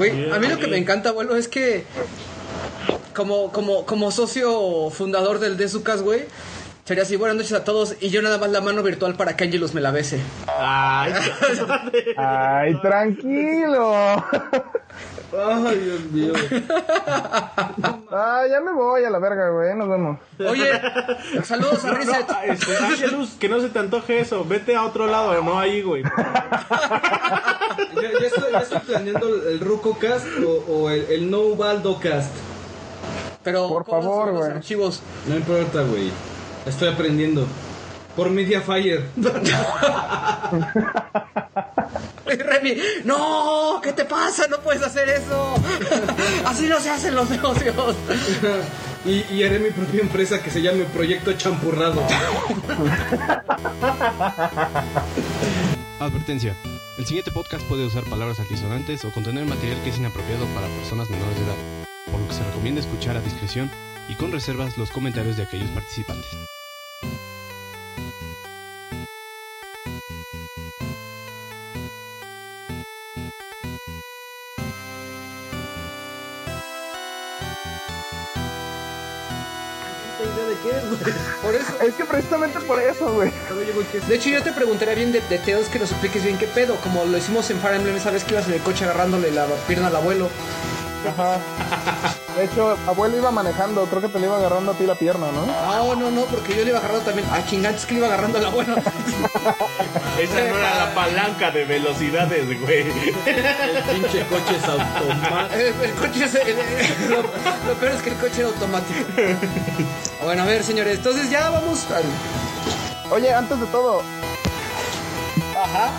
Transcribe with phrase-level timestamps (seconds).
[0.00, 1.84] Güey, a mí lo que me encanta, abuelo, es que
[3.14, 6.22] como, como, como socio fundador del Desucas, güey,
[6.90, 9.44] sería así, buenas noches a todos, y yo nada más la mano virtual para que
[9.44, 10.20] Angelus me la bese.
[10.48, 11.12] Ay,
[12.16, 13.94] Ay, tranquilo.
[15.32, 16.32] Ay, Dios mío.
[18.10, 19.76] Ah, ya me voy a la verga, güey.
[19.76, 20.18] Nos vemos.
[20.40, 20.68] Oye,
[21.44, 22.28] saludos a Reset.
[22.28, 24.44] no, este, Ángelus, que no se te antoje eso.
[24.44, 26.02] Vete a otro lado, no ahí, güey.
[26.02, 28.26] Ya, ya
[28.58, 32.32] estoy, planeando el, el RucoCast o, o el, el No Baldo Cast.
[33.44, 34.50] Pero, Por ¿cómo favor, güey.
[34.50, 35.02] archivos?
[35.28, 36.10] No importa, güey.
[36.66, 37.46] Estoy aprendiendo.
[38.16, 39.04] Por Mediafire.
[42.26, 44.46] Remy, no, ¿qué te pasa?
[44.48, 45.54] No puedes hacer eso.
[46.46, 47.74] Así no se hacen los negocios.
[49.04, 52.02] y, y haré mi propia empresa que se llame Proyecto Champurrado.
[55.98, 56.54] Advertencia.
[56.98, 61.08] El siguiente podcast puede usar palabras altisonantes o contener material que es inapropiado para personas
[61.10, 61.56] menores de edad,
[62.10, 63.70] por lo que se recomienda escuchar a discreción
[64.08, 66.28] y con reservas los comentarios de aquellos participantes.
[81.42, 81.82] Por eso.
[81.82, 83.32] Es que precisamente por eso, güey.
[84.08, 86.76] De hecho, yo te preguntaría bien de, de Teos que nos expliques bien qué pedo.
[86.76, 89.88] Como lo hicimos en Fire Emblem, sabes que ibas en el coche agarrándole la pierna
[89.88, 90.28] al abuelo.
[91.08, 91.38] Ajá.
[92.36, 93.84] De hecho, abuelo iba manejando.
[93.86, 95.46] Creo que te le iba agarrando a ti la pierna, ¿no?
[95.46, 97.26] No, no, no, porque yo le iba agarrando también.
[97.32, 98.76] Ah, chingantes que le iba agarrando al abuelo.
[100.18, 102.84] Esa no era la palanca de velocidades, güey.
[102.92, 105.52] Pinche coches automáticos.
[105.54, 106.34] El, el coche es.
[106.34, 109.00] el- el- lo, lo peor es que el coche era automático.
[110.24, 112.04] Bueno, a ver, señores, entonces ya vamos al.
[113.10, 114.02] Oye, antes de todo,
[115.56, 115.90] Ajá.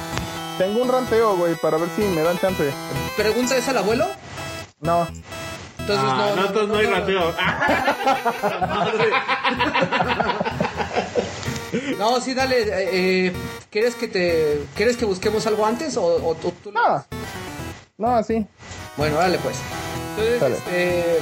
[0.58, 2.72] tengo un ranteo, güey, para ver si me dan chance.
[3.18, 4.08] ¿Pregunta es al abuelo?
[4.82, 5.08] No.
[5.80, 6.36] Entonces Ah, no.
[6.36, 7.34] no, entonces no hay rateo.
[11.98, 12.62] No, sí, dale.
[12.64, 12.90] eh,
[13.28, 13.34] eh,
[13.70, 14.64] ¿Quieres que te.
[14.76, 17.06] ¿Quieres que busquemos algo antes o, o tú, tú- No.
[17.98, 18.46] No, así.
[18.98, 19.56] Bueno, dale pues.
[20.18, 20.58] Entonces, Dale.
[20.58, 21.20] este.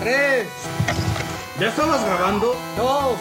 [0.00, 0.46] Tres.
[1.58, 2.54] ¿Ya estabas grabando?
[2.76, 3.16] Dos.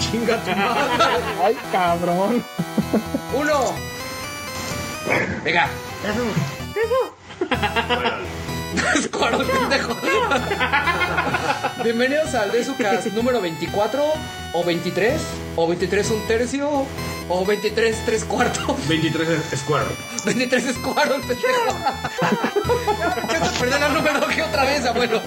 [0.00, 1.22] Chinga tu madre.
[1.44, 2.42] Ay, cabrón.
[3.34, 3.74] Uno.
[5.44, 5.68] Venga.
[6.02, 7.13] Eso.
[9.02, 9.94] Squirtle, pendejo.
[11.82, 14.02] Bienvenidos al Desucast número 24
[14.52, 15.20] o 23
[15.56, 16.86] o 23 un tercio
[17.28, 18.88] o 23 tres cuartos.
[18.88, 19.86] 23 Square.
[20.24, 21.38] 23 es pendejo.
[23.32, 25.20] Ya a perder el número que otra vez, abuelo.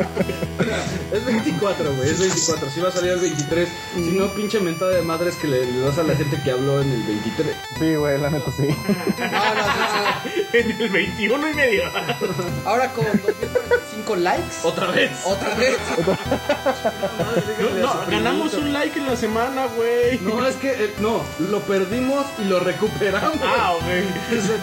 [1.11, 2.69] Es 24, güey, es 24.
[2.69, 3.69] Si va a salir el 23.
[3.95, 6.81] Si no, pinche mentada de madres que le, le das a la gente que habló
[6.81, 7.55] en el 23.
[7.79, 8.67] Sí, güey, la neta sí.
[8.67, 11.83] No, no, no, en el 21 y medio.
[12.65, 14.55] Ahora con 2045 likes.
[14.63, 15.11] Otra vez.
[15.25, 15.77] Otra vez.
[16.07, 20.19] No, no, ganamos un like en la semana, güey.
[20.21, 23.37] No, es que eh, no, lo perdimos y lo recuperamos.
[23.43, 23.73] Ah,
[24.29, 24.59] puse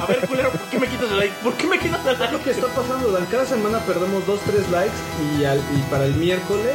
[0.00, 1.34] a- ver, culero, ¿por qué me quitas el like?
[1.42, 2.32] ¿Por qué me quitas el Es like?
[2.32, 3.26] lo que está pasando, Dan.
[3.26, 4.94] Cada semana perdemos 2, 3 likes
[5.38, 6.74] y, al- y para el miércoles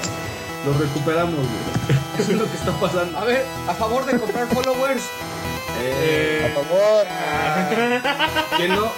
[0.65, 1.99] lo recuperamos, güey.
[2.19, 3.17] Eso es lo que está pasando.
[3.17, 5.03] A ver, a favor de comprar followers.
[5.81, 7.05] Eh, Por favor.
[8.57, 8.91] que no.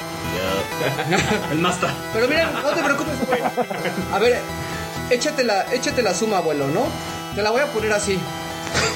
[1.52, 1.94] El Masta.
[2.14, 3.42] Pero mira, no te preocupes, güey.
[4.14, 4.40] A ver,
[5.10, 6.86] échate la, échate la suma, abuelo, ¿no?
[7.36, 8.20] Te la voy a poner así.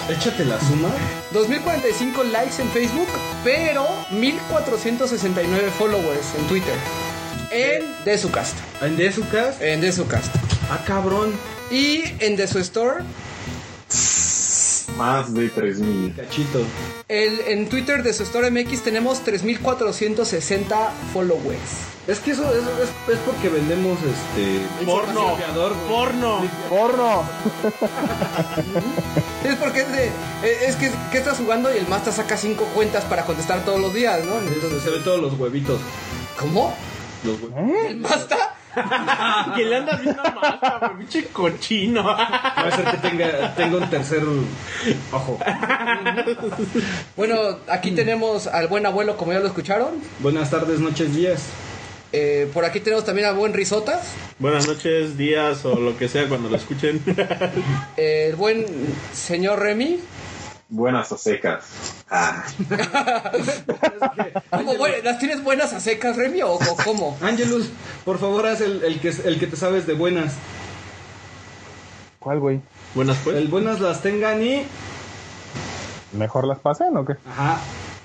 [0.09, 0.89] Échate la suma.
[1.31, 3.07] 2045 likes en Facebook,
[3.43, 6.73] pero 1469 followers en Twitter.
[7.51, 8.55] En Desucast.
[8.81, 9.61] En Desucast.
[9.61, 10.33] En Desucast.
[10.69, 11.33] Ah, cabrón.
[11.69, 13.03] Y en Desu Store,
[15.01, 16.13] Más de 3000.
[16.15, 16.59] Cachito.
[17.07, 21.59] el, en Twitter de su Store MX tenemos 3460 followers.
[22.07, 24.85] Es que eso, eso es, es porque vendemos este.
[24.85, 25.37] Porno.
[25.89, 26.41] Porno.
[26.69, 27.23] Porno.
[29.43, 30.05] Es porque es de.
[30.05, 33.79] eh, Es que, que estás jugando y el Masta saca cinco cuentas para contestar todos
[33.81, 34.37] los días, ¿no?
[34.39, 35.79] Entonces se ven todos los huevitos.
[36.39, 36.75] ¿Cómo?
[37.23, 37.85] Los huevitos.
[37.89, 38.55] ¿El Masta?
[39.55, 42.03] Que le andas viendo más, pinche cochino.
[42.03, 44.23] Va a ser que tenga, tenga un tercer
[45.11, 45.39] ojo.
[47.15, 47.35] Bueno,
[47.67, 49.95] aquí tenemos al buen abuelo, como ya lo escucharon.
[50.19, 51.43] Buenas tardes, noches, días.
[52.13, 54.13] Eh, por aquí tenemos también al buen Risotas.
[54.39, 57.01] Buenas noches, días o lo que sea cuando lo escuchen.
[57.97, 58.65] el buen
[59.13, 59.99] señor Remy.
[60.73, 61.65] Buenas o secas.
[62.09, 62.45] Ah,
[64.51, 67.17] ¿Cómo, buen- ¿Las tienes buenas a secas, Remy, o, o cómo?
[67.21, 67.69] Angelus,
[68.05, 70.33] por favor, haz el, el que, el que te sabes de buenas.
[72.19, 72.61] ¿Cuál, güey?
[72.95, 73.35] Buenas pues.
[73.35, 74.65] El buenas las tengan y.
[76.13, 77.13] ¿Mejor las pasen o qué?
[77.29, 77.59] Ajá.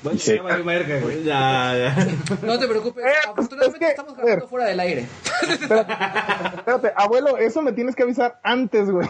[0.07, 0.37] Bueno, seca.
[0.37, 1.23] ya valió verga, güey.
[1.25, 2.09] Ya, ya.
[2.43, 5.07] No te preocupes, Eh, afortunadamente es que- estamos grabando fuera del aire.
[5.43, 9.09] Espérate, abuelo, eso me tienes que avisar antes, güey.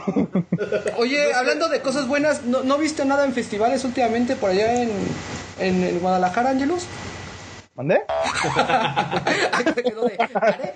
[0.98, 4.90] Oye, hablando de cosas buenas, ¿no, no viste nada en festivales últimamente por allá en,
[5.58, 6.84] en, en Guadalajara, Angelus?
[7.75, 8.00] ¿Mandé?
[9.52, 10.75] Ahí se quedó de, ¿are?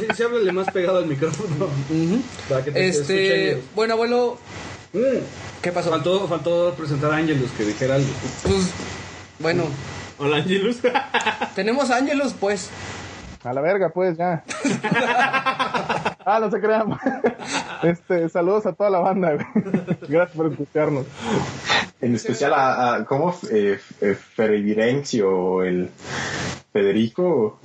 [0.00, 1.68] Sí, sí, háblale más pegado al micrófono.
[2.48, 3.68] Para que te Este, escuchen.
[3.74, 4.38] bueno, abuelo,
[4.92, 5.18] Mm.
[5.62, 5.88] ¿qué pasó?
[5.90, 8.08] Faltó, faltó presentar a Angelus que dijera algo.
[8.42, 8.70] Pues,
[9.40, 9.64] bueno,
[10.22, 10.76] Hola, Angelus.
[11.54, 12.68] tenemos a Angelus, pues.
[13.42, 14.44] A la verga, pues, ya.
[16.26, 16.98] ah, no se crean.
[17.82, 19.46] Este, saludos a toda la banda, güey.
[20.08, 21.06] Gracias por escucharnos.
[22.02, 23.34] En especial a, a ¿cómo?
[23.50, 25.88] Eh, eh, Ferevirencio o el
[26.70, 27.58] Federico,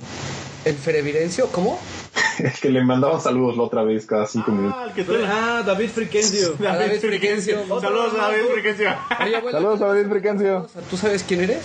[0.64, 1.78] El Ferevirencio, ¿cómo?
[2.38, 4.78] el que le mandaba saludos la otra vez cada cinco minutos.
[4.78, 5.12] Ah, el que tú.
[5.26, 6.54] Ah, David Friquencio.
[6.58, 7.80] David Friquencio.
[7.80, 8.94] Saludos a David Friquencio.
[9.22, 10.68] Oye, Saludos a David Friquencio.
[10.90, 11.62] ¿tú sabes quién eres?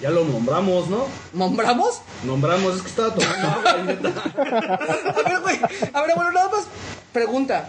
[0.00, 1.06] Ya lo nombramos, ¿no?
[1.32, 2.00] ¿Nombramos?
[2.24, 4.08] Nombramos, es que estaba tomando agua, y neta.
[4.36, 5.60] A ver, güey.
[5.92, 6.66] A ver, bueno, nada más
[7.12, 7.68] pregunta.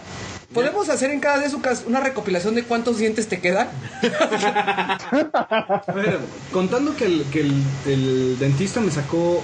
[0.52, 3.68] ¿Podemos hacer en cada de su casa una recopilación de cuántos dientes te quedan?
[5.32, 6.18] A ver,
[6.52, 9.42] contando que el, que el, el dentista me sacó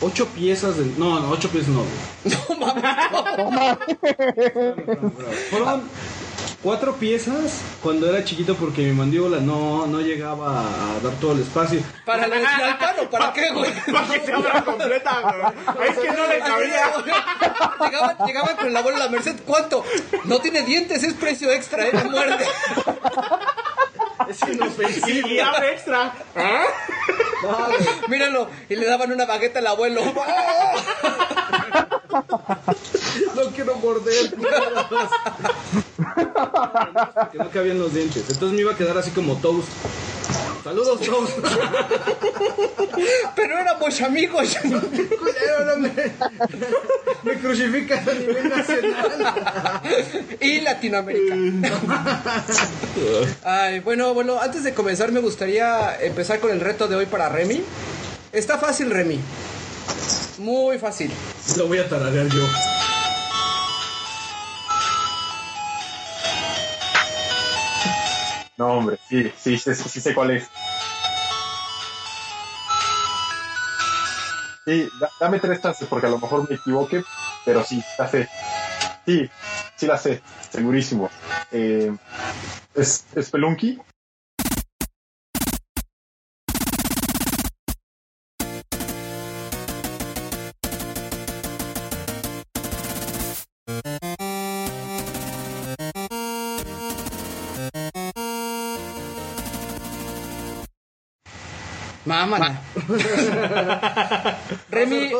[0.00, 0.84] ocho piezas de.
[0.96, 2.36] No, no, ocho piezas no, güey.
[2.48, 3.86] No mames.
[5.50, 5.82] Fueron
[6.62, 11.40] cuatro piezas cuando era chiquito porque mi mandíbula no, no llegaba a dar todo el
[11.40, 11.80] espacio.
[12.04, 13.10] ¿Para la alpano?
[13.10, 13.70] ¿Para qué, güey?
[13.92, 15.88] Para que se abra completa, güey.
[15.88, 16.92] Es que no le cabía.
[17.80, 19.36] Llegaban, llegaban con el abuelo de la Merced.
[19.46, 19.84] ¿Cuánto?
[20.24, 21.90] No tiene dientes, es precio extra, ¿eh?
[21.92, 22.46] No muerde.
[24.28, 25.28] Es inofensivo.
[25.28, 26.12] Y abre extra.
[28.08, 28.50] Míralo.
[28.68, 30.00] Y le daban una bagueta al abuelo.
[33.34, 34.34] No quiero morder.
[37.14, 38.24] Porque no cabían los dientes.
[38.28, 39.68] Entonces me iba a quedar así como toast.
[40.64, 41.38] Saludos, toast.
[43.36, 44.56] Pero éramos amigos.
[45.78, 45.92] Me,
[47.22, 49.82] me crucificas a nivel nacional.
[50.40, 51.36] y Latinoamérica.
[53.44, 57.28] Ay, bueno, bueno, antes de comenzar me gustaría empezar con el reto de hoy para
[57.28, 57.62] Remy.
[58.32, 59.20] Está fácil, Remy.
[60.38, 61.12] Muy fácil.
[61.56, 62.42] Lo voy a tararear yo.
[68.56, 70.50] No, hombre, sí, sí, sí, sí, sí sé cuál es.
[74.66, 77.04] Sí, da- dame tres chances porque a lo mejor me equivoque,
[77.44, 78.28] pero sí, la sé.
[79.06, 79.30] Sí,
[79.76, 81.10] sí la sé, segurísimo.
[81.50, 81.90] Eh,
[82.74, 83.78] ¿Es Spelunky?
[102.08, 102.60] Mámana.
[104.70, 105.12] Remy.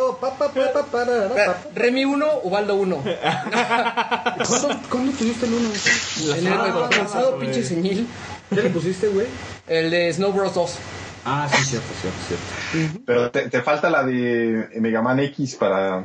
[1.74, 2.96] Remy 1, Ubaldo 1.
[4.48, 5.68] ¿Cuándo, ¿Cuándo tuviste el uno?
[6.34, 8.08] En el Ah, pasado, pinche señil.
[8.48, 9.26] ¿Qué le pusiste, güey?
[9.66, 10.70] El de Snow Bros 2.
[11.24, 12.18] Ah, sí, cierto, cierto,
[12.70, 13.00] cierto.
[13.04, 16.04] Pero te, te falta la de Mega Man X para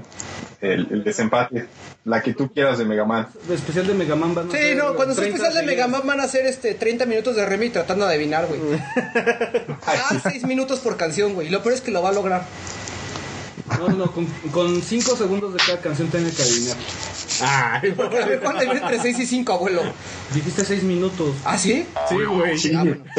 [0.62, 1.68] el, el desempate.
[2.06, 3.28] La que tú quieras de Mega Man.
[3.50, 5.88] Especial de Mega Man van a Sí, ser no, cuando sea 30 especial de Mega.
[5.88, 8.60] Man van a hacer este 30 minutos de Remy tratando de adivinar, güey.
[9.86, 11.50] Ah, 6 minutos por canción, güey.
[11.50, 12.44] Lo peor es que lo va a lograr.
[13.80, 16.78] No, no, con, con 5 segundos de cada canción tiene que adivinar.
[17.42, 19.82] Ay, A ver, ¿cuánto hay entre 6 y 5, abuelo?
[20.34, 21.34] Dijiste 6 minutos.
[21.46, 21.86] ¿Ah, sí?
[22.10, 22.58] sí, güey.
[22.58, 22.70] Sí,
[23.16, 23.18] sí.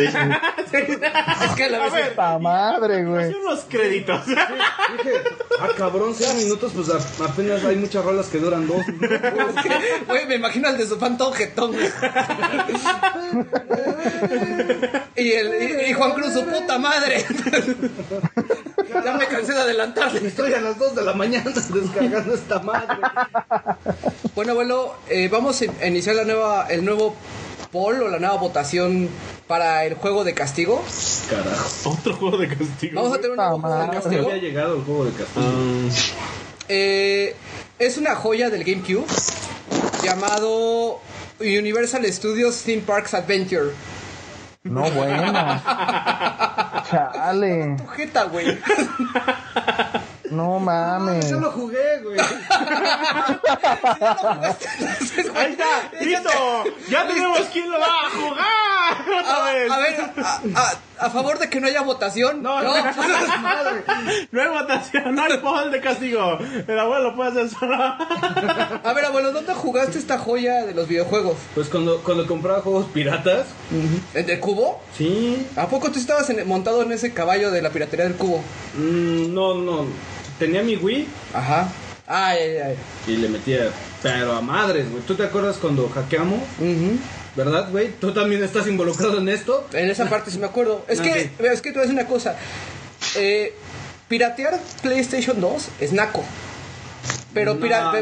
[0.73, 1.93] Es que a la A vez...
[1.93, 3.25] ver, ¡Ta madre, güey!
[3.25, 4.27] hace unos créditos.
[4.27, 5.13] Dije,
[5.61, 9.21] ah, cabrón, 6 minutos, pues a- apenas hay muchas rolas que duran 2 minutos.
[9.57, 11.89] Es que, Güey, me imagino al de su fan todo jetón, güey.
[15.17, 17.25] Y, el, y, y Juan Cruz, su puta madre.
[19.05, 20.21] Ya me cansé de adelantarle.
[20.35, 22.97] Estoy a las 2 de la mañana descargando esta madre.
[24.35, 27.15] Bueno, abuelo, eh, vamos a iniciar la nueva, el nuevo
[27.71, 29.09] poll o la nueva votación
[29.47, 30.83] para el juego de castigo.
[31.31, 31.91] Carajo.
[31.91, 33.01] Otro juego de castigo.
[33.01, 33.97] Vamos a tener un nuevo juego de madre.
[33.97, 34.29] No castigo.
[34.29, 35.47] había llegado el juego de castigo.
[36.69, 37.37] Eh,
[37.79, 39.07] es una joya del GameCube
[40.03, 40.99] llamado
[41.39, 43.71] Universal Studios Theme Parks Adventure.
[44.65, 45.33] No, bueno.
[46.91, 47.77] Chale.
[47.95, 48.59] Jeta, güey.
[50.35, 51.29] No mames.
[51.31, 52.19] Yo lo jugué, güey.
[55.35, 56.31] Ahí está, listo.
[56.89, 58.41] Ya tenemos quién lo va a jugar.
[59.27, 62.41] a, a ver, a, a- a favor de que no haya votación.
[62.43, 62.73] No, no,
[64.33, 66.39] no hay votación, no hay poll de castigo.
[66.67, 67.75] El abuelo puede hacer solo.
[67.77, 71.37] A ver, abuelo, ¿dónde jugaste esta joya de los videojuegos?
[71.55, 73.47] Pues cuando, cuando compraba juegos piratas,
[74.15, 74.81] ¿En el cubo?
[74.97, 75.47] sí.
[75.57, 78.39] ¿A poco tú estabas en- montado en ese caballo de la piratería del cubo?
[78.77, 79.87] mm, no, no.
[80.39, 81.69] Tenía mi Wii Ajá.
[82.07, 82.77] Ay, ay, ay.
[83.07, 83.71] y le metía,
[84.03, 85.03] pero a madres, güey.
[85.05, 86.41] ¿Tú te acuerdas cuando hackeamos?
[86.59, 86.99] Ujú.
[87.35, 87.89] ¿Verdad, güey?
[88.01, 89.67] ¿Tú también estás involucrado en esto?
[89.73, 90.85] En esa parte sí me acuerdo.
[90.89, 92.37] Es Ah, que, es que te voy a decir una cosa.
[93.17, 93.55] Eh,
[94.09, 96.23] piratear PlayStation 2 es naco.
[97.33, 97.93] Pero No, pira- no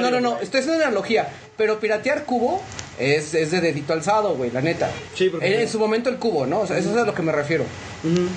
[0.00, 0.44] no, no, no, güey.
[0.44, 1.28] esto es una analogía.
[1.56, 2.62] Pero piratear cubo
[2.98, 4.88] es, es de dedito alzado, güey, la neta.
[5.14, 6.60] Sí, porque- en, en su momento el cubo, ¿no?
[6.60, 7.64] O sea, eso es a lo que me refiero.
[8.04, 8.28] Ujú.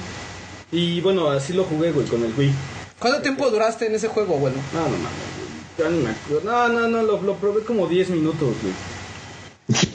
[0.71, 2.51] Y bueno, así lo jugué, güey, con el Wii.
[3.01, 4.57] ¿Cuánto tiempo duraste en ese juego, abuelo?
[4.73, 5.89] No, no mames, güey.
[5.89, 6.51] Ya ni me acuerdo.
[6.51, 8.73] No, no, no, lo, lo probé como 10 minutos, güey.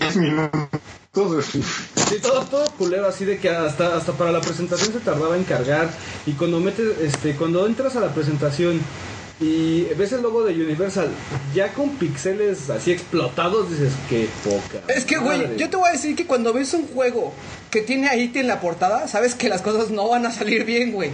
[0.00, 1.44] 10 minutos.
[1.46, 5.44] Sí, todo, todo culero, así de que hasta, hasta para la presentación se tardaba en
[5.44, 5.88] cargar.
[6.26, 8.80] Y cuando metes, este, cuando entras a la presentación
[9.38, 11.08] y ves el logo de Universal
[11.54, 14.92] ya con pixeles así explotados, dices, qué poca.
[14.92, 15.56] Es que, güey, madre".
[15.58, 17.32] yo te voy a decir que cuando ves un juego
[17.70, 18.40] que tiene a E.T.
[18.40, 21.10] en la portada, sabes que las cosas no van a salir bien, güey.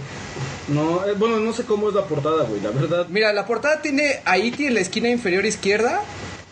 [0.69, 3.07] No, eh, bueno, no sé cómo es la portada, güey, la verdad.
[3.09, 4.67] Mira, la portada tiene a E.T.
[4.67, 6.01] en la esquina inferior izquierda.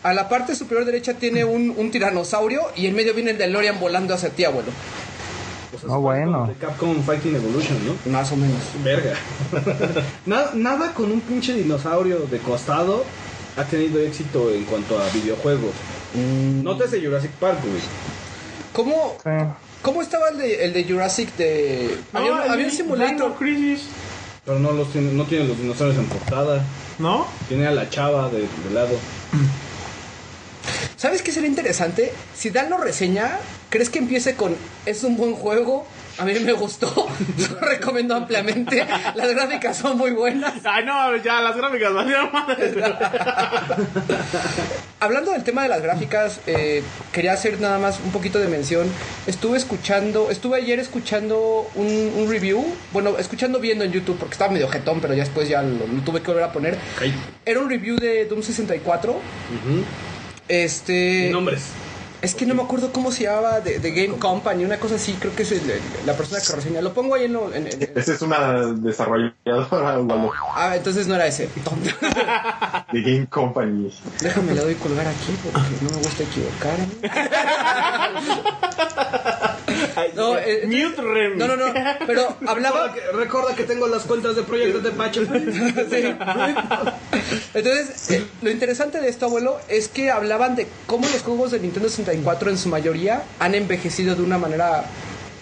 [0.02, 3.78] A la parte superior derecha tiene un, un tiranosaurio y en medio viene el DeLorean
[3.78, 4.68] volando hacia ti, abuelo.
[5.74, 6.46] O sea, No, es bueno.
[6.46, 8.12] de Capcom Fighting Evolution, ¿no?
[8.12, 8.58] Más o menos.
[8.82, 9.14] Verga.
[10.26, 13.04] nada, nada con un pinche dinosaurio de costado
[13.56, 15.72] ha tenido éxito en cuanto a videojuegos.
[16.62, 17.80] Nótese Jurassic Park, güey.
[18.72, 19.30] ¿Cómo, Sí.
[19.82, 21.96] cómo estaba el de, el de Jurassic de...
[22.12, 23.34] Había, había un Dino simulator.
[23.36, 23.82] Crisis.
[24.44, 26.64] Pero no los tiene, no tiene los dinosaurios en portada.
[26.98, 27.26] ¿No?
[27.48, 28.96] Tiene a la chava de, de lado.
[30.96, 32.12] ¿Sabes qué sería interesante?
[32.34, 33.38] Si Dan lo reseña,
[33.70, 34.56] ¿crees que empiece con
[34.86, 35.86] es un buen juego?
[36.18, 37.08] A mí me gustó,
[37.50, 38.86] lo recomiendo ampliamente.
[39.14, 40.54] Las gráficas son muy buenas.
[40.64, 42.30] Ay, no, ya las gráficas valieron.
[45.00, 48.86] Hablando del tema de las gráficas, eh, quería hacer nada más un poquito de mención.
[49.26, 54.52] Estuve escuchando, estuve ayer escuchando un, un review, bueno, escuchando viendo en YouTube porque estaba
[54.52, 56.78] medio jetón, pero ya después ya lo, lo tuve que volver a poner.
[57.44, 59.12] Era un review de Doom 64.
[59.12, 59.20] Ujú.
[60.48, 61.30] Este.
[61.32, 61.62] Nombres.
[62.22, 65.14] Es que no me acuerdo cómo se llamaba, de, de Game Company, una cosa así,
[65.14, 66.80] creo que es el- el- la persona que reseña.
[66.80, 67.52] Lo pongo ahí en lo...
[67.52, 71.48] en- Esa es una desarrolladora Waldo, Ah, entonces no era ese.
[72.92, 73.90] de Game Company.
[74.20, 76.22] Déjame le doy colgar aquí porque no me gusta
[80.14, 81.36] No, eh, Mute Remy.
[81.36, 81.72] no, no, no,
[82.06, 82.88] pero hablaba...
[82.88, 85.22] Recuerda que, recuerda que tengo las cuentas de Proyecto de Pacho.
[85.32, 86.14] Sí.
[87.54, 91.60] Entonces, eh, lo interesante de esto, abuelo, es que hablaban de cómo los juegos de
[91.60, 94.84] Nintendo 64 en su mayoría han envejecido de una manera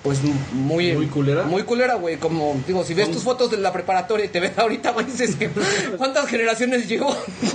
[0.02, 0.21] pues
[0.52, 1.42] muy Muy culera.
[1.45, 4.52] Muy culera, güey, como digo, si ves tus fotos de la preparatoria y te ves
[4.59, 5.50] ahorita, güey, dices que
[5.99, 7.14] ¿cuántas generaciones llevo?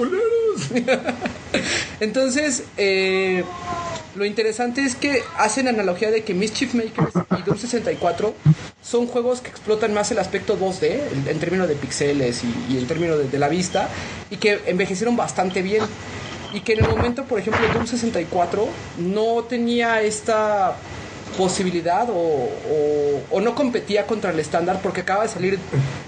[1.99, 3.43] Entonces, eh,
[4.15, 8.33] lo interesante es que hacen analogía de que Mischief Makers y Doom 64
[8.81, 12.77] son juegos que explotan más el aspecto 2D, el- en términos de pixeles y, y
[12.77, 13.89] en términos de, de la vista,
[14.29, 15.83] y que envejecieron bastante bien.
[16.53, 18.67] Y que en el momento, por ejemplo, Doom 64
[18.99, 20.77] no tenía esta
[21.37, 25.59] posibilidad o, no competía contra el estándar porque acaba de salir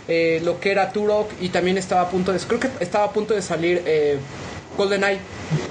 [0.07, 3.11] eh, lo que era Turok y también estaba a punto de creo que estaba a
[3.11, 4.17] punto de salir eh,
[4.75, 5.19] GoldenEye.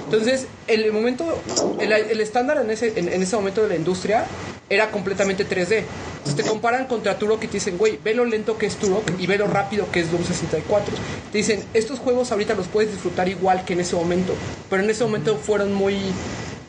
[0.05, 1.41] Entonces el momento
[1.79, 4.25] el, el estándar en ese en ese momento de la industria
[4.69, 5.83] era completamente 3D
[6.17, 9.03] entonces te comparan contra Turok y te dicen güey ve lo lento que es Turok
[9.17, 10.93] y ve lo rápido que es Doom 64
[11.31, 14.33] te dicen estos juegos ahorita los puedes disfrutar igual que en ese momento
[14.69, 15.95] pero en ese momento fueron muy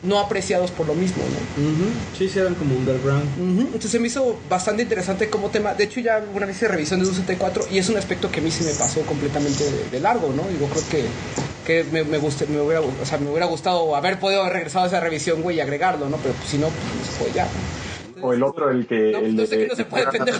[0.03, 2.17] no apreciados por lo mismo, ¿no?
[2.17, 3.27] Sí, sí, eran como underground.
[3.59, 5.73] Entonces se me hizo bastante interesante como tema.
[5.73, 8.39] De hecho, ya una vez hice revisión de Doom 64 y es un aspecto que
[8.39, 10.43] a mí sí me pasó completamente de, de largo, ¿no?
[10.47, 11.05] Digo, creo que,
[11.65, 14.85] que me, me, guste- me, hubiera, o sea, me hubiera gustado haber podido haber regresado
[14.85, 16.15] a esa revisión, güey, y agregarlo, ¿no?
[16.17, 17.47] Pero pues, si no, pues no se puede ya.
[18.21, 19.11] O el otro, el que.
[19.13, 20.39] No, el, no sé de- que no se puede, pendejo.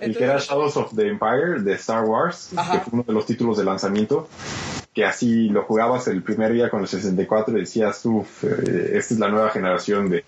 [0.00, 2.72] el que era Shadows of the Empire de Star Wars, Ajá.
[2.72, 4.28] que fue uno de los títulos de lanzamiento,
[4.94, 9.14] que así lo jugabas el primer día con el 64 y decías, uff, eh, esta
[9.14, 10.24] es la nueva generación de,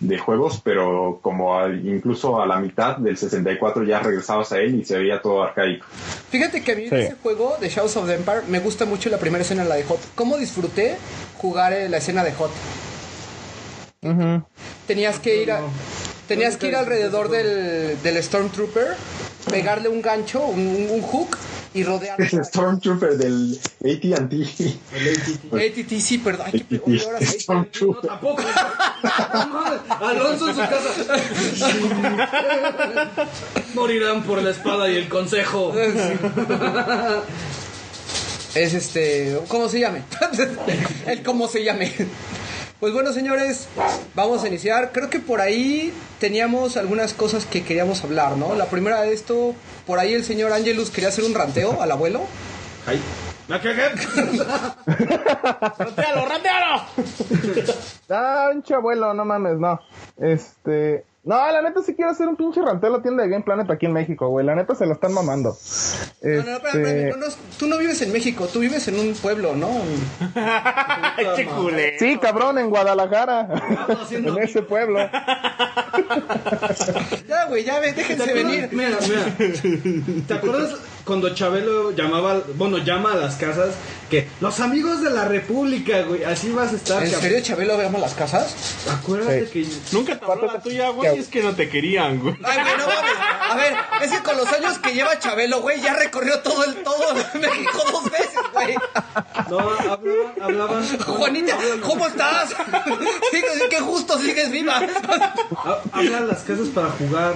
[0.00, 4.74] de juegos, pero como al- incluso a la mitad del 64 ya regresabas a él
[4.80, 5.86] y se veía todo arcaico.
[6.30, 6.94] Fíjate que a mí Sí.
[6.96, 9.84] ese juego de Shadows of the Empire me gusta mucho la primera escena, la de
[9.84, 10.00] Hot.
[10.16, 10.96] ¿Cómo disfruté
[11.38, 12.50] jugar eh, la escena de Hot?
[14.86, 15.60] Tenías que ir a,
[16.26, 18.96] tenías que ir alrededor del, del Stormtrooper,
[19.50, 21.36] pegarle un gancho, un, un hook
[21.74, 22.18] y rodear.
[22.44, 24.78] Stormtrooper del AT&T.
[25.52, 26.46] ATT, sí, perdón.
[26.52, 26.78] Ay, qué AT&T.
[26.78, 27.40] peor, ahora sí.
[27.40, 28.10] Stormtrooper.
[28.10, 28.42] Tampoco.
[30.00, 30.88] Alonso en su casa.
[33.74, 35.72] Morirán por la espada y el consejo.
[38.54, 40.02] Es este, ¿cómo se llame?
[41.06, 41.92] El cómo se llame.
[42.80, 43.68] Pues bueno, señores,
[44.14, 44.90] vamos a iniciar.
[44.92, 48.54] Creo que por ahí teníamos algunas cosas que queríamos hablar, ¿no?
[48.54, 49.54] La primera de esto,
[49.86, 52.22] por ahí el señor Angelus quería hacer un ranteo al abuelo.
[52.86, 52.98] Ay.
[53.48, 53.74] ¿La que
[55.78, 56.82] ¡Ratealo, ratealo!
[58.08, 59.78] Ah, pinche abuelo, no mames, no.
[60.16, 61.04] Este.
[61.22, 63.70] No, la neta sí quiero hacer un pinche ranteo a la tienda de Game Planet
[63.70, 64.46] aquí en México, güey.
[64.46, 65.54] La neta se la están mamando.
[66.22, 68.98] No, no, no, Este, espera, no, no, tú no vives en México, tú vives en
[68.98, 69.68] un pueblo, ¿no?
[70.34, 71.98] ¡Ay, qué culé!
[71.98, 73.48] Sí, cabrón, en Guadalajara.
[74.10, 74.98] en ese pueblo.
[77.28, 78.68] Ya, güey, ya ve, ¿Te déjense venir.
[78.72, 80.26] Mira, mira.
[80.26, 83.74] ¿Te acuerdas cuando Chabelo llamaba, bueno, llama a las casas
[84.10, 87.02] que los amigos de la República, güey, así vas a estar.
[87.04, 88.54] ¿En serio, Chabelo, veamos las casas?
[88.90, 89.52] Acuérdate Sí.
[89.52, 89.66] que
[89.96, 92.34] Nunca te habló la tuya, güey, es que no te querían, güey.
[92.44, 93.12] Ay, güey, no mames.
[93.50, 96.74] A ver, es que con los años que lleva Chabelo, güey, ya recorrió todo el
[96.82, 98.74] todo México dos veces, güey.
[99.48, 100.00] no hablaban,
[100.42, 102.50] hablaban Juanita, ¿cómo estás?
[103.30, 104.80] Sigues, qué justo sigues viva.
[105.64, 107.34] ha- hablan las casas para jugar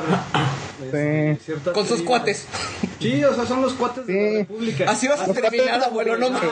[0.82, 1.38] este,
[1.72, 2.46] Con sus cuates.
[3.00, 4.32] Sí, o sea, son los cuates de Sí.
[4.32, 4.90] la República.
[4.90, 6.50] Así vas a terminar, abuelo, no mames.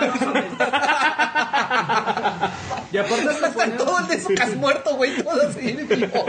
[2.92, 6.26] Y aparte se ponían- Todo el de muerto, güey, todo así vivo.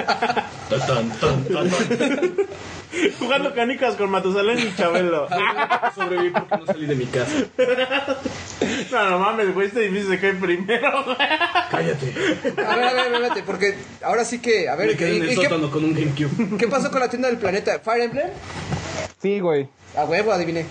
[3.19, 5.27] Jugando canicas con Matusalén y Chabelo.
[5.95, 7.31] sobreviví porque no salí de mi casa.
[8.91, 11.03] No, no mames, güey, este edificio se cae primero.
[11.71, 12.13] Cállate.
[12.65, 15.25] A ver, a ver, espérate, porque ahora sí que, a ver, Me quedé en ¿y-
[15.27, 16.57] el y qué, sótano con un GameCube.
[16.59, 17.81] qué pasó con la tienda del planeta?
[17.83, 18.29] ¿Fire Emblem?
[19.21, 19.69] Sí, güey.
[19.97, 20.65] A huevo, adiviné.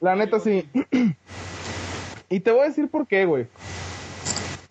[0.00, 0.68] La neta sí.
[2.28, 3.46] y te voy a decir por qué, güey.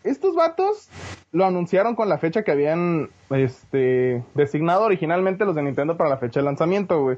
[0.04, 0.90] Estos vatos
[1.32, 6.18] lo anunciaron con la fecha que habían este designado originalmente los de Nintendo para la
[6.18, 7.18] fecha de lanzamiento, güey.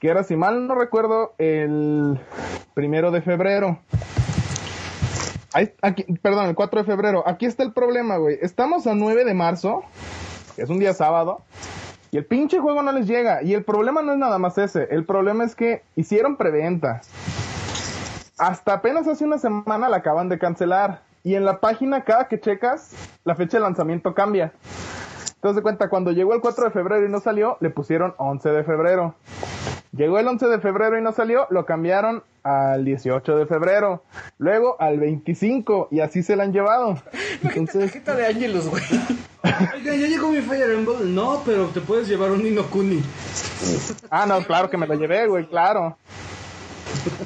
[0.00, 2.18] Que era, si mal no recuerdo, el
[2.74, 3.78] primero de febrero.
[5.52, 7.22] Ahí- aquí, perdón, el 4 de febrero.
[7.26, 8.38] Aquí está el problema, güey.
[8.42, 9.84] Estamos a 9 de marzo,
[10.56, 11.42] que es un día sábado,
[12.14, 13.42] y el pinche juego no les llega.
[13.42, 14.86] Y el problema no es nada más ese.
[14.92, 17.00] El problema es que hicieron preventa.
[18.38, 21.02] Hasta apenas hace una semana la acaban de cancelar.
[21.24, 22.92] Y en la página, cada que checas,
[23.24, 24.52] la fecha de lanzamiento cambia.
[25.34, 28.48] Entonces de cuenta, cuando llegó el 4 de febrero y no salió, le pusieron 11
[28.48, 29.16] de febrero.
[29.96, 34.02] Llegó el 11 de febrero y no salió, lo cambiaron al 18 de febrero.
[34.38, 36.98] Luego al 25 y así se la han llevado.
[37.42, 38.82] Entonces, Tarjeta de Angelus, güey.
[39.44, 41.14] Oiga, ya llegó mi Fire Emblem.
[41.14, 43.02] No, pero te puedes llevar un Nino Kuni.
[44.10, 45.96] ah, no, claro que me lo llevé, güey, claro.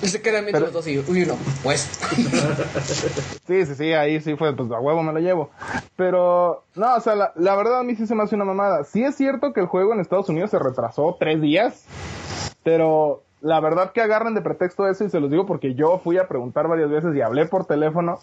[0.02, 1.88] Se quedan viendo los dos y uy, no, pues.
[3.46, 5.50] Sí, sí, sí, ahí sí fue, pues a huevo me lo llevo.
[5.96, 8.84] Pero, no, o sea, la, la verdad a mí sí se me hace una mamada.
[8.84, 11.84] Sí es cierto que el juego en Estados Unidos se retrasó tres días,
[12.68, 16.18] pero la verdad que agarren de pretexto eso y se los digo porque yo fui
[16.18, 18.18] a preguntar varias veces y hablé por teléfono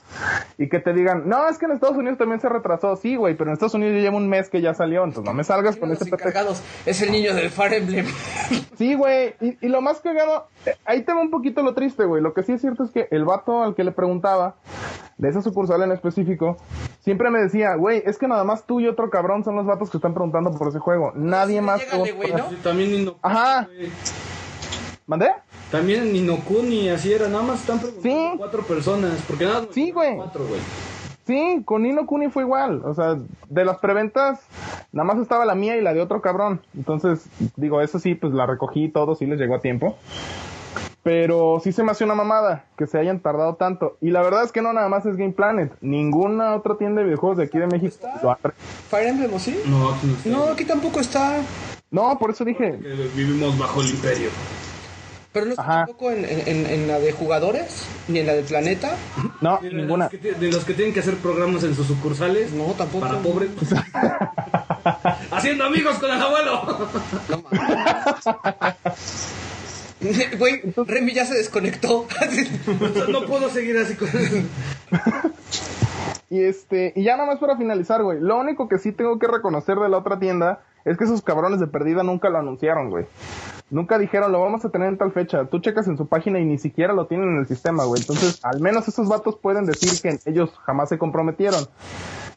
[0.58, 3.36] y que te digan, no, es que en Estados Unidos también se retrasó, sí, güey,
[3.36, 5.78] pero en Estados Unidos ya lleva un mes que ya salió, entonces no me salgas
[5.78, 6.54] con ese pretexto.
[6.86, 8.06] Es el niño del Fire Emblem.
[8.78, 9.34] Sí, güey.
[9.40, 12.22] Y, y lo más cagado, eh, ahí te va un poquito lo triste, güey.
[12.22, 14.56] Lo que sí es cierto es que el vato al que le preguntaba,
[15.18, 16.58] de esa sucursal en específico,
[17.00, 19.90] siempre me decía, güey, es que nada más tú y otro cabrón son los vatos
[19.90, 21.14] que están preguntando por ese juego.
[21.16, 21.80] Nadie más.
[21.80, 22.50] Llégale, güey, ¿no?
[22.50, 23.16] Sí.
[23.22, 23.70] Ajá.
[23.74, 23.90] güey.
[25.08, 25.28] ¿Mandé?
[25.72, 27.28] También Nino Kuni, así era.
[27.28, 28.38] Nada más están preguntando Sí.
[28.38, 29.22] cuatro personas.
[29.28, 29.70] Porque nada más.
[29.72, 30.16] Sí, güey.
[30.16, 30.60] Cuatro, güey.
[31.28, 32.82] Sí, con Nino Kuni fue igual.
[32.86, 33.18] O sea,
[33.50, 34.40] de las preventas,
[34.92, 36.62] nada más estaba la mía y la de otro cabrón.
[36.76, 39.98] Entonces, digo, eso sí, pues la recogí y todo, sí les llegó a tiempo.
[41.04, 43.98] Pero sí se me hace una mamada que se hayan tardado tanto.
[44.02, 45.72] Y la verdad es que no nada más es Game Planet.
[45.82, 48.40] Ninguna otra tienda de videojuegos de aquí de México lo ha-
[48.90, 49.60] ¿Fire Emblem o sí?
[49.68, 50.30] No, aquí no está.
[50.30, 51.38] No, aquí tampoco está.
[51.92, 52.72] No, por eso dije.
[53.16, 54.30] Vivimos bajo el imperio.
[55.36, 55.86] Pero no está Ajá.
[55.86, 58.96] tampoco en, en- en la de jugadores, ni en la del planeta.
[59.42, 60.06] No, De ninguna.
[60.06, 62.52] los, que, ti- de los que tienen que hacer programas en sus sucursales.
[62.54, 63.06] No, tampoco.
[63.06, 63.50] Para pobres.
[65.32, 66.88] Haciendo amigos con el abuelo.
[67.30, 68.26] No mames.
[70.38, 72.06] Güey, Remy ya se desconectó.
[73.10, 74.08] no puedo seguir así con
[76.30, 78.20] Y este, y ya nada más para finalizar, güey.
[78.20, 81.60] Lo único que sí tengo que reconocer de la otra tienda es que esos cabrones
[81.60, 83.06] de perdida nunca lo anunciaron, güey.
[83.70, 85.46] Nunca dijeron, lo vamos a tener en tal fecha.
[85.46, 88.02] Tú checas en su página y ni siquiera lo tienen en el sistema, güey.
[88.02, 91.66] Entonces, al menos esos vatos pueden decir que ellos jamás se comprometieron.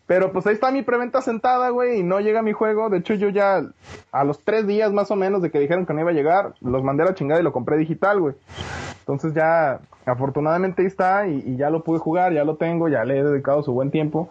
[0.06, 2.88] Pero pues ahí está mi preventa sentada, güey, y no llega mi juego.
[2.88, 3.62] De hecho, yo ya
[4.10, 6.54] a los tres días más o menos de que dijeron que no iba a llegar,
[6.62, 8.34] los mandé a la chingada y lo compré digital, güey.
[9.00, 13.18] Entonces ya, afortunadamente ahí está y, ya lo pude jugar, ya lo tengo, ya le
[13.18, 14.30] he dedicado su buen tiempo.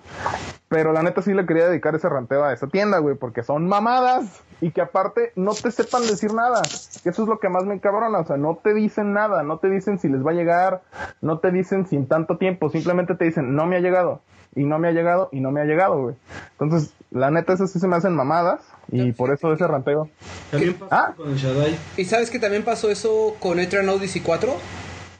[0.67, 3.67] Pero la neta sí le quería dedicar ese ranteo a esa tienda, güey, porque son
[3.67, 6.61] mamadas y que aparte no te sepan decir nada.
[6.63, 9.69] Eso es lo que más me encabrona, o sea, no te dicen nada, no te
[9.69, 10.81] dicen si les va a llegar,
[11.21, 14.21] no te dicen sin tanto tiempo, simplemente te dicen, no me ha llegado,
[14.55, 16.15] y no me ha llegado, y no me ha llegado, güey.
[16.59, 20.09] Entonces, la neta, eso sí se me hacen mamadas, y por eso ese ranteo.
[20.51, 21.13] También pasó Ah.
[21.15, 21.77] con el Shaddai.
[21.97, 24.51] ¿Y sabes que también pasó eso con Eternal Odyssey 4?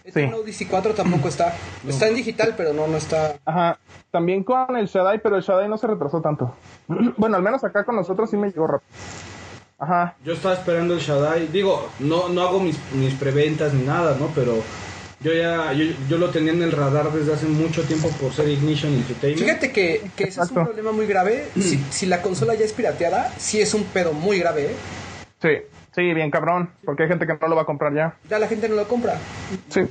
[0.07, 1.53] Eternal Odyssey 4 tampoco está.
[1.87, 3.35] Está en digital, pero no, no está.
[3.45, 3.77] Ajá,
[4.09, 6.55] también con el Shaddai, pero el Shaddai no se retrasó tanto.
[7.17, 8.89] bueno, al menos acá con nosotros sí me llegó rápido.
[9.79, 11.47] Ajá, Yo estaba esperando el Shaddai.
[11.47, 14.31] Digo, no, no hago mis, mis preventas ni nada, ¿no?
[14.33, 14.55] Pero
[15.19, 18.47] yo ya yo, yo lo tenía en el radar desde hace mucho tiempo por ser
[18.47, 19.43] Ignition Entertainment.
[19.43, 21.47] Fíjate que, que ese es un problema muy grave.
[21.55, 24.75] Si, si la consola ya es pirateada, sí es un pedo muy grave, ¿eh?
[25.41, 28.13] sí, sí, bien cabrón, porque hay gente que no lo va a comprar ya.
[28.29, 29.15] Ya la gente no lo compra.
[29.69, 29.81] Sí,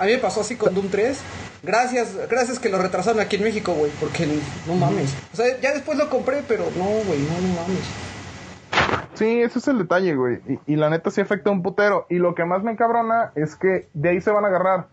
[0.00, 1.22] A mí me pasó así con Doom 3.
[1.62, 4.26] Gracias, gracias que lo retrasaron aquí en México, güey, porque
[4.66, 5.16] no mames.
[5.32, 9.08] O sea, ya después lo compré, pero no, güey, no, no mames.
[9.14, 10.40] sí, ese es el detalle, güey.
[10.48, 12.06] Y, y la neta sí afecta un putero.
[12.10, 14.88] Y lo que más me encabrona es que de ahí se van a agarrar.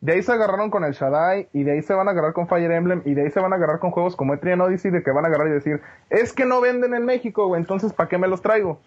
[0.00, 2.46] De ahí se agarraron con el Shaddai, y de ahí se van a agarrar con
[2.46, 5.02] Fire Emblem, y de ahí se van a agarrar con juegos como Etrian Odyssey, de
[5.02, 5.80] que van a agarrar y decir,
[6.10, 8.80] es que no venden en México, güey, entonces ¿para qué me los traigo?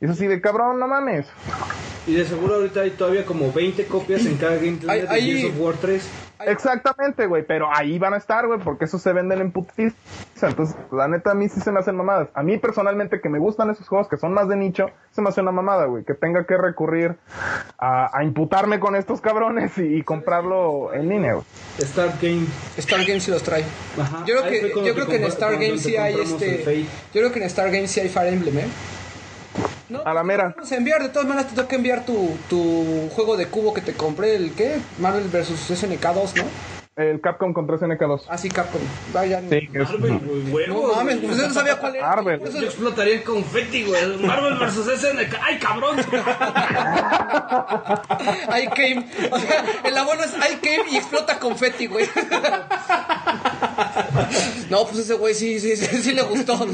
[0.00, 1.26] Y es así de cabrón, no mames.
[2.06, 5.20] Y de seguro ahorita hay todavía como 20 copias en cada Game Hay- Planet de
[5.22, 6.08] Gears of War 3.
[6.46, 9.96] Exactamente, güey, pero ahí van a estar, güey, porque esos se venden en putiza.
[10.42, 12.28] Entonces, la neta, a mí sí se me hacen mamadas.
[12.34, 15.30] A mí personalmente, que me gustan esos juegos que son más de nicho, se me
[15.30, 17.16] hace una mamada, güey, que tenga que recurrir
[17.78, 21.44] a, a imputarme con estos cabrones y, y comprarlo en línea, güey.
[21.80, 22.44] Start Game.
[22.76, 23.64] Star Game sí los trae.
[23.98, 24.18] Ajá.
[24.26, 26.20] Yo creo Ahí que, fue yo creo que en Star cuando Game te sí hay
[26.20, 26.82] este.
[27.14, 28.66] Yo creo que en Star Game sí hay Fire Emblem, ¿eh?
[29.88, 30.52] No, A la mera.
[30.56, 33.72] Vamos a enviar, de todas maneras te tengo que enviar tu, tu juego de cubo
[33.74, 34.78] que te compré, el qué?
[34.98, 36.44] Marvel vs SNK 2, ¿no?
[36.96, 38.22] El Capcom contra SNK2.
[38.30, 38.80] Ah, sí, Capcom.
[39.12, 39.42] Vaya.
[39.50, 39.90] Sí, que es...
[39.90, 40.18] Marvel,
[40.50, 42.08] güey, No mames, pues yo no sabía cuál era.
[42.08, 42.40] Marvel.
[42.42, 44.16] Eso- Yo explotaría en confetti, güey.
[44.16, 45.34] Marvel vs SNK.
[45.42, 45.98] ¡Ay, cabrón!
[48.48, 49.06] I came.
[49.30, 52.06] O sea, el abono es I came y explota confeti, güey.
[54.70, 56.58] No, pues ese güey sí, sí, sí, sí le gustó.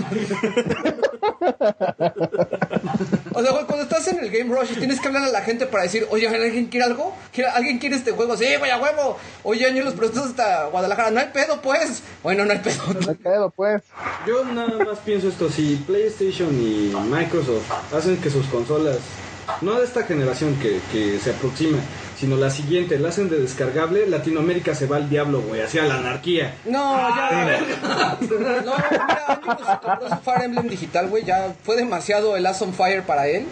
[3.35, 5.41] O sea, güey, cuando estás en el Game Rush y tienes que hablar a la
[5.43, 7.15] gente para decir, oye, ¿alguien quiere algo?
[7.33, 8.37] ¿Quiere- ¿Alguien quiere este juego?
[8.37, 9.17] Sí, güey, a huevo.
[9.43, 11.11] Oye, año los prestas hasta Guadalajara.
[11.11, 12.03] No hay pedo, pues.
[12.23, 12.83] Bueno, no hay pedo.
[12.95, 13.83] No pedo, pues.
[14.27, 18.99] Yo nada más pienso esto, si PlayStation y Microsoft hacen que sus consolas,
[19.61, 21.79] no de esta generación que, que se aproxima,
[22.23, 25.97] sino la siguiente, la hacen de descargable, Latinoamérica se va al diablo, güey, hacia la
[25.97, 26.55] anarquía.
[26.65, 27.61] No, ya.
[28.21, 31.25] No, mira, amigo, se compró su Fire Emblem digital, güey.
[31.25, 33.45] Ya fue demasiado el Ass on Fire para él.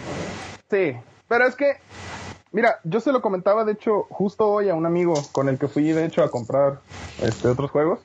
[0.69, 0.93] Sí,
[1.27, 1.73] pero es que,
[2.53, 5.67] mira, yo se lo comentaba, de hecho, justo hoy a un amigo con el que
[5.67, 6.79] fui, de hecho, a comprar
[7.21, 7.99] este otros juegos.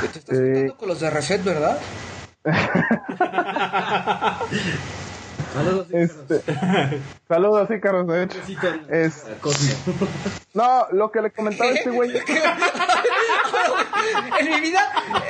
[0.00, 0.72] Que te estás Eh.
[0.78, 1.76] con los de Reset, ¿verdad?
[5.54, 6.42] Saludos, Este,
[7.28, 8.38] saludos, sí, Carlos, de hecho.
[8.90, 9.72] Es- Cosmo.
[10.52, 12.10] No, lo que le comentaba a este güey.
[14.40, 14.80] en mi vida,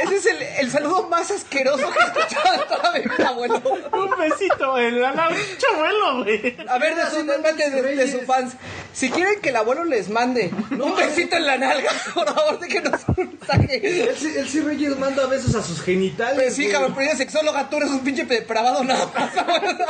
[0.02, 3.62] ese es el, el saludo más asqueroso que he escuchado en toda mi vida, abuelo.
[3.92, 5.37] Un besito en la nave.
[5.58, 6.56] Chabuelo, güey.
[6.68, 7.38] A ver, de, su, de,
[7.82, 8.54] de- de sus fans,
[8.92, 12.68] si quieren que el abuelo les mande un besito en la nalga, por favor, de
[12.68, 14.08] que nos mensaje.
[14.10, 16.34] Él, sí- él sí Reyes manda besos a sus genitales.
[16.37, 19.84] Pues sí, cabrón, pero ella es sexóloga, tú eres un pinche depravado nada más, abuelo.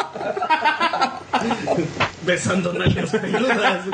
[2.23, 3.85] Besando nalgas peludas.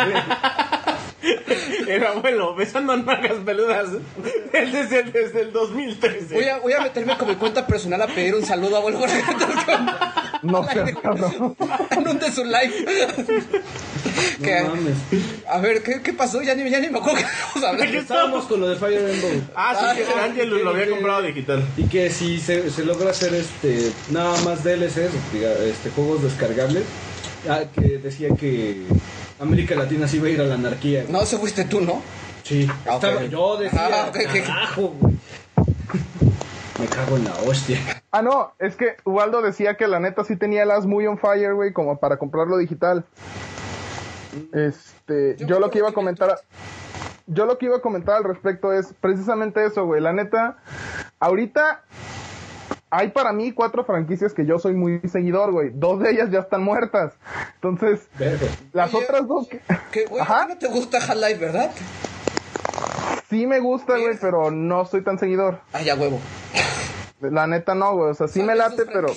[1.89, 3.89] El abuelo besando nalgas peludas.
[4.53, 6.35] Él desde, desde el 2013.
[6.35, 9.07] Voy a, voy a meterme con mi cuenta personal a pedir un saludo, abuelo, que
[10.43, 11.55] No seas cabrón.
[11.91, 12.73] anuncie su live.
[14.43, 14.95] Que- No mames.
[15.49, 16.41] a ver, ¿qué, qué pasó?
[16.43, 17.95] Ya ni, ya ni me acuerdo que vamos a hablar.
[17.95, 19.43] Estábamos con lo de Fire Emblem.
[19.55, 21.63] Ah, sí, que Ángel lo había comprado digital.
[21.77, 24.97] Y que si se, se logra hacer este nada más DLCs,
[25.65, 26.85] este juegos descargables,
[27.49, 28.83] ah, que decía que
[29.40, 31.05] América Latina sí iba a ir a la anarquía.
[31.09, 32.03] No, ese fuiste tú, ¿no?
[32.42, 33.05] Sí, Ah, ok.
[33.05, 34.11] estaba- yo decía, Ah,
[34.46, 35.14] carajo, güey.
[36.79, 37.79] Me cago en la hostia.
[38.11, 41.18] Ah, no, es que Ubaldo decía que la neta sí tenía el as muy on
[41.18, 43.05] fire, güey, como para comprarlo digital.
[44.53, 46.38] Este, yo, lo que iba a comentar,
[47.26, 50.00] yo lo que iba a comentar al respecto es precisamente eso, güey.
[50.00, 50.59] La neta,
[51.18, 51.83] ahorita
[52.90, 55.70] hay para mí cuatro franquicias que yo soy muy seguidor, güey.
[55.72, 57.14] Dos de ellas ya están muertas.
[57.55, 58.09] Entonces,
[58.72, 59.61] las Oye, otras dos que,
[59.92, 60.46] Que, güey, Ajá.
[60.48, 61.70] no te gusta Half-Life, ¿verdad?
[63.29, 65.61] sí me gusta, güey, pero no soy tan seguidor.
[65.72, 66.18] Ay, ya huevo.
[67.20, 68.11] La neta no, güey.
[68.11, 69.09] O sea, sí me late, pero,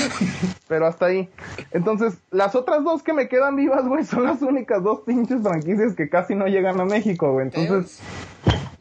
[0.68, 1.28] pero hasta ahí.
[1.72, 5.94] Entonces, las otras dos que me quedan vivas, güey, son las únicas dos pinches franquicias
[5.94, 7.46] que casi no llegan a México, güey.
[7.46, 8.00] Entonces,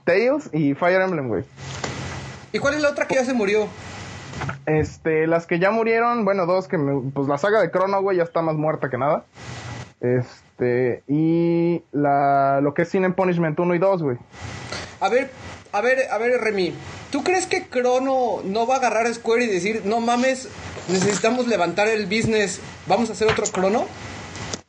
[0.04, 1.44] Tails y Fire Emblem, güey.
[2.52, 3.68] ¿Y cuál es la otra que ya se murió?
[4.66, 8.18] Este, las que ya murieron, bueno, dos que me, pues la saga de Chrono, güey,
[8.18, 9.24] ya está más muerta que nada.
[10.02, 14.18] Este, y la, lo que es Sin and Punishment 1 y 2, güey.
[15.00, 15.32] A ver,
[15.72, 16.74] a ver, a ver, Remy,
[17.12, 20.50] ¿tú crees que Chrono no va a agarrar a Square y decir, no mames,
[20.90, 23.86] necesitamos levantar el business, vamos a hacer otro Chrono?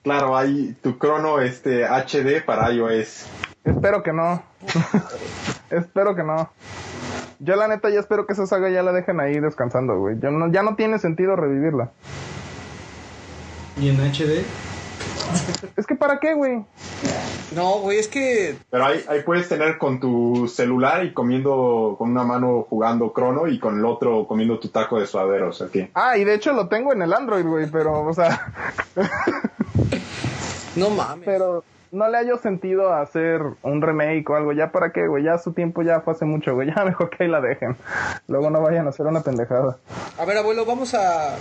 [0.03, 3.27] Claro, hay tu Chrono este HD para iOS.
[3.65, 4.43] Espero que no.
[5.71, 6.51] espero que no.
[7.41, 10.19] Yo la neta ya espero que esa saga ya la dejen ahí descansando, güey.
[10.21, 11.91] Ya no, ya no tiene sentido revivirla.
[13.77, 14.45] ¿Y en HD?
[15.77, 16.65] Es que para qué, güey.
[17.55, 18.57] No, güey, es que...
[18.71, 23.47] Pero ahí, ahí puedes tener con tu celular y comiendo con una mano jugando crono
[23.47, 25.91] y con el otro comiendo tu taco de suadero, o sea que...
[25.95, 28.53] Ah, y de hecho lo tengo en el Android, güey, pero, o sea...
[30.77, 31.25] no mames.
[31.25, 34.53] Pero no le hallo sentido a hacer un remake o algo.
[34.53, 35.25] ¿Ya para qué, güey?
[35.25, 36.69] Ya su tiempo ya fue hace mucho, güey.
[36.77, 37.77] Ya mejor que ahí la dejen.
[38.29, 39.79] Luego no vayan a hacer una pendejada.
[40.19, 41.37] A ver, abuelo, vamos a...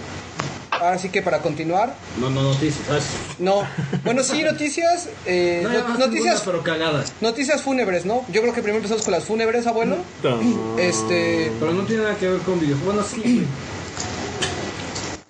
[0.80, 1.92] Ahora sí que para continuar.
[2.20, 3.36] No, no, noticias.
[3.40, 3.64] No.
[4.04, 5.10] Bueno, sí, noticias.
[5.26, 6.44] Eh, No, no- no, noticias.
[6.46, 7.14] pero cagadas.
[7.20, 8.24] Noticias fúnebres, ¿no?
[8.32, 9.96] Yo creo que primero empezamos con las fúnebres, abuelo.
[10.78, 11.52] Este.
[11.60, 12.86] Pero no tiene nada que ver con videojuegos.
[12.96, 13.48] Bueno, sí, güey.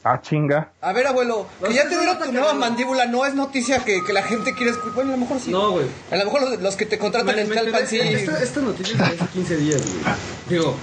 [0.09, 0.71] Ah, chinga.
[0.79, 4.13] A ver, abuelo, que ya te dieron tu nueva mandíbula, no es noticia que, que
[4.13, 4.93] la gente quiere escuchar.
[4.95, 5.51] Bueno, a lo mejor sí.
[5.51, 5.85] No, güey.
[6.11, 7.99] A lo mejor los, los que te contratan Me- en enteré- sí.
[7.99, 10.15] Esta, esta noticia es de hace 15 días, güey.
[10.49, 10.75] Digo,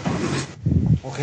[1.04, 1.18] Ok.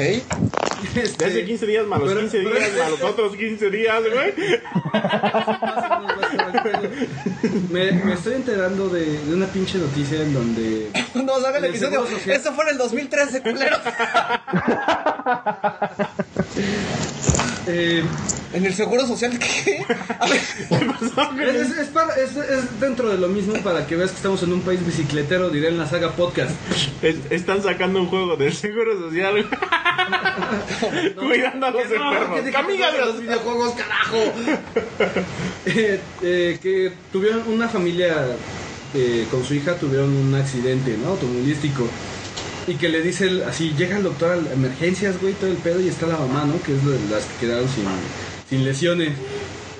[0.95, 3.69] Este, De hace 15 días más los Pero- 15 pero- días más los otros 15
[3.69, 4.33] días, güey.
[7.71, 12.05] me, me estoy enterando de, de una pinche noticia en donde No, haga el episodio.
[12.07, 12.35] Social.
[12.37, 13.77] Eso fue en el 2013, culero.
[17.67, 18.03] eh,
[18.53, 19.85] ¿En el seguro social qué?
[20.19, 20.41] A ver.
[21.55, 24.43] es, es- es para- es- es dentro de lo mismo para que veas que estamos
[24.43, 26.51] en un país bicicletero, diré en la saga podcast.
[27.01, 29.45] Es- están sacando un juego del Seguro Social, güey.
[31.19, 32.39] Cuidando a los enfermos.
[32.55, 34.17] Amiga de los videojuegos, carajo.
[35.65, 38.15] Eh, eh, que tuvieron una familia
[38.95, 41.09] eh, con su hija, tuvieron un accidente, ¿no?
[41.11, 41.87] Automovilístico.
[42.67, 45.79] Y que le dice el- así, llega el doctor a emergencias, güey, todo el pedo,
[45.81, 46.61] y está la mamá, ¿no?
[46.63, 47.85] Que es de las que quedaron sin,
[48.49, 49.09] sin lesiones.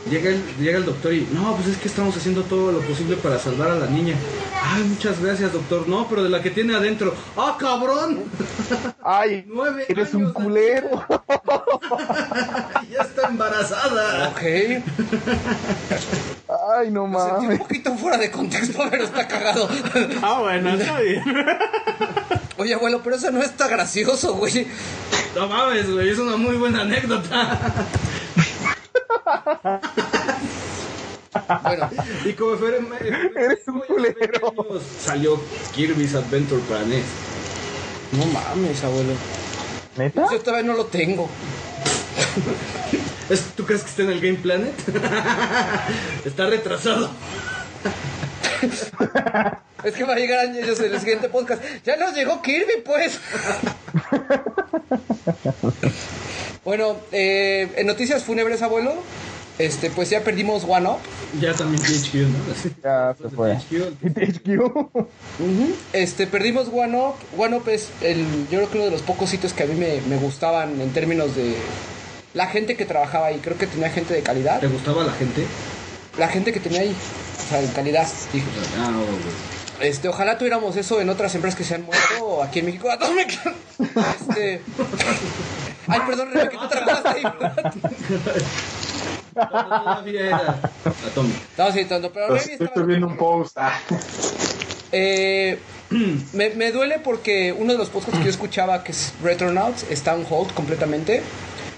[0.10, 3.16] Llega el, llega el doctor y, no, pues es que estamos haciendo todo lo posible
[3.18, 4.16] para salvar a la niña.
[4.64, 5.88] Ay, muchas gracias, doctor.
[5.88, 7.14] No, pero de la que tiene adentro.
[7.38, 8.24] ¡Ah, cabrón!
[9.04, 11.06] Ay, Nueve eres un culero.
[12.90, 14.30] ya está embarazada.
[14.30, 14.42] Ok.
[16.74, 17.60] Ay, no Me sentí un mames.
[17.60, 19.70] poquito fuera de contexto, pero está cagado.
[20.24, 21.24] Ah, bueno, está bien.
[22.58, 24.68] Oye, abuelo, pero eso no está gracioso, güey.
[25.36, 27.60] No mames, güey, es una muy buena anécdota.
[31.63, 31.89] Bueno,
[32.26, 32.78] Y como fue
[33.36, 34.54] Eres un culero.
[35.00, 35.39] Salió
[35.74, 37.06] Kirby's Adventure para NES.
[38.13, 39.13] no mames, abuelo.
[39.97, 40.28] ¿Neta?
[40.32, 41.30] Yo todavía no lo tengo.
[43.30, 44.74] ¿Es- ¿Tú crees que está en el Game Planet?
[46.26, 47.10] está retrasado.
[49.84, 51.63] Es que va a llegar ellos en el siguiente podcast.
[51.84, 53.19] Ya nos llegó Kirby, pues.
[56.63, 58.93] Bueno, eh, en noticias fúnebres, abuelo,
[59.58, 60.97] este, pues ya perdimos One Up.
[61.39, 62.38] Ya también THQ, ¿no?
[62.84, 63.56] Ya se fue.
[63.56, 65.08] THQ.
[65.93, 67.15] Este, perdimos One Up.
[67.38, 69.76] One Up es el, yo creo que uno de los pocos sitios que a mí
[69.76, 71.56] me, me gustaban en términos de
[72.34, 73.39] la gente que trabajaba ahí.
[73.41, 74.60] Creo que tenía gente de calidad.
[74.60, 75.45] ¿Te gustaba la gente?
[76.17, 76.95] La gente que tenía ahí,
[77.39, 78.08] o sea, de calidad.
[78.34, 78.45] dije.
[78.80, 79.89] Ah, no, güey.
[79.89, 82.88] Este, ojalá tuviéramos eso en otras empresas que se han muerto aquí en México.
[84.19, 84.62] Este.
[85.88, 87.24] Ay, perdón, que tú trabajaste ahí.
[89.34, 90.60] Todavía era
[91.08, 91.36] Atomic.
[91.52, 92.86] Estaba citando, pero Remy estoy estaba.
[92.86, 93.58] viendo un post.
[93.58, 93.80] Ah,
[94.94, 95.58] Eh,
[96.34, 100.13] me, me duele porque uno de los podcasts que yo escuchaba, que es Retronauts, está
[100.13, 101.22] on hold completamente.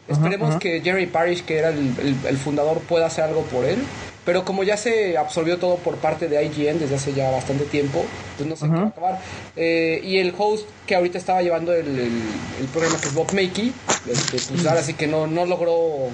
[0.07, 3.77] Esperemos que Jerry Parrish, que era el, el- el fundador, pueda hacer algo por él.
[4.25, 8.05] Pero como ya se absorbió todo por parte de IGN desde hace ya bastante tiempo,
[8.37, 9.19] pues no sé qué va a acabar.
[9.57, 12.21] Eh, y el host que ahorita estaba llevando el, el-
[12.61, 13.73] el programa, que es Bob Makey,
[14.09, 16.07] este, pues ahora sí que no, no logró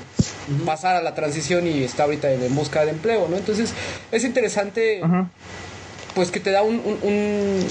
[0.65, 3.37] pasar a la transición y está ahorita en, en busca de empleo, ¿no?
[3.37, 3.71] Entonces
[4.11, 5.01] es interesante
[6.15, 7.67] pues que te da un un- un-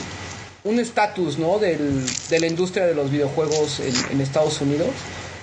[0.64, 1.59] un estatus, ¿no?
[1.59, 4.90] Del, de la industria de los videojuegos en, en Estados Unidos.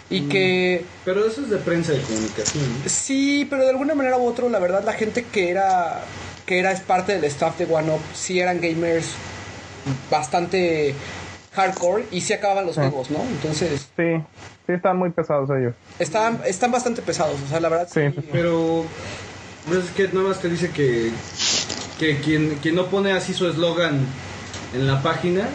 [0.10, 2.64] Y que Pero eso es de prensa de comunicación.
[2.84, 2.90] ¿no?
[2.90, 6.02] sí, pero de alguna manera u otra, la verdad, la gente que era
[6.46, 9.08] que era es parte del staff de One Up, sí eran gamers
[10.12, 10.94] bastante
[11.54, 13.22] hardcore y se acababan los juegos, ¿no?
[13.24, 14.04] Entonces, Sí,
[14.68, 15.74] sí están muy pesados ellos.
[16.00, 18.12] están, están bastante pesados, o sea, la verdad Sí, sí.
[18.16, 18.30] sí, sí.
[18.32, 18.86] Pero
[19.68, 21.12] pues es que nada más te dice que,
[22.00, 24.06] que quien, quien no pone así su eslogan
[24.74, 25.48] en la página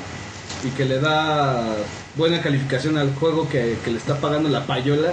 [0.64, 1.76] y que le da
[2.16, 5.12] buena calificación al juego que, que le está pagando la payola.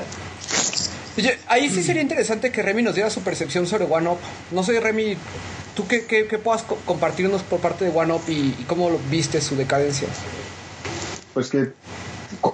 [1.17, 4.17] Oye, ahí sí sería interesante que Remy nos diera su percepción sobre One Up.
[4.51, 5.17] No sé, Remy,
[5.75, 8.89] ¿tú qué, qué, qué puedas co- compartirnos por parte de One Up y, y cómo
[8.89, 10.07] lo viste su decadencia?
[11.33, 11.71] Pues que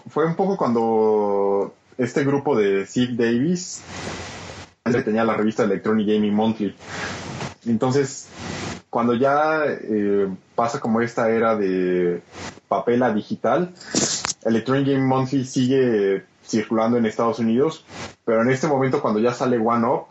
[0.09, 3.81] fue un poco cuando este grupo de Steve Davis
[4.85, 6.75] antes tenía la revista Electronic Gaming Monthly.
[7.67, 8.27] Entonces,
[8.89, 12.21] cuando ya eh, pasa como esta era de
[12.73, 13.71] papel a digital,
[14.43, 17.85] Electronic Gaming Monthly sigue circulando en Estados Unidos,
[18.25, 20.07] pero en este momento cuando ya sale One Up,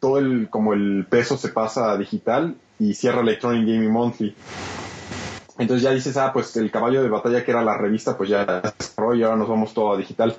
[0.00, 4.34] todo el como el peso se pasa a digital y cierra Electronic Gaming Monthly.
[5.58, 8.74] Entonces ya dices, ah, pues el caballo de batalla que era la revista, pues ya
[8.78, 10.36] cerró y ahora nos vamos todo a digital.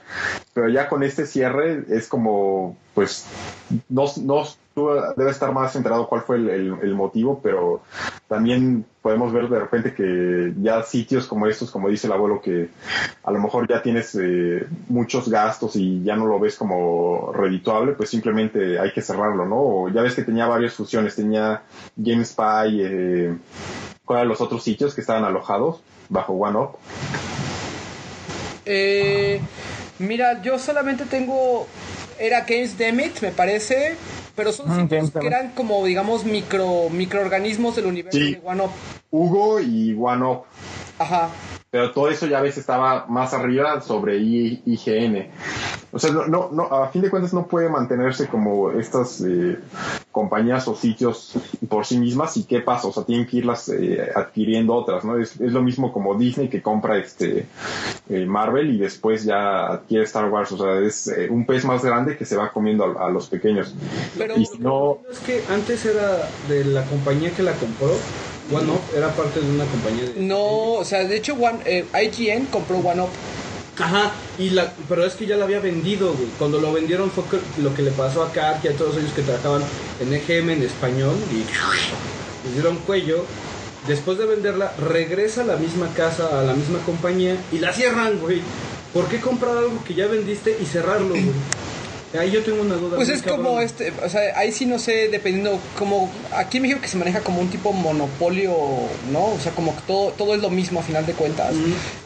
[0.54, 3.26] Pero ya con este cierre es como, pues,
[3.90, 7.82] no, no tú debes estar más enterado cuál fue el, motivo, pero
[8.28, 12.70] también podemos ver de repente que ya sitios como estos, como dice el abuelo, que
[13.24, 17.94] a lo mejor ya tienes eh, muchos gastos y ya no lo ves como redituable,
[17.94, 19.58] pues simplemente hay que cerrarlo, ¿no?
[19.58, 21.62] O ya ves que tenía varias fusiones, tenía
[21.96, 23.38] GameSpy, eh,
[24.06, 26.76] ¿cuáles los otros sitios que estaban alojados bajo OneUp?
[28.66, 29.40] Eh,
[30.00, 31.68] mira, yo solamente tengo.
[32.20, 33.98] Era Games Demit, me parece.
[34.36, 38.34] Pero son Mm, sitios que eran como, digamos, micro microorganismos del universo Sí.
[38.36, 38.72] de One Up.
[39.12, 40.44] Hugo y OneUp.
[40.98, 41.30] Ajá.
[41.74, 45.28] Pero todo eso ya ves estaba más arriba sobre I- IGN.
[45.92, 49.58] O sea, no, no, no, a fin de cuentas no puede mantenerse como estas eh,
[50.12, 51.34] compañías o sitios
[51.68, 55.18] por sí mismas y qué pasa, o sea, tienen que irlas eh, adquiriendo otras, ¿no?
[55.18, 57.48] Es, es lo mismo como Disney que compra este
[58.08, 61.84] eh, Marvel y después ya adquiere Star Wars, o sea, es eh, un pez más
[61.84, 63.74] grande que se va comiendo a, a los pequeños.
[64.16, 67.98] Pero- y no, Es que antes era de la compañía que la compró,
[68.54, 70.22] One Up era parte de una compañía de...
[70.22, 73.10] No, o sea, de hecho, One, eh, IGN compró One Up.
[73.80, 76.28] Ajá, y la, pero es que ya la había vendido, güey.
[76.38, 77.24] Cuando lo vendieron fue
[77.58, 79.64] lo que le pasó a Kat y a todos ellos que trabajaban
[80.00, 81.38] en EGM en español y
[82.46, 83.26] les dieron cuello.
[83.88, 88.20] Después de venderla, regresa a la misma casa, a la misma compañía y la cierran,
[88.20, 88.42] güey.
[88.94, 91.32] ¿Por qué comprar algo que ya vendiste y cerrarlo, güey?
[92.18, 92.96] Ahí yo tengo una duda.
[92.96, 96.82] Pues es como este, o sea, ahí sí no sé, dependiendo, como, aquí en México
[96.82, 98.56] que se maneja como un tipo monopolio,
[99.12, 99.26] ¿no?
[99.26, 101.56] O sea, como que todo, todo es lo mismo a final de cuentas.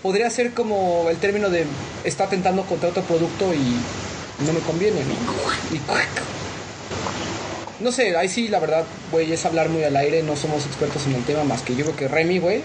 [0.02, 1.66] Podría ser como el término de
[2.06, 5.76] está tentando contra otro producto y no me conviene, ¿no?
[5.76, 5.82] Y
[7.80, 11.06] no sé, ahí sí la verdad, güey, es hablar muy al aire, no somos expertos
[11.06, 12.62] en el tema más que yo creo que Remy, güey,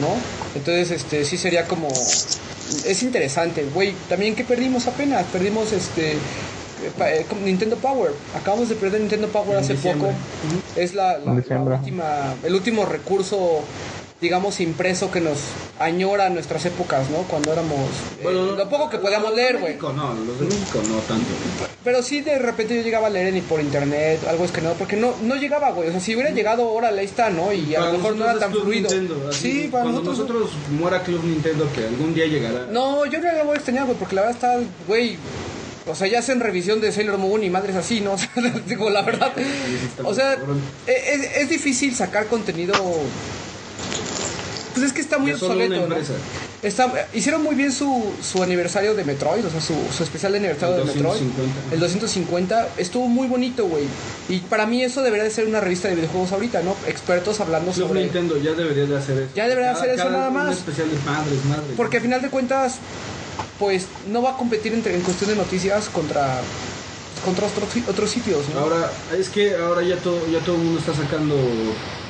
[0.00, 0.08] ¿no?
[0.54, 6.16] Entonces, este, sí sería como, es interesante, güey, también que perdimos apenas, perdimos este,
[6.86, 10.10] eh, Nintendo Power, acabamos de perder Nintendo Power En hace diciembre.
[10.10, 13.60] poco, es la, última, el último recurso,
[14.20, 15.38] digamos, impreso que nos
[15.78, 17.18] añora nuestras épocas, ¿no?
[17.28, 17.78] Cuando éramos,
[18.20, 19.76] eh, lo poco que podíamos leer, güey.
[19.76, 21.26] No, los de México no tanto.
[21.82, 25.12] Pero sí, de repente yo llegaba a leer ni por internet, algo escaneado, porque no,
[25.22, 25.88] no llegaba, güey.
[25.88, 27.52] O sea, si hubiera llegado, órale, ahí está, ¿no?
[27.52, 28.88] Y a Para lo mejor no era tan Club fluido.
[28.88, 30.30] Nintendo, así, sí, para cuando nosotros.
[30.40, 32.66] nosotros muera Club Nintendo, que algún día llegará.
[32.70, 35.18] No, yo no la voy a extrañar, güey, porque la verdad está, güey.
[35.86, 38.12] O sea, ya hacen revisión de Sailor Moon y madres así, ¿no?
[38.14, 38.30] O sea,
[38.66, 39.32] digo, la verdad.
[40.02, 40.34] O sea,
[40.86, 42.72] e, es, es difícil sacar contenido.
[44.72, 45.82] Pues es que está muy obsoleto, ¿no?
[45.84, 46.14] empresa.
[46.62, 50.38] Está, hicieron muy bien su, su aniversario de Metroid, o sea, su, su especial de
[50.38, 51.20] aniversario El de Metroid.
[51.20, 51.74] 250.
[51.74, 53.84] El 250 estuvo muy bonito, güey.
[54.30, 56.74] Y para mí eso debería de ser una revista de videojuegos ahorita, ¿no?
[56.88, 58.02] Expertos hablando Club sobre...
[58.04, 59.30] Nintendo ya debería de hacer eso.
[59.36, 60.56] Ya debería Cada- hacer eso nada un más.
[60.56, 61.72] especial de padres, madres.
[61.76, 62.78] Porque a final de cuentas,
[63.64, 66.38] pues no va a competir entre, en cuestión de noticias contra,
[67.24, 68.60] contra otros, otros sitios, ¿no?
[68.60, 71.34] Ahora, es que ahora ya todo, ya todo el mundo está sacando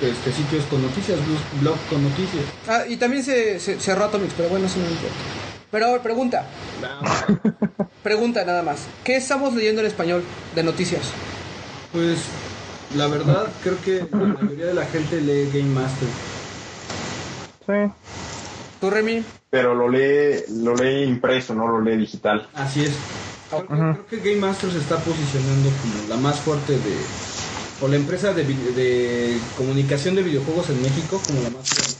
[0.03, 1.17] este, sitios con noticias,
[1.62, 2.45] blog- con noticias.
[2.67, 5.14] Ah, y también se, se cerró Atomics, pero bueno, eso no importa.
[5.71, 6.45] Pero a ver, pregunta,
[8.03, 8.79] pregunta nada más.
[9.05, 10.25] ¿Qué estamos leyendo en español
[10.57, 11.03] de noticias?
[11.93, 12.19] Pues
[12.97, 16.09] la verdad, creo que la mayoría de la gente lee Game Master.
[17.67, 18.04] Sí.
[18.81, 19.25] ¿Tú, Remy?
[19.51, 22.49] pero lo lee, lo lee impreso, no lo lee digital.
[22.55, 22.93] Así es.
[23.49, 26.97] Creo, que- creo que Game Master se está posicionando como la más fuerte de.
[27.81, 31.95] o la empresa de, de comunicación de videojuegos en México como la más fuerte.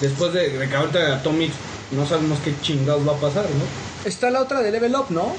[0.00, 1.52] Después de, de que ahorita Atomic
[1.92, 3.64] no sabemos qué chingados va a pasar, ¿no?
[4.08, 5.34] Está la otra de Level Up, ¿no?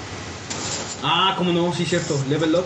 [1.03, 2.15] Ah, como no, sí, cierto.
[2.29, 2.65] Level Up.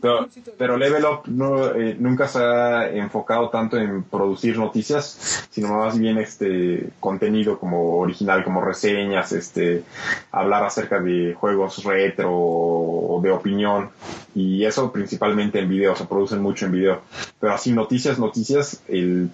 [0.00, 5.68] Pero, pero Level Up no, eh, nunca se ha enfocado tanto en producir noticias, sino
[5.76, 9.84] más bien este contenido como original, como reseñas, este
[10.30, 13.90] hablar acerca de juegos retro o de opinión
[14.34, 17.00] y eso principalmente en video, se producen mucho en video.
[17.40, 19.30] Pero así noticias, noticias, el,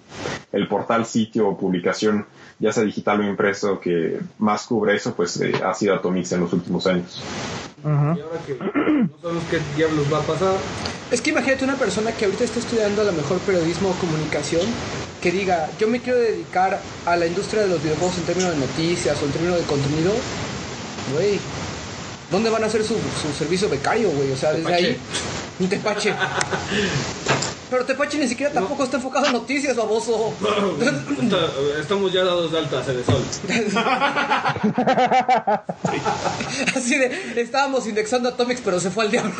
[0.51, 2.25] el portal, sitio o publicación,
[2.59, 6.41] ya sea digital o impreso, que más cubre eso, pues eh, ha sido Atomix en
[6.41, 7.21] los últimos años.
[7.83, 10.55] Y ahora que no sabemos qué diablos va a pasar,
[11.11, 14.61] Es que imagínate una persona que ahorita está estudiando a lo mejor periodismo o comunicación
[15.21, 18.59] que diga, yo me quiero dedicar a la industria de los videojuegos en términos de
[18.59, 20.11] noticias o en términos de contenido,
[21.13, 21.39] güey,
[22.31, 24.31] ¿dónde van a hacer su, su servicio becario, güey?
[24.31, 24.85] O sea, desde Tepache.
[24.85, 24.97] ahí,
[25.59, 26.13] un Tepache.
[27.73, 30.31] Pero Tepache ni siquiera tampoco está enfocado en noticias, baboso.
[31.23, 31.49] está-
[31.81, 33.03] estamos ya dados de alta, Sol.
[36.75, 39.33] Así de, estábamos indexando Atomics, pero se fue al diablo.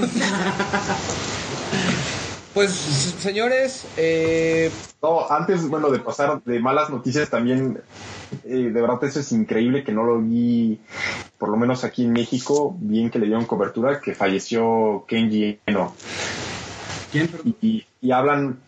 [2.56, 4.72] Pues, señores, eh,
[5.04, 7.82] No, antes, bueno, de pasar de malas noticias también,
[8.46, 10.80] eh, de verdad eso es increíble que no lo vi,
[11.38, 15.94] por lo menos aquí en México, bien que le dieron cobertura, que falleció Kenji Eno.
[17.12, 17.30] ¿Quién?
[17.62, 18.60] Y, y hablan,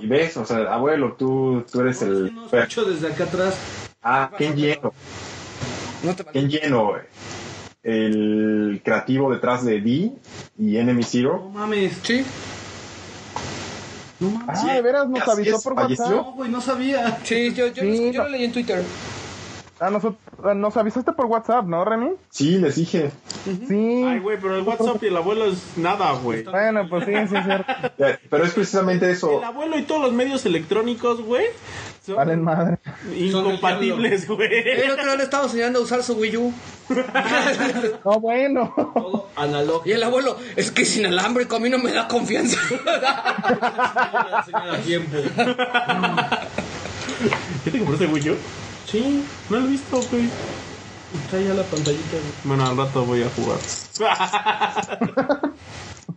[0.00, 2.34] y ves, o sea, abuelo, tú, tú eres el...
[2.34, 3.54] No escucho desde acá atrás.
[4.02, 4.92] Ah, Kenji Eno.
[6.02, 6.92] no te Kenji Eno,
[7.82, 10.12] el creativo detrás de D
[10.58, 11.50] y Enemy No Zero.
[11.52, 11.92] mames.
[12.02, 12.24] Sí,
[14.20, 14.58] No mames.
[14.64, 16.04] Ah, de veras nos avisó es, por falleció.
[16.06, 16.24] WhatsApp.
[16.26, 17.18] No, güey, no sabía.
[17.24, 18.24] sí, yo, yo, Sí, yo no.
[18.24, 18.82] lo leí en Twitter.
[19.80, 22.10] Ah, nosotros, ah, nos avisaste por WhatsApp, ¿no, Remy?
[22.30, 23.12] Sí, les dije.
[23.44, 24.02] Sí.
[24.04, 26.42] Ay, güey, pero el WhatsApp y el abuelo es nada, güey.
[26.42, 27.72] Bueno, pues sí, sí, es cierto.
[28.28, 29.38] Pero es precisamente eso.
[29.38, 31.46] El abuelo y todos los medios electrónicos, güey,
[32.04, 32.78] son Valen madre.
[33.16, 34.48] incompatibles, güey.
[34.52, 36.52] El otro día le estaba enseñando a usar su Wii U.
[38.04, 38.72] No, bueno.
[38.74, 39.88] Todo analógico.
[39.88, 42.58] Y el abuelo, es que es inalámbrico, a mí no me da confianza.
[42.84, 45.16] A tiempo.
[47.64, 48.34] ¿Qué te compraste, güey, yo?
[48.90, 50.28] Sí, No lo he visto, güey.
[51.24, 52.10] está ya la pantallita.
[52.12, 52.32] güey.
[52.44, 53.58] Bueno, al rato voy a jugar.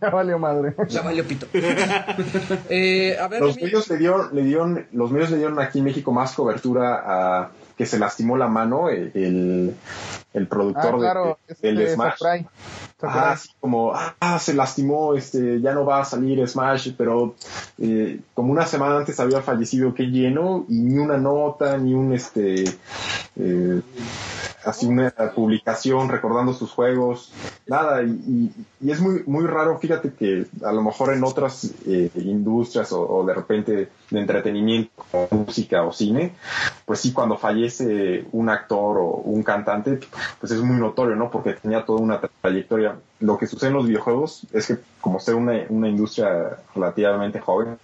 [0.00, 0.74] Ya valió madre.
[0.88, 1.46] Ya valió pito.
[2.68, 5.84] Eh, a ver, Los medios le dieron, le dieron, los medios le dieron aquí en
[5.84, 9.74] México más cobertura a que se lastimó la mano el, el,
[10.34, 11.38] el Ah, productor de- claro.
[11.60, 12.18] del Este, Smash.
[13.04, 17.34] Ah, así como, ah, se lastimó, este, ya no va a salir Smash, pero
[17.78, 22.12] eh, como una semana antes había fallecido que lleno y ni una nota, ni un,
[22.12, 22.64] este,
[23.36, 23.82] eh,
[24.64, 27.32] así una publicación recordando sus juegos,
[27.66, 32.10] nada, y, y- es muy, muy raro, fíjate que a lo mejor en otras eh,
[32.14, 34.90] industrias o, o de repente de entretenimiento,
[35.32, 36.34] música o cine,
[36.86, 39.98] pues sí, cuando fallece un actor o un cantante,
[40.40, 41.30] pues es muy notorio, ¿no?
[41.30, 42.96] Porque tenía toda una trayectoria.
[43.20, 47.78] Lo que sucede en los videojuegos es que como ser una, una industria relativamente joven,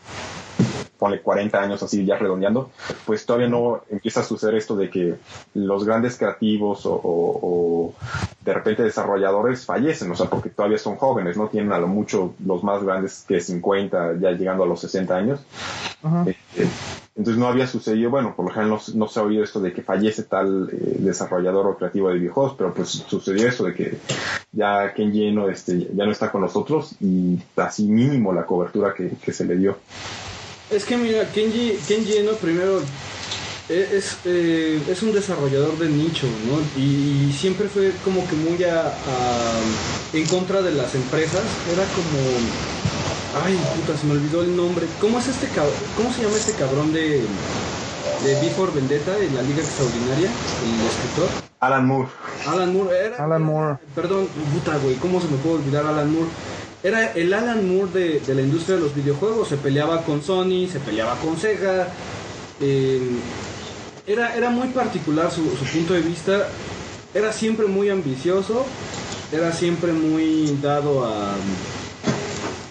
[0.99, 2.71] ponle 40 años así ya redondeando,
[3.07, 5.15] pues todavía no empieza a suceder esto de que
[5.55, 7.95] los grandes creativos o, o- o
[8.45, 12.35] de repente desarrolladores fallecen, o sea, porque todavía son jóvenes, no tienen a lo mucho
[12.45, 15.41] los más grandes que 50, ya llegando a los 60 años.
[16.29, 16.69] Eh, eh,
[17.17, 19.73] entonces no había sucedido, bueno, por lo general no, no se ha oído esto de
[19.73, 23.99] que fallece tal eh, desarrollador o creativo de videojuegos, pero pues sucedió eso de que
[24.53, 29.11] ya Kenji no, este, ya no está con nosotros y así mínimo la cobertura que,
[29.23, 29.77] que se le dio.
[30.69, 32.95] Es que mira, Kenji, Kenji Eno primero
[33.69, 36.71] e- es, eh, es un desarrollador de nicho, ¿no?
[36.75, 39.65] Y, siempre fue como que muy a, a-
[40.13, 41.63] en contra de las empresas.
[41.67, 42.59] Era como...
[43.33, 44.97] Ay, puta, se me olvidó el nombre.
[44.99, 47.29] ¿Cómo es este cab- ¿Cómo se llama este cabrón de,
[48.19, 50.45] de Before Vendetta, de la Liga Extraordinaria?
[50.59, 51.45] El escritor.
[51.61, 52.11] Alan Moore.
[52.47, 52.97] Alan Moore.
[53.07, 53.79] Era, Alan Moore.
[53.95, 56.33] Perdón, puta, güey, ¿cómo se me puede olvidar Alan Moore?
[56.83, 59.49] Era el Alan Moore de, de la industria de los videojuegos.
[59.49, 61.89] Se peleaba con Sony, se peleaba con Sega.
[62.61, 63.01] eh,
[64.07, 66.49] era, era muy particular su, su punto de vista.
[67.13, 68.65] Era siempre muy ambicioso.
[69.33, 71.35] Era siempre muy dado a,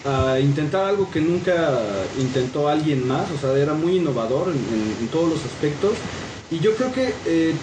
[0.04, 1.78] a intentar algo que nunca
[2.18, 3.30] intentó alguien más.
[3.30, 5.92] O sea, era muy innovador en, todos los aspectos.
[6.50, 7.54] Y yo creo que eh,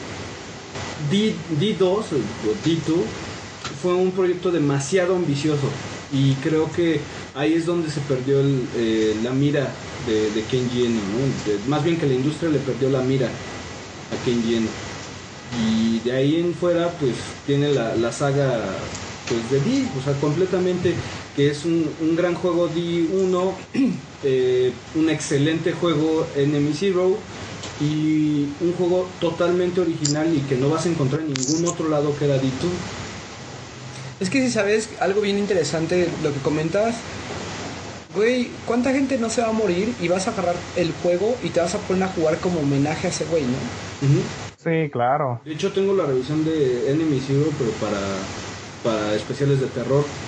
[1.09, 2.03] D, D2 o
[2.63, 3.01] D2
[3.81, 5.67] fue un proyecto demasiado ambicioso
[6.11, 7.01] y creo que
[7.33, 9.75] ahí es donde se perdió el, eh, la mira
[10.05, 11.33] de, de Kenji ¿no?
[11.67, 13.31] Más bien que la industria le perdió la mira
[14.11, 14.69] a Kenji Eno.
[15.51, 18.75] Y de ahí en fuera pues tiene la, saga
[19.27, 20.95] pues de D, o sea, completamente
[21.35, 23.53] que es un, gran juego D1,
[24.23, 27.17] eh, un excelente juego Enemy Zero
[27.79, 32.15] y un juego totalmente original y que no vas a encontrar en ningún otro lado
[32.15, 33.04] que era D2.
[34.19, 37.07] Es que si sabes algo bien interesante lo que comentas,
[38.07, 41.51] güey, ¿cuánta gente no se va a morir y vas a agarrar el juego y
[41.51, 43.79] te vas a poner a jugar como homenaje a ese güey, ¿no?
[44.55, 45.41] Sí, claro.
[45.43, 48.35] De hecho, tengo la revisión de Enemy Zero, pero para,
[48.81, 50.21] para especiales de terror.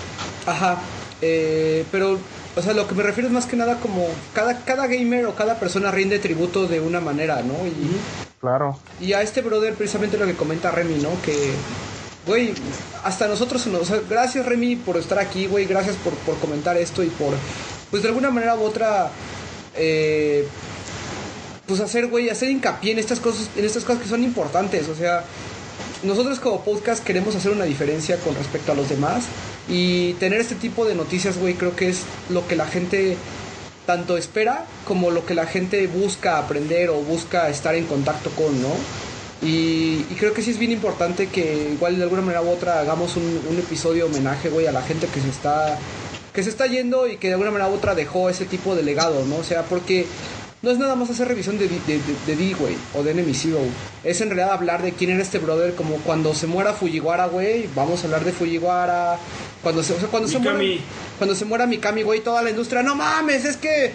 [0.46, 4.64] Ajá, eh, pero, o sea, lo que me refiero es más que nada como cada,
[4.64, 7.68] cada gamer o cada persona rinde tributo de una manera, ¿no?
[7.68, 8.88] Y, Claro.
[8.98, 11.22] y a este brother, precisamente lo que comenta Remy, ¿no?
[11.22, 11.68] Que,
[12.28, 12.54] güey,
[13.04, 17.04] hasta nosotros, o sea, gracias Remy por estar aquí, güey, gracias por, por comentar esto
[17.04, 17.34] y por,
[17.90, 19.10] pues de alguna manera u otra,
[19.76, 20.48] eh,
[21.66, 24.96] pues hacer, güey, hacer hincapié en estas cosas, en estas cosas que son importantes, o
[24.96, 25.24] sea,
[26.04, 29.24] nosotros como podcast queremos hacer una diferencia con respecto a los demás
[29.68, 33.18] y tener este tipo de noticias, güey, creo que es lo que la gente
[33.88, 38.62] tanto espera como lo que la gente busca aprender o busca estar en contacto con,
[38.62, 38.70] ¿no?
[39.42, 42.80] Y, y creo que sí es bien importante que igual de alguna manera u otra
[42.80, 45.78] hagamos un, un episodio homenaje, güey, a la gente que se está
[46.34, 48.84] que se está yendo y que de alguna manera u otra dejó ese tipo de
[48.84, 49.38] legado, ¿no?
[49.38, 50.06] O sea, porque
[50.62, 53.12] no es nada más hacer revisión de, D- de, de, de D, güey, o de
[53.12, 53.60] Enemy Zero.
[54.04, 57.68] Es en realidad hablar de quién era este brother, como cuando se muera Fujiwara, güey,
[57.76, 59.18] vamos a hablar de Fujiwara.
[59.64, 60.82] Cuando se, o sea, cuando se muera, Mikami.
[61.18, 63.92] cuando se muera Mikami, güey, toda la industria, no mames, es que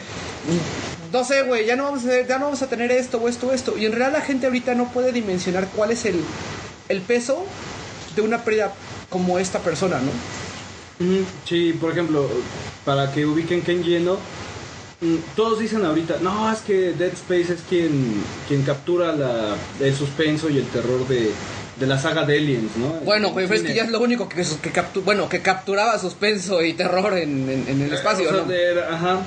[1.13, 3.29] no sé, güey, ya no vamos a tener, ya no vamos a tener esto o
[3.29, 3.77] esto o esto.
[3.77, 6.21] Y en realidad la gente ahorita no puede dimensionar cuál es el,
[6.89, 7.45] el peso
[8.17, 8.73] de una pérdida
[9.11, 10.11] como esta persona, ¿no?
[11.49, 12.29] Sí, por ejemplo,
[12.85, 14.19] para que ubiquen Ken Yeno,
[15.01, 19.95] mm, todos dicen ahorita, no, es que Dead Space es quien, quien captura la, el
[19.97, 21.31] suspenso y el terror de,
[21.81, 22.89] de la saga de Aliens, ¿no?
[23.05, 26.63] Bueno, güey, es que ya es lo único que, que, captu- bueno, que capturaba suspenso
[26.63, 28.95] y terror en, en- en el espacio, O sea, ¿no?
[28.95, 29.21] ajá.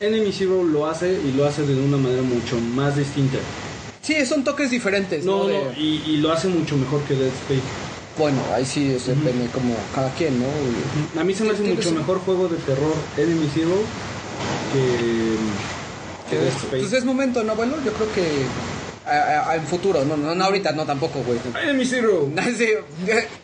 [0.00, 3.38] Enemy Zero lo hace y lo hace de una manera mucho más distinta.
[4.02, 5.38] Sí, son toques diferentes, ¿no?
[5.42, 7.64] No, De- no, y, y lo hace mucho mejor que Dead Space.
[8.16, 11.20] Bueno, ahí sí es, depende como cada quien, ¿no?
[11.20, 13.86] A mí se me hace mucho mejor juego de terror Enemy Zero
[14.70, 15.38] que,
[16.30, 16.76] que Dead Space.
[16.78, 17.82] Pues es momento, ¿no, abuelo?
[17.84, 18.48] Yo creo que
[19.06, 21.38] a- a- en futuro, no, no, no ahorita, no tampoco, güey.
[21.62, 22.28] Enemy Zero.
[22.56, 22.68] Sí,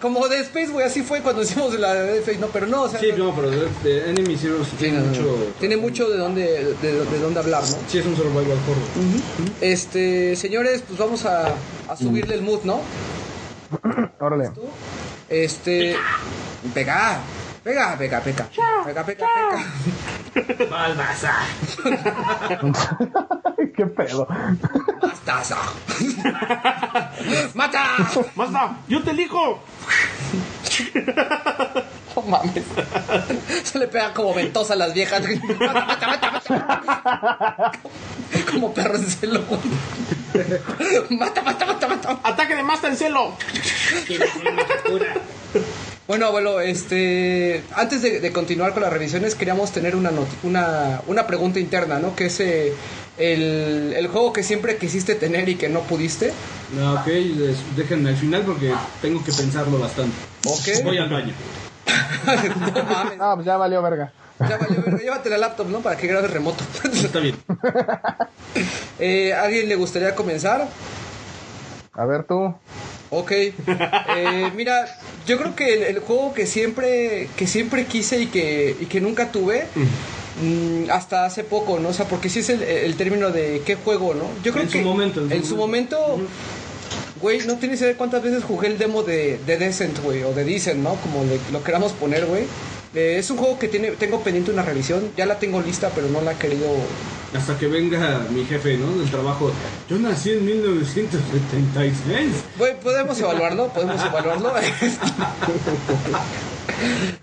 [0.00, 2.88] como de Space, güey, así fue cuando hicimos la de Space, no, pero no, o
[2.88, 5.22] sea, Sí, no- no, pero de, de Enemy Zero sí tiene no, mucho.
[5.22, 5.28] no.
[5.60, 7.76] Tiene mucho de dónde, de, de dónde hablar, ¿no?
[7.88, 9.52] Sí, es un survival horror.
[9.60, 11.46] Este, señores, pues vamos a,
[11.88, 12.80] a subirle el mood, ¿no?
[14.20, 14.50] Órale.
[15.28, 15.96] Este,
[16.74, 17.20] pega,
[17.62, 18.48] pega, pega, pega,
[18.84, 19.28] pega, pega, pega.
[20.70, 21.46] Balbazar.
[23.76, 24.26] ¿Qué pedo?
[25.00, 25.56] Mastaza.
[27.54, 27.84] ¡Mata!
[28.34, 28.76] ¡Basta!
[28.88, 29.62] ¡Yo te elijo!
[32.14, 32.64] No mames.
[33.64, 35.22] Se le pega como ventosa a las viejas.
[35.58, 37.72] Mata, mata, mata, mata.
[38.50, 39.42] Como perro en celo.
[41.10, 42.18] Mata, mata, mata, mata.
[42.22, 43.36] ¡Ataque de Master en celo!
[46.12, 51.00] Bueno, abuelo, este, antes de, de continuar con las revisiones, queríamos tener una, noti- una,
[51.06, 52.14] una pregunta interna, ¿no?
[52.14, 52.74] Que es eh,
[53.16, 56.30] el, el juego que siempre quisiste tener y que no pudiste.
[56.76, 60.14] No, ok, les- déjenme al final porque tengo que pensarlo bastante.
[60.46, 60.84] Ok.
[60.84, 61.32] Voy al baño.
[62.74, 63.18] no mames.
[63.18, 64.12] Ah, pues ya valió verga.
[64.38, 64.98] Ya valió, verga.
[64.98, 65.80] Llévate la laptop, ¿no?
[65.80, 66.62] Para que grabes remoto.
[66.92, 67.36] Está bien.
[68.98, 70.68] Eh, ¿A alguien le gustaría comenzar?
[71.94, 72.54] A ver tú.
[73.14, 73.30] Ok.
[73.32, 74.86] Eh, mira,
[75.26, 79.00] yo creo que el, el juego que siempre, que siempre quise y que, y que
[79.02, 79.66] nunca tuve,
[80.42, 81.90] mm, hasta hace poco, ¿no?
[81.90, 84.24] O sea, porque sí es el, el término de qué juego, ¿no?
[84.42, 86.18] Yo creo En que su momento, en su en su momento,
[87.20, 90.32] güey, no tienes idea de cuántas veces jugué el demo de, de Descent, güey, o
[90.32, 90.94] de Descent, ¿no?
[90.96, 92.44] Como le- lo queramos poner, güey.
[92.94, 96.08] Eh, es un juego que tiene, tengo pendiente una revisión, ya la tengo lista, pero
[96.08, 96.66] no la he querido
[97.34, 98.98] Hasta que venga mi jefe, ¿no?
[98.98, 99.50] Del trabajo.
[99.88, 102.28] Yo nací en 1976.
[102.58, 104.52] Güey, podemos evaluarlo, podemos evaluarlo.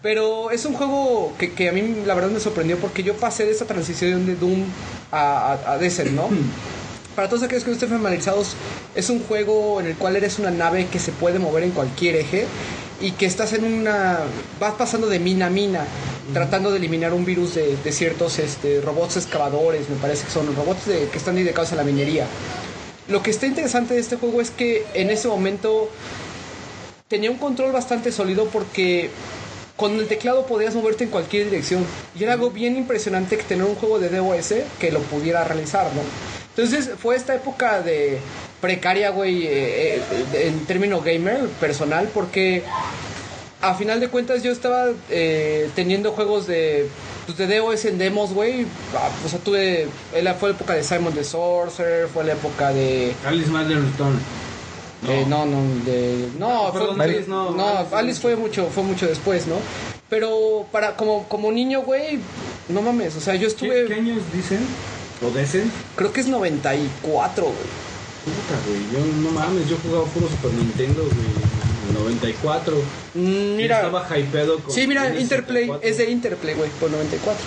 [0.01, 3.45] Pero es un juego que, que a mí la verdad me sorprendió porque yo pasé
[3.45, 4.63] de esa transición de Doom
[5.11, 6.30] a, a, a Descent, ¿no?
[7.15, 8.55] Para todos aquellos que no estén familiarizados,
[8.95, 12.15] es un juego en el cual eres una nave que se puede mover en cualquier
[12.15, 12.47] eje
[13.02, 14.20] y que estás en una...
[14.60, 15.86] vas pasando de mina a mina,
[16.34, 20.54] tratando de eliminar un virus de, de ciertos este, robots excavadores, me parece que son
[20.56, 22.26] robots de- que están dedicados a la minería.
[23.08, 25.89] Lo que está interesante de este juego es que en ese momento
[27.08, 29.10] tenía un control bastante sólido porque
[29.76, 31.88] con el teclado podías moverte en cualquier dirección.
[32.14, 35.93] Y era algo bien impresionante que tener un juego de DOS que lo pudiera realizar,
[35.95, 36.14] ¿no?
[36.56, 38.20] Entonces fue esta época de
[38.62, 42.64] precaria, güey, eh, eh, en término gamer personal, porque
[43.62, 46.88] a final de cuentas yo estaba eh, teniendo juegos de,
[47.26, 48.66] pues, de DOS en demos, güey.
[48.95, 53.14] Ah, O sea, tuve, fue la época de Simon the Sorcerer, fue la época de...
[53.26, 54.20] Alice Return.
[55.07, 58.84] Eh, no, no, de, no, Ah, fue- Alice no, no, Alice Alice, fue mucho, fue
[58.84, 59.55] mucho después, ¿no?
[60.10, 62.20] Pero para como como niño, güey,
[62.68, 63.86] No mames, o sea, yo ¿Qué, estuve.
[63.86, 64.60] qué años dicen?
[65.26, 65.72] ¿O dicen?
[65.95, 67.55] Creo que es 94, güey.
[68.26, 68.82] Puta, güey.
[68.91, 71.13] Yo no mames, yo jugaba puro Super Nintendo, güey.
[71.89, 72.76] en el 94.
[73.15, 73.78] Mm, mira.
[73.78, 74.72] Estaba hypeado con.
[74.74, 75.89] Sí, mira, Interplay, 64.
[75.89, 77.43] es de Interplay, güey, por 94.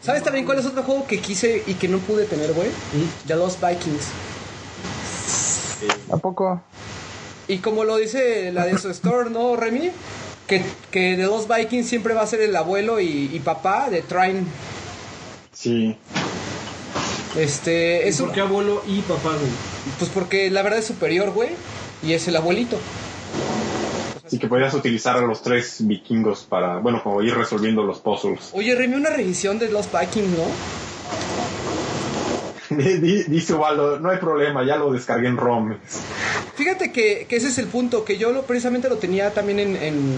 [0.00, 2.68] ¿Sabes también cuál es otro juego que quise y que no pude tener, güey?
[2.68, 3.26] Mm.
[3.28, 4.04] The Lost Vikings.
[6.12, 6.62] ¿A poco?
[7.48, 9.90] Y como lo dice la de su store, ¿no, Remy?
[10.46, 14.02] Que, que The Lost Vikings siempre va a ser el abuelo y, y papá de
[14.02, 14.44] Trine.
[15.52, 15.96] Sí.
[17.36, 19.73] Este, ¿Y es un- ¿Por qué abuelo y papá, güey?
[19.98, 21.50] Pues porque la verdad es superior, güey,
[22.02, 22.78] y es el abuelito.
[24.26, 28.50] Así que podías utilizar a los tres vikingos para, bueno, como ir resolviendo los puzzles.
[28.54, 30.46] Oye, Remy, una revisión de Lost Vikings, ¿no?
[32.70, 35.74] Di- Dice Ubaldo, no hay problema, ya lo descargué en ROM.
[36.56, 39.76] Fíjate que, que ese es el punto, que yo lo, precisamente lo tenía también en,
[39.76, 40.14] en,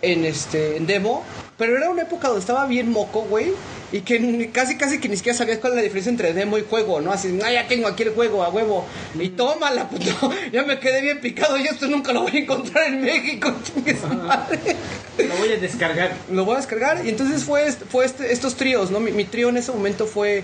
[0.00, 1.22] en, este, en demo,
[1.58, 3.52] pero era una época donde estaba bien moco, güey,
[3.92, 6.58] y que ni- casi casi que ni siquiera sabías cuál es la diferencia entre demo
[6.58, 7.12] y juego, ¿no?
[7.12, 8.84] Así, no, ya tengo aquí el juego, a huevo,
[9.18, 12.88] y tómala, puto, ya me quedé bien picado y esto nunca lo voy a encontrar
[12.88, 13.52] en México,
[14.26, 14.76] madre.
[15.18, 16.12] Lo voy a descargar.
[16.30, 19.00] Lo voy a descargar y entonces fue, fue este- estos tríos, ¿no?
[19.00, 20.42] Mi, mi trío en ese momento fue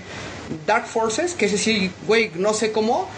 [0.66, 3.08] Dark Forces, que ese sí, güey, no sé cómo.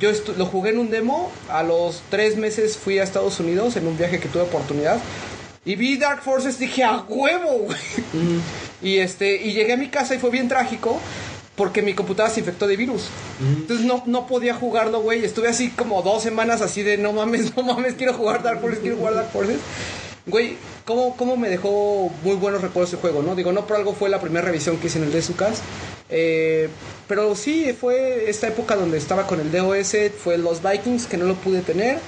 [0.00, 3.86] Yo lo jugué en un demo, a los tres meses fui a Estados Unidos en
[3.86, 4.98] un viaje que tuve oportunidad
[5.64, 7.78] y vi Dark Forces, dije, a huevo, güey.
[8.82, 10.98] Y este, y llegué a mi casa y fue bien trágico
[11.54, 13.08] porque mi computadora se infectó de virus.
[13.40, 15.22] Entonces no, no podía jugarlo, güey.
[15.22, 18.80] Estuve así como dos semanas así de no mames, no mames, quiero jugar Dark Forces,
[18.80, 19.58] quiero jugar Dark Forces.
[20.30, 20.56] Güey,
[20.86, 23.34] ¿cómo, ¿cómo me dejó muy buenos recuerdos el juego, no?
[23.34, 25.60] Digo, no por algo fue la primera revisión que hice en el de Sucas.
[26.08, 26.68] Eh,
[27.08, 31.24] pero sí, fue esta época donde estaba con el DOS, fue los Vikings, que no
[31.24, 31.98] lo pude tener,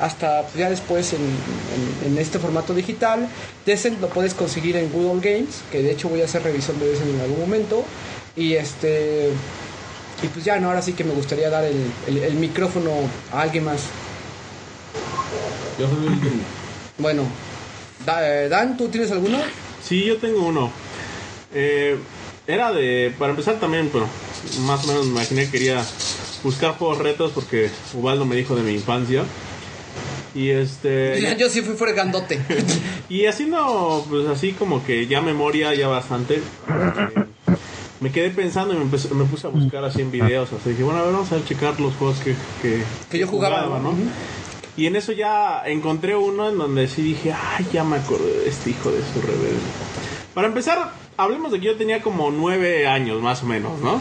[0.00, 3.28] hasta ya después en, en- en este formato digital.
[3.64, 6.86] Descent lo puedes conseguir en Google Games, que de hecho voy a hacer revisión de
[6.88, 7.84] Descent en algún momento.
[8.36, 9.28] Y este...
[10.22, 10.68] Y pues ya, ¿no?
[10.68, 11.76] Ahora sí que me gustaría dar el,
[12.08, 12.90] el- el micrófono
[13.32, 13.82] a alguien más.
[15.78, 16.42] Yo soy el último.
[16.98, 17.22] Bueno,
[18.16, 19.38] Dan, ¿tú tienes alguno?
[19.82, 20.70] Sí, yo tengo uno.
[21.54, 21.96] Eh,
[22.46, 23.12] era de.
[23.18, 24.06] Para empezar también, pero
[24.66, 25.84] más o menos me imaginé que quería
[26.42, 29.24] buscar juegos retos porque Ubaldo me dijo de mi infancia.
[30.34, 31.36] Y este.
[31.38, 32.38] Yo sí fui fregandote.
[33.10, 36.36] Y haciendo, pues así como que ya memoria, ya bastante.
[36.36, 37.24] eh,
[38.00, 40.52] me quedé pensando y me, empecé- me puse a buscar así en videos.
[40.52, 43.78] Así dije, bueno, a ver, vamos a checar los juegos que, que, Que yo jugaba,
[43.80, 43.92] ¿no?
[43.92, 44.10] Ujú.
[44.78, 48.48] Y en eso ya encontré uno en donde sí dije, ay, ya me acordé de
[48.48, 49.58] este hijo de su rebelde.
[50.34, 54.00] Para empezar, hablemos de que yo tenía como nueve años, más o menos, ¿no?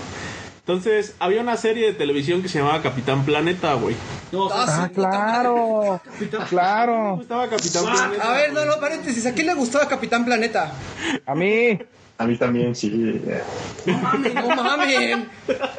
[0.59, 3.95] Entonces, había una serie de televisión que se llamaba Capitán Planeta, güey.
[4.31, 6.01] No, Ah, Ah, su puta claro.
[6.05, 7.15] Me Claro.
[7.15, 8.29] gustaba Capitán Planeta.
[8.29, 9.25] A ver, no, no, paréntesis.
[9.25, 10.73] ¿A quién le gustaba Capitán Planeta?
[11.25, 11.79] A mí.
[12.19, 12.89] A mí también, sí.
[13.85, 15.19] No mames, no mames.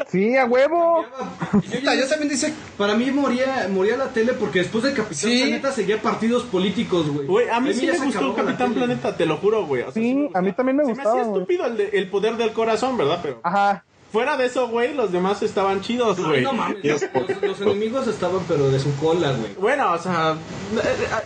[0.08, 1.04] Sí, a huevo.
[1.50, 2.54] Puta, yo también dice.
[2.76, 5.40] Para mí moría, moría la tele porque después de Capitán Sí.
[5.42, 7.26] Planeta seguía partidos políticos, güey.
[7.26, 8.72] Güey, a mí sí me se gustó Capitán.
[8.72, 9.82] Planeta, te lo juro, güey.
[9.82, 11.90] O sea, Sí, me a mí también me Se gustaba, me hacía estúpido el, de-
[11.94, 13.18] el poder del corazón, ¿verdad?
[13.20, 13.84] Pero Ajá.
[14.10, 16.42] Fuera de eso, güey, los demás estaban chidos, No, güey.
[16.42, 19.54] no mames, los, los enemigos estaban pero de su cola, güey.
[19.54, 20.36] Bueno, o sea,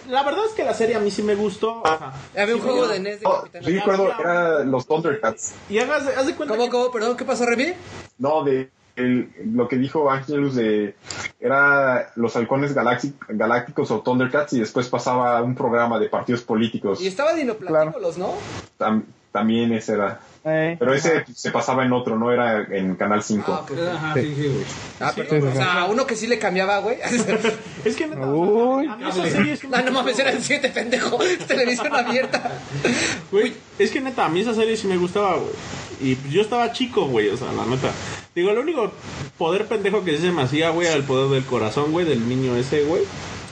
[0.09, 1.83] la verdad es que la serie a mí sí me gustó.
[1.83, 2.13] O sea,
[2.43, 5.55] Había un sí, juego de NES de Oh, Capitán sí, recuerdo, era los Thundercats.
[5.69, 6.91] Y hagas, haz de cuenta ¿Cómo, que- cómo?
[6.91, 7.73] Perdón, ¿qué pasó, Remy?
[8.19, 10.95] No, de el- lo que dijo Angelus de
[11.41, 17.01] era los halcones galácti- galácticos o Thundercats y después pasaba un programa de partidos políticos.
[17.01, 18.35] Y estaba Dinoplatíbulos, ¿no?
[18.79, 20.21] Tam- también ese era.
[20.45, 20.77] Eh.
[20.79, 23.45] Pero ese se pasaba en otro, no era en Canal 5.
[23.53, 23.73] Ah, ok.
[23.95, 24.65] Ajá, sí, sí, güey.
[25.01, 25.53] Ah, Sí, perdón.
[25.53, 26.99] sí, O sea, uno que sí le cambiaba, güey.
[27.85, 28.87] Es que neta, Uy.
[28.87, 30.23] a mí esa serie sí me Ah, no mames, gustó.
[30.29, 31.19] era el 7, pendejo.
[31.47, 32.53] Televisión abierta.
[33.31, 35.51] Güey, es que neta, a mí esa serie sí me gustaba, güey.
[36.01, 37.91] Y pues, yo estaba chico, güey, o sea, la neta.
[38.35, 38.91] Digo, el único
[39.39, 42.29] poder pendejo que sí se me hacía, güey, era el poder del corazón, güey, del
[42.29, 43.03] niño ese, güey.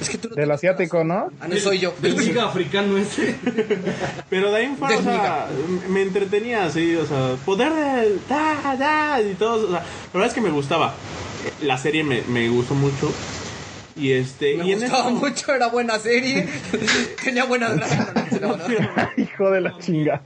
[0.00, 1.30] Es que tú no Del asiático, ¿no?
[1.40, 1.94] Ah, no soy yo.
[2.00, 3.36] Del liga africano ese.
[4.30, 5.48] Pero de ahí en fuera, o Del sea,
[5.88, 10.28] me entretenía así, o sea, poder del da, da, y todo, o sea, la verdad
[10.28, 10.94] es que me gustaba.
[11.62, 13.10] La serie me, me gustó mucho.
[13.96, 16.48] Y este, Me y en gustaba mucho, era buena serie.
[17.24, 17.72] Tenía buenas
[18.40, 18.64] no, no.
[19.16, 20.22] Hijo de la chinga.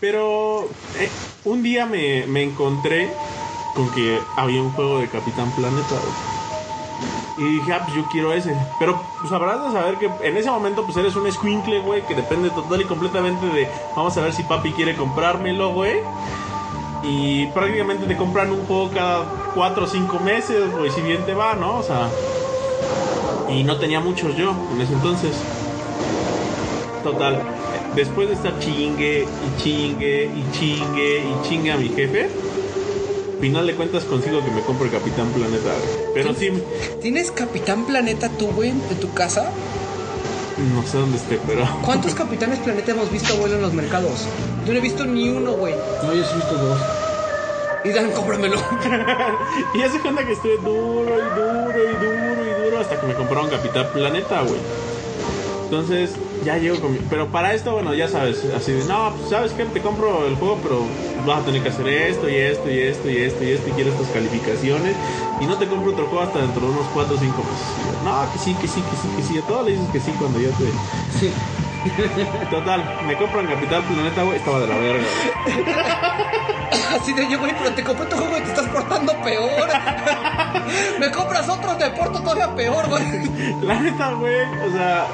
[0.00, 0.68] Pero
[1.00, 1.08] eh,
[1.44, 3.08] un día me, me encontré
[3.74, 5.96] con que había un juego de Capitán Planeta.
[7.36, 8.56] Y dije, ah, pues yo quiero ese.
[8.78, 12.14] Pero pues habrás de saber que en ese momento pues eres un squinkle, güey, que
[12.14, 16.00] depende total y completamente de vamos a ver si papi quiere comprármelo, güey.
[17.04, 19.24] Y prácticamente te compran un juego cada
[19.54, 21.78] 4 o 5 meses, güey, si bien te va, ¿no?
[21.78, 22.08] O sea...
[23.48, 25.36] Y no tenía muchos yo en ese entonces.
[27.02, 27.40] Total.
[27.94, 32.28] después de estar chingue y chingue y chingue y chingue a mi jefe,
[33.40, 35.70] final de cuentas consigo que me compre el Capitán Planeta.
[35.70, 36.12] güey.
[36.14, 36.50] Pero sí,
[37.00, 39.50] ¿Tienes Capitán Planeta tú, güey, en tu casa?
[40.74, 41.64] no sé dónde esté, pero...
[41.84, 44.26] ¿Cuántos Capitanes Planeta hemos visto, güey, en los mercados?
[44.66, 45.72] Yo no he visto ni uno, güey.
[46.02, 46.80] No, yo sí he visto dos.
[47.84, 48.56] Y Dan, cómpramelo.
[49.74, 53.06] Y ya se cuenta que estuve duro y duro y duro y duro hasta que
[53.06, 54.58] me compraron Capitán Planeta, güey.
[55.68, 56.16] Entonces,
[56.46, 56.98] ya llego con mi...
[57.10, 60.34] Pero para esto, bueno, ya sabes, así de, no, pues sabes que te compro el
[60.36, 60.86] juego, pero
[61.26, 63.72] vas a tener que hacer esto y esto y esto y esto y esto y
[63.72, 64.96] quiero estas calificaciones
[65.38, 68.02] y no te compro otro juego hasta dentro de unos 4 o 5 meses.
[68.02, 69.36] No, que sí, que sí, que sí, que sí.
[69.36, 70.64] A todos le dices que sí cuando yo te...
[71.20, 71.30] Sí.
[72.50, 75.04] Total, me compran Capitán Planeta, güey, estaba de la verga.
[76.94, 79.68] Así de yo, güey, pero te compré tu juego y te estás portando peor.
[80.98, 83.58] Me compras otro, te porto todavía peor, güey.
[83.62, 85.06] La neta, güey, o sea,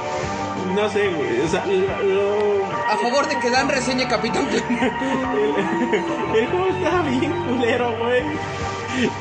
[0.74, 4.96] no sé, güey, o sea, lo- A favor de que Dan reseñe Capitán Planeta.
[6.34, 8.22] El juego estaba bien culero, güey.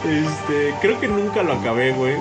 [0.06, 2.16] Este, creo que nunca lo acabé, güey.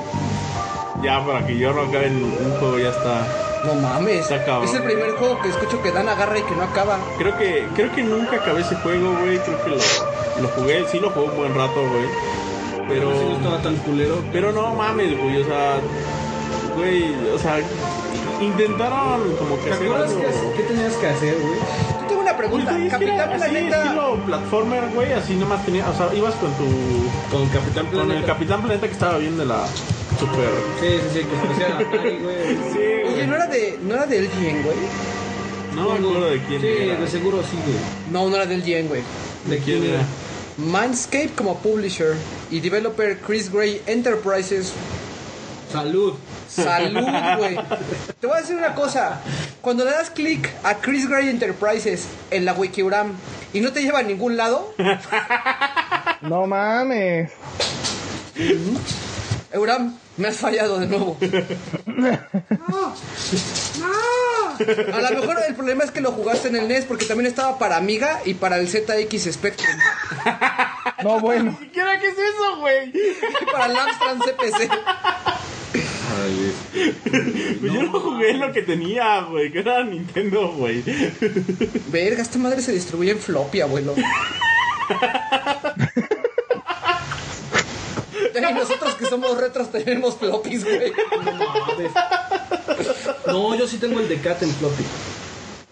[1.03, 3.27] Ya, para que yo no acabe en un juego ya está.
[3.65, 4.31] No mames.
[4.31, 4.63] Está.
[4.65, 6.99] Es el primer juego que escucho que Dan agarra y que no acaba.
[7.19, 9.39] Creo que, creo que nunca acabé ese juego, güey.
[9.39, 9.77] Creo que lo,
[10.43, 12.07] lo jugué, sí lo jugué un buen rato, güey.
[12.89, 14.17] Pero, Sí, no estaba tan culero.
[14.33, 15.75] pero no mames, güey, o sea,
[16.77, 17.59] güey, o sea,
[18.45, 21.55] intentaron como que ¿Te hacer acuerdas algo- qué, qué tenías que hacer, güey?
[21.55, 22.71] Yo tengo una Pues, pregunta.
[22.73, 23.83] güey, es que Capitán era así, Planeta.
[23.85, 26.65] estilo platformer, güey, así nomás tenía, o sea, ibas con tu
[27.37, 28.27] Con Capitán Con el Planeta.
[28.27, 29.67] Capitán Planeta que estaba bien de la
[30.19, 30.51] super.
[30.81, 32.57] Sí, sí, sí, que parecía la Atari, güey.
[32.73, 33.27] Sí, Oye.
[33.27, 34.77] ¿no era de, no era del GN, güey?
[35.75, 37.01] No me acuerdo de quién Sí, era.
[37.01, 37.77] de seguro sí, güey.
[38.11, 39.03] No, no era del GN, güey.
[39.47, 40.03] ¿De quién era?
[40.59, 42.15] Mindscape como publisher
[42.51, 44.73] y developer Chris Gray Enterprises.
[45.73, 46.15] Salud.
[46.55, 47.03] Salud,
[47.39, 47.57] güey.
[48.21, 49.21] Te voy a decir una cosa.
[49.61, 53.13] Cuando le das clic a Chris Gray Enterprises en la Wikiuram
[53.53, 54.75] y no te lleva a ningún lado,
[56.23, 57.31] No mames.
[59.53, 61.17] Euram, me has fallado de nuevo.
[61.87, 62.95] No,
[63.81, 64.95] no.
[64.95, 67.59] A lo mejor el problema es que lo jugaste en el NES porque también estaba
[67.59, 69.77] para Amiga y para el ZX Spectrum
[71.03, 71.59] No, bueno.
[71.61, 72.93] ¿Qué qué es eso, güey?
[73.51, 74.71] para el Amstrad CPC.
[77.61, 80.83] Pues yo no jugué lo que tenía, güey, que era Nintendo, güey.
[81.89, 83.95] Verga, esta madre se distribuye en floppy, abuelo.
[88.35, 90.93] Y nosotros que somos retros tenemos floppies, güey.
[93.27, 94.85] No, yo sí tengo el de Cat en floppy.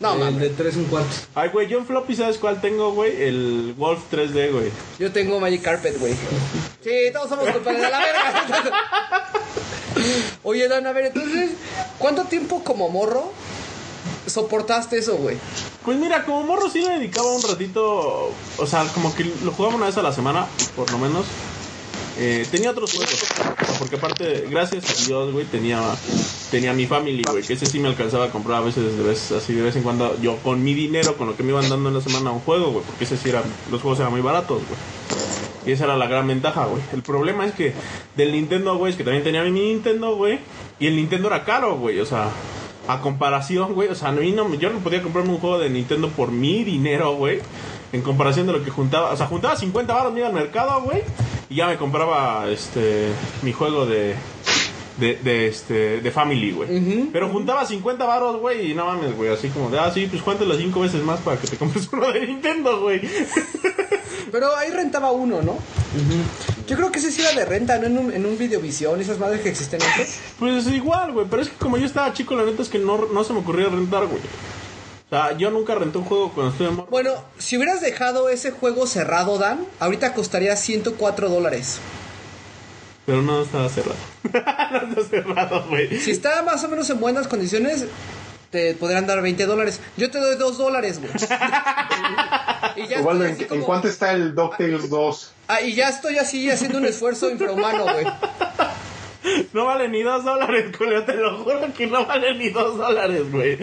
[0.01, 1.11] No, el de 3 un cuarto.
[1.35, 3.23] Ay, güey, yo en floppy, ¿sabes cuál tengo, güey?
[3.23, 4.71] El Wolf 3D, güey.
[4.99, 6.15] Yo tengo Magic Carpet, güey.
[6.83, 9.31] Sí, todos somos culpables de la verga.
[10.43, 11.51] Oye, Dan, a ver, entonces,
[11.99, 13.31] ¿cuánto tiempo como morro
[14.27, 15.37] soportaste eso, güey?
[15.85, 19.75] Pues mira, como morro sí le dedicaba un ratito, o sea, como que lo jugaba
[19.75, 20.47] una vez a la semana,
[20.77, 21.27] por lo menos.
[22.19, 23.25] Eh, tenía otros juegos,
[23.79, 25.81] porque aparte, gracias a Dios, güey, tenía,
[26.51, 29.63] tenía mi family, güey, que ese sí me alcanzaba a comprar a veces, así de
[29.63, 32.01] vez en cuando, yo con mi dinero, con lo que me iban dando en la
[32.01, 34.81] semana un juego, güey, porque ese sí era, los juegos eran muy baratos, güey.
[35.67, 36.83] Y esa era la gran ventaja, güey.
[36.93, 37.75] El problema es que
[38.17, 40.41] del Nintendo, güey, es que también tenía mi Nintendo, güey,
[40.79, 42.31] y el Nintendo era caro, güey, o sea,
[42.89, 46.33] a comparación, güey, o sea, no, yo no podía comprarme un juego de Nintendo por
[46.33, 47.41] mi dinero, güey.
[47.93, 50.83] En comparación de lo que juntaba, o sea, juntaba 50 baros, me iba al mercado,
[50.83, 51.03] güey,
[51.51, 53.09] y ya me compraba este
[53.43, 54.15] mi juego de
[54.99, 57.09] de, de este de Family, güey.
[57.13, 60.23] Pero juntaba 50 baros, güey, y no mames, güey, así como de, ah, sí, pues
[60.23, 63.01] cuéntalo cinco veces más para que te compres uno de Nintendo, güey.
[64.31, 65.59] Pero ahí rentaba uno, ¿no?
[66.69, 67.87] Yo creo que ese sí era de renta, ¿no?
[67.87, 70.21] En un, en un videovisión, esas madres que existen antes.
[70.39, 73.07] Pues igual, güey, pero es que como yo estaba chico, la neta es que no,
[73.13, 74.21] no se me ocurría rentar, güey.
[75.11, 76.89] O sea, yo nunca renté un juego cuando estuve morro.
[76.91, 81.79] Bueno, si hubieras dejado ese juego cerrado, Dan, ahorita costaría 104 dólares.
[83.07, 83.97] Pero no estaba cerrado.
[84.33, 85.99] no está cerrado, güey.
[85.99, 87.87] Si está más o menos en buenas condiciones,
[88.51, 89.81] te podrían dar 20 dólares.
[89.97, 91.11] Yo te doy 2 dólares, güey.
[92.77, 95.33] y, ya Ubaldo, estoy ¿en, así en como- cuánto está el DuckTales 2?
[95.49, 98.07] Ah, y ya estoy así haciendo un esfuerzo infrahumano, güey.
[99.53, 103.31] No vale ni dos dólares, Julio, te lo juro que no vale ni dos dólares,
[103.31, 103.59] güey.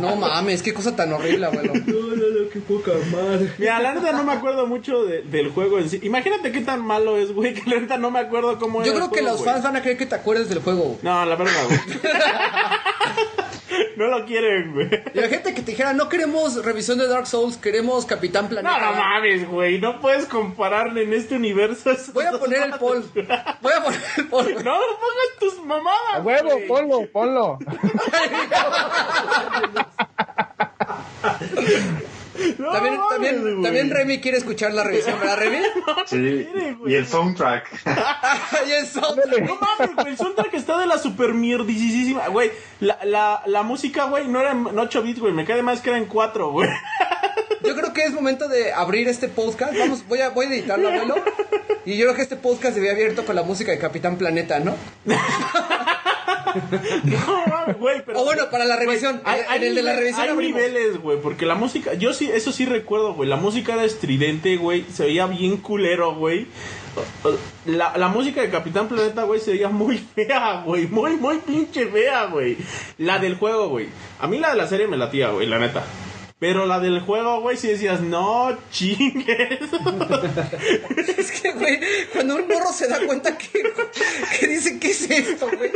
[0.00, 1.72] No mames, qué cosa tan horrible, abuelo.
[1.86, 3.52] No, no, no, qué poca madre.
[3.58, 6.00] Mira, la neta no me acuerdo mucho de- del juego en sí.
[6.02, 8.94] Imagínate qué tan malo es, güey, que la neta no me acuerdo cómo Yo era
[9.00, 10.82] creo el que los fans van a querer que te acuerdes del juego.
[10.84, 10.98] güey.
[11.02, 11.80] No, la verdad, güey.
[13.96, 14.88] no lo quieren, güey.
[15.14, 18.78] Y la gente que te dijera, no queremos revisión de Dark Souls, queremos Capitán Planeta.
[18.78, 19.78] No, no mames, güey.
[19.78, 21.90] No puedes compararle en este universo.
[22.12, 23.04] Voy a poner el poll.
[23.14, 24.52] Voy a poner el poll.
[24.52, 24.64] güey.
[24.64, 26.14] No, no pongas tus mamadas.
[26.14, 26.66] A huevo, güey.
[26.66, 27.58] ponlo, ponlo.
[32.58, 35.58] No También, mames, también, también Remy quiere escuchar la revisión, ¿verdad, Remy?
[36.06, 36.48] Sí,
[36.86, 37.68] y el soundtrack.
[38.68, 39.40] y el soundtrack.
[39.42, 42.50] No mames, güey, el soundtrack está de la super mierdisísima, güey.
[42.80, 45.32] La, la, la música, güey, no era en 8 bits, güey.
[45.32, 46.68] Me cae más que era en 4, güey.
[47.64, 49.76] Yo creo que es momento de abrir este podcast.
[49.76, 51.16] Vamos, voy a, voy a editarlo, abuelo.
[51.84, 54.74] Y yo creo que este podcast debía abierto con la música de Capitán Planeta, ¿no?
[57.04, 58.20] No güey, pero.
[58.20, 59.20] O bueno, para la revisión.
[59.24, 60.56] Hay, en hay el de la nive- revisión hay abrimos.
[60.60, 64.56] niveles, güey, porque la música, yo sí, eso sí recuerdo, güey, la música era estridente,
[64.56, 66.46] güey, se veía bien culero, güey.
[67.66, 71.86] La, la música de Capitán Planeta, güey, se veía muy fea, güey, muy, muy pinche
[71.86, 72.56] fea, güey.
[72.98, 73.88] La del juego, güey.
[74.18, 75.84] A mí la de la serie me latía, güey, la neta.
[76.38, 79.58] Pero la del juego, güey, si decías, no chingues.
[81.18, 81.80] Es que, güey,
[82.12, 83.48] cuando un morro se da cuenta que,
[84.38, 85.70] que dice, ¿qué es esto, güey?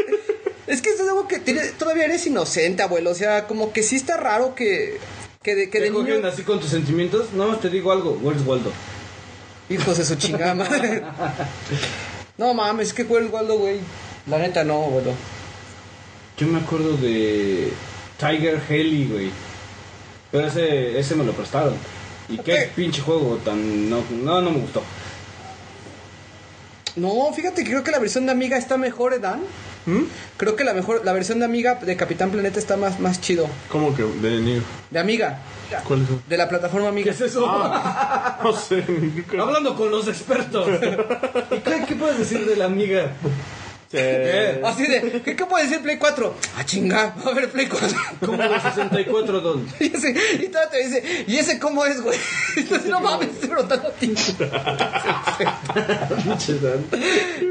[0.67, 3.11] Es que es algo que tiene- todavía eres inocente, abuelo.
[3.11, 4.99] O sea, como que sí está raro que,
[5.43, 6.27] que de, que ¿Te de niño...
[6.27, 7.33] así con tus sentimientos?
[7.33, 8.19] No, te digo algo.
[8.23, 8.71] Where's Waldo?
[9.71, 11.03] Hijos de su chingada madre.
[12.37, 13.79] No mames, es que el Waldo, güey.
[14.27, 15.13] La neta no, abuelo.
[16.37, 17.73] Yo me acuerdo de
[18.19, 19.31] Tiger Haley, güey.
[20.33, 21.75] Pero ese, ese me lo prestaron.
[22.29, 23.91] Y qué pinche juego tan...
[23.91, 24.83] No, no, no me gustó.
[26.97, 29.41] No, fíjate que creo que la versión de Amiga está mejor, ¿eh, Dan?
[29.87, 30.03] ¿Mm?
[30.37, 33.49] Creo que la mejor, la versión de Amiga de Capitán Planeta está más, más chido.
[33.71, 34.63] ¿Cómo que de niño?
[34.91, 35.41] De Amiga.
[35.87, 36.29] ¿Cuál es?
[36.29, 37.11] De la plataforma ¿Qué Amiga.
[37.13, 37.47] es eso?
[38.43, 38.85] No sé.
[39.39, 40.69] Hablando con los expertos.
[41.51, 43.13] ¿Y qué, qué puedes decir de la amiga?
[43.93, 46.35] Eh, Así de, ¿qué, qué puede decir Play 4?
[46.57, 47.89] Ah, chinga, a ver Play 4.
[48.25, 49.67] Como de 64 don.
[49.81, 52.19] Y, ese, y te dice, ¿y ese cómo es, güey?
[52.57, 54.15] Así, no mames, estoy preguntando a ti.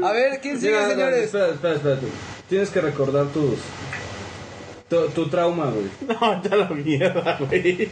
[0.02, 1.24] A ver, ¿quién sigue, Mira, señores?
[1.24, 1.98] Espera, espera, espera.
[2.48, 3.58] Tienes que recordar tus...
[4.88, 5.88] Tu, tu trauma, güey.
[6.08, 7.88] No, ya la mierda, güey.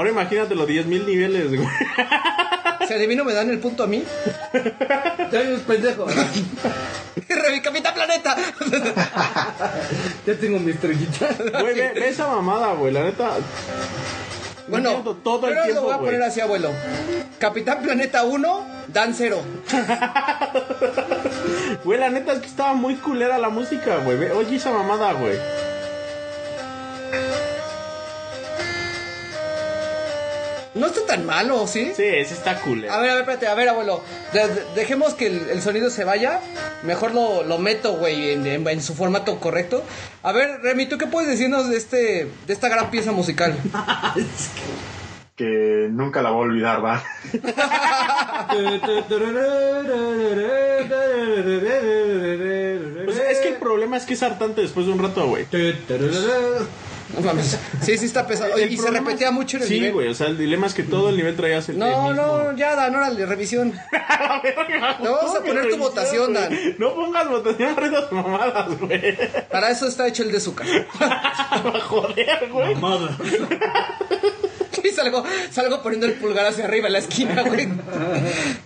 [0.00, 1.68] Ahora imagínate los 10.000 niveles, güey.
[2.88, 4.02] Si adivino, me dan el punto a mí.
[5.30, 6.06] Ya eres pendejo.
[7.28, 8.34] Revi Capitán Planeta.
[10.26, 11.28] Ya tengo mi estrellita.
[11.60, 12.94] Güey, ve, ve esa mamada, güey.
[12.94, 13.32] La neta.
[14.68, 16.70] Bueno, todo el pero tiempo, lo voy a poner así, abuelo.
[17.38, 19.38] Capitán Planeta 1, Dan 0.
[21.84, 24.30] Güey, la neta es que estaba muy culera la música, güey.
[24.30, 25.36] Oye esa mamada, güey.
[30.74, 31.86] No está tan malo, ¿sí?
[31.96, 32.94] Sí, sí está culera.
[32.94, 34.02] A ver, a ver, espérate, a ver, abuelo.
[34.32, 36.40] De- de- dejemos que el, el sonido se vaya.
[36.84, 39.82] Mejor lo, lo meto, güey, en, en- en su formato correcto.
[40.22, 43.56] A ver, Remy, ¿tú qué puedes decirnos de este de esta gran pieza musical?
[45.36, 47.02] Que nunca la voy a olvidar, va.
[53.04, 55.46] Pues es que el problema es que es hartante después de un rato, güey.
[57.14, 57.58] No mames.
[57.82, 58.56] Sí, sí está pesado.
[58.56, 59.92] El y se repetía mucho en el Sí, nivel.
[59.92, 60.08] güey.
[60.08, 62.12] O sea, el dilema es que todo el nivel traías el, No, mismo.
[62.12, 63.72] no, ya, Dan, órale, revisión.
[64.42, 66.56] Te vamos a poner tu votación, Dan.
[66.78, 69.16] No pongas votación a esas mamadas, güey.
[69.50, 70.66] Para eso está hecho el de azúcar.
[71.88, 72.76] Joder, güey.
[74.82, 77.68] Y salgo, salgo poniendo el pulgar hacia arriba en la esquina, güey.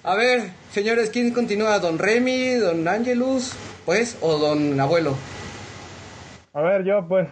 [0.05, 1.79] A ver, señores, ¿quién continúa?
[1.81, 3.53] ¿Don Remy, Don Angelus,
[3.85, 5.17] pues, o Don Abuelo?
[6.53, 7.27] A ver, yo pues.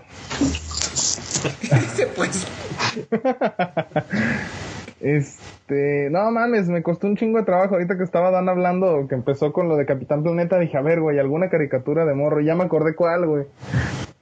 [2.16, 2.46] Pues.
[5.00, 9.16] Este, no mames, me costó un chingo de trabajo ahorita que estaba Dan hablando, que
[9.16, 12.46] empezó con lo de Capitán Planeta, dije, a ver, güey, alguna caricatura de morro, y
[12.46, 13.46] ya me acordé cuál, güey.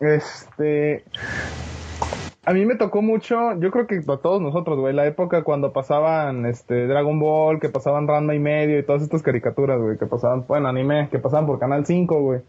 [0.00, 1.04] Este,
[2.44, 5.72] a mí me tocó mucho, yo creo que a todos nosotros, güey, la época cuando
[5.72, 10.06] pasaban, este, Dragon Ball, que pasaban Ranma y medio y todas estas caricaturas, güey, que
[10.06, 12.40] pasaban, bueno, anime, que pasaban por Canal 5, güey.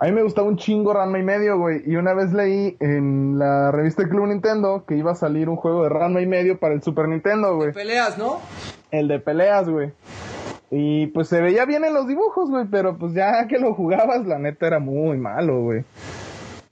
[0.00, 1.82] A mí me gustaba un chingo Ranma y medio, güey.
[1.84, 5.82] Y una vez leí en la revista Club Nintendo que iba a salir un juego
[5.82, 7.72] de Ranma y medio para el Super Nintendo, güey.
[7.72, 8.38] Peleas, ¿no?
[8.92, 9.90] El de peleas, güey.
[10.70, 12.66] Y pues se veía bien en los dibujos, güey.
[12.70, 15.84] Pero pues ya que lo jugabas, la neta era muy malo, güey.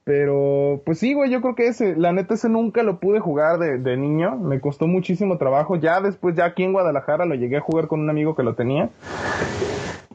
[0.07, 3.59] Pero pues sí, güey, yo creo que ese, la neta ese nunca lo pude jugar
[3.59, 4.36] de, de niño.
[4.36, 5.74] Me costó muchísimo trabajo.
[5.74, 8.54] Ya después, ya aquí en Guadalajara lo llegué a jugar con un amigo que lo
[8.54, 8.88] tenía.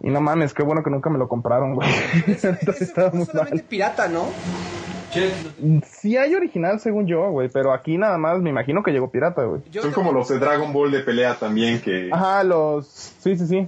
[0.02, 1.90] Y no mames, qué bueno que nunca me lo compraron, güey.
[2.26, 3.64] Entonces Ese fue solamente mal.
[3.68, 4.28] pirata, ¿no?
[5.86, 9.44] Sí hay original según yo, güey, pero aquí nada más me imagino que llegó pirata,
[9.44, 9.62] güey.
[9.74, 12.88] Son como los de Dragon Ball de pelea también, que Ajá, los...
[12.88, 13.68] Sí, sí, sí.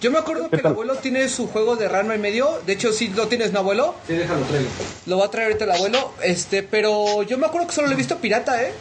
[0.00, 2.48] Yo me acuerdo que el abuelo tiene su juego de Ranma y medio.
[2.66, 3.94] De hecho, sí lo tienes, ¿no, abuelo?
[4.06, 4.68] Sí, déjalo, traigo.
[5.06, 6.12] Lo va a traer ahorita el abuelo.
[6.22, 8.72] Este, pero yo me acuerdo que solo lo he visto pirata, ¿eh?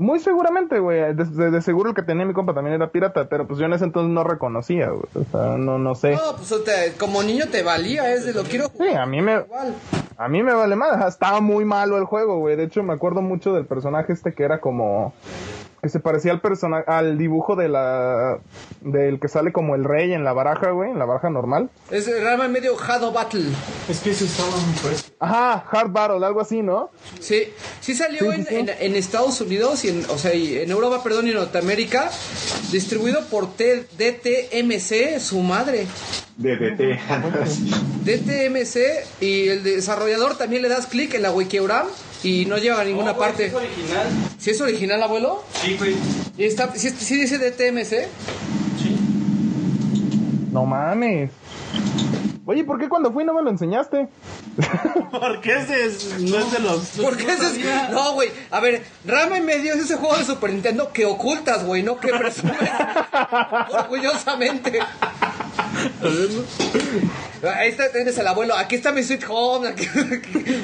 [0.00, 1.12] Muy seguramente, güey.
[1.14, 3.66] De, de- de seguro el que tenía mi compa también era pirata, pero pues yo
[3.66, 5.02] en ese entonces no reconocía, güey.
[5.14, 6.12] O sea, no, no sé.
[6.12, 9.40] No, pues te- como niño te valía, es de lo quiero Sí, a mí me,
[9.40, 9.74] igual.
[10.16, 11.04] a mí me vale más.
[11.08, 12.54] Estaba muy malo el juego, güey.
[12.54, 15.12] De hecho, me acuerdo mucho del personaje este que era como
[15.82, 18.38] que se parecía al personaje, al dibujo de la,
[18.80, 21.70] del que sale como el rey en la baraja, güey, en la baraja normal.
[21.90, 23.44] Es realmente medio Hado Battle.
[23.88, 25.02] Es que estaba muy fuerte.
[25.20, 26.90] Ajá, Hard Battle, algo así, ¿no?
[27.20, 27.44] Sí,
[27.80, 28.54] sí salió sí, en, sí.
[28.56, 32.10] en- en Estados Unidos y en, o sea, y en Europa, perdón, y en Norteamérica,
[32.72, 35.86] distribuido por T- DTMC, su madre.
[36.38, 36.98] DDT.
[38.04, 38.76] DTMC
[39.20, 41.86] y el desarrollador también le das clic en la Wikiogram
[42.22, 43.46] y no lleva a ninguna parte.
[43.46, 44.06] Es original.
[44.38, 45.44] ¿Si es original, abuelo?
[45.52, 45.96] Sí, güey.
[46.36, 48.06] ¿Y está, si, si dice DTMC?
[50.52, 51.30] No mames.
[52.50, 54.08] Oye, ¿por qué cuando fui no me lo enseñaste?
[55.10, 56.80] Porque ese es, no es de los.
[57.02, 58.30] ¿Por qué ese es- No, güey.
[58.50, 61.98] A ver, Rama y medio es ese juego de Super Nintendo que ocultas, güey, no
[62.00, 62.56] que presumes
[63.70, 64.80] orgullosamente.
[67.54, 68.54] Ahí está, tienes al abuelo.
[68.56, 69.68] Aquí está mi Sweet Home.
[69.68, 69.86] aquí-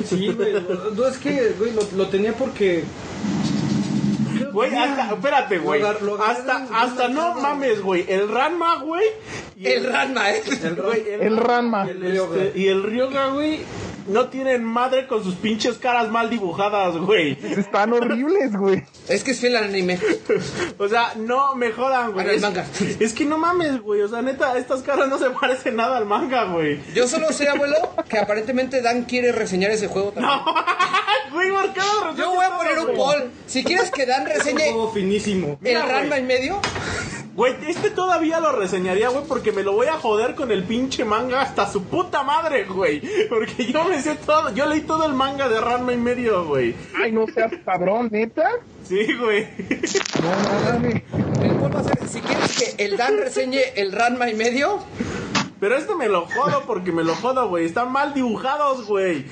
[0.09, 0.55] Sí, güey.
[0.97, 2.85] No, es que, güey, lo, lo tenía porque.
[4.55, 5.82] Güey, hasta, espérate, güey.
[5.82, 8.05] Hasta, hasta no mames, güey.
[8.09, 9.05] El Ranma, güey.
[9.57, 10.42] y El Ranma, ¿eh?
[10.62, 11.88] El, güey, El Ranma.
[11.90, 12.42] el Ryoga.
[12.44, 13.61] este, y el Ryoga, güey.
[14.07, 17.38] No tienen madre con sus pinches caras mal dibujadas, güey.
[17.42, 18.84] Están horribles, güey.
[19.09, 19.98] Es que es fiel al anime.
[20.78, 22.24] O sea, no me jodan, güey.
[22.24, 22.66] A ver, Es, manga.
[23.00, 24.02] es que no mames, güey.
[24.02, 26.80] O sea, neta, estas caras no se parecen nada al manga, güey.
[26.94, 27.76] Yo solo sé, abuelo,
[28.09, 30.38] que aparentemente Dan quiere reseñar ese juego también.
[31.64, 33.30] Güey, ¿por qué lo reseñas Yo voy a poner un poll.
[33.46, 35.48] Si quieres que Dan reseñe finísimo.
[35.48, 36.60] el Mira, Ranma en medio,
[37.34, 41.04] Güey, este todavía lo reseñaría, güey, porque me lo voy a joder con el pinche
[41.04, 43.02] manga hasta su puta madre, güey.
[43.28, 46.76] Porque yo me sé todo, yo leí todo el manga de Ranma y medio, güey.
[46.96, 48.48] Ay, no seas cabrón, neta.
[48.88, 49.48] Sí, güey.
[50.22, 51.02] No mames.
[51.42, 54.78] el poll va a ser, si quieres que el Dan reseñe el Ranma y medio,
[55.64, 57.64] Pero este me lo jodo porque me lo jodo, güey.
[57.64, 59.24] Están mal dibujados, güey.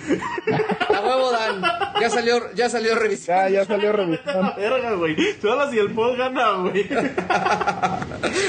[0.88, 1.62] a huevo Dan.
[2.00, 3.36] Ya salió, ya salió revisión.
[3.36, 4.54] Ya, ya salió revisión.
[4.56, 5.14] verga, güey.
[5.42, 6.88] Solo si el Paul gana, güey.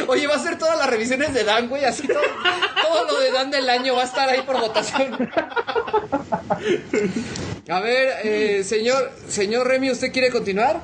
[0.07, 1.83] Oye, va a ser todas las revisiones de Dan, güey.
[1.83, 2.21] Así todo,
[2.81, 5.29] todo lo de Dan del año va a estar ahí por votación.
[7.67, 10.79] A ver, eh, señor, señor Remy, ¿usted quiere continuar?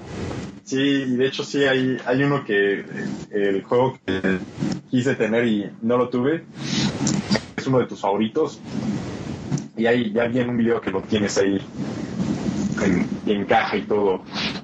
[0.69, 2.85] Sí, y de hecho sí hay, hay uno que
[3.31, 4.37] el juego que
[4.91, 6.43] quise tener y no lo tuve.
[7.57, 8.59] Es uno de tus favoritos.
[9.75, 11.59] Y hay, ya vi en un video que lo tienes ahí
[12.83, 14.21] en, en caja y todo.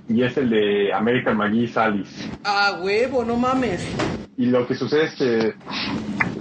[0.07, 2.29] Y es el de American McGee Alice.
[2.43, 3.83] Ah, huevo, no mames.
[4.37, 5.55] Y lo que sucede es que,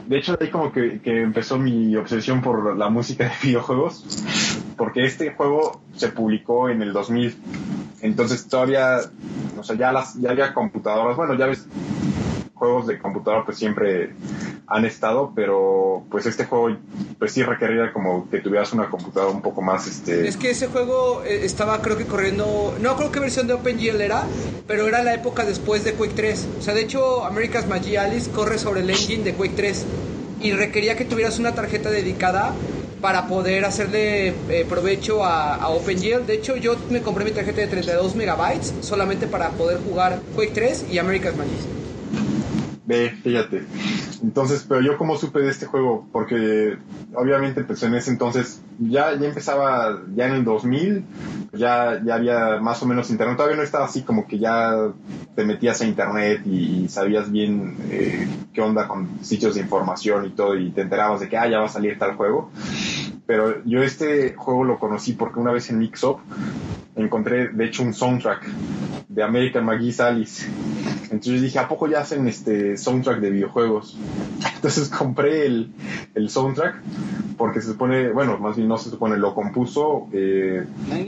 [0.09, 4.05] de hecho, ahí como que, que empezó mi obsesión por la música de videojuegos,
[4.77, 7.37] porque este juego se publicó en el 2000,
[8.03, 8.99] entonces todavía,
[9.59, 11.67] o sea, ya, las, ya había computadoras, bueno, ya ves,
[12.55, 14.15] juegos de computadora pues siempre
[14.67, 16.77] han estado, pero pues este juego
[17.19, 20.27] pues sí requería como que tuvieras una computadora un poco más, este...
[20.27, 24.01] Es que ese juego eh, estaba creo que corriendo, no creo que versión de OpenGL
[24.01, 24.25] era,
[24.67, 26.49] pero era la época después de Quake 3.
[26.59, 29.87] O sea, de hecho, America's Magie Alice corre sobre el engine de Quake 3
[30.41, 32.55] y requería que tuvieras una tarjeta dedicada
[33.05, 36.25] para poder hacerle eh, provecho a, OpenGL.
[36.27, 40.53] De hecho, yo me compré mi tarjeta de 32 megabytes solamente para poder jugar Quake
[40.55, 41.53] 3 y America's Magie.
[42.87, 43.65] Ve, fíjate.
[44.23, 46.77] Entonces, pero yo como supe de este juego, porque
[47.15, 51.05] obviamente pues en ese entonces ya, ya empezaba, ya en el 2000,
[51.55, 54.73] ya, ya había más o menos internet, todavía no estaba así como que ya
[55.35, 60.27] te metías a internet y, y sabías bien eh, qué onda con sitios de información
[60.27, 62.51] y todo y te enterabas de que ah, ya va a salir tal juego.
[63.27, 66.19] Pero yo este juego lo conocí porque una vez en Mixup
[66.97, 68.45] encontré de hecho un soundtrack
[69.09, 70.47] de American McGee Alice.
[71.05, 73.97] Entonces dije, ¿a poco ya hacen este soundtrack de videojuegos?
[74.57, 75.73] Entonces compré el,
[76.15, 76.77] el soundtrack
[77.37, 80.65] porque se supone, bueno, más bien no se supone, lo compuso eh,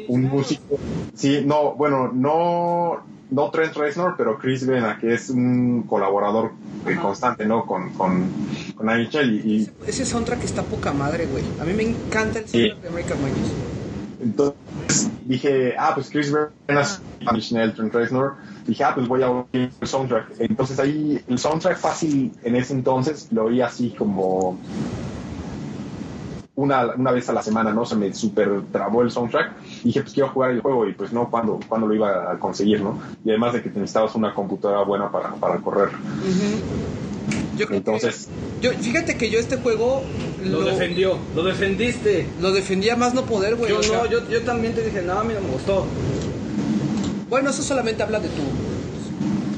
[0.09, 0.79] un músico.
[1.15, 6.53] Sí, no, bueno, no, no Trent Reznor, pero Chris Vena, que es un colaborador
[6.87, 7.67] eh, constante, ¿no?
[7.67, 8.31] Con, con,
[8.77, 11.45] con y, y Ese soundtrack está poca madre, güey.
[11.61, 12.69] A mí me encanta el Sí.
[12.69, 13.53] soundtrack de American Magie.
[14.23, 16.33] Entonces dije, ah, pues Chris
[16.67, 17.03] Venas,
[17.41, 18.35] Chanel, Trent Reznor.
[18.67, 20.33] Dije, ah, pues voy a oír el soundtrack.
[20.39, 24.59] Entonces ahí, el soundtrack fácil en ese entonces lo oí así como
[26.55, 27.85] una, una vez a la semana, ¿no?
[27.85, 29.53] Se me super trabó el soundtrack.
[29.87, 32.81] Dije, pues quiero jugar el juego y pues no, ¿cuándo, cuándo lo iba a conseguir,
[32.81, 33.01] no?
[33.25, 35.91] Y además de que necesitabas una computadora buena para, para correr.
[37.57, 38.29] Yo creo Entonces,
[38.61, 40.03] que, yo, fíjate que yo este juego
[40.45, 42.27] Lo, defendió, lo defendiste.
[42.41, 43.71] lo defendía más no poder, güey.
[43.71, 45.87] Yo o sea, no, yo, yo también te dije, no, a mí no me gustó.
[47.31, 48.43] Bueno, eso solamente habla de tu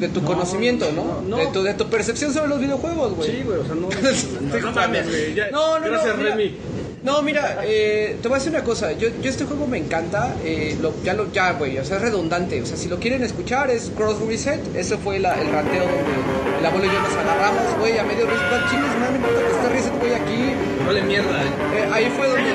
[0.01, 1.23] de tu conocimiento, ¿no?
[1.23, 1.37] no, no.
[1.39, 3.31] De, tu, de tu percepción sobre los videojuegos, güey.
[3.31, 3.89] Sí, güey, o sea, no.
[3.89, 5.35] No, no mames, güey.
[5.35, 5.87] ya- No, no.
[5.87, 6.37] Gracias, mira.
[6.37, 6.55] Remy.
[7.03, 8.93] No, mira, eh, te voy a decir una cosa.
[8.93, 10.35] Yo, yo este juego me encanta.
[10.45, 11.79] eh, lo, ya, lo, ya, güey.
[11.79, 12.61] O sea, es redundante.
[12.61, 14.61] O sea, si lo quieren escuchar, es Cross Reset.
[14.77, 18.27] Ese fue la- el ranteo donde el abuelo y yo nos agarramos, güey, a medio
[18.27, 18.71] reset.
[18.71, 20.55] Chingues, no me importa que esté reset, güey, aquí.
[20.87, 21.43] Vale mierda.
[21.77, 22.49] Eh, ahí fue donde.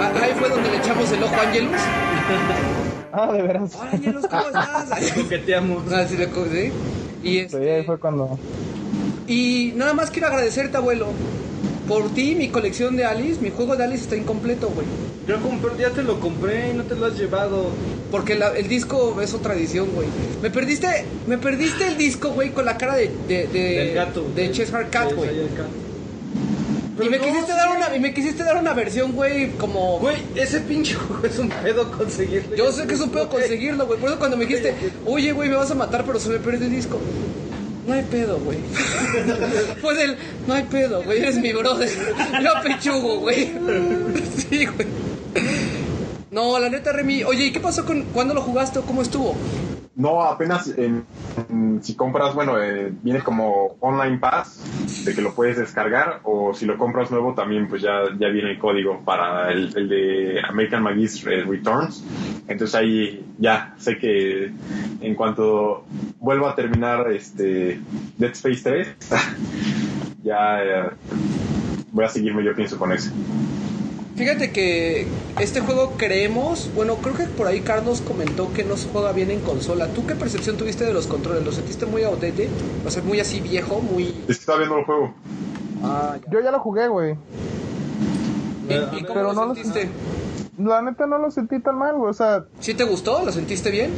[0.00, 1.80] Ah, Ahí fue donde le echamos el ojo a Angelus.
[3.12, 3.72] Ah, de veras.
[3.80, 5.12] Hola, Angelus, ¿cómo estás?
[5.14, 5.92] Coqueteamos.
[5.92, 6.70] Así de co- ¿sí?
[7.24, 8.38] Y, Sí, este, ahí fue cuando.
[9.26, 11.08] y nada más quiero agradecerte, abuelo.
[11.88, 14.86] Por ti, mi colección de Alice, mi juego de Alice está incompleto, güey.
[15.26, 17.70] Yo compré, ya te lo compré y no te lo has llevado.
[18.10, 20.06] Porque la- el disco es otra edición, güey.
[20.42, 20.86] Me perdiste,
[21.26, 24.26] me perdiste el disco, güey, con la cara de, de, de, Del gato.
[24.34, 25.30] de Cheshire Cat, güey.
[27.00, 30.00] Y me quisiste dar una, y me quisiste dar una versión, güey, como.
[30.00, 32.56] Güey, ese pinche juego es un pedo conseguirlo.
[32.56, 34.00] Yo sé que es un pedo conseguirlo, güey.
[34.00, 34.74] Por eso cuando me dijiste,
[35.06, 36.98] oye, güey, me vas a matar, pero se me perdió el disco.
[37.88, 38.58] No hay pedo, güey.
[39.80, 41.88] Fue del, no hay pedo, güey, eres mi brother.
[42.42, 43.50] Yo pechugo, güey.
[44.36, 44.86] Sí, güey.
[46.30, 47.24] No, la neta, Remy.
[47.24, 49.34] Oye, ¿y qué pasó con cuándo lo jugaste cómo estuvo?
[49.98, 51.04] No, apenas en-
[51.82, 54.62] si compras, bueno, eh, viene como online pass
[55.04, 58.52] de que lo puedes descargar o si lo compras nuevo también pues ya, ya viene
[58.52, 62.04] el código para el, el de American Magis eh, Returns.
[62.46, 64.52] Entonces ahí ya sé que
[65.00, 65.84] en cuanto
[66.20, 67.80] vuelva a terminar este
[68.16, 68.96] Dead Space 3,
[70.22, 70.90] ya eh,
[71.90, 73.10] voy a seguirme yo pienso con ese.
[74.18, 75.06] Fíjate que
[75.38, 79.30] este juego creemos, bueno, creo que por ahí Carlos comentó que no se juega bien
[79.30, 79.86] en consola.
[79.94, 81.44] ¿Tú qué percepción tuviste de los controles?
[81.44, 82.48] ¿Lo sentiste muy outdated?
[82.84, 84.08] O sea, muy así viejo, muy...
[84.08, 85.14] Es que estaba viendo el juego.
[85.84, 86.32] Ah, ya.
[86.32, 87.14] Yo ya lo jugué, güey.
[88.68, 89.88] ¿Y, y cómo Pero lo no lo sentiste?
[90.58, 92.10] La neta no lo sentí tan mal, güey.
[92.10, 93.24] O sea, ¿Sí te gustó?
[93.24, 93.92] ¿Lo sentiste bien?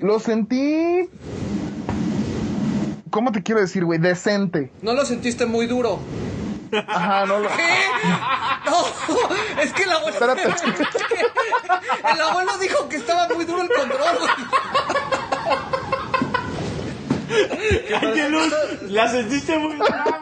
[0.00, 1.08] lo sentí.
[3.08, 3.98] ¿Cómo te quiero decir, güey?
[3.98, 4.70] Decente.
[4.82, 5.98] ¿No lo sentiste muy duro?
[6.72, 7.48] Ajá, no lo.
[7.48, 7.68] ¿Qué?
[8.66, 8.86] No,
[9.60, 10.12] es que el abuelo...
[10.12, 10.42] Espérate.
[12.12, 14.30] El abuelo dijo que estaba muy duro el control, güey.
[17.94, 18.52] Angelus,
[18.82, 20.20] la sentiste muy brava.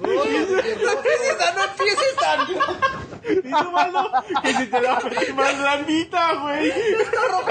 [0.00, 0.22] No
[0.92, 2.46] empieces a, no empieces a...
[3.26, 4.10] Y mano,
[4.42, 6.68] que si te la pedí más blandita, güey.
[6.70, 7.50] Está rojo,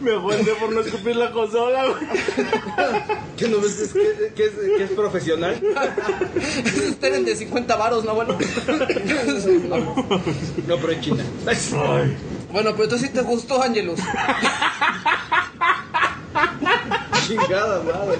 [0.00, 2.06] Me aguanté por no escupir la consola, güey.
[3.36, 3.78] ¿Qué no ves?
[3.80, 5.60] Es que, que es, que es profesional.
[6.88, 8.36] ustedes de 50 varos, ¿no, bueno?
[10.66, 11.24] No, pero es China.
[12.52, 14.00] Bueno, pero tú sí te gustó, Angelus.
[17.26, 18.18] Chingada madre.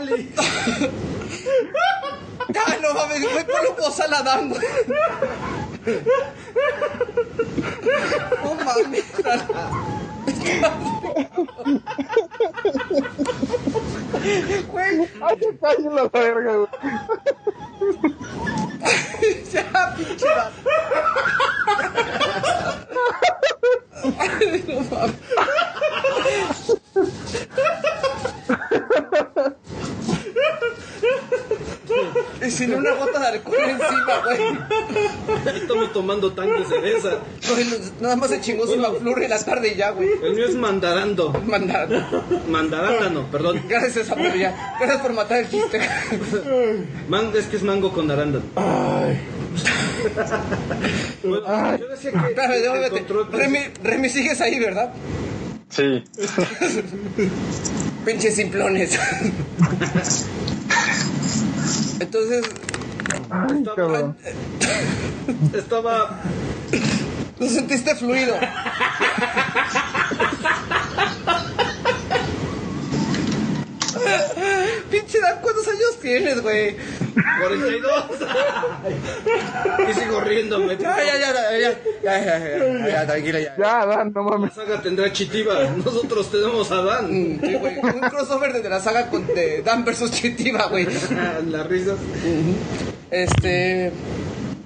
[0.00, 0.32] Ali.
[2.66, 4.62] Ay, no mames, güey, ponle un bozal a Dan, güey.
[8.42, 9.04] No mames.
[14.70, 16.68] Güey, Ay, se cayó la verga, güey.
[19.52, 20.52] ya, pinche vato.
[24.18, 25.14] Ay, no mames.
[32.44, 35.56] Y sin una gota de alcohol encima, güey.
[35.56, 37.18] Estamos tomando tan de cerveza.
[37.48, 37.66] Güey,
[38.00, 40.08] Nada más se chingó su McFlurry en la tarde y ya, güey.
[40.22, 41.32] El mío es mandarando.
[41.46, 41.88] Mandar.
[42.48, 43.62] Mandarándano, perdón.
[43.68, 44.76] Gracias, amor, ya.
[44.78, 45.80] Gracias por matar el chiste.
[47.08, 48.44] Man, es que es mango con arándano.
[51.22, 52.88] Bueno, yo decía que Espérame, déjame
[53.32, 54.92] Remy, Remy, sigues ahí, ¿verdad?
[55.70, 56.04] Sí.
[58.04, 58.98] Pinches simplones.
[62.00, 62.44] Entonces,
[63.42, 64.14] estaba,
[65.54, 66.20] estaba.
[67.38, 68.34] Lo sentiste fluido.
[74.90, 76.76] Pinche Dan, ¿cuántos años tienes, güey?
[77.40, 78.04] 42.
[79.90, 80.76] y sigo riéndome.
[80.76, 81.58] Ya, ya, ya, ya,
[82.02, 83.56] ya, ya, ya, ya, tranquila, ya.
[83.56, 84.56] Ya, Dan, no mames.
[84.56, 85.54] La saga tendrá Chitiba.
[85.84, 87.06] Nosotros tenemos a Dan.
[87.10, 87.40] Mm,
[87.82, 90.86] Un crossover de la saga de Dan versus Chitiba, güey.
[91.50, 91.98] Las risas.
[93.14, 93.92] Este.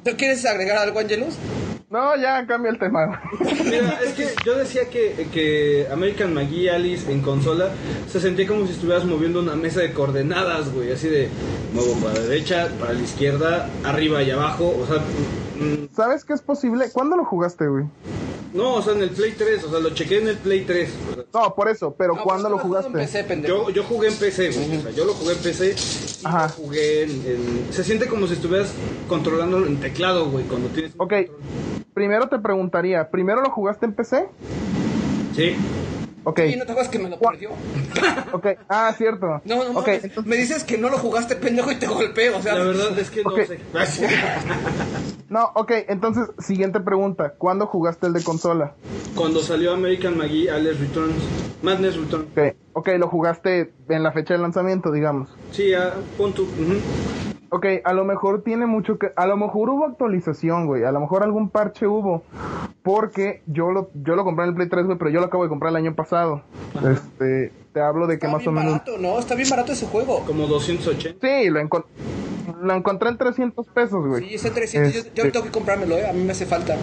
[0.04, 1.34] ¿Tú quieres agregar algo, Angelus?
[1.90, 3.22] No, ya cambia el tema.
[3.64, 7.68] Mira, es que yo decía que, que American McGee Alice en consola
[8.10, 10.92] se sentía como si estuvieras moviendo una mesa de coordenadas, güey.
[10.92, 11.28] Así de
[11.74, 14.74] muevo para la derecha, para la izquierda, arriba y abajo.
[14.80, 16.86] O sea, mm, ¿Sabes qué es posible?
[16.92, 17.84] ¿Cuándo lo jugaste, güey?
[18.54, 19.64] No, o sea, en el Play 3.
[19.64, 20.90] O sea, lo chequé en el Play 3.
[21.10, 22.88] O sea, No, por eso, pero No, ¿cuándo pues, lo jugaste?
[22.88, 23.54] en PC, pendejo.
[23.68, 24.76] yo, yo jugué en PC, güey.
[24.78, 25.74] O sea, yo lo jugué en PC
[26.22, 26.42] y Ajá.
[26.46, 28.72] lo jugué en, en- Se siente como si estuvieras
[29.08, 30.92] controlándolo en teclado, güey, cuando tienes...
[30.96, 31.36] Ok, control.
[31.94, 34.28] primero te preguntaría, ¿primero lo jugaste en PC?
[35.36, 35.54] Sí.
[36.24, 37.50] Ok, Y no te acuerdas que me lo perdió.
[38.32, 39.40] ok, ah, cierto.
[39.44, 42.36] No, no, Ok, mames, entonces- me dices que no lo jugaste, pendejo, y te golpeo.
[42.38, 43.40] O sea, La verdad es que no Ok.
[43.46, 43.60] sé.
[45.28, 47.34] No, ok, entonces, siguiente pregunta.
[47.36, 48.74] ¿Cuándo jugaste el de consola?
[49.14, 51.22] Cuando salió American McGee Alice Returns.
[51.60, 52.28] Madness Returns.
[52.30, 55.28] Ok, ok, lo jugaste en la fecha de lanzamiento, digamos.
[55.50, 56.44] Sí, a punto.
[56.44, 56.82] ujú.
[57.50, 59.10] Ok, a lo mejor tiene mucho que...
[59.16, 60.84] A lo mejor hubo actualización, güey.
[60.84, 62.22] A lo mejor algún parche hubo.
[62.82, 65.44] Porque yo lo, yo lo compré en el Play 3, güey, pero yo lo acabo
[65.44, 66.42] de comprar el año pasado.
[66.90, 68.72] Este, te hablo de que está más o bien menos...
[68.80, 69.18] barato, ¿no?
[69.18, 70.24] Está bien barato ese juego.
[70.26, 71.26] Como 280.
[71.26, 71.84] Sí, lo, encon-
[72.62, 74.24] lo encontré en 300 pesos, güey.
[74.28, 76.08] Sí, ese 300, yo, yo Este- tengo que comprármelo, ¿eh?
[76.08, 76.76] A mí me hace falta.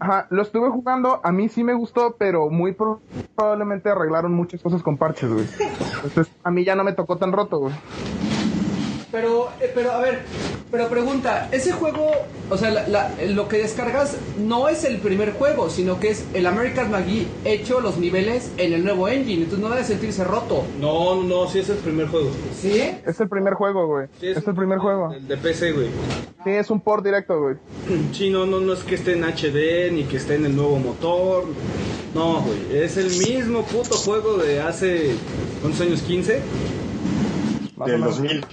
[0.00, 3.00] Ajá, lo estuve jugando, a mí sí me gustó, pero muy pro-
[3.36, 5.46] probablemente arreglaron muchas cosas con parches, güey.
[6.04, 7.74] Entonces, a mí ya no me tocó tan roto, güey.
[9.12, 10.20] Pero, eh, pero, a ver,
[10.70, 12.10] pero pregunta, ese juego,
[12.48, 16.24] o sea, la- la- lo que descargas no es el primer juego, sino que es
[16.32, 20.64] el American McGee hecho los niveles en el nuevo engine, entonces no debe sentirse roto.
[20.80, 22.30] No, no, no, sí es el primer juego.
[22.58, 22.80] ¿Sí?
[23.06, 24.06] Es el primer juego, güey.
[24.18, 25.12] Sí, es el primer juego.
[25.12, 25.88] El de PC, güey.
[26.44, 27.56] Sí, es un port directo, güey.
[28.14, 30.78] Sí, no, no, no es que esté en HD ni que esté en el nuevo
[30.78, 31.44] motor.
[32.14, 32.82] No, güey.
[32.82, 35.10] Es el mismo puto juego de hace.
[35.60, 36.02] ¿Cuántos años?
[36.08, 36.38] ¿15?
[37.76, 38.16] Más o Del menos.
[38.18, 38.44] 2000.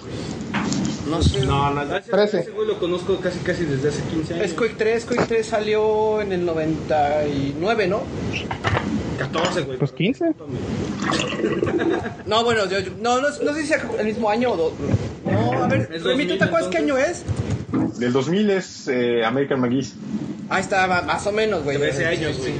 [1.09, 1.45] No sé.
[1.45, 2.39] No, no, Ese, Trece.
[2.41, 4.45] ese güey lo conozco casi casi desde hace 15 años.
[4.45, 8.01] Es Quake 3, Quake 3 salió en el 99, ¿no?
[9.17, 9.77] 14, güey.
[9.77, 10.25] Pues 15.
[12.25, 14.73] No, bueno, yo, yo- no, no, no sé si el mismo año o dos.
[15.25, 17.23] No, a ver, Es Remy, ¿tú 2000, te acuerdas qué año es?
[17.99, 19.91] Del 2000 es eh, American McGee.
[20.49, 21.77] Ahí está, ma- más o menos, güey.
[21.77, 22.53] 13 años, güey.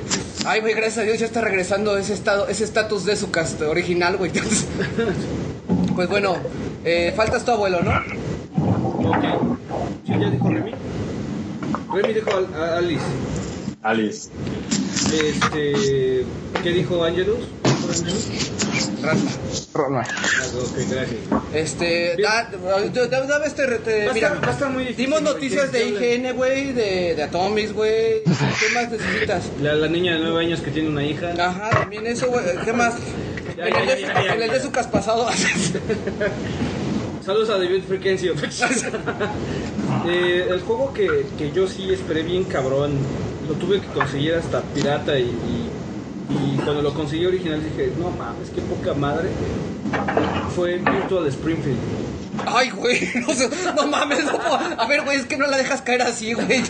[0.45, 3.61] Ay, güey, gracias a Dios ya está regresando ese estado, ese estatus de su cast
[3.61, 4.31] original, güey.
[5.95, 6.35] pues bueno,
[6.85, 7.91] eh, faltas tu abuelo, ¿no?
[9.09, 9.23] Ok.
[10.05, 10.71] ¿Sí ya dijo Remy?
[11.93, 13.03] Remy dijo a, a Alice.
[13.81, 14.29] Alice.
[15.11, 16.25] Este.
[16.63, 17.39] ¿Qué dijo Angelus?
[17.63, 19.69] ¿Dijo Angelus?
[19.73, 19.99] Ro- no.
[19.99, 20.05] Ah,
[20.61, 21.19] ok, gracias.
[21.53, 22.29] Este, Bien.
[22.29, 22.49] da,
[23.07, 25.21] da, da- da este, te- Va a mira, estar- va a estar muy difícil, dimos
[25.21, 25.87] noticias de.
[25.89, 28.23] IGN, güey, de, de Atomics, güey.
[28.25, 29.43] ¿Qué más necesitas?
[29.61, 31.31] La, la niña de 9 años que tiene una hija.
[31.39, 32.43] Ajá, también eso, güey.
[32.65, 32.93] ¿Qué más?
[33.57, 35.27] Ya, En ya, el ya, de- ya, ya, en el de su cas pasado.
[37.29, 38.33] Saludos a David Frequencio.
[40.07, 42.93] Eh, el juego que, que yo sí esperé bien cabrón,
[43.47, 45.69] lo tuve que conseguir hasta pirata y, y-
[46.29, 49.29] y cuando lo conseguí original dije, no mames, qué poca madre.
[50.55, 51.77] Fue Virtual Springfield.
[52.47, 53.09] Ay, güey,
[53.75, 56.47] no, mames, no puedo- A ver, güey, es que no la dejas caer así, güey.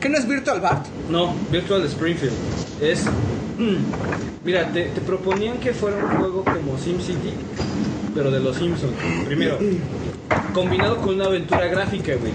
[0.00, 0.86] ¿Qué no es Virtual Bart?
[1.08, 2.34] No, Virtual Springfield.
[2.82, 3.04] Es...
[4.44, 7.32] Mira, te, proponían que fuera un juego como SimCity,
[8.14, 8.92] pero de los Simpsons.
[9.24, 9.58] Primero,
[10.52, 12.32] combinado con una aventura gráfica, güey.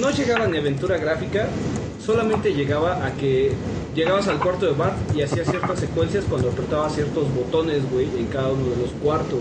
[0.00, 1.48] No llegaba ni aventura gráfica,
[2.04, 3.52] solamente llegaba a que
[3.94, 8.26] llegabas al cuarto de Bart y hacías ciertas secuencias cuando apretabas ciertos botones, güey, en
[8.26, 9.40] cada uno de los cuartos.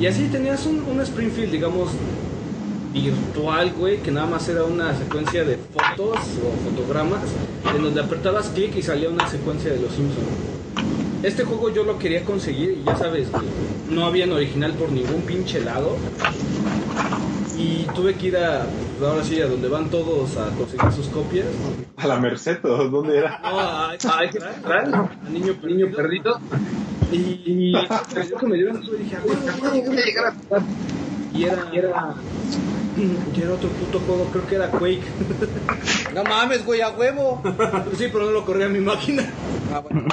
[0.00, 1.90] Y así tenías un Springfield, digamos,
[2.94, 7.22] virtual, güey, que nada más era una secuencia de fotos o fotogramas
[7.74, 10.26] en donde apretabas clic y salía una secuencia de los Simpsons.
[11.22, 13.44] Este juego yo lo quería conseguir y ya sabes, güey,
[13.90, 15.96] no había en original por ningún pinche lado.
[17.56, 18.66] Y tuve que ir a,
[18.98, 21.46] pues, ahora sí, a donde van todos a conseguir sus copias.
[21.96, 23.40] A la Merced, ¿o ¿dónde era?
[23.42, 26.38] No, a, a, a niño, niño perdido.
[27.12, 30.62] Y, y eso me dio una y dije, "Ah, güey, voy a llegar a jugar".
[31.34, 32.14] Y era, y era,
[33.36, 35.02] y era otro puto juego, creo que era Quake.
[36.14, 37.42] No mames, güey, a huevo.
[37.98, 39.24] sí, pero no lo corría mi máquina.
[39.72, 40.04] Ah, bueno.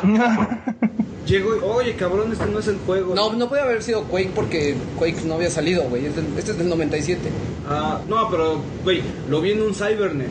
[1.27, 3.13] Llego y, oye, cabrón, este no es el juego.
[3.13, 6.07] No, no puede haber sido Quake porque Quake no había salido, güey.
[6.07, 7.19] Este es del 97.
[7.69, 10.27] Ah, no, pero, güey, lo vi en un Cybernet.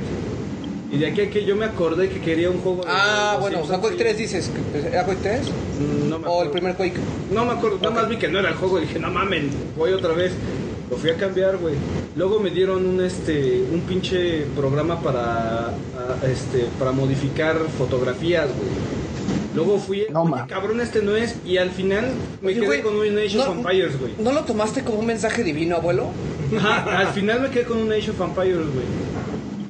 [0.93, 2.83] Y de aquí a que yo me acordé que quería un juego.
[2.89, 4.51] Ah, bueno, o sea, Quake y- 3 dices.
[4.91, 5.41] ¿Era Quake 3?
[5.49, 6.51] Mm, No me ¿O el acuerdo.
[6.51, 6.95] primer Quake?
[7.33, 7.95] No me acuerdo, nada Ok.
[7.95, 9.49] más vi que no era el juego y dije, no mamen,
[9.79, 10.33] voy otra vez.
[10.91, 11.75] Lo fui a cambiar, güey.
[12.17, 15.73] Luego me dieron un este un pinche programa para
[16.31, 18.69] este para modificar fotografías, güey.
[19.55, 22.07] Luego fui, No, oye, cabrón, este no es y al final
[22.41, 24.13] me Oye, quedé con un Age of no- Empires, güey.
[24.19, 26.07] ¿No lo tomaste como un mensaje divino, abuelo?
[26.57, 28.87] Ajá, al final me quedé con un Age of Empires, güey.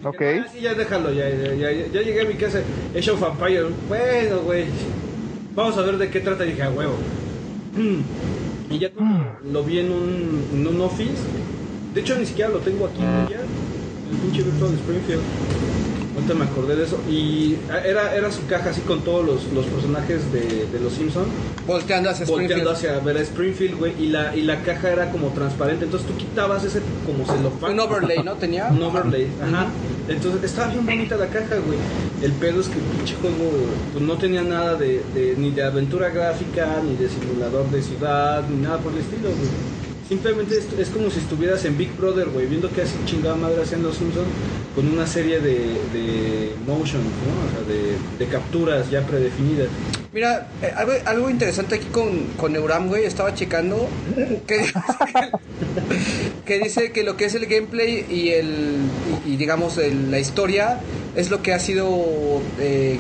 [0.04, 0.22] Ok.
[0.42, 2.60] Ah, sí, ya déjalo, ya, ya, ya, ya, ya llegué a mi casa,
[2.96, 3.66] Age of Empires.
[3.88, 4.64] Bueno, güey,
[5.54, 6.44] vamos a ver de qué trata.
[6.44, 6.94] Y dije, a huevo.
[8.70, 8.90] Y ya
[9.52, 11.10] lo vi en un, en un office.
[11.92, 13.40] De hecho, ni siquiera lo tengo aquí, ya.
[13.40, 15.22] El pinche Virtual Springfield.
[16.20, 16.98] Ahorita me acordé de eso.
[17.08, 21.28] Y era, era su caja así con todos los, los personajes de, de los Simpsons.
[21.66, 22.64] Volteando hacia Springfield.
[22.64, 23.92] Volteando hacia ver a Springfield, güey.
[23.98, 25.84] Y la, y la caja era como transparente.
[25.86, 27.72] Entonces tú quitabas ese como celofán.
[27.72, 28.34] Un overlay, ¿no?
[28.34, 28.68] Tenía.
[28.68, 29.66] Un overlay, ajá.
[30.08, 31.78] Entonces estaba bien bonita la caja, güey.
[32.22, 33.50] El pedo es que el pinche juego
[33.92, 38.44] pues, no tenía nada de, de- ni de aventura gráfica, ni de simulador de ciudad,
[38.48, 39.79] ni nada por el estilo, güey.
[40.10, 43.62] Simplemente es, es como si estuvieras en Big Brother, güey, viendo qué así chingada madre
[43.62, 44.26] hacían los Simpsons
[44.74, 45.54] con una serie de,
[45.92, 47.46] de motion, ¿no?
[47.46, 47.62] O sea,
[48.18, 49.68] de, capturas ya predefinidas.
[50.12, 50.72] Mira, eh,
[51.06, 53.88] algo, interesante aquí con, con Neuram, güey, estaba checando
[54.48, 54.66] que,
[56.44, 58.90] que dice que lo que es el gameplay y el
[59.24, 60.80] y, y digamos el- la historia
[61.14, 62.98] es lo que ha sido eh,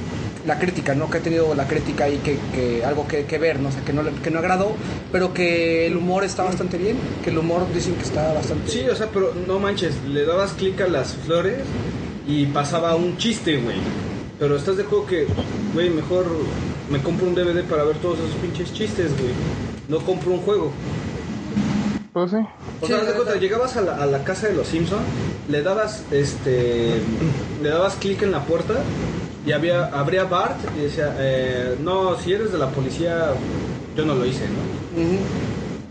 [0.50, 1.08] la crítica, ¿no?
[1.08, 3.68] Que ha tenido la crítica y que, que algo que, que ver, ¿no?
[3.68, 4.76] O sea, que no, que no agradó,
[5.12, 8.88] pero que el humor está bastante bien, que el humor dicen que está bastante Sí,
[8.88, 11.58] o sea, pero no manches, le dabas clic a las flores
[12.26, 13.78] y pasaba un chiste, güey.
[14.38, 15.26] Pero estás de juego que,
[15.72, 16.26] güey, mejor
[16.88, 19.34] me compro un DVD para ver todos esos pinches chistes, güey.
[19.88, 20.72] No compro un juego.
[22.12, 22.36] Pues sí.
[22.80, 25.12] O Sí, sea, haz de cuenta, llegabas a la, a la casa de los Simpsons,
[25.46, 27.08] le dabas, este,
[27.62, 28.90] le dabas clic en la puerta
[29.46, 33.30] y había, abría Bart y decía, eh, no, si eres de la policía,
[33.96, 35.02] yo no lo hice, ¿no?
[35.02, 35.18] Ujú.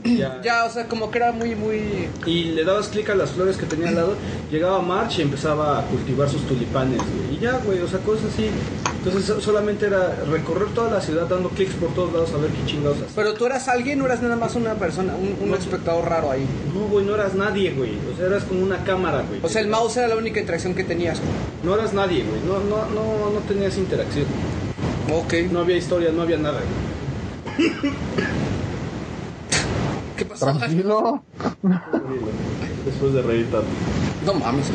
[0.04, 2.10] Ya, Ya, o sea, como que era muy, muy...
[2.26, 4.16] Y le dabas clic a las flores que tenía al lado,
[4.52, 7.38] llegaba March y empezaba a cultivar sus tulipanes, güey.
[7.38, 8.50] Y ya, güey, o sea, cosas así.
[9.00, 12.50] Entonces so- solamente era recorrer toda la ciudad dando clics por todos lados a ver
[12.52, 12.98] qué chingados.
[13.16, 15.56] Pero tú eras alguien, no eras nada más una persona, un, un No.
[15.58, 16.46] espectador raro ahí.
[16.74, 17.92] No, güey, no eras nadie, güey.
[18.14, 19.40] O sea, eras como una cámara, güey.
[19.42, 21.20] O sea, el mouse era la única interacción que tenías.
[21.64, 22.42] No eras nadie, güey.
[22.46, 24.26] No, no, no, no tenías interacción.
[25.14, 25.34] Ok.
[25.52, 26.60] No había historia, no había nada,
[27.58, 27.70] güey.
[30.20, 30.54] ¿Qué pasó?
[30.54, 31.24] Tranquilo.
[32.86, 33.68] Después de reír tanto.
[34.26, 34.70] No mames.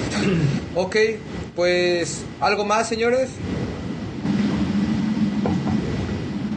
[0.74, 0.96] ok,
[1.54, 3.30] pues, ¿algo más, señores?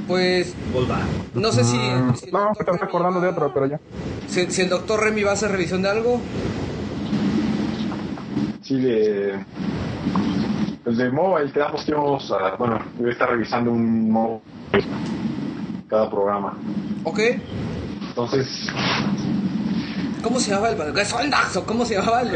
[0.08, 1.00] Pues, Volva.
[1.34, 1.72] no sé si...
[2.16, 3.82] si el No, me estás acordando de otro, pero ya.
[4.30, 6.22] Si, si el doctor Remy va a hacer revisión de algo.
[8.62, 9.44] Sí, de.
[10.86, 12.56] Pues de mobile quedamos que íbamos a.
[12.56, 14.42] Bueno, voy a estar revisando un mobile
[15.90, 16.58] cada programa.
[17.04, 17.20] Ok.
[18.18, 18.68] Entonces,
[20.24, 20.96] ¿Cómo se llamaba el...
[20.96, 22.32] Gesondax, ¿o ¿Cómo se llamaba el...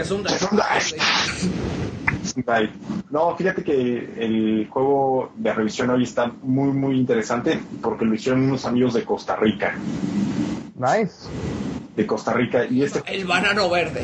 [2.35, 2.71] Right.
[3.09, 8.43] No, fíjate que el juego de revisión hoy está muy, muy interesante porque lo hicieron
[8.43, 9.75] unos amigos de Costa Rica.
[10.75, 11.27] Nice.
[11.95, 12.63] De Costa Rica.
[12.69, 14.03] Y este, El banano verde.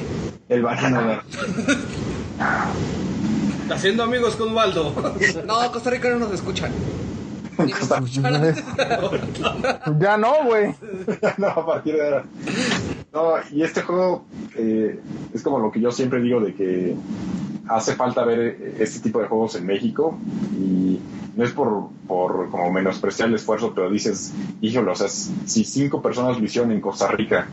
[0.50, 1.22] el banano.
[3.70, 4.96] Haciendo amigos con Waldo.
[5.46, 6.72] No, Costa Rica no nos escuchan.
[10.00, 10.76] Ya no, güey.
[11.38, 12.26] no, a partir de ahora.
[13.14, 14.26] No, y este juego
[14.56, 15.00] eh,
[15.34, 16.96] es como lo que yo siempre digo de que
[17.70, 20.18] hace falta ver este tipo de juegos en México
[20.54, 21.00] y
[21.36, 26.02] no es por, por como menospreciar el esfuerzo, pero dices, híjole, o sea, si cinco
[26.02, 27.48] personas lo en Costa Rica,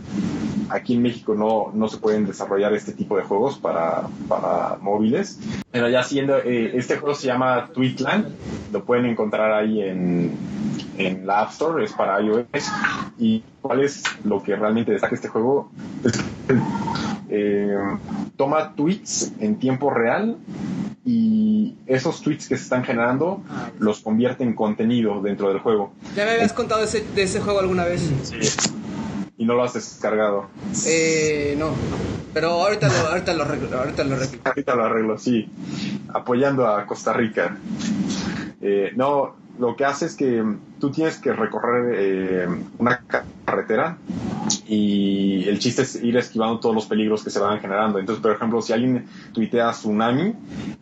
[0.71, 5.39] aquí en México no, no se pueden desarrollar este tipo de juegos para, para móviles.
[5.71, 8.29] Pero ya siendo, eh, este juego se llama Tweetland,
[8.73, 10.33] lo pueden encontrar ahí en,
[10.97, 12.47] en la App Store, es para iOS.
[13.19, 15.71] ¿Y cuál es lo que realmente destaca este juego?
[17.29, 17.77] Eh,
[18.37, 20.37] toma tweets en tiempo real
[21.05, 23.43] y esos tweets que se están generando
[23.79, 25.93] los convierte en contenido dentro del juego.
[26.17, 28.11] Ya me habías contado de ese, de ese juego alguna vez.
[29.37, 30.47] Y no lo has descargado.
[30.87, 31.75] Eh, no.
[32.33, 34.41] Pero ahorita lo, ahorita lo arreglo, ahorita lo arreglo.
[34.45, 35.49] Ahorita lo arreglo, sí.
[36.13, 37.57] Apoyando a Costa Rica.
[38.61, 40.43] Eh, no, lo que hace es que
[40.81, 42.49] tú tienes que recorrer eh,
[42.79, 43.05] una
[43.45, 43.99] carretera
[44.67, 47.99] y el chiste es ir esquivando todos los peligros que se van generando.
[47.99, 50.35] Entonces, por ejemplo, si alguien tuitea tsunami,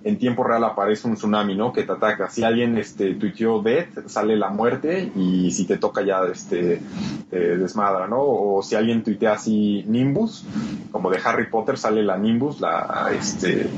[0.04, 1.72] en tiempo real aparece un tsunami, ¿no?
[1.72, 2.30] Que te ataca.
[2.30, 6.80] Si alguien este, tuiteó death, sale la muerte y si te toca ya este,
[7.30, 8.20] te desmadra, ¿no?
[8.20, 10.44] O si alguien tuitea así Nimbus,
[10.90, 13.68] como de Harry Potter, sale la Nimbus, la, este,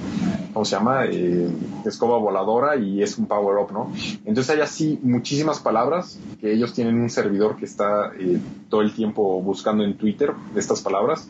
[0.52, 1.06] ¿cómo se llama?
[1.06, 1.48] Eh,
[1.84, 3.92] escoba voladora y es un power up, ¿no?
[4.24, 8.92] Entonces hay así muchísimas palabras que ellos tienen un servidor que está eh, todo el
[8.92, 11.28] tiempo buscando en Twitter estas palabras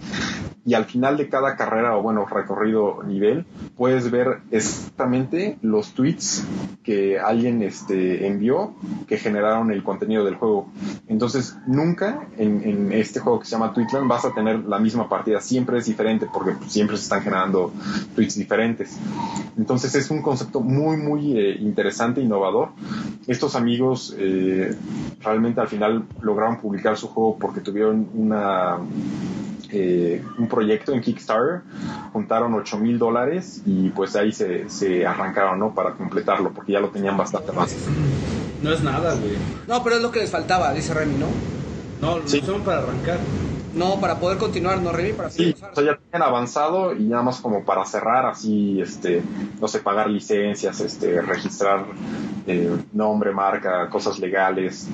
[0.67, 3.45] y al final de cada carrera o bueno recorrido nivel
[3.77, 6.47] puedes ver exactamente los tweets
[6.83, 8.75] que alguien este, envió
[9.07, 10.71] que generaron el contenido del juego.
[11.09, 15.09] Entonces nunca en, en este juego que se llama Tweetland vas a tener la misma
[15.09, 15.41] partida.
[15.41, 17.73] Siempre es diferente porque pues, siempre se están generando
[18.15, 18.99] tweets diferentes.
[19.57, 22.71] Entonces es un concepto muy muy eh, interesante innovador.
[23.27, 24.77] Estos amigos eh,
[25.23, 28.79] realmente al final lograron publicar su juego porque tuvieron una
[29.77, 31.63] eh, un proyecto en Kickstarter,
[32.13, 35.75] juntaron 8 mil dólares y pues ahí se, se arrancaron, ¿no?
[35.75, 37.75] Para completarlo, porque ya lo tenían bastante más.
[38.63, 39.37] No es nada, güey.
[39.67, 41.27] No, pero es lo que les faltaba, dice Remy, ¿no?
[42.01, 42.39] No, lo Sí.
[42.41, 43.19] usaron para arrancar.
[43.75, 45.15] No, para poder continuar, ¿no, Remy?
[45.15, 49.21] Para Sí, o sea, ya tenían avanzado y nada más como para cerrar así, este,
[49.61, 51.85] no sé, pagar licencias, este, registrar
[52.47, 54.87] eh, nombre, marca, cosas legales,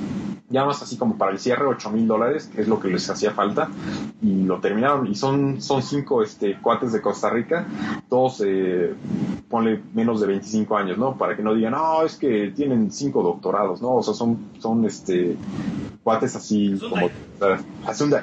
[0.50, 3.08] ya más así como para el cierre, 8 mil dólares, que es lo que les
[3.08, 3.70] hacía falta,
[4.20, 5.06] y lo terminaron.
[5.06, 7.66] Y son, son cinco este, cuates de Costa Rica,
[8.08, 8.92] todos, eh,
[9.48, 11.16] ponle menos de 25 años, ¿no?
[11.16, 13.94] Para que no digan, no, es que tienen cinco doctorados, ¿no?
[13.94, 15.36] O sea, son, son este,
[16.02, 17.08] cuates así como...
[17.92, 18.22] Hyundai.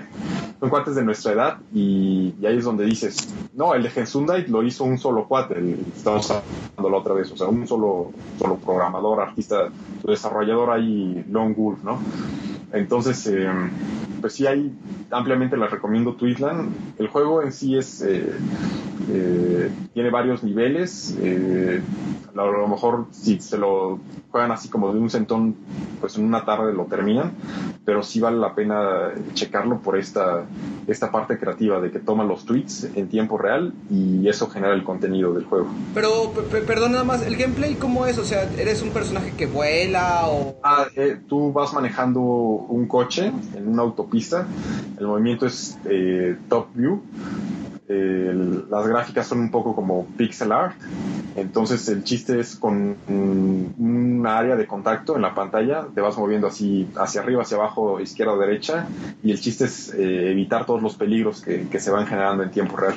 [0.60, 4.48] Son cuates de nuestra edad y, y ahí es donde dices, no, el de Hyundai
[4.48, 8.56] lo hizo un solo cuate, estamos hablando la otra vez, o sea, un solo, solo
[8.56, 9.70] programador, artista,
[10.04, 12.00] desarrollador ahí, Lone Wolf, ¿no?
[12.74, 13.50] Entonces, eh,
[14.20, 14.74] pues sí, ahí
[15.12, 16.72] ampliamente les recomiendo Tweetland.
[17.00, 18.34] El juego en sí es eh,
[19.10, 21.16] eh, tiene varios niveles.
[21.22, 21.82] eh,
[22.36, 24.00] a lo mejor si se lo
[24.38, 25.56] juegan así como de un centón,
[26.00, 27.32] pues en una tarde lo terminan,
[27.84, 30.44] pero sí vale la pena checarlo por esta,
[30.86, 34.84] esta parte creativa de que toma los tweets en tiempo real y eso genera el
[34.84, 35.70] contenido del juego.
[35.96, 38.20] Pero, pe- pe- perdón, nada más, ¿el gameplay cómo es?
[38.20, 40.54] O sea, ¿eres un personaje que vuela o...?
[40.64, 44.46] Ah, eh, tú vas manejando un coche en una autopista,
[45.00, 47.02] el movimiento es eh, top view,
[47.88, 50.76] las gráficas son un poco como pixel art,
[51.36, 56.48] entonces el chiste es con un, área de contacto en la pantalla, te vas moviendo
[56.48, 58.88] así hacia arriba, hacia abajo, izquierda o derecha,
[59.24, 62.52] y el chiste es eh, evitar todos los peligros que, que se van generando en
[62.52, 62.96] tiempo real.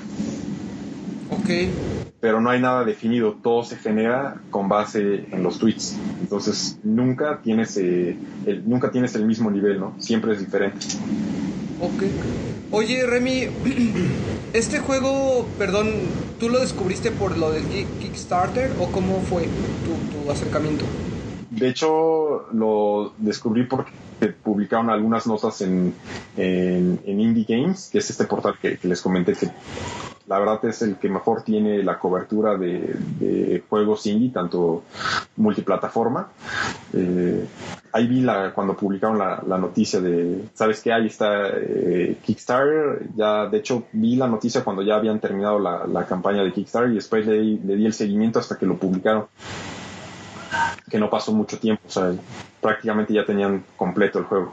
[1.30, 1.48] Ok.
[2.20, 5.96] Pero no hay nada definido, todo se genera con base en los tweets.
[6.20, 9.94] Entonces nunca tienes, eh, el, nunca tienes el mismo nivel, ¿no?
[9.98, 10.86] Siempre es diferente.
[11.80, 12.02] Ok.
[12.72, 13.48] Oye, Remy,
[14.52, 15.86] este juego, perdón,
[16.38, 19.48] ¿tú lo descubriste por lo del Kick- Kickstarter o cómo fue
[19.82, 20.84] tu, acercamiento?
[21.50, 23.92] De hecho, lo descubrí porque
[24.44, 25.94] publicaron algunas notas en,
[26.36, 29.48] en, en Indie Games, que es este portal que, que les comenté que
[30.30, 34.84] la verdad es el que mejor tiene la cobertura de, juegos indie, tanto
[35.34, 36.28] multiplataforma.
[36.92, 37.44] Eh,
[37.92, 40.92] ahí vi la, cuando publicaron la, noticia de, ¿sabes qué?
[40.92, 43.08] Ahí está eh, Kickstarter.
[43.16, 46.94] Ya, de hecho, vi la noticia cuando ya habían terminado la, campaña de Kickstarter y
[46.94, 49.26] después le, di- el seguimiento hasta que lo publicaron
[50.88, 52.12] que no pasó mucho tiempo, o sea,
[52.60, 54.52] prácticamente ya tenían completo el juego.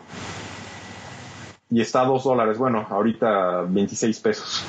[1.70, 4.66] Y está a dos dólares, bueno, ahorita 26 pesos.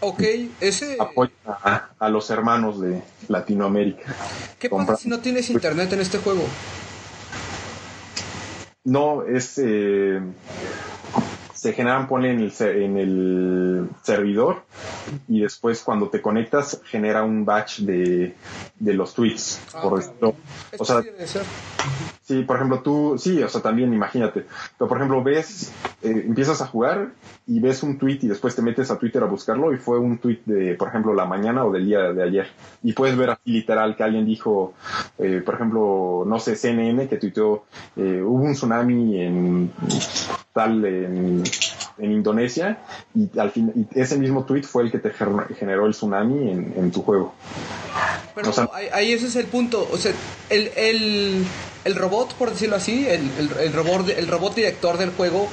[0.00, 0.22] Ok,
[0.60, 0.96] ese...
[1.00, 4.16] Apoya a, a los hermanos de Latinoamérica.
[4.58, 6.48] ¿Qué pasa compra- si no tienes internet en este juego?
[8.84, 9.58] No, es...
[9.58, 10.20] eh,
[11.52, 14.62] se generan, ponle en el, en el servidor
[15.28, 18.34] y después cuando te conectas genera un batch de,
[18.78, 19.60] de los tweets.
[19.74, 20.00] Ah, por.
[20.00, 20.34] Esto
[20.78, 21.02] O sea.
[22.28, 24.44] Sí, por ejemplo, tú, sí, o sea, también imagínate.
[24.76, 25.72] Pero, por ejemplo, ves,
[26.02, 27.12] eh, empiezas a jugar
[27.46, 30.18] y ves un tweet y después te metes a Twitter a buscarlo y fue un
[30.18, 32.48] tweet de, por ejemplo, la mañana o del día de ayer.
[32.82, 34.74] Y puedes ver así literal que alguien dijo,
[35.16, 37.64] eh, por ejemplo, no sé, CNN que tuiteó,
[37.96, 39.72] eh, hubo un tsunami en
[40.52, 41.42] tal, en,
[41.98, 42.78] en Indonesia
[43.14, 46.74] y al fin, y ese mismo tweet fue el que te generó el tsunami en,
[46.76, 47.34] en tu juego.
[48.34, 49.88] Pero o sea- ahí, ahí ese es el punto.
[49.92, 50.12] O sea,
[50.50, 51.44] el, el,
[51.84, 55.48] el robot, por decirlo así, el, el, el robot, el robot director del juego,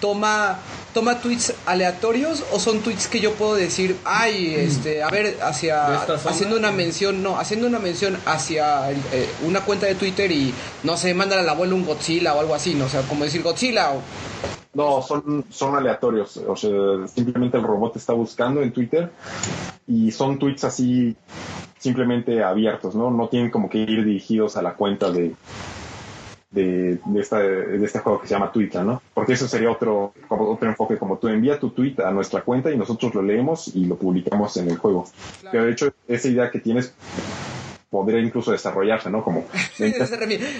[0.00, 0.58] toma,
[0.94, 5.42] toma tweets aleatorios o son tweets que yo puedo decir, ay, este, a ver, ¿De
[5.42, 10.30] hacia, haciendo una mención, no, haciendo una mención hacia el- eh, una cuenta de Twitter
[10.32, 10.52] y,
[10.82, 13.42] no sé, mándale al abuelo un Godzilla o algo así, no, o sea, como decir
[13.42, 14.00] Godzilla o
[14.74, 16.36] No, son, son aleatorios.
[16.36, 16.70] O sea,
[17.12, 19.10] simplemente el robot está buscando en Twitter
[19.86, 21.16] y son tweets así
[21.78, 23.10] simplemente abiertos, ¿no?
[23.10, 25.34] No tienen como que ir dirigidos a la cuenta de,
[26.50, 29.02] de, de, esta, de este juego que se llama Twitter, ¿no?
[29.14, 32.70] Porque eso sería otro, como otro enfoque, como tú envía tu tweet a nuestra cuenta
[32.70, 35.06] y nosotros lo leemos y lo publicamos en el juego.
[35.40, 35.52] Claro.
[35.52, 36.94] Pero de hecho, esa idea que tienes
[37.90, 39.24] podría incluso desarrollarse, ¿no?
[39.24, 39.46] Como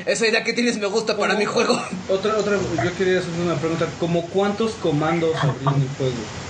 [0.07, 1.79] Esa idea que tienes me gusta para mi juego.
[2.09, 3.87] Otra, otra, yo quería hacer una pregunta.
[4.01, 6.48] ¿Cómo cuántos comandos habría en el juego?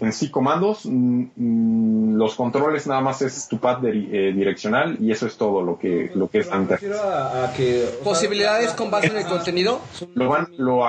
[0.00, 3.90] En sí comandos, mm, mm, los controles nada más es tu pad de-
[4.28, 6.80] eh, direccional y eso es todo lo que, lo que es Pero me antes.
[6.80, 7.84] refiero a, a que...
[7.84, 9.80] o sea, Posibilidades con base en el contenido.
[10.14, 10.82] Lo van- lo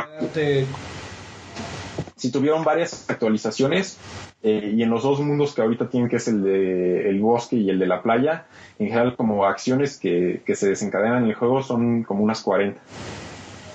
[2.16, 3.98] si tuvieron varias actualizaciones
[4.44, 7.56] eh, y en los dos mundos que ahorita tienen, que es el de el bosque
[7.56, 8.46] y el de la playa,
[8.80, 12.80] en general como acciones que, que se desencadenan en el juego son como unas 40.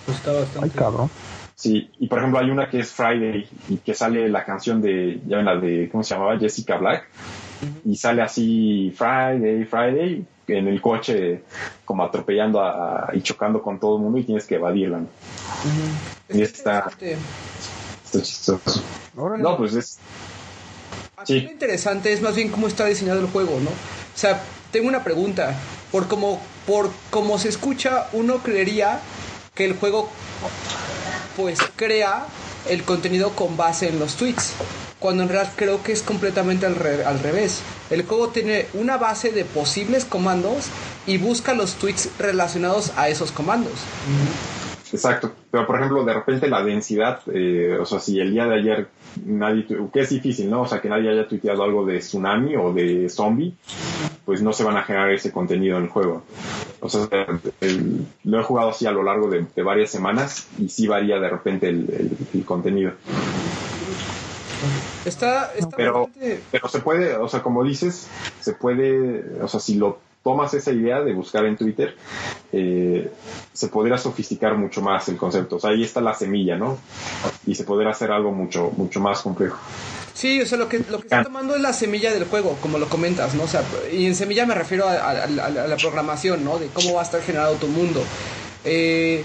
[0.04, 0.60] pues, está bastante...
[0.62, 1.10] Ay, cabrón.
[1.56, 5.20] Sí, y por ejemplo hay una que es Friday y que sale la canción de,
[5.26, 6.38] ya ven la de, ¿cómo se llamaba?
[6.38, 7.08] Jessica Black.
[7.86, 11.40] Y sale así Friday, Friday, en el coche
[11.86, 14.98] como atropellando a- y chocando con todo el mundo y tienes que evadirla.
[14.98, 15.06] ¿no?
[16.28, 16.90] Y está,
[18.04, 18.82] está chistoso.
[19.16, 19.42] Órale.
[19.42, 19.98] No, pues es,
[21.16, 21.40] Aquí Sí.
[21.46, 23.70] lo interesante es más bien cómo está diseñado el juego, ¿no?
[23.70, 23.72] O
[24.18, 25.54] sea, tengo una pregunta.
[25.90, 29.00] Por como, por como se escucha, uno creería
[29.54, 30.10] que el juego
[31.36, 32.24] pues crea
[32.68, 34.52] el contenido con base en los tweets.
[34.98, 37.58] Cuando en realidad creo que es completamente al, re- al revés.
[37.90, 40.64] El juego tiene una base de posibles comandos
[41.06, 43.74] y busca los tweets relacionados a esos comandos.
[44.96, 48.54] Exacto, pero por ejemplo, de repente la densidad, eh, o sea, si el día de
[48.56, 48.88] ayer
[49.24, 50.62] nadie, que es difícil, ¿no?
[50.62, 53.54] O sea, que nadie haya tuiteado algo de tsunami o de zombie,
[54.24, 56.22] pues no se van a generar ese contenido en el juego.
[56.80, 57.08] O sea,
[57.60, 61.18] el- lo he jugado así a lo largo de, de varias semanas y sí varía
[61.20, 62.92] de repente el, el- el contenido.
[65.04, 68.08] Está, está Pero, bastante- pero se puede, o sea, como dices,
[68.40, 71.94] se puede, o sea, si lo tomas esa idea de buscar en Twitter,
[72.52, 73.08] eh,
[73.52, 75.54] se podría sofisticar mucho más el concepto.
[75.56, 76.78] O sea, ahí está la semilla, ¿no?
[77.46, 79.56] Y se podría hacer algo mucho, mucho más complejo.
[80.14, 82.76] Sí, o sea, lo que, lo que está tomando es la semilla del juego, como
[82.78, 83.44] lo comentas, ¿no?
[83.44, 83.62] O sea,
[83.92, 86.58] y en semilla me refiero a, a- a- a la programación, ¿no?
[86.58, 88.02] De cómo va a estar generado tu mundo.
[88.64, 89.22] Eh,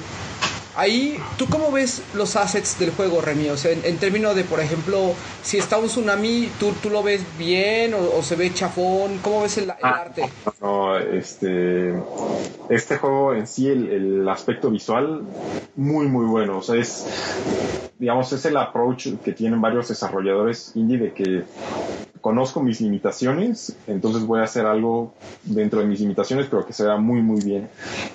[0.76, 3.50] ahí, ¿tú cómo ves los assets del juego, Remy?
[3.50, 7.04] O sea, en, en términos de, por ejemplo, si está un tsunami, ¿tú, tú lo
[7.04, 9.20] ves bien o, o se ve chafón?
[9.22, 10.30] ¿Cómo ves el, el Ah, arte?
[10.62, 11.94] No, este,
[12.70, 15.24] este juego en sí, el, el aspecto visual,
[15.76, 16.60] muy, muy bueno.
[16.60, 17.06] O sea, es,
[18.00, 21.44] digamos, es el approach que tienen varios desarrolladores indie de que
[22.22, 26.86] conozco mis limitaciones, entonces voy a hacer algo dentro de mis limitaciones, pero que se
[26.86, 27.68] vea muy, muy bien.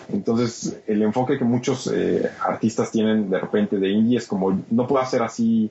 [0.08, 4.86] Entonces, el enfoque que muchos eh, artistas tienen de repente de indie es como, no
[4.86, 5.70] puedo hacer así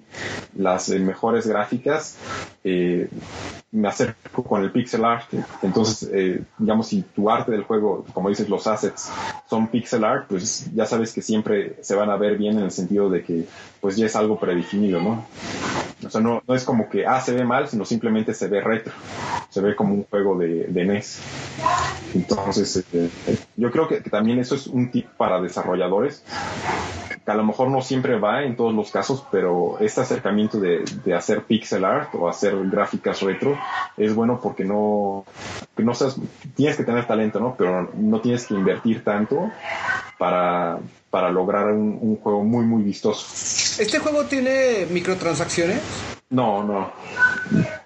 [0.56, 2.18] las eh, mejores gráficas,
[2.64, 3.10] eh,
[3.76, 5.28] me acerco con el pixel art.
[5.62, 9.12] Entonces, eh, digamos, si tu arte del juego, como dices, los assets
[9.50, 12.72] son pixel art, pues ya sabes que siempre se van a ver bien en el
[12.72, 13.46] sentido de que
[13.82, 15.26] pues ya es algo predefinido, ¿no?
[16.06, 18.62] O sea, no, no es como que, ah, se ve mal, sino simplemente se ve
[18.62, 18.94] retro.
[19.50, 21.20] Se ve como un juego de, de NES.
[22.14, 23.10] Entonces, este,
[23.56, 26.24] yo creo que, que también eso es un tip para desarrolladores
[27.26, 30.86] que a lo mejor no siempre va en todos los casos, pero este acercamiento de,
[31.04, 33.58] de hacer pixel art o hacer gráficas retro
[33.98, 35.26] es bueno porque no,
[35.76, 36.18] que no seas,
[36.56, 37.56] tienes que tener talento, ¿no?
[37.58, 39.52] Pero no tienes que invertir tanto
[40.18, 40.80] para,
[41.10, 43.26] para lograr un, un juego muy, muy vistoso.
[43.82, 45.80] ¿Este juego tiene microtransacciones?
[46.30, 46.92] No, no.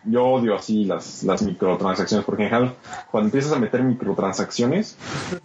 [0.06, 2.76] Yo odio así las, las microtransacciones, porque en general,
[3.11, 4.95] cuando empiezas a meter microtransacciones,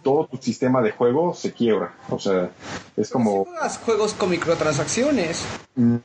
[0.01, 1.93] todo tu sistema de juego se quiebra.
[2.09, 2.49] O sea,
[2.95, 3.43] es ¿Sí como...
[3.43, 5.43] juegas juegos con microtransacciones?
[5.75, 5.95] mm,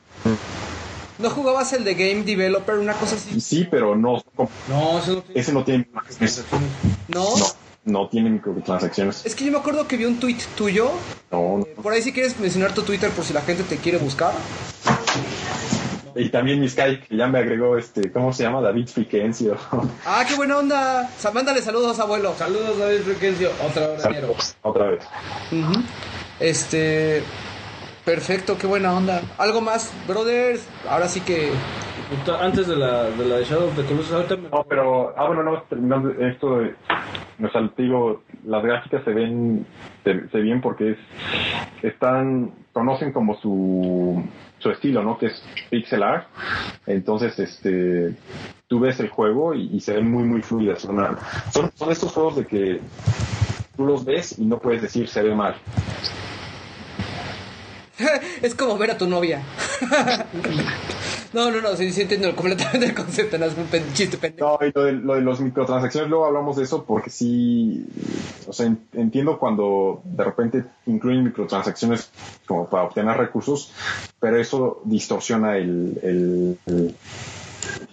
[1.21, 3.39] ¿No jugabas el de Game Developer, una cosa así?
[3.39, 4.23] Sí, pero no,
[4.67, 5.35] No, eso no tiene...
[5.39, 5.87] ese no tiene,
[7.09, 7.37] ¿No?
[7.37, 7.45] no,
[7.85, 9.25] no tiene microtransacciones.
[9.25, 10.91] Es que yo me acuerdo que vi un tweet tuyo.
[11.31, 11.65] No, no.
[11.65, 14.33] Eh, Por ahí si quieres mencionar tu Twitter por si la gente te quiere buscar.
[16.15, 18.61] Y también mi Skype, que ya me agregó este, ¿cómo se llama?
[18.61, 19.57] David Friquencio.
[20.05, 21.09] Ah, qué buena onda.
[21.33, 22.33] Mándale saludos, abuelo.
[22.37, 23.51] Saludos, David Frequencio.
[23.65, 24.27] Otra hora.
[24.63, 25.03] Otra vez.
[25.51, 25.83] Ujú.
[26.39, 27.23] Este.
[28.11, 29.21] Perfecto, qué buena onda.
[29.37, 30.67] ¿Algo más, brothers?
[30.89, 31.49] Ahora sí que.
[32.41, 34.49] Antes de la de, la de Shadow of the Colossus, ahorita me...
[34.49, 36.75] No, pero, ah, bueno, no, terminando esto, de,
[37.41, 39.65] o sea, te digo, las gráficas se ven,
[40.03, 40.97] se, se ven porque es,
[41.83, 44.21] están, conocen como su,
[44.59, 45.17] su estilo, ¿no?
[45.17, 46.27] Que es pixel art.
[46.87, 48.13] Entonces, este,
[48.67, 50.81] tú ves el juego y, y se ven muy, muy fluidas.
[50.81, 52.81] Son, son estos juegos de que
[53.77, 55.55] tú los ves y no puedes decir se ve mal.
[58.41, 59.41] es como ver a tu novia.
[61.33, 64.57] no, no, no, sí, sí entiendo completamente el concepto, no es un chiste pendejo.
[64.61, 67.85] No, y lo de, lo de los microtransacciones, luego hablamos de eso porque sí,
[68.47, 72.09] o sea, en- entiendo cuando de repente incluyen microtransacciones
[72.45, 73.71] como para obtener recursos,
[74.19, 76.57] pero eso distorsiona el-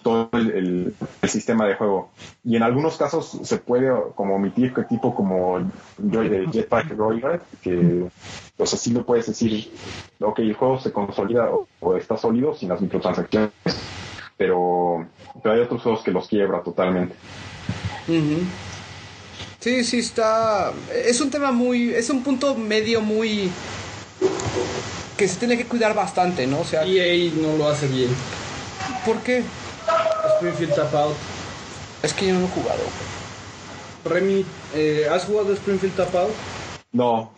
[0.03, 2.11] todo el, el- el sistema de juego.
[2.45, 5.59] Y en algunos casos se puede como omitir que tipo como
[5.99, 8.07] Joy- eh, Jetpack Joyride, que
[8.57, 9.71] o sea, sí lo puedes decir,
[10.21, 13.51] ok, el juego se consolida o, o está sólido sin las microtransacciones,
[14.37, 15.07] pero,
[15.43, 17.15] pero hay otros juegos que los quiebra totalmente.
[18.09, 18.43] Ujú.
[19.61, 20.73] Sí, sí está.
[20.95, 21.93] Es un tema muy.
[21.93, 23.51] Es un punto medio muy.
[25.17, 26.61] que se tiene que cuidar bastante, ¿no?
[26.61, 28.11] O sea, EA no lo hace bien.
[29.09, 29.43] ¿Por qué?
[30.37, 31.17] Springfield Tap Out.
[32.03, 32.83] Es que yo no he jugado.
[34.05, 34.45] Remy,
[34.75, 36.35] eh, ¿has jugado Springfield Tap Out?
[36.93, 37.31] No,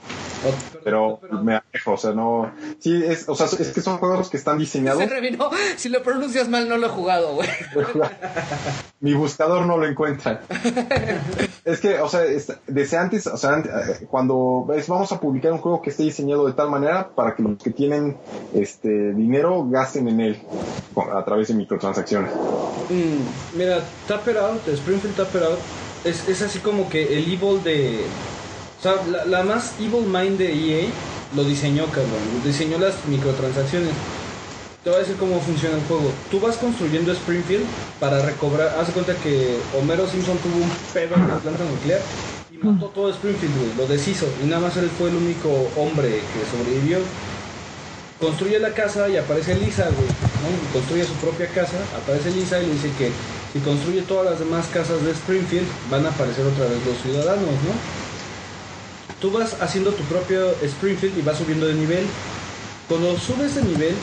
[0.84, 2.50] pero me alejo, o sea, no.
[2.78, 5.02] Sí, es, o sea, es que son juegos que están diseñados.
[5.02, 5.50] Se revino.
[5.76, 7.48] Si lo pronuncias mal, no lo he jugado, güey.
[9.00, 10.42] Mi buscador no lo encuentra.
[11.64, 15.52] es que, o sea, es- desde antes, o sea, eh, cuando ves, vamos a publicar
[15.52, 18.16] un juego que esté diseñado de tal manera para que los que tienen
[18.54, 20.42] este dinero gasten en él
[21.14, 22.30] a través de microtransacciones.
[22.90, 25.58] Mm, Mira, Tapper Out, Springfield Tapper Out,
[26.04, 28.04] es, es así como que el evil de.
[28.80, 28.96] O sea,
[29.26, 30.88] la, más evil mind de EA
[31.36, 32.40] lo diseñó, cabrón.
[32.42, 33.92] Diseñó las microtransacciones.
[34.82, 36.10] Te voy a decir cómo funciona el juego.
[36.30, 37.66] Tú vas construyendo Springfield
[38.00, 38.68] para recobrar.
[38.80, 42.00] Haz cuenta que Homero Simpson tuvo un pedo en la planta nuclear
[42.50, 43.74] y mató todo Springfield, güey.
[43.76, 44.26] Lo deshizo.
[44.42, 47.00] Y nada más él fue el único hombre que sobrevivió.
[48.18, 50.08] Construye la casa y aparece Lisa, güey.
[50.40, 50.72] ¿no?
[50.72, 53.12] Construye su propia casa, aparece Lisa y le dice que
[53.52, 57.60] si construye todas las demás casas de Springfield, van a aparecer otra vez los ciudadanos,
[57.60, 58.09] ¿no?
[59.20, 62.06] Tú vas haciendo tu propio Springfield y vas subiendo de nivel.
[62.88, 63.94] Cuando subes de nivel,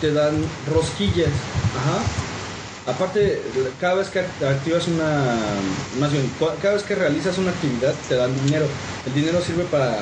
[0.00, 0.34] te dan
[0.72, 1.30] rosquillas.
[1.78, 2.92] Ajá.
[2.92, 3.40] Aparte,
[3.80, 5.24] cada vez que activas una.
[6.00, 6.28] Más bien,
[6.60, 8.66] cada vez que realizas una actividad, te dan dinero.
[9.06, 9.98] El dinero sirve para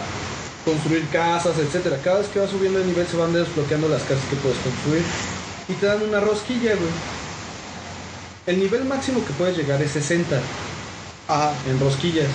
[0.64, 1.98] construir casas, etcétera.
[2.02, 5.02] Cada vez que vas subiendo de nivel, se van desbloqueando las casas que puedes construir.
[5.68, 6.90] Y te dan una rosquilla, güey.
[8.46, 10.36] El nivel máximo que puedes llegar es 60
[11.28, 11.52] ajá.
[11.68, 12.28] en rosquillas.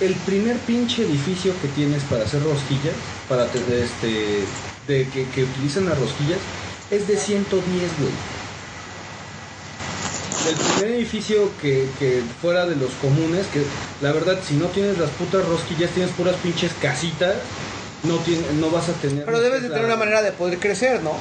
[0.00, 2.94] El primer pinche edificio que tienes para hacer rosquillas,
[3.28, 4.44] para te- de este,
[4.86, 6.38] de que, que utilizan las rosquillas,
[6.90, 8.12] es de 110, güey.
[10.48, 13.62] El primer edificio que, que fuera de los comunes, que
[14.00, 17.36] la verdad, si no tienes las putas rosquillas, tienes puras pinches casitas,
[18.04, 19.24] no, tiene, no vas a tener...
[19.24, 21.12] Pero debes de tener una manera de poder crecer, ¿no?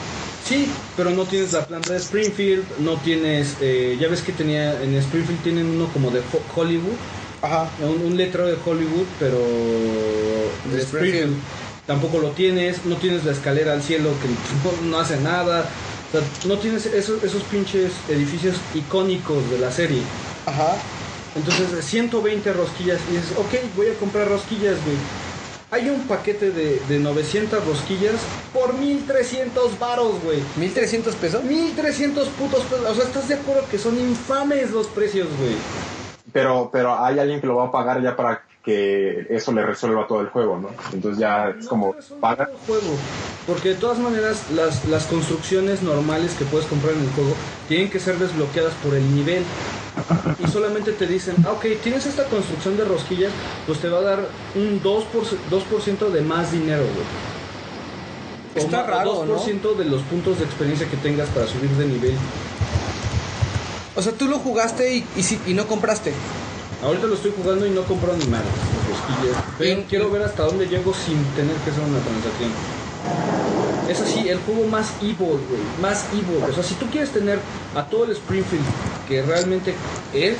[0.45, 4.82] Sí, pero no tienes la planta de Springfield, no tienes, eh, ya ves que tenía,
[4.82, 6.95] en Springfield tienen uno como de Ho- Hollywood,
[7.41, 7.69] Ajá.
[7.80, 9.39] un, un letrero de Hollywood, pero
[10.72, 10.81] de.
[10.81, 11.35] Springfield.
[11.85, 15.65] Tampoco lo tienes, no tienes la escalera al cielo que no, no hace nada.
[16.07, 20.01] O sea, no tienes esos, esos pinches edificios icónicos de la serie.
[20.45, 20.76] Ajá.
[21.35, 22.99] Entonces, 120 rosquillas.
[23.11, 24.97] Y dices, ok, voy a comprar rosquillas, güey.
[25.69, 28.15] Hay un paquete de, de 900 rosquillas
[28.53, 30.39] por 1300 varos, güey.
[30.55, 31.43] 1300 pesos.
[31.43, 32.85] 1300 putos pesos.
[32.85, 35.55] O sea, ¿estás de acuerdo que son infames los precios, güey?
[36.34, 40.06] Pero, pero hay alguien que lo va a pagar ya para que eso le resuelva
[40.08, 40.70] todo el juego, ¿no?
[40.91, 42.45] Entonces ya es como No, es un paga.
[42.48, 42.98] solo juego.
[43.48, 47.34] Porque de todas maneras, las, las construcciones normales que puedes comprar en el juego
[47.70, 49.44] tienen que ser desbloqueadas por el nivel.
[50.44, 53.32] Y solamente te dicen, ah, ok, tienes esta construcción de rosquillas,
[53.66, 54.20] pues te va a dar
[54.56, 55.06] un 2%,
[55.49, 57.06] 2 de más dinero, güey.
[58.56, 62.16] O Está raro, 2% de los puntos de experiencia que tengas para subir de nivel.
[63.98, 66.14] O sea, tú lo jugaste y, y, y no compraste.
[66.84, 68.26] Ahorita lo estoy jugando y no compro ni
[68.88, 69.36] rosquillas.
[69.57, 72.53] Pero Y- quiero ver hasta dónde llego sin tener que hacer una transacción.
[73.90, 75.64] Es así, el juego más evil, güey.
[75.80, 76.44] Más evil.
[76.48, 77.40] O sea, si tú quieres tener
[77.74, 78.65] a todo el Springfield
[79.07, 79.74] que realmente
[80.14, 80.38] es,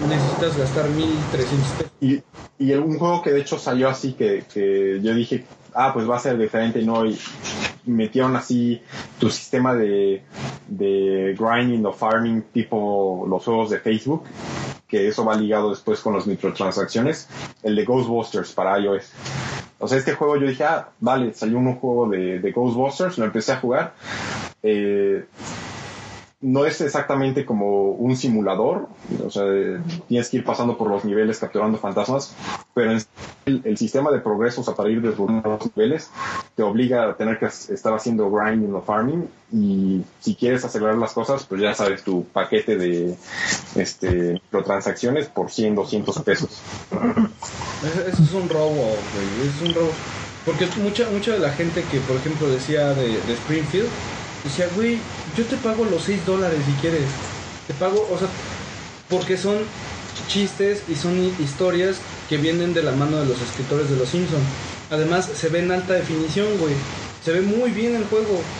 [0.00, 1.92] necesitas gastar 1300 pesos.
[2.00, 2.20] Y,
[2.58, 5.44] y un juego que de hecho salió así que, que yo dije,
[5.78, 7.06] ah, pues va a ser diferente, ¿no?
[7.06, 7.16] Y
[7.86, 8.82] metieron así
[9.20, 10.24] tu sistema de,
[10.66, 14.24] de grinding o farming tipo los juegos de Facebook,
[14.88, 17.28] que eso va ligado después con las microtransacciones,
[17.62, 19.12] el de Ghostbusters para iOS.
[19.78, 23.24] O sea, este juego yo dije, ah, vale, salió un juego de, de Ghostbusters, lo
[23.24, 23.94] empecé a jugar.
[24.64, 25.26] Eh,
[26.40, 28.88] no es exactamente como un simulador,
[29.24, 29.44] o sea,
[30.06, 32.32] tienes que ir pasando por los niveles capturando fantasmas,
[32.74, 32.96] pero
[33.46, 36.10] el, sistema de progreso, o sea, para ir desbloqueando los niveles,
[36.54, 41.12] te obliga a tener que estar haciendo grinding o farming y si quieres acelerar las
[41.12, 43.16] cosas, pues ya sabes, tu paquete de
[43.74, 46.62] este, microtransacciones por 100, 200 pesos.
[48.06, 49.48] Eso es un robo, güey.
[49.48, 49.90] Es un robo.
[50.44, 53.88] Porque mucha, mucha de la gente que, por ejemplo, decía de, de Springfield,
[54.42, 57.22] decía, güey, yo te pago los 6 dólares si quieres.
[57.66, 58.38] Te pago, o sea,
[59.08, 59.74] porque son
[60.26, 64.10] chistes y son hi- historias que vienen de la mano de los escritores de Los
[64.10, 64.56] Simpsons.
[64.88, 66.90] Además, se ve en alta definición, güey.
[67.20, 68.54] Se ve muy bien el juego.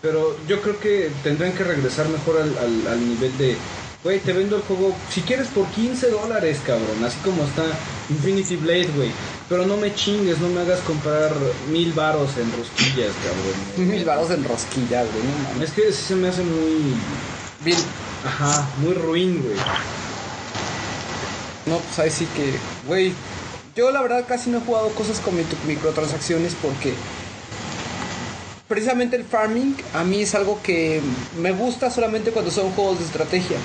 [0.00, 3.70] Pero yo creo que tendrán que regresar mejor al, al- al nivel de,
[4.02, 7.02] güey, te vendo el juego, si quieres, por 15 dólares, cabrón.
[7.04, 9.24] Así como está Infinity Blade, güey.
[9.48, 11.34] Pero no me chingues, no me hagas comprar
[11.70, 13.88] mil varos en rosquillas, cabrón.
[13.90, 15.68] Mil varos en rosquillas, güey, no mames.
[15.70, 16.94] Es que sí se me hace muy,
[17.60, 17.78] Bien,
[18.24, 19.56] ajá, muy ruin, güey.
[21.66, 23.12] no, pues ahí sí que, güey,
[23.76, 26.94] yo la verdad casi no he jugado cosas con micro- microtransacciones porque
[28.68, 31.00] precisamente el farming a mí es algo que
[31.38, 33.58] me gusta solamente cuando son juegos de estrategia.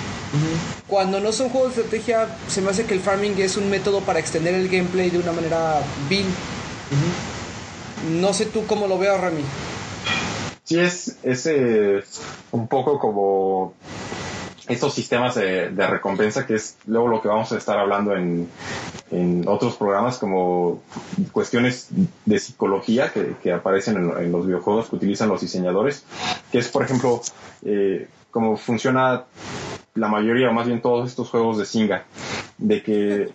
[0.87, 4.01] Cuando no son juegos de estrategia, se me hace que el farming es un método
[4.01, 6.25] para extender el gameplay de una manera vil.
[8.19, 9.43] No sé tú cómo lo veas, Rami.
[10.63, 12.03] Sí, es, es eh,
[12.51, 13.73] un poco como
[14.69, 18.47] estos sistemas de, de recompensa, que es luego lo que vamos a estar hablando en,
[19.11, 20.81] en otros programas, como
[21.31, 21.87] cuestiones
[22.25, 26.05] de psicología que, que aparecen en, en los videojuegos que utilizan los diseñadores,
[26.51, 27.19] que es, por ejemplo,
[27.65, 29.25] eh, cómo funciona
[29.95, 32.03] la mayoría, o más bien todos estos juegos de Singa,
[32.59, 33.33] de que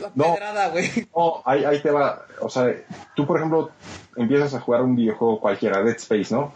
[0.00, 0.34] La No.
[0.34, 0.72] pedrada,
[1.14, 2.22] no, ahí, ahí te va.
[2.40, 2.72] O sea,
[3.16, 3.70] tú, por ejemplo,
[4.16, 6.52] empiezas a jugar un videojuego cualquiera, Dead Space, ¿no?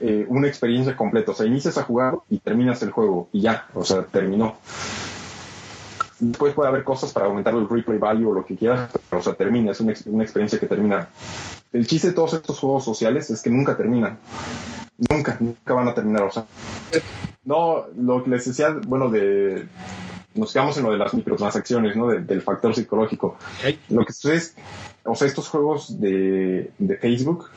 [0.00, 1.32] Eh, una experiencia completa.
[1.32, 3.66] O sea, inicias a jugar y terminas el juego y ya.
[3.74, 4.56] O sea, terminó.
[6.20, 9.22] Después puede haber cosas para aumentar el replay value o lo que quieras, pero, o
[9.22, 9.72] sea, termina.
[9.72, 11.08] Es una, una experiencia que termina.
[11.72, 14.18] El chiste de todos estos juegos sociales es que nunca terminan.
[15.10, 16.22] Nunca, nunca van a terminar.
[16.22, 16.46] O sea,
[17.44, 19.66] no, lo que les decía, bueno, de.
[20.34, 22.08] Nos quedamos en lo de las microtransacciones, ¿no?
[22.08, 23.36] De- del factor psicológico.
[23.88, 24.56] Lo que sucede es,
[25.04, 27.50] o sea, estos juegos de, de Facebook,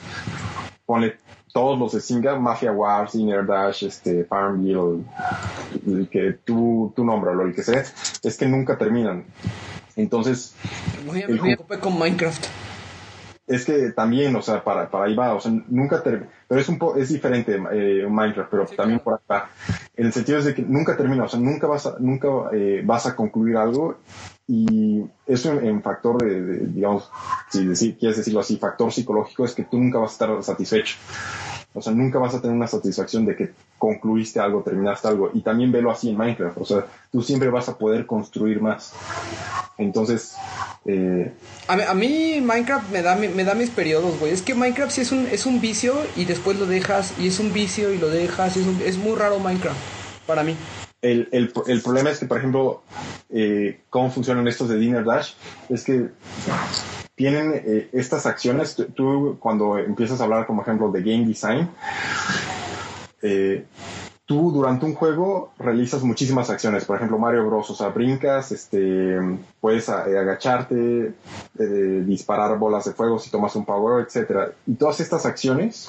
[0.86, 1.18] ponle
[1.54, 5.06] todos los de Singa, Mafia Wars, Inner Dash, este, Farmville,
[5.86, 7.84] el, el que tú, tú nómbralo, el que sea,
[8.24, 9.26] es que nunca terminan.
[9.96, 10.54] Entonces,
[11.06, 12.46] Güey, a me ocupé con Minecraft.
[13.48, 16.70] es que también, o sea, para, para ahí va, o sea, nunca termina, pero es
[16.70, 19.50] un po es diferente eh, Minecraft, pero también por acá.
[19.96, 22.82] En el sentido es de que nunca termina, o sea, nunca vas a, nunca eh,
[22.86, 23.98] vas a concluir algo
[24.48, 27.10] y eso en, factor de, digamos,
[27.52, 30.96] si decir, quieres decirlo así, factor psicológico es que tú nunca vas a estar satisfecho.
[31.74, 35.30] O sea, nunca vas a tener una satisfacción de que concluiste algo, terminaste algo.
[35.34, 36.58] Y también velo así en Minecraft.
[36.60, 38.94] O sea, tú siempre vas a poder construir más.
[39.78, 40.34] Entonces,
[40.86, 41.32] eh,
[41.68, 44.32] A mí, Minecraft me da, me da mis periodos, güey.
[44.32, 47.40] Es que Minecraft sí es un, es un vicio y después lo dejas y es
[47.40, 48.56] un vicio y lo dejas.
[48.58, 49.78] y es, un- es muy raro Minecraft
[50.26, 50.56] para mí.
[51.08, 51.30] El,
[51.68, 52.82] el, problema es que, por ejemplo,
[53.30, 55.34] eh, cómo funcionan estos de Dinner Dash,
[55.70, 56.10] es que
[57.16, 61.70] tienen eh, estas acciones, tú, cuando empiezas a hablar, como ejemplo, de game design,
[63.22, 63.66] eh,
[64.26, 69.18] tú durante un juego realizas muchísimas acciones, por ejemplo, Mario Bros, o sea, brincas, este,
[69.62, 71.14] puedes eh, agacharte,
[72.06, 74.52] disparar bolas de fuego si tomas un power, etcétera.
[74.68, 75.88] Y todas estas acciones,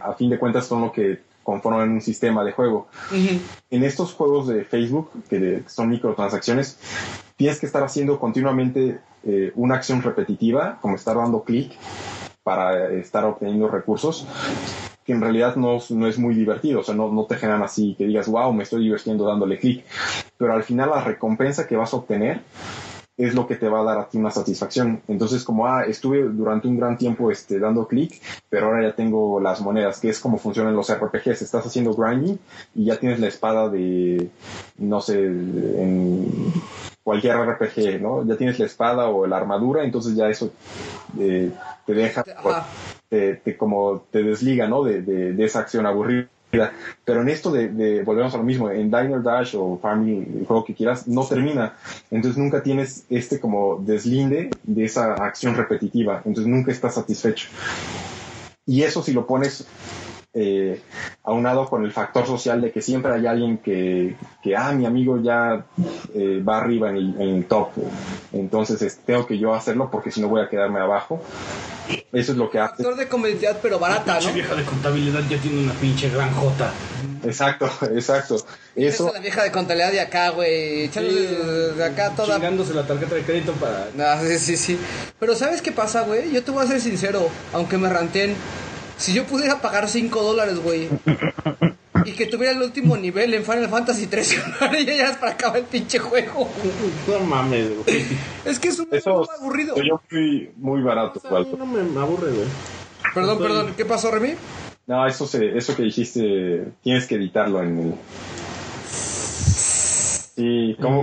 [0.00, 2.88] a fin de cuentas, son lo que conforman un sistema de juego.
[3.70, 6.78] En estos juegos de Facebook, que son microtransacciones,
[7.36, 11.72] tienes que estar haciendo continuamente eh, una acción repetitiva, como estar dando clic
[12.42, 14.26] para eh, estar obteniendo recursos,
[15.04, 17.94] que en realidad no, no es muy divertido, o sea, no, no te generan así
[17.96, 19.84] que digas, wow, me estoy divirtiendo dándole clic,
[20.36, 22.40] pero al final la recompensa que vas a obtener
[23.24, 25.02] es lo que te va a dar a ti una satisfacción.
[25.08, 29.40] Entonces, como, ah, estuve durante un gran tiempo este, dando clic, pero ahora ya tengo
[29.40, 31.42] las monedas, que es como funcionan los RPGs.
[31.42, 32.38] Estás haciendo grinding
[32.74, 34.30] y ya tienes la espada de,
[34.78, 36.26] no sé, en
[37.02, 38.24] cualquier RPG, ¿no?
[38.24, 40.52] Ya tienes la espada o la armadura, entonces ya eso
[41.18, 41.50] eh,
[41.86, 42.24] te deja,
[43.08, 44.82] te, te- como te desliga, ¿no?
[44.84, 46.28] De, de, de esa acción aburrida.
[46.50, 50.46] Pero en esto de, de- volvemos a lo mismo, en Diner Dash o Farming, el
[50.46, 51.74] juego que quieras, no termina.
[52.10, 56.22] Entonces nunca tienes este como deslinde de esa acción repetitiva.
[56.24, 57.48] Entonces nunca estás satisfecho.
[58.66, 59.66] Y eso si lo pones
[60.32, 60.80] eh,
[61.24, 65.20] aunado con el factor social de que siempre hay alguien que, que ah, mi amigo
[65.20, 65.66] ya
[66.14, 67.70] eh, va arriba en el, en el top.
[68.32, 71.22] Entonces este, tengo que yo hacerlo porque si no voy a quedarme abajo.
[72.12, 72.74] Eso es lo que hace.
[72.74, 74.32] Actor de comodidad, pero barata, ¿no?
[74.32, 76.72] vieja de contabilidad ya tiene una pinche granjota.
[77.24, 78.36] Exacto, exacto.
[78.36, 78.46] Esa
[78.76, 80.84] Eso, es la vieja de contabilidad de acá, güey.
[80.84, 81.22] Echándole
[81.74, 82.36] de acá toda.
[82.36, 83.88] Chingándose la tarjeta de crédito para.
[83.98, 84.78] Ah, sí, sí, sí.
[85.18, 86.30] Pero ¿sabes qué pasa, güey?
[86.30, 88.36] Yo te voy a ser sincero, aunque me ranteen.
[89.00, 90.90] Si yo pudiera pagar 5 dólares, güey,
[92.04, 94.38] y que tuviera el último nivel en Final Fantasy 3
[94.78, 96.50] y ya eras para acabar el pinche juego.
[97.08, 98.04] No mames, güey.
[98.44, 99.74] Es que es un juego aburrido.
[99.82, 101.58] yo fui muy barato, O sea, a mí Walter.
[101.58, 102.46] no me, me aburre, güey.
[103.14, 104.34] Perdón, perdón, ¿qué pasó, Remy?
[104.86, 107.94] No, eso, se, eso que dijiste, tienes que editarlo en el...
[110.40, 111.02] Sí, ¿cómo?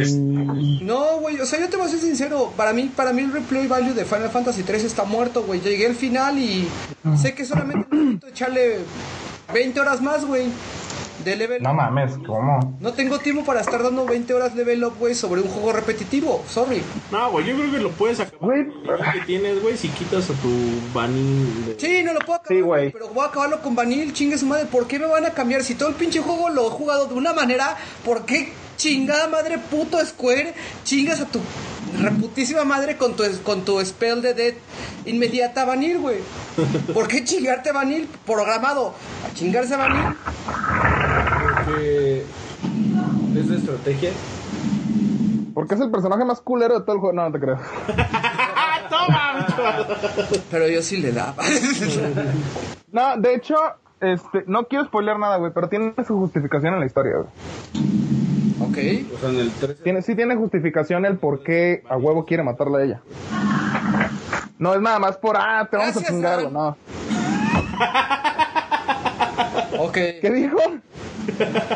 [0.00, 2.52] es- No, güey, o sea, yo te voy a ser sincero.
[2.56, 5.60] Para mí, para mí el replay value de Final Fantasy 3 está muerto, güey.
[5.60, 6.66] Llegué al final y
[7.16, 8.78] sé que solamente necesito echarle
[9.54, 10.46] 20 horas más, güey.
[11.24, 11.62] De level.
[11.62, 12.76] No mames, ¿cómo?
[12.80, 16.42] No tengo tiempo para estar dando 20 horas level up, güey, sobre un juego repetitivo.
[16.48, 16.82] Sorry.
[17.12, 18.64] No, güey, yo creo que lo puedes acabar Güey.
[19.12, 20.48] que tienes, güey, si quitas a tu
[20.92, 21.66] vanilla.
[21.68, 22.90] de- Sí, no lo puedo acabar, Sí, güey.
[22.90, 24.66] pero voy a acabarlo con Vanille, chingue su madre.
[24.66, 25.62] ¿Por qué me van a cambiar?
[25.62, 28.52] Si todo el pinche juego lo he jugado de una manera, ¿por qué
[28.82, 31.38] chingada madre puto Square chingas a tu
[32.00, 34.56] reputísima madre con tu, con tu spell de death
[35.04, 36.18] inmediata Vanille, güey?
[36.92, 38.92] ¿Por qué chingarte a Vanille programado?
[39.24, 40.16] A chingarse a Vanille.
[41.54, 42.24] Porque
[43.36, 44.10] es de estrategia.
[45.54, 47.14] Porque es el personaje más culero de todo el juego.
[47.14, 47.58] No, no te creo.
[47.96, 50.42] ¡Ah, toma, bicho!
[50.50, 51.36] Pero yo sí le daba.
[52.90, 53.54] No, de hecho,
[54.02, 58.21] este, no quiero spoilear nada, güey, pero tiene su justificación en la historia, güey.
[58.62, 58.78] Ok.
[59.14, 59.82] O sea, en el 13.
[59.82, 63.00] Tiene, sí tiene justificación el por qué a huevo quiere matarla a ella.
[64.58, 66.76] No es nada más por, ah, te vamos Gracias, a chingar, no.
[69.78, 69.94] Ok.
[69.94, 70.58] ¿Qué dijo?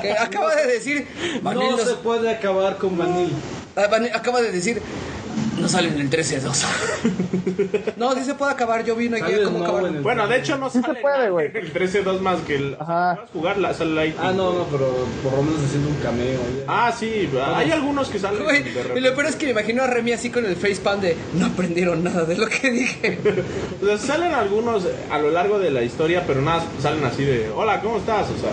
[0.01, 1.07] Que acaba de decir.
[1.43, 3.33] No no- se puede acabar con Vanille.
[3.77, 4.83] Ah, Vanille acaba de decir.
[5.61, 6.65] No sale en el 13-2.
[7.97, 8.85] no, sí se puede acabar.
[8.85, 9.87] Yo vi cómo no acabar.
[9.87, 11.51] en el- Bueno, de hecho no Sí se puede, güey.
[11.55, 12.77] el 13-2 más que el...
[12.79, 13.15] Ajá.
[13.15, 14.15] Vas a jugarla, sale.
[14.19, 16.39] Ah, no, no, pero por lo menos haciendo un cameo.
[16.69, 18.65] Ah, sí, hay algunos que salen Güey,
[18.97, 21.47] y lo peor es que me imagino a Remy así con el facepalm de no
[21.47, 23.19] aprendieron nada de lo que dije.
[23.83, 27.51] O sea, salen algunos a lo largo de la historia, pero nada, salen así de,
[27.55, 28.27] hola, ¿cómo estás?
[28.31, 28.51] O sea,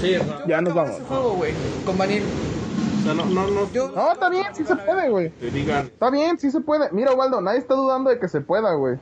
[0.00, 0.14] Sí.
[0.46, 0.94] Ya nos vamos.
[0.94, 1.52] ese juego, güey,
[1.84, 2.22] con Vanille.
[3.14, 5.30] Sea no, no, no, Yo- No, está bien, sí se puede, güey.
[5.30, 6.88] te digan, Está bien, sí se puede.
[6.92, 8.96] Mira, Waldo, nadie está dudando de que se pueda, güey.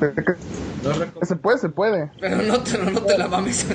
[0.00, 0.34] De Que
[0.82, 2.10] No se puede, se puede.
[2.20, 3.66] Pero no te, no te la mames.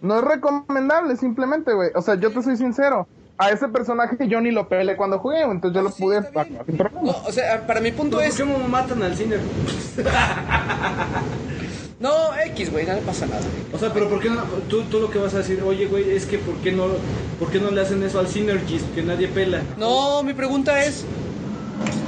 [0.00, 1.90] No es recomendable, simplemente, güey.
[1.94, 3.08] O sea, yo te soy sincero.
[3.40, 6.20] A ese personaje yo ni lo peleé cuando jugué, entonces yo lo Sí, pude
[7.02, 8.44] No, o sea, para mi punto ¿Por es.
[8.44, 9.36] me matan al cine?
[12.00, 12.12] No,
[12.46, 13.40] X, güey, no le pasa nada.
[13.40, 13.74] güey.
[13.74, 14.42] O sea, pero ¿por qué no?
[14.68, 16.84] Tú, tú lo que vas a decir, oye, güey, es que ¿por qué no,
[17.40, 19.62] por qué no le hacen eso al Synergist que nadie pela?
[19.76, 21.04] No, mi pregunta es.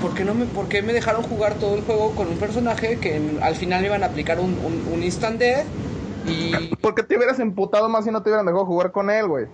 [0.00, 2.98] ¿Por qué, no me, ¿Por qué me dejaron jugar todo el juego con un personaje
[2.98, 5.64] que en- al final me iban a aplicar un, un, un instant death?
[6.26, 6.74] Y.
[6.80, 9.46] Porque te hubieras emputado más si no te hubieran dejado jugar con él, güey.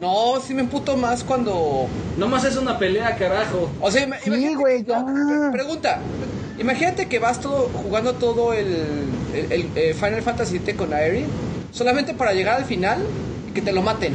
[0.00, 1.86] No, sí me emputo más cuando.
[2.18, 3.70] Nomás es una pelea, carajo.
[3.80, 5.04] O sea, Sí, imagínate- güey, ya.
[5.52, 6.00] pregunta.
[6.58, 8.66] Imagínate que vas todo jugando todo el,
[9.34, 11.26] eh, Final Fantasy VII con Aerie
[11.72, 13.02] solamente para llegar al final
[13.48, 14.14] y que te lo maten.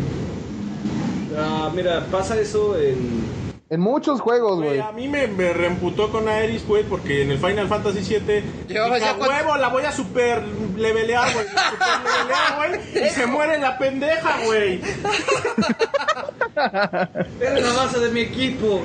[1.37, 3.38] Ah, mira, pasa eso en...
[3.71, 7.37] En muchos juegos, güey, a mí me, me reemputó con Aeris, güey, porque en el
[7.37, 10.41] Final Fantasy VII, Llevabas ya "A cuánto- huevo, la voy a super
[10.75, 14.81] levelear, güey, super levelear, güey, y se muere la pendeja, güey.
[17.39, 18.81] Era la base de mi equipo.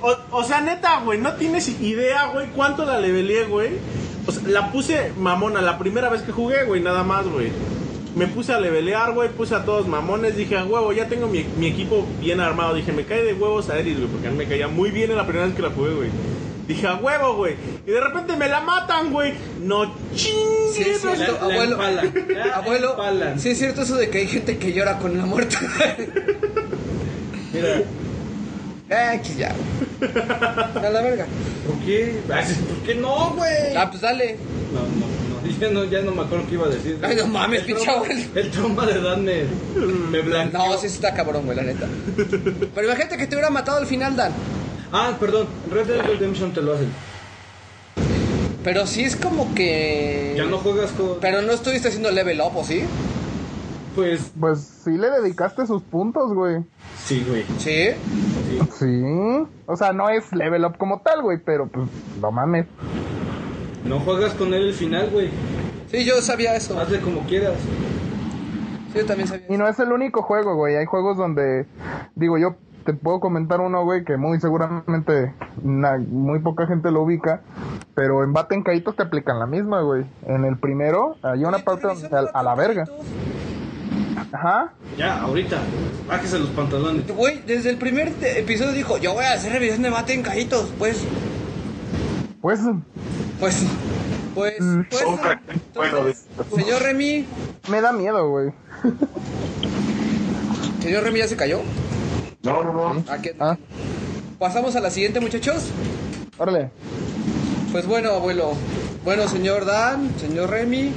[0.00, 3.70] O, o sea, neta, güey, no tienes idea, güey, cuánto la leveleé, güey.
[4.26, 7.50] O sea, la puse mamona la primera vez que jugué, güey, nada más, güey.
[8.16, 11.44] Me puse a levelear, güey, puse a todos mamones, dije, a huevo, ya tengo mi,
[11.58, 12.74] mi equipo bien armado.
[12.74, 15.10] Dije, me cae de huevos a Eris, güey, porque a mí me caía muy bien
[15.10, 16.10] en la primera vez que la jugué, güey.
[16.68, 17.56] Dije, a huevo, güey.
[17.86, 19.34] Y de repente me la matan, güey.
[19.62, 19.84] No
[20.14, 20.74] chingues.
[20.74, 21.72] Sí, es cierto, la- la abuelo.
[21.72, 22.12] empalan,
[22.54, 23.40] abuelo, empalan.
[23.40, 25.56] sí es cierto eso de que hay gente que llora con la muerte.
[27.52, 27.82] Mira,
[28.90, 29.54] Eh, X ya.
[30.74, 31.26] A la verga.
[31.66, 32.20] ¿por qué?
[32.32, 33.76] Ay, ¿Por qué no, güey?
[33.76, 34.36] Ah, pues dale.
[34.72, 35.23] No, no, no,
[35.60, 36.98] ya no, ya no me acuerdo qué iba a decir.
[37.02, 38.20] Ay, no mames, El pinche abuelo.
[38.34, 39.44] El trauma de Dan me,
[40.10, 40.58] me blanqueó.
[40.58, 41.86] No, sí está cabrón, güey, la neta.
[42.74, 44.32] Pero imagínate que te hubiera matado al final, Dan.
[44.92, 46.88] Ah, perdón, Red Dead Redemption te lo hacen.
[48.62, 50.34] Pero sí es como que.
[50.36, 51.18] Ya no juegas con...
[51.20, 52.82] Pero no estuviste haciendo level up, ¿o sí?
[53.94, 56.64] Pues, Pues sí le dedicaste sus puntos, güey.
[57.04, 57.44] sí, güey.
[57.58, 57.90] Sí.
[58.78, 59.02] Sí.
[59.66, 61.88] O sea, no es level up como tal, güey, pero pues
[62.20, 62.66] no mames.
[63.84, 65.30] No juegas con él el final, güey.
[65.90, 66.78] Sí, yo sabía eso.
[66.78, 67.54] Hazle como quieras.
[68.92, 69.62] Sí, yo también sabía Y eso.
[69.62, 70.76] no es el único juego, güey.
[70.76, 71.66] Hay juegos donde,
[72.14, 75.32] digo, yo te puedo comentar uno, güey, que muy seguramente
[75.62, 77.40] na- muy poca gente lo ubica.
[77.94, 80.04] Pero en Baten Caitos te aplican la misma, güey.
[80.26, 82.84] En el primero hay una parte ¿te donde a, a la verga.
[84.32, 84.72] Ajá.
[84.98, 85.58] Ya, ahorita.
[86.08, 87.06] Bájese los pantalones.
[87.14, 90.72] Güey, desde el primer episodio dijo, yo voy a hacer revisión de mate en cajitos.
[90.78, 91.04] Pues,
[92.40, 92.60] Pues
[93.40, 93.56] pues,
[94.34, 94.80] pues, Mm.
[94.90, 95.02] pues.
[95.02, 95.18] No.
[95.74, 95.98] bueno,
[96.56, 97.26] señor Remy,
[97.68, 98.50] me da miedo, güey.
[100.82, 101.60] Señor Remy ya se cayó.
[102.42, 103.04] No, no, no.
[103.10, 103.34] ¿A qué?
[103.40, 103.56] Ah,
[104.38, 105.64] Pasamos a la siguiente, muchachos.
[106.36, 106.70] órale.
[107.72, 108.52] Pues bueno, abuelo.
[109.04, 110.92] Bueno, señor Dan, señor Remy.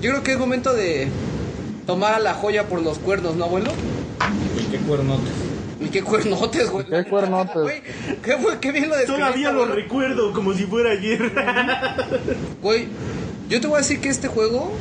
[0.00, 1.08] Yo creo que es momento de
[1.86, 3.72] tomar a la joya por los cuernos, ¿no, abuelo?
[4.60, 5.32] ¿Y qué cuernotes?
[5.80, 6.86] Y qué cuernotes, güey.
[6.86, 7.62] ¿Qué cuernotes?
[7.62, 7.82] Güey,
[8.22, 11.32] qué, fue- qué bien lo describiste, Todavía lo recuerdo como si fuera ayer.
[12.62, 12.86] Güey,
[13.48, 14.72] yo te voy a decir que este juego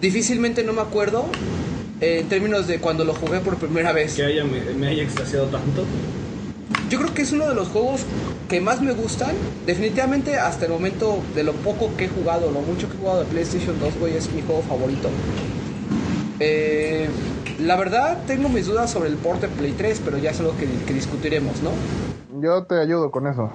[0.00, 1.26] difícilmente no me acuerdo
[2.00, 4.14] eh, en términos de cuando lo jugué por primera vez.
[4.14, 5.84] Que haya, me, me haya extasiado tanto.
[6.88, 8.00] Yo creo que es uno de los juegos
[8.48, 9.32] que más me gustan.
[9.66, 13.20] Definitivamente hasta el momento de lo poco que he jugado, lo mucho que he jugado
[13.20, 15.10] de PlayStation 2, güey, es mi juego favorito.
[16.40, 17.08] Eh,
[17.60, 20.56] la verdad tengo mis dudas sobre el port de Play 3, pero ya es algo
[20.56, 21.70] que, que discutiremos, ¿no?
[22.40, 23.50] Yo te ayudo con eso.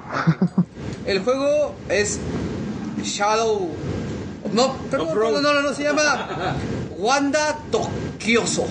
[1.06, 2.20] El juego es
[3.04, 3.70] Shadow.
[4.54, 5.34] No, perdón, Road.
[5.34, 6.56] no, no, no, no, se llama
[6.98, 8.66] Wanda Tokioso.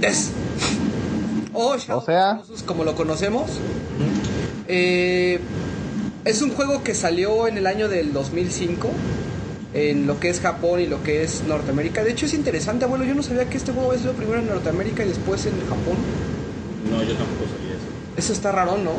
[0.00, 0.30] Es.
[1.52, 2.42] O Shadow O sea.
[2.66, 3.50] como lo conocemos.
[4.68, 5.40] Eh,
[6.24, 8.88] es un juego que salió en el año del 2005
[9.74, 12.02] en lo que es Japón y lo que es Norteamérica.
[12.02, 14.48] De hecho es interesante, abuelo, yo no sabía que este juego había sido primero en
[14.48, 15.96] Norteamérica y después en Japón.
[16.90, 17.86] No, yo tampoco sabía eso.
[18.16, 18.92] Eso está raro, ¿no?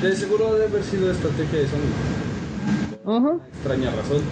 [0.00, 3.40] De seguro debe haber sido estrategia de Sony.
[3.56, 4.22] Extraña razón.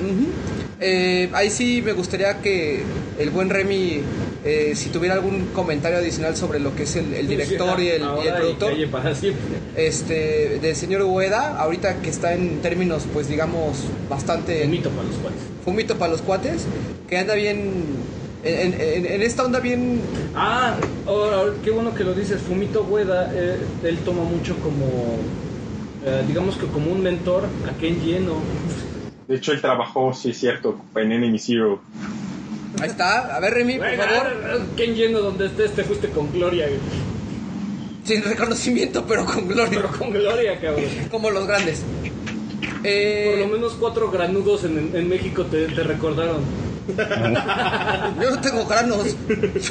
[0.80, 2.82] Eh, ahí sí me gustaría que
[3.18, 4.02] el buen Remy,
[4.44, 8.02] eh, si tuviera algún comentario adicional sobre lo que es el, el director y el,
[8.02, 9.14] y el productor, para
[9.76, 13.76] este, del señor Ueda, ahorita que está en términos, pues digamos,
[14.08, 15.40] bastante Mito para los cuales.
[15.64, 16.66] fumito para los cuates,
[17.08, 17.96] que anda bien,
[18.42, 20.02] en, en- en esta onda bien,
[20.34, 22.40] Ah, ahora, qué bueno que lo dices.
[22.40, 25.18] Fumito Ueda, eh, él toma mucho como,
[26.04, 28.42] eh, digamos que como un mentor a Ken Lleno.
[29.26, 31.80] De hecho, él trabajó, sí es cierto, en Enemy Zero.
[32.80, 36.66] Ahí está, a ver Remy, por favor, Ken Lleno, donde estés, te fuiste con gloria.
[36.66, 36.78] güey.
[38.04, 40.84] sin reconocimiento, pero con gloria, Pero con gloria, cabrón.
[41.10, 41.80] como los grandes.
[41.80, 46.40] Por Eh, lo menos cuatro granudos en, en México te, te recordaron.
[46.88, 49.16] Yo no tengo granos.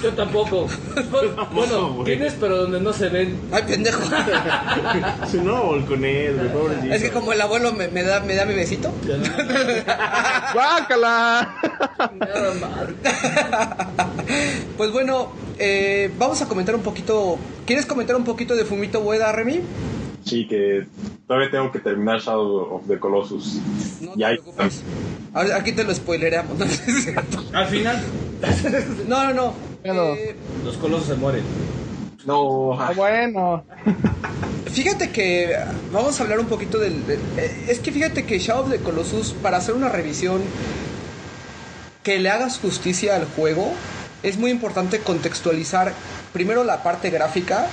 [0.01, 0.67] Yo tampoco.
[1.53, 3.39] Bueno, tienes, pero donde no se ven.
[3.51, 4.01] Ay, pendejo.
[5.29, 6.93] Si no, volconés, pobrecito.
[6.93, 8.91] Es que como el abuelo me, me da, me da mi besito.
[10.55, 11.47] Más.
[14.77, 17.37] Pues bueno, eh, vamos a comentar un poquito.
[17.65, 19.61] ¿Quieres comentar un poquito de Fumito Ueda, Remy?
[20.25, 20.85] Sí, que
[21.27, 23.59] todavía tengo que terminar Shadow of the Colossus.
[24.01, 24.81] No y te ahí, preocupes.
[25.33, 25.91] Aquí te lo
[27.01, 27.43] cierto.
[27.53, 28.01] Al final,
[29.07, 29.53] No, no, no.
[29.83, 31.43] Pero- Eh, los colosos se mueren.
[32.25, 33.63] no, Ah, bueno.
[34.71, 35.55] fíjate que
[35.91, 37.05] vamos a hablar un poquito del.
[37.07, 40.41] de- eh, es que fíjate que Shadow of the Colossus, para hacer una revisión
[42.03, 43.71] que le hagas justicia al juego,
[44.23, 45.93] es muy importante contextualizar
[46.33, 47.67] primero la parte gráfica,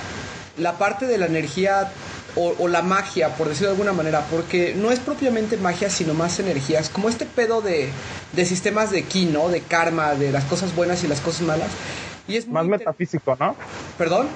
[0.57, 1.91] la parte de la energía
[2.35, 6.13] o, o la magia, por decirlo de alguna manera, porque no es propiamente magia, sino
[6.13, 7.89] más energías, como este pedo de,
[8.33, 9.49] de sistemas de ki, ¿no?
[9.49, 11.69] De karma, de las cosas buenas y las cosas malas.
[12.27, 13.55] Y es Más metafísico, ¿no?
[13.97, 14.27] ¿Perdón?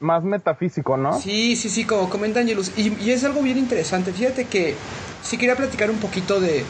[0.00, 1.18] Más metafísico, ¿no?
[1.20, 2.72] Sí, sí, sí, como comenta Angelus.
[2.76, 4.12] Y, y es algo bien interesante.
[4.12, 4.74] Fíjate que
[5.22, 6.64] sí quería platicar un poquito de,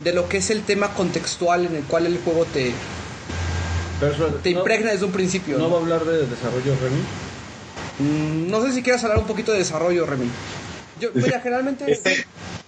[0.00, 2.72] de lo que es el tema contextual en el cual el juego te,
[4.00, 5.56] Pero, te no- impregna desde un principio.
[5.58, 5.70] ¿No ¿no?
[5.70, 7.00] va a hablar de desarrollo, Remy?
[7.98, 10.28] Mm, no sé si quieras hablar un poquito de desarrollo, Remy.
[11.00, 11.90] Yo, vaya, generalmente...
[11.90, 12.24] Este,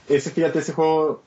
[0.09, 1.23] ese, fíjate, ese juego,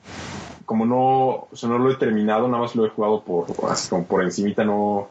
[0.64, 3.88] como no, o sea, no lo he terminado, nada más lo he jugado por, así
[3.88, 5.08] como por encimita, no,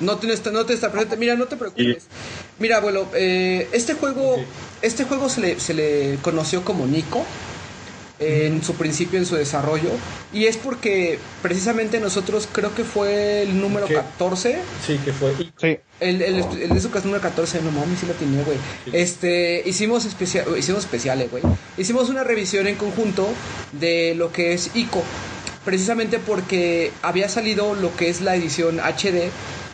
[0.00, 1.16] No te, está- no te está presente.
[1.16, 2.06] Mira, no te preocupes.
[2.58, 4.36] Mira, abuelo, eh, este juego,
[4.82, 7.24] este juego se le, se le conoció como Nico
[8.20, 9.90] en su principio, en su desarrollo.
[10.32, 13.94] Y es porque precisamente nosotros creo que fue el número ¿Qué?
[13.94, 14.58] 14.
[14.86, 15.34] Sí, que fue.
[15.36, 15.78] Sí.
[15.98, 18.58] El, el, el de Zucas número 14, no mames, sí lo tenía, güey.
[18.92, 21.42] Este, hicimos especial, hicimos especiales, güey.
[21.78, 23.26] Hicimos una revisión en conjunto
[23.72, 25.02] de lo que es ICO.
[25.64, 29.30] Precisamente porque había salido lo que es la edición HD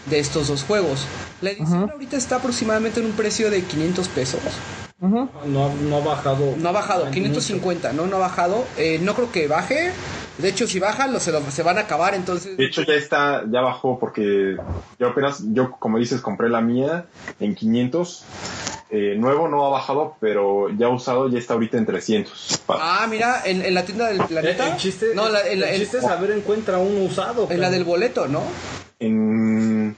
[0.08, 1.06] de estos dos juegos.
[1.40, 4.40] La edición ahorita está aproximadamente en un precio de 500 pesos.
[4.98, 5.28] No,
[5.66, 6.54] ha- no ha bajado.
[6.56, 7.14] No ha bajado, mucho.
[7.14, 8.06] 550, ¿no?
[8.06, 8.64] No ha bajado.
[8.78, 9.92] Eh, no creo que baje.
[10.38, 12.56] De hecho, si bajan, lo- se, lo- se van a acabar, entonces...
[12.56, 14.56] De hecho ya está, ya bajó porque
[14.98, 17.06] yo apenas, yo como dices, compré la mía
[17.40, 18.24] en 500.
[18.88, 22.62] Eh, nuevo no ha bajado, pero ya usado ya está ahorita en 300.
[22.66, 24.68] Pa- Ah, mira, en, en la tienda del Eh, planeta...
[24.72, 27.48] El chiste, No, la- el en- chiste es saber encuentra uno usado.
[27.50, 28.42] en la del boleto, ¿no?
[29.00, 29.96] En...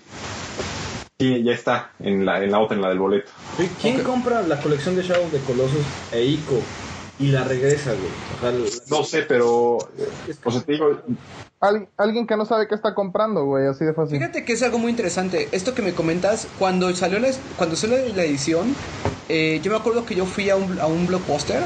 [1.21, 3.29] Sí, ya está, en la, en la otra, en la del boleto.
[3.81, 6.63] ¿Quién compra la colección de Shadow de Colossus e Ico?
[7.19, 8.13] y la regresa, güey.
[8.37, 9.79] O sea, la- No sé, pero.
[10.29, 10.97] es O sea, te digo,
[11.61, 14.19] Al- alguien que no sabe qué está comprando, güey, así de fácil.
[14.19, 15.49] Fíjate que es algo muy interesante.
[15.51, 18.77] Esto que me comentas, cuando salió la, cuando salió la edición,
[19.29, 21.65] eh, yo me acuerdo que yo fui a un, a un blockbuster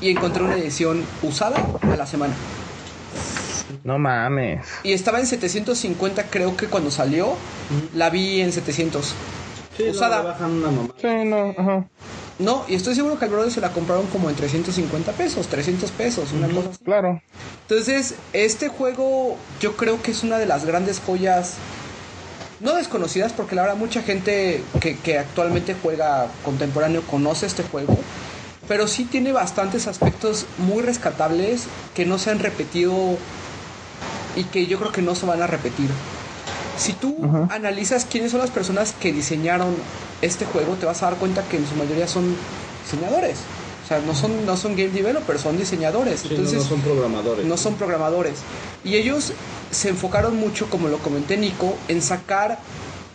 [0.00, 2.34] y encontré una edición usada a la semana.
[3.86, 4.66] No mames.
[4.82, 7.34] Y estaba en 750 creo que cuando salió,
[7.94, 9.14] la vi en 700.
[9.76, 10.22] sí, no, usada.
[10.22, 10.94] bajan una mamá.
[11.00, 11.86] Sí, no, ajá.
[12.40, 15.90] No, y estoy seguro que al brother se la compraron como en 350 pesos, 300
[15.92, 16.84] pesos, una cosa así.
[16.84, 17.22] Claro.
[17.68, 21.54] Entonces, este juego yo creo que es una de las grandes joyas,
[22.58, 27.96] no desconocidas, porque la verdad mucha gente que, que actualmente juega contemporáneo conoce este juego,
[28.66, 33.16] pero sí tiene bastantes aspectos muy rescatables que no se han repetido
[34.36, 35.90] y que yo creo que no se van a repetir.
[36.78, 37.54] Si tú Ajá.
[37.54, 39.74] analizas quiénes son las personas que diseñaron
[40.22, 42.36] este juego, te vas a dar cuenta que en su mayoría son
[42.84, 43.38] diseñadores.
[43.84, 46.20] O sea, no son, no son game developers, son diseñadores.
[46.20, 47.46] Sí, no, Entonces, no son programadores.
[47.46, 48.34] no son programadores.
[48.84, 49.32] Y ellos
[49.70, 52.58] se enfocaron mucho, como lo comenté Nico, en sacar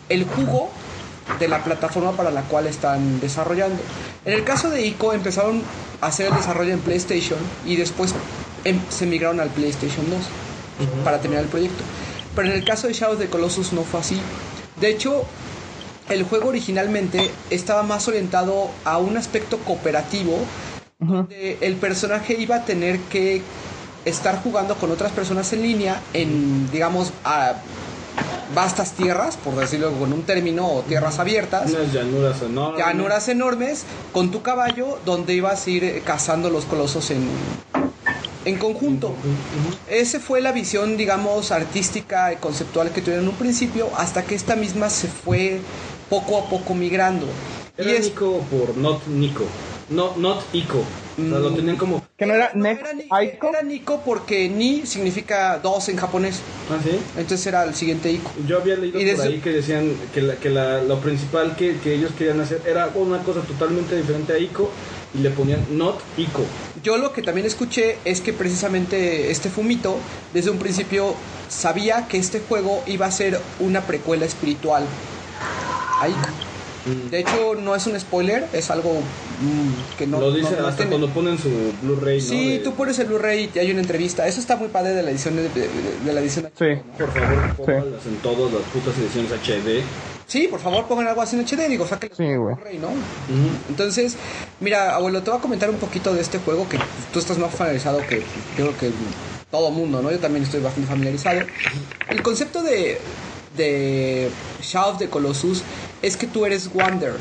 [0.08, 0.70] el jugo
[1.38, 3.80] de la plataforma para la cual están desarrollando.
[4.24, 5.62] En el caso de ICO empezaron
[6.00, 8.14] a hacer el desarrollo en PlayStation y después
[8.64, 10.20] em- se migraron al PlayStation 2
[11.04, 11.82] para terminar el proyecto.
[12.34, 14.20] Pero en el caso de Shadow of the Colossus no fue así.
[14.80, 15.24] De hecho,
[16.08, 20.38] el juego originalmente estaba más orientado a un aspecto cooperativo
[20.98, 23.42] donde el personaje iba a tener que
[24.04, 27.54] estar jugando con otras personas en línea en, digamos, a
[28.54, 32.84] vastas tierras, por decirlo con un término, o tierras abiertas, Unas llanuras enormes.
[32.84, 37.26] llanuras enormes, con tu caballo, donde ibas a ir cazando los colosos en,
[38.44, 39.16] en conjunto.
[39.86, 44.34] Esa fue la visión, digamos, artística y conceptual que tuvieron en un principio, hasta que
[44.34, 45.60] esta misma se fue
[46.08, 47.26] poco a poco migrando.
[47.76, 49.44] Era y es, Nico por not Nico.
[49.88, 50.78] No, not Ico.
[51.18, 52.02] O sea, lo tenían como.
[52.16, 56.42] Que no era no, Next era, ni- era Nico porque Ni significa dos en japonés.
[56.68, 56.90] Ah, sí.
[57.16, 58.32] Entonces era el siguiente Ico.
[58.46, 61.54] Yo había leído Y por desde- ahí que decían que, la, que la- lo principal
[61.56, 64.70] que, que ellos querían hacer era una cosa totalmente diferente a Ico
[65.14, 66.42] y le ponían not Ico.
[66.82, 69.96] Yo lo que también escuché es que precisamente este Fumito,
[70.32, 71.14] desde un principio,
[71.48, 74.84] sabía que este juego iba a ser una precuela espiritual.
[76.00, 76.14] Ahí.
[77.10, 78.90] De hecho, no es un spoiler, es algo
[79.40, 80.18] mm, que no.
[80.18, 81.48] lo dice no- no hasta tiene- cuando ponen su
[81.80, 82.18] Blu-ray.
[82.20, 82.24] ¿no?
[82.28, 84.26] Sí, De- tú pones el Blu-ray y hay una entrevista.
[84.26, 85.68] Eso está muy padre de la edición de, de-
[86.04, 86.48] de la edición.
[86.58, 86.64] Sí.
[86.98, 89.84] Por favor, póngalas en todas las putas ediciones HD.
[90.32, 92.24] Sí, por favor, pongan algo así en HD, digo, sáquenlo Sí.
[92.24, 92.88] Blu-ray, ¿no?
[93.68, 94.16] Entonces,
[94.60, 96.78] mira, abuelo, te voy a comentar un poquito de este juego que
[97.12, 98.20] tú estás más familiarizado que
[98.56, 98.92] yo creo que
[99.50, 100.10] todo mundo, ¿no?
[100.10, 101.42] Yo también estoy bastante familiarizado.
[102.08, 102.98] El concepto de,
[103.58, 104.30] de
[104.62, 105.62] Shadow of the Colossus
[106.00, 107.12] es que tú eres Wander.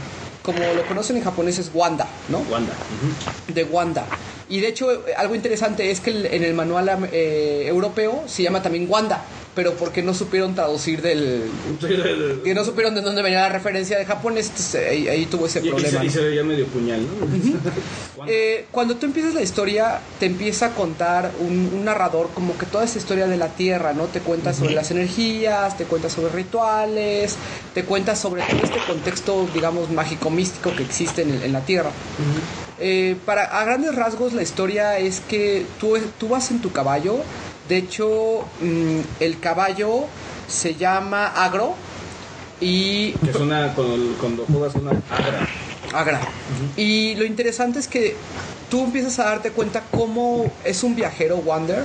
[0.41, 2.37] Como lo conocen en japonés es Wanda, ¿no?
[2.39, 2.71] Wanda.
[3.53, 4.05] de Wanda.
[4.51, 8.61] Y de hecho, eh, algo interesante es que en el manual eh, europeo se llama
[8.61, 9.23] también Wanda,
[9.55, 11.43] pero porque no supieron traducir del.
[12.43, 15.61] que no supieron de dónde venía la referencia de japonés, entonces, ahí, ahí tuvo ese
[15.61, 15.99] Y, y problema.
[15.99, 16.13] se, y ¿no?
[16.13, 17.11] se veía medio puñal, ¿no?
[18.27, 22.67] Eh, cuando tú empiezas la historia, te empieza a contar un, un narrador como que
[22.67, 24.03] toda esa historia de la Tierra, ¿no?
[24.05, 27.35] Te cuenta sobre las energías, te cuenta sobre rituales,
[27.73, 31.89] te cuenta sobre todo este contexto, digamos, mágico-místico que existe en, en la Tierra.
[32.79, 37.17] Eh, para, a grandes rasgos, la historia es que tú, tú vas en tu caballo.
[37.67, 40.05] De hecho, mm, el caballo
[40.47, 41.75] se llama Agro.
[42.59, 43.73] Y que es una.
[43.73, 45.47] Cuando, cuando juegas una agra.
[45.93, 46.21] Agra.
[46.77, 48.15] Y lo interesante es que
[48.69, 51.83] tú empiezas a darte cuenta cómo es un viajero Wander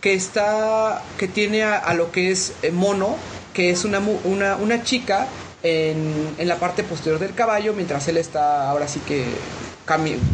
[0.00, 3.16] que está que tiene a, a lo que es eh, Mono,
[3.54, 5.26] que es una una, una chica
[5.62, 9.24] en, en la parte posterior del caballo mientras él está ahora sí que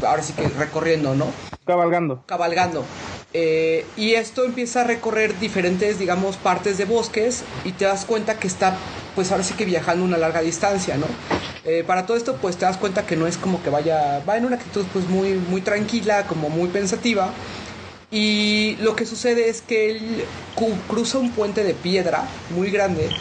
[0.05, 1.27] ahora sí que recorriendo, ¿no?
[1.65, 2.25] Cabalgando.
[2.27, 2.91] cabalgando.
[3.33, 8.39] Eh, y esto empieza a recorrer diferentes, digamos, partes de bosques y te das cuenta
[8.39, 11.19] que está, pues ahora sí que viajando una larga distancia, ¿no?
[11.63, 14.37] Eh, para todo esto, pues te das cuenta que no es como que vaya, va
[14.37, 17.39] en una actitud pues muy, muy tranquila, como muy pensativa.
[18.11, 20.35] Y lo que sucede es que él
[20.87, 23.19] cruza un puente de piedra muy grande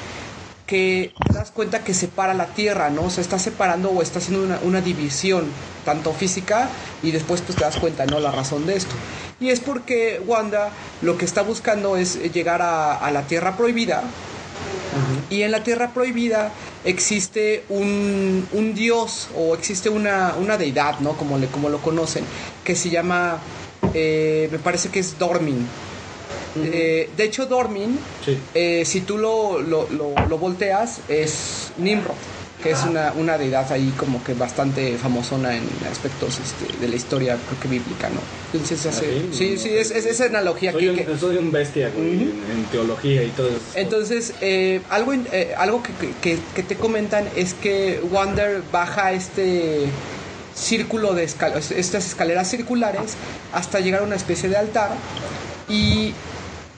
[0.67, 3.03] que te das cuenta que separa la tierra, ¿no?
[3.03, 5.45] O sea, está separando o está haciendo una, una división,
[5.85, 6.69] tanto física,
[7.03, 8.19] y después pues te das cuenta, ¿no?
[8.19, 8.95] La razón de esto.
[9.39, 10.69] Y es porque Wanda
[11.01, 14.03] lo que está buscando es llegar a, a la tierra prohibida,
[15.29, 16.51] y en la tierra prohibida
[16.83, 21.15] existe un, un dios o existe una, una deidad, ¿no?
[21.15, 22.25] Como, le, como lo conocen,
[22.63, 23.39] que se llama,
[23.93, 25.65] eh, me parece que es Dormin.
[26.55, 28.43] Eh, de hecho, Dormin Sí.
[28.53, 32.17] eh, si tú lo, lo, lo- lo volteas, es Nimrod.
[32.61, 36.95] que es una, una deidad ahí como que bastante famosona en aspectos este, de la
[36.95, 38.21] historia, creo que bíblica, ¿no?
[38.53, 39.57] Entonces hace, ¿Ah, sí, sí?
[39.57, 43.23] sí, es, es esa analogía Soy que, un, que- soy un bestia, en, en teología
[43.23, 43.65] y todo eso.
[43.73, 45.93] Entonces, eh, algo, eh, algo que-
[46.53, 49.89] que te comentan es que Wander baja este
[50.53, 53.17] círculo de escal- estas escaleras circulares
[53.53, 54.99] hasta llegar a una especie de altar
[55.67, 56.13] y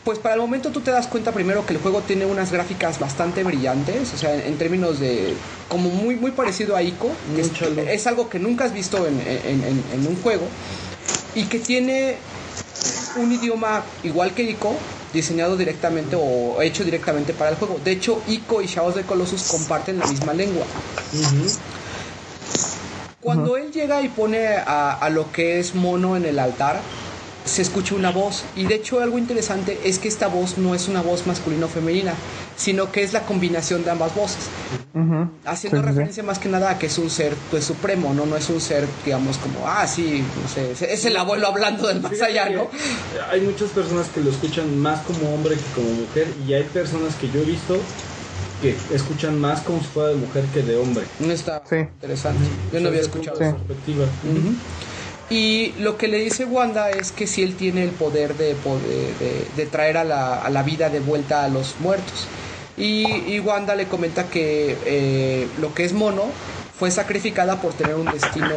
[0.04, 3.00] pues para el momento tú te das cuenta primero que el juego tiene unas gráficas
[3.00, 5.34] bastante brillantes, o sea, en, términos de
[5.70, 9.64] como muy muy parecido a Ico, que es, algo que nunca has visto en, en-
[9.64, 10.46] en- en un juego
[11.36, 12.18] y que tiene
[13.16, 14.78] un idioma igual que Ico,
[15.14, 17.80] diseñado directamente o hecho directamente para el juego.
[17.84, 20.66] De hecho, Ico y Shadows de Colossus comparten la misma lengua.
[23.22, 26.82] Cuando él llega y pone a, a lo que es mono en el altar,
[27.46, 28.46] se escucha una voz.
[28.56, 31.70] Y de hecho algo interesante es que esta voz no es una voz masculina o
[31.70, 32.14] femenina,
[32.56, 34.50] sino que es la combinación de ambas voces.
[35.46, 35.90] Haciendo Sí, sí, sí.
[35.90, 38.26] referencia más que nada a que es un ser pues supremo, ¿no?
[38.26, 42.00] No es un ser, digamos, como, ah, sí, no sé, es el abuelo hablando del
[42.02, 42.70] más allá, ¿no?
[43.30, 47.16] Hay muchas personas que lo escuchan más como hombre que como mujer y hay personas
[47.16, 47.76] que yo he visto
[48.62, 51.08] que escuchan más como si fuera de mujer que de hombre.
[51.20, 51.76] No está Sí.
[51.78, 52.50] interesante.
[52.72, 53.58] Yo no había escuchado eso.
[53.58, 54.06] perspectiva.
[55.30, 59.18] Y lo que le dice Wanda es que si él tiene el poder de, poder-
[59.18, 62.28] de, de traer a la, a la vida de vuelta a los muertos.
[62.76, 66.40] Y, y Wanda le comenta que eh, lo que es mono
[66.72, 68.56] fue sacrificada por tener un destino,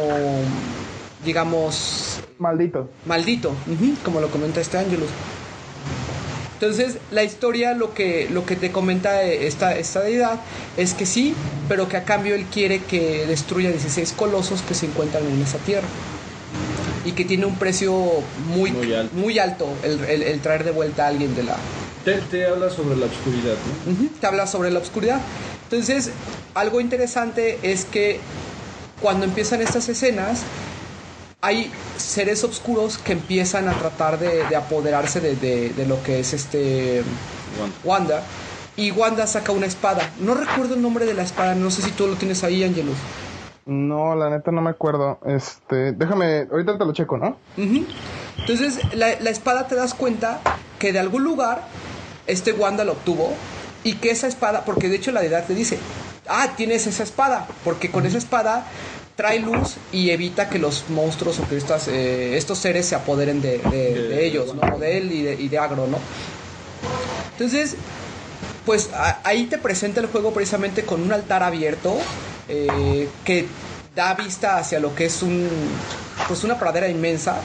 [1.19, 2.89] digamos, Maldito.
[3.05, 3.55] maldito,
[4.03, 5.09] como lo comenta este Angelus.
[6.53, 10.39] Entonces, la historia lo que, lo que te comenta eh, esta, esta deidad
[10.75, 11.35] es que sí,
[11.67, 15.59] pero que a cambio él quiere que destruya 16 colosos que se encuentran en esa
[15.59, 15.87] tierra.
[17.07, 17.93] Y que tiene un precio
[18.53, 19.15] muy, Muy alto.
[19.15, 21.55] muy alto el, el- el traer de vuelta a alguien de la,
[22.03, 23.55] Te, te habla sobre la oscuridad,
[23.87, 24.09] ¿no?
[24.19, 25.21] Te habla sobre la oscuridad.
[25.71, 26.11] Entonces,
[26.53, 28.19] algo interesante es que
[29.01, 30.41] cuando empiezan estas escenas,
[31.41, 36.19] hay seres oscuros que empiezan a tratar de, de apoderarse de, de- de lo que
[36.19, 37.03] es este
[37.85, 38.21] Wanda.
[38.75, 40.11] Y Wanda saca una espada.
[40.19, 42.97] No recuerdo el nombre de la espada, no sé si tú lo tienes ahí, Angelus.
[43.67, 45.19] No, la neta no me acuerdo.
[45.25, 47.37] Este, déjame, ahorita te lo checo, ¿no?
[47.57, 47.85] Ujú.
[48.39, 50.39] Entonces, la, la espada te das cuenta
[50.79, 51.61] que de algún lugar
[52.27, 53.35] este Wanda lo obtuvo
[53.83, 55.77] y que esa espada, porque de hecho la deidad te dice,
[56.29, 58.65] ah, tienes esa espada, porque con esa espada
[59.17, 63.41] trae luz y evita que los monstruos o que estas, eh, estos seres se apoderen
[63.41, 64.77] de, de- de ellos, ¿no?
[64.77, 65.97] De él y de, y de Agro, ¿no?
[67.33, 67.75] Entonces,
[68.65, 71.97] pues a- ahí te presenta el juego precisamente con un altar abierto
[72.49, 73.45] eh, que
[73.95, 75.47] da vista hacia lo que es un
[76.27, 77.35] pues una pradera inmensa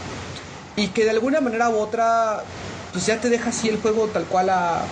[0.76, 2.42] y que de alguna manera u otra
[2.92, 4.82] pues ya te deja así el juego tal cual a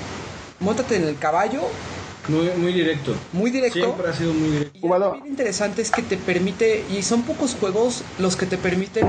[0.60, 1.60] móntate en el caballo
[2.28, 3.14] Muy, muy directo.
[3.32, 4.78] muy directo Siempre ha sido muy directo.
[4.82, 8.56] y algo bien interesante es que te permite, y son pocos juegos los que te
[8.56, 9.06] permiten.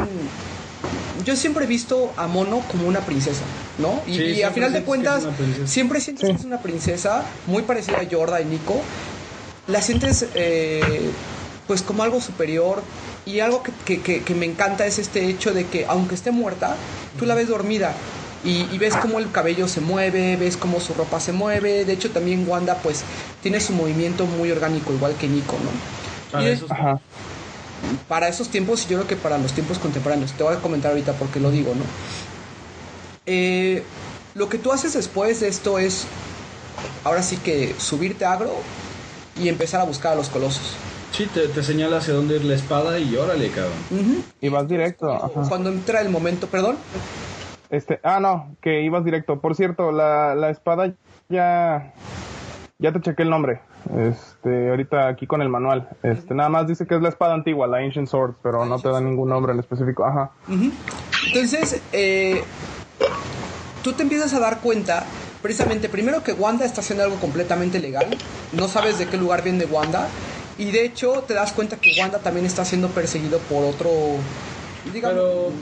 [1.26, 3.44] Yo siempre he visto a Mono como una princesa,
[3.78, 4.02] ¿no?
[4.08, 5.24] Y, Sí, y a final de cuentas,
[5.66, 8.82] siempre sientes que es una princesa, muy parecida a Yorda y Nico.
[9.68, 11.12] La sientes, eh,
[11.68, 12.82] pues, como algo superior.
[13.26, 16.32] Y algo que, que- que- que me encanta es este hecho de que, aunque esté
[16.32, 16.76] muerta,
[17.20, 17.96] tú la ves dormida.
[18.44, 21.86] Y, y ves cómo el cabello se mueve, ves cómo su ropa se mueve.
[21.86, 23.04] De hecho, también Wanda, pues,
[23.44, 25.70] tiene su movimiento muy orgánico, igual que Nico, ¿no?
[26.32, 27.00] Para Y esos- Ajá.
[28.08, 30.32] para esos tiempos y yo creo que para los tiempos contemporáneos.
[30.34, 31.84] Te voy a comentar ahorita por qué lo digo, ¿no?
[33.28, 33.84] Eh,
[34.34, 36.08] lo que tú haces después de esto es,
[37.04, 38.72] ahora sí que subirte agro
[39.36, 40.76] y empezar a buscar a los colosos.
[41.12, 44.24] Sí, te, te señala hacia dónde ir la espada y órale, cabrón.
[44.40, 45.12] Y vas directo.
[45.12, 45.48] Ajá.
[45.50, 46.78] Cuando entra el momento, perdón,
[47.70, 49.40] Este, ah, no, que ibas directo.
[49.40, 50.94] Por cierto, la, la espada
[51.30, 51.94] ya,
[52.80, 53.62] ya te chequé el nombre.
[53.98, 55.90] Este, ahorita aquí con el manual.
[56.04, 58.90] Este, nada más dice que es la espada antigua, la Ancient Sword, pero no te
[58.90, 60.06] da ningún nombre en específico.
[60.06, 60.32] Ajá.
[61.28, 62.44] Entonces, eh,
[63.84, 65.06] tú te empiezas a dar cuenta,
[65.42, 68.06] precisamente, primero que Wanda está haciendo algo completamente legal,
[68.54, 70.08] no sabes de qué lugar viene Wanda,
[70.58, 74.24] y de hecho te das cuenta que Wanda también está siendo perseguido por otro,
[74.84, 75.16] digamos,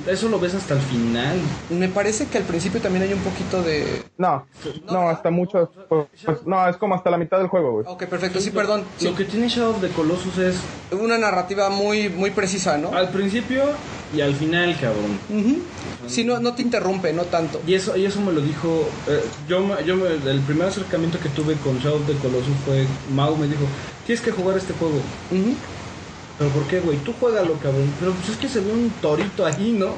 [0.04, 1.40] Pero eso lo ves hasta el final.
[1.70, 4.04] me parece que al principio también hay un poquito de...
[4.18, 4.46] No,
[4.90, 5.72] no, hasta mucho.
[5.88, 7.86] Pues, pues, no, es como hasta la mitad del juego, güey.
[7.88, 8.84] Ok, perfecto, sí, perdón.
[8.98, 12.92] Sí, Lo que tiene Shadow of the Colossus es una narrativa muy, muy precisa, ¿no?
[12.94, 13.64] al principio
[14.16, 15.20] y al final, cabrón.
[15.30, 15.58] Ujú.
[16.08, 17.62] Sí, no, no te interrumpe, no tanto.
[17.68, 18.68] Y eso, y eso me lo dijo.
[19.08, 22.88] eh, yo, yo me- el primer acercamiento que tuve con Shadow of the Colossus fue.
[23.10, 23.68] Mau me dijo:
[24.06, 25.02] Tienes que jugar este juego.
[26.40, 26.98] ¿Pero por qué, güey?
[27.00, 27.94] Tú juégalo, cabrón.
[28.00, 29.90] Pero pues es que se ve un torito ahí, ¿no?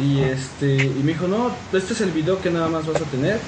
[0.00, 0.74] Y este.
[0.76, 3.38] Y me dijo: No, este es el video que nada más vas a tener.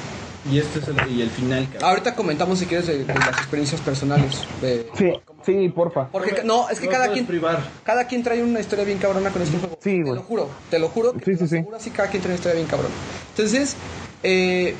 [0.51, 1.89] Y este es el, y el final, cabrón.
[1.89, 4.43] Ahorita comentamos si quieres de, de las experiencias personales.
[4.61, 5.11] de- Sí,
[5.47, 6.09] sí, porfa.
[6.09, 7.62] Porque no, es que No cada quien privar.
[7.83, 9.79] cada quien trae una historia bien cabrona con este juego.
[9.83, 10.15] Sí, Te güey.
[10.16, 11.12] lo juro, te lo juro.
[11.15, 11.65] Que Sí, te lo sí, sí.
[11.75, 12.95] así cada quien trae una historia bien cabrona.
[13.31, 13.75] Entonces,
[14.23, 14.75] eh,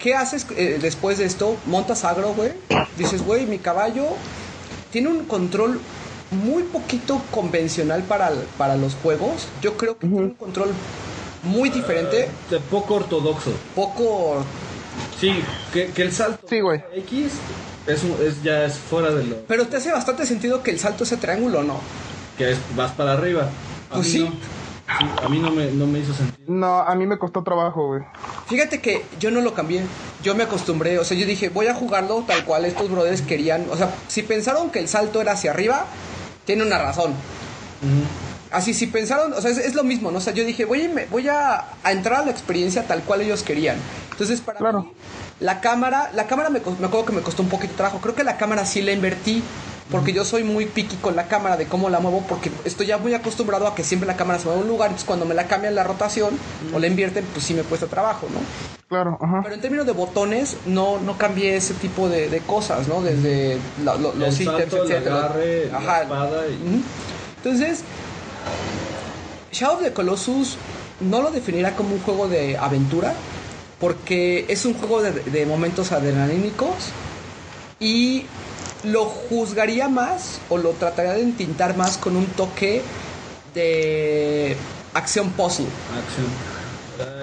[0.00, 1.56] ¿qué haces eh, después de esto?
[1.66, 2.52] Montas agro, güey.
[2.96, 4.04] Dices, güey, mi caballo
[4.92, 5.80] tiene un control
[6.30, 9.48] muy poquito convencional para, para los juegos.
[9.60, 10.74] Yo creo que tiene un control
[11.42, 13.52] muy diferente, De poco ortodoxo.
[13.74, 14.44] poco
[15.18, 15.42] Sí,
[15.72, 16.82] que, que el salto Sí, güey.
[16.96, 17.32] X
[17.86, 20.78] es, un- es ya es fuera de lo Pero te hace bastante sentido que el
[20.78, 21.80] salto ese triángulo, ¿no?
[22.36, 23.48] que es vas para arriba.
[23.90, 24.18] A Pues mí sí.
[24.20, 24.30] no.
[24.98, 26.52] Sí, a mí no me, no me hizo sentido.
[26.52, 28.02] No, a mí me costó trabajo, güey.
[28.46, 29.84] Fíjate que yo no lo cambié.
[30.22, 30.98] Yo me acostumbré.
[30.98, 33.66] O sea, yo dije, voy a jugarlo tal cual estos brothers querían.
[33.70, 35.86] O sea, si pensaron que el salto era hacia arriba,
[36.46, 37.12] tiene una razón.
[38.50, 40.18] Así, si pensaron, o sea, es, es lo mismo, ¿no?
[40.18, 43.04] O sea, yo dije, voy, a, me- voy a, a entrar a la experiencia tal
[43.04, 43.76] cual ellos querían.
[44.12, 44.82] Entonces, para Claro.
[44.84, 44.92] mí,
[45.40, 48.00] la cámara, la cámara me, me acuerdo que me costó un poquito de trabajo.
[48.00, 49.42] Creo que la cámara sí la invertí.
[49.90, 52.98] Porque yo soy muy picky con la cámara de cómo la muevo, porque estoy ya
[52.98, 55.34] muy acostumbrado a que siempre la cámara se mueve a un lugar, entonces cuando me
[55.34, 56.36] la cambian la rotación
[56.74, 58.40] o la invierten, pues sí me cuesta trabajo, ¿no?
[58.88, 59.40] Claro, ajá.
[59.44, 63.00] Pero en términos de botones, no, no cambié ese tipo de, de cosas, ¿no?
[63.00, 65.16] Desde la- lo- los ítems, salto, etcétera.
[65.18, 66.02] agarre, la Ajá.
[66.02, 66.84] espada y-.
[67.44, 67.80] Entonces,
[69.52, 70.56] Shadow of the Colossus
[71.00, 73.14] no lo definiría como un juego de aventura,
[73.80, 76.74] porque es un juego de, de momentos adrenalínicos
[77.80, 78.24] y
[78.86, 82.84] lo juzgaría más o lo trataría de entintar más con un toque
[83.54, 84.56] de
[84.94, 85.66] acción puzzle.
[85.90, 86.28] Acción.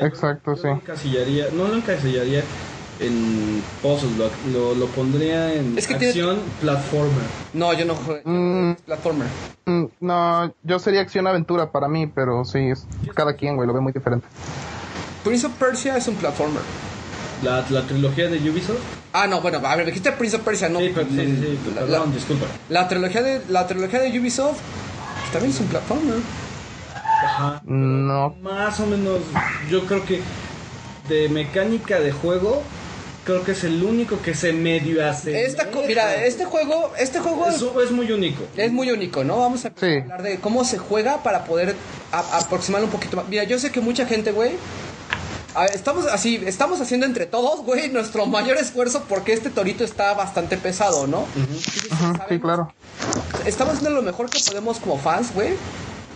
[0.02, 0.68] Exacto, yo sí.
[0.68, 2.45] Lo encasillaría, no lo encasillaría
[2.99, 7.30] en puzzle, lo, lo, lo pondría en Es que tiene- acción platformer.
[7.53, 8.73] No, yo no juego Mm.
[8.85, 9.30] platformer.
[9.65, 12.85] Mm, No, yo sería acción-aventura para mí, pero sí, es
[13.15, 14.27] cada quien, güey, lo ve muy diferente.
[15.23, 16.64] Prince of Persia es un platformer.
[17.44, 18.78] La, la trilogía de Ubisoft.
[19.14, 20.80] Ah, no, bueno, a ver, dijiste Prince of Persia, no.
[20.80, 22.45] sí, pero, sí, sí, sí, la, perdón, la- disculpa.
[22.70, 24.60] la trilogía de la trilogía de Ubisoft
[25.32, 26.15] también es un platformer.
[27.26, 27.61] Ajá.
[27.65, 29.20] No, Más o menos,
[29.70, 30.22] yo creo que
[31.10, 32.64] de mecánica de juego,
[33.26, 35.45] creo que es el único que se medio hace.
[35.45, 38.44] Esta, mira, este juego, este juego es, es muy único.
[38.72, 39.38] muy único, ¿no?
[39.40, 39.99] Vamos a Sí.
[40.02, 41.76] hablar de cómo se juega para poder
[42.11, 43.28] a- aproximarlo un poquito más.
[43.28, 44.52] Mira, yo sé que mucha gente, güey,
[45.55, 50.13] a estamos así, estamos haciendo entre todos, güey, nuestro mayor esfuerzo porque este torito está
[50.13, 51.25] bastante pesado, ¿no?
[51.35, 52.73] Entonces, Ajá, sí, claro.
[53.45, 55.53] estamos haciendo lo mejor que podemos como fans, güey.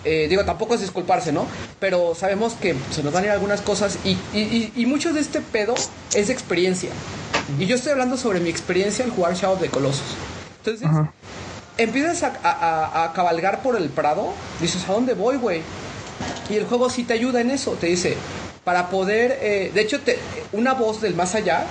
[0.06, 1.46] Eh, digo, tampoco es disculparse, ¿no?
[1.80, 5.12] Pero sabemos que se nos van a ir algunas cosas y, y, y, y mucho
[5.12, 5.76] de este pedo
[6.14, 6.90] es de experiencia.
[7.60, 10.02] Y yo estoy hablando sobre mi experiencia al jugar Shadow of the Colossus.
[10.60, 11.12] Entonces, Ajá.
[11.78, 15.62] empiezas a, a- a- a cabalgar por el prado, dices, ¿a dónde voy, güey?
[16.50, 18.16] Y el juego sí te ayuda en eso, te dice,
[18.68, 20.20] para poder, eh, de hecho, te,
[20.52, 21.64] una voz del más allá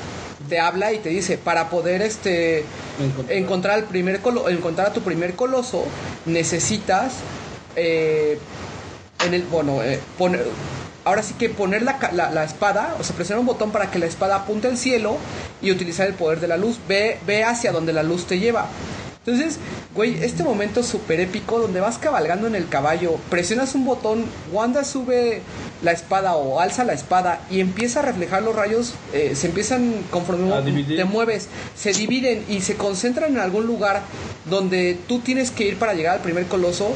[0.48, 2.64] te habla y te dice, para poder este,
[2.98, 3.36] Encontrar.
[3.36, 5.84] encontrar, al primer colo- encontrar a tu primer coloso,
[6.24, 7.12] necesitas,
[7.76, 8.38] eh,
[9.26, 10.46] en el, bueno, eh, poner,
[11.04, 13.98] ahora sí que poner la, la, la espada, o sea, presionar un botón para que
[13.98, 15.18] la espada apunte al cielo
[15.60, 18.68] y utilizar el poder de la luz, ve, ve hacia donde la luz te lleva.
[19.26, 19.58] Entonces,
[19.92, 24.84] güey, este momento súper épico donde vas cabalgando en el caballo, presionas un botón, Wanda
[24.84, 25.42] sube
[25.82, 29.94] la espada o alza la espada y empieza a reflejar los rayos, eh, se empiezan
[30.10, 30.52] conforme
[30.86, 34.02] te mueves, se dividen y se concentran en algún lugar
[34.48, 36.92] donde tú tienes que ir para llegar al primer coloso.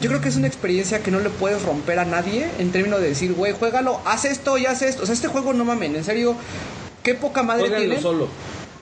[0.00, 3.00] Yo creo que es una experiencia que no le puedes romper a nadie en términos
[3.00, 5.02] de decir, güey, juégalo, haz esto y haz esto.
[5.02, 6.36] O sea, este juego no mamen, en serio,
[7.02, 8.00] qué poca madre tiene.
[8.00, 8.28] solo.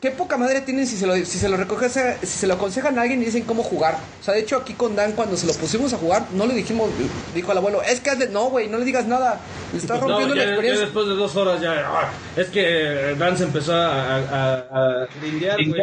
[0.02, 1.92] Qué poca madre tienen si se lo, si se lo recoges,
[2.22, 3.96] si se lo aconsejan a alguien y dicen cómo jugar.
[4.20, 6.54] O sea, de hecho aquí con Dan cuando se lo pusimos a jugar, no le
[6.54, 6.90] dijimos,
[7.36, 9.38] dijo el abuelo, es que hazle- no, güey, no le digas nada.
[9.72, 10.84] Le estás Pues no, rompiendo ya- la ya experiencia.
[10.86, 11.84] después de dos horas ya.
[11.86, 15.82] ah, es que Dan se empezó a, a, a, a grindear, güey.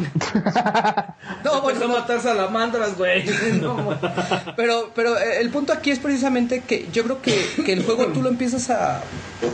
[1.44, 3.24] No, bueno, a matar salamandras, güey.
[3.60, 3.96] No,
[4.56, 8.06] Pero, pero eh, el punto aquí es precisamente que yo creo que, que el juego
[8.06, 8.96] tú lo empiezas a,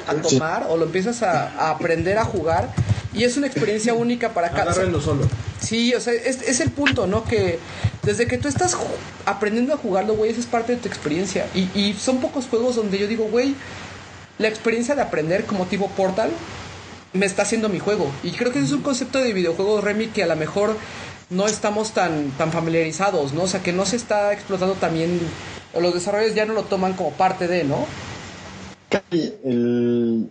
[0.06, 2.68] a tomar o lo empiezas a, a aprender a jugar
[3.16, 4.72] y es una experiencia única para cada...
[4.72, 5.28] agárrenlo solo.
[5.60, 7.24] Sí, o sea, es, es el punto, ¿no?
[7.24, 7.58] Que
[8.02, 8.76] desde que tú estás
[9.24, 11.46] aprendiendo a jugarlo, güey, esa es parte de tu experiencia.
[11.54, 13.54] Y, y son pocos juegos donde yo digo, güey,
[14.38, 16.30] la experiencia de aprender como tipo Portal
[17.12, 18.10] me está haciendo mi juego.
[18.22, 20.76] Y creo que ese es un concepto de videojuegos, Remy, que a lo mejor
[21.30, 23.44] no estamos tan, tan familiarizados, ¿no?
[23.44, 25.18] O sea, que no se está explotando también,
[25.74, 27.86] o los desarrolladores ya no lo toman como parte de, ¿no?
[29.10, 30.30] el,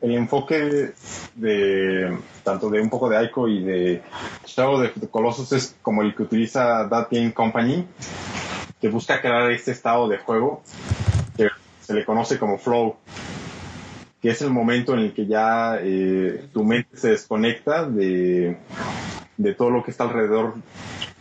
[0.00, 0.92] el enfoque
[1.34, 4.02] de tanto de un poco de Ico y de
[4.46, 7.86] Shadow de Colossus es como el que utiliza That Game Company,
[8.80, 10.62] que busca crear este estado de juego
[11.36, 11.48] que
[11.80, 12.96] se le conoce como flow.
[14.20, 18.58] que es el momento en el que ya eh, tu mente se desconecta de,
[19.36, 20.54] de todo lo que está alrededor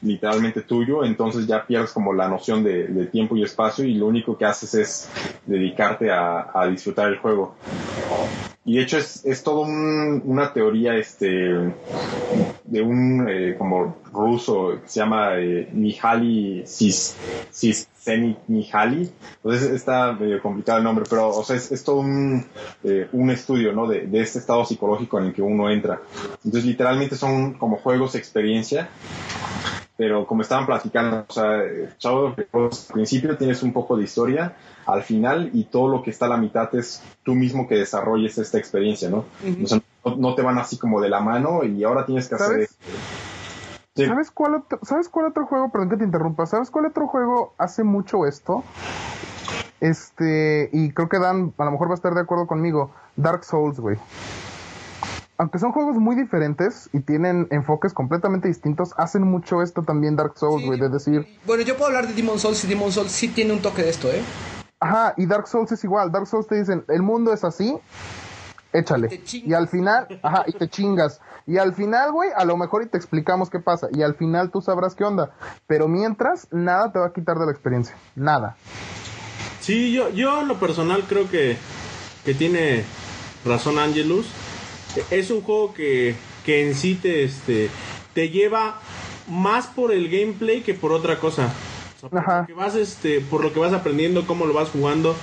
[0.02, 4.08] literalmente tuyo, entonces ya pierdes como la noción de, de tiempo y espacio y lo
[4.08, 5.10] único que haces es
[5.46, 7.56] dedicarte a, a disfrutar el juego.
[8.66, 11.28] Y de hecho es, es todo un- una teoría este
[12.64, 17.16] de un eh, como ruso que se llama eh, Mihaly Cis,
[17.54, 19.12] Csikszentmihalyi.
[19.36, 22.44] Entonces está medio complicado el nombre, pero o sea, es, es todo un,
[22.84, 23.88] eh, un estudio ¿no?
[23.88, 26.02] de, de este estado psicológico en el que uno entra.
[26.44, 28.90] Entonces literalmente son como juegos experiencia
[29.98, 31.62] pero como estaban platicando, o sea,
[32.52, 34.54] Colossus, al principio tienes un poco de historia,
[34.86, 38.38] al final y todo lo que está a la mitad es tú mismo que desarrolles
[38.38, 39.26] esta experiencia, ¿no?
[39.64, 42.36] O sea, no, no te van así como de la mano y ahora tienes que
[42.36, 42.48] hacer...
[42.48, 42.78] ¿Sabes?
[43.96, 44.06] Sí.
[44.08, 45.72] ¿Sabes cuál, otro, ¿Sabes cuál otro juego?
[45.72, 46.46] Perdón que te interrumpa.
[46.46, 48.64] ¿Sabes cuál otro juego hace mucho esto?
[49.80, 52.92] Este, y creo que Dan a lo mejor va a estar de acuerdo conmigo.
[53.16, 53.98] Dark Souls, güey.
[55.38, 60.38] Aunque son juegos muy diferentes y tienen enfoques completamente distintos, hacen mucho esto también Dark
[60.38, 60.80] Souls, Sí, güey.
[60.80, 63.62] de decir, Bueno, yo puedo hablar de Demon Souls y Demon Souls sí tiene un
[63.62, 64.22] toque de esto, ¿eh?
[64.86, 66.12] Ajá, y Dark Souls es igual.
[66.12, 67.78] Dark Souls te dicen, el mundo es así,
[68.74, 69.22] échale.
[69.32, 71.22] Y al final, ajá, y te chingas.
[71.48, 73.88] Y al final, güey, a lo mejor y te explicamos qué pasa.
[73.92, 75.32] Y al final tú sabrás qué onda.
[75.68, 77.96] Pero mientras, nada te va a quitar de la experiencia.
[78.16, 78.58] Nada.
[79.60, 81.58] Sí, yo, yo en lo personal creo que,
[82.24, 82.84] que tiene
[83.46, 84.28] razón Angelus.
[85.12, 87.70] Es un juego que, que en sí te, este,
[88.14, 88.80] te lleva
[89.28, 91.52] más por el gameplay que por otra cosa.
[92.10, 92.42] Sea, por, Ajá.
[92.42, 95.16] lo que vas, este, por lo que vas aprendiendo, cómo lo vas jugando.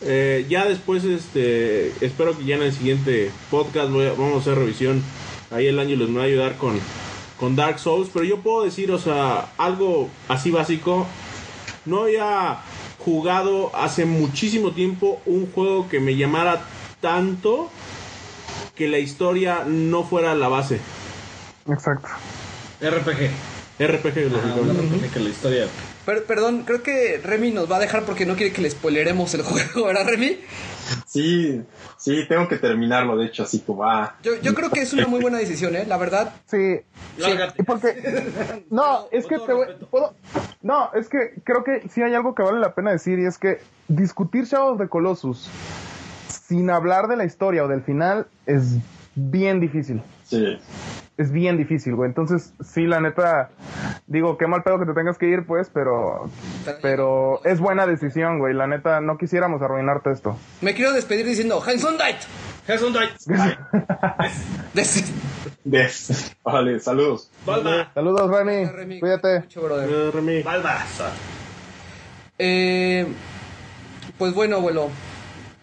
[0.00, 4.38] Eh, ya después, este, espero que ya en el siguiente podcast voy a- vamos a
[4.38, 5.02] hacer revisión.
[5.50, 6.78] Ahí el Angelus me va a ayudar con,
[7.38, 8.10] con Dark Souls.
[8.12, 11.06] Pero yo puedo decir, o sea, algo así básico.
[11.84, 12.58] No había
[12.98, 16.62] jugado hace muchísimo tiempo un juego que me llamara
[17.00, 17.70] tanto
[18.74, 20.80] que la historia no fuera la base.
[21.68, 22.08] Exacto.
[22.80, 23.30] RPG.
[23.80, 25.66] RPG, RPG que la historia.
[26.08, 29.34] Per- perdón, creo que Remy nos va a dejar porque no quiere que le spoileremos
[29.34, 30.38] el juego, ¿verdad, Remy?
[31.06, 31.62] Sí,
[31.98, 35.06] sí, tengo que terminarlo, de hecho, así como, ah, Yo, yo creo que es una
[35.06, 35.84] muy buena decisión, ¿eh?
[35.86, 36.34] La verdad.
[36.46, 36.80] Sí.
[37.18, 37.60] Lárgate.
[37.60, 38.64] Y porque.
[38.70, 39.66] No, es que te voy.
[39.90, 40.14] puedo-
[40.62, 43.36] No, es que creo que sí hay algo que vale la pena decir y es
[43.36, 45.46] que discutir Shadow of the Colossus
[46.30, 48.76] sin hablar de la historia o del final es
[49.14, 50.00] bien difícil.
[50.24, 50.58] sí.
[51.18, 52.08] Es bien difícil, güey.
[52.08, 53.50] Entonces, sí, la neta,
[54.06, 56.30] digo, qué mal pedo que te tengas que ir, pues, pero,
[56.80, 58.54] pero es buena decisión, güey.
[58.54, 60.38] La neta, no quisiéramos arruinarte esto.
[60.60, 62.18] Me quiero despedir diciendo Hensundait.
[62.68, 63.10] Hesundait.
[64.74, 65.12] Des-
[65.64, 66.36] Des.
[66.44, 67.30] Vale, saludos.
[67.44, 67.90] Balba.
[67.94, 68.66] Saludos, Remy.
[68.66, 69.40] Remy, Cuídate.
[69.40, 70.14] mucho, brother.
[70.14, 70.42] Remy.
[70.44, 71.10] Balbazar.
[72.38, 73.06] Eh,
[74.16, 74.88] pues bueno, abuelo.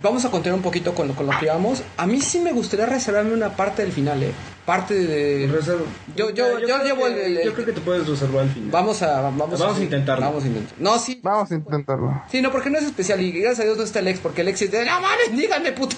[0.05, 1.81] Vamos a continuar un poquito con lo, con lo que íbamos.
[1.97, 4.31] A mí sí me gustaría reservarme una parte del final, ¿eh?
[4.65, 5.47] Parte de...
[5.51, 5.81] Reserva.
[6.15, 8.49] Yo- yo- yo creo llevo que- el- el- Yo creo que te puedes reservar al
[8.51, 8.69] final.
[8.71, 9.21] Vamos a...
[9.21, 10.25] Vamos, Vamos a intentarlo.
[10.27, 10.75] Vamos a intentar.
[10.79, 11.19] No, sí.
[11.23, 12.23] Vamos a intentarlo.
[12.31, 13.19] Sí, no, porque no es especial.
[13.21, 14.85] Y gracias a Dios no está el ex, porque el ex es de...
[14.85, 15.95] ¡No mames, díganme, puto!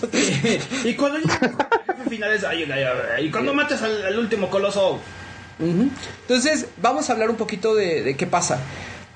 [0.85, 2.43] y cuando llegas al jefe final es.
[2.45, 2.84] Ay, ay,
[3.17, 4.99] ay, y cuando matas al, al último coloso.
[5.59, 8.59] Entonces, vamos a hablar un poquito de, de qué pasa.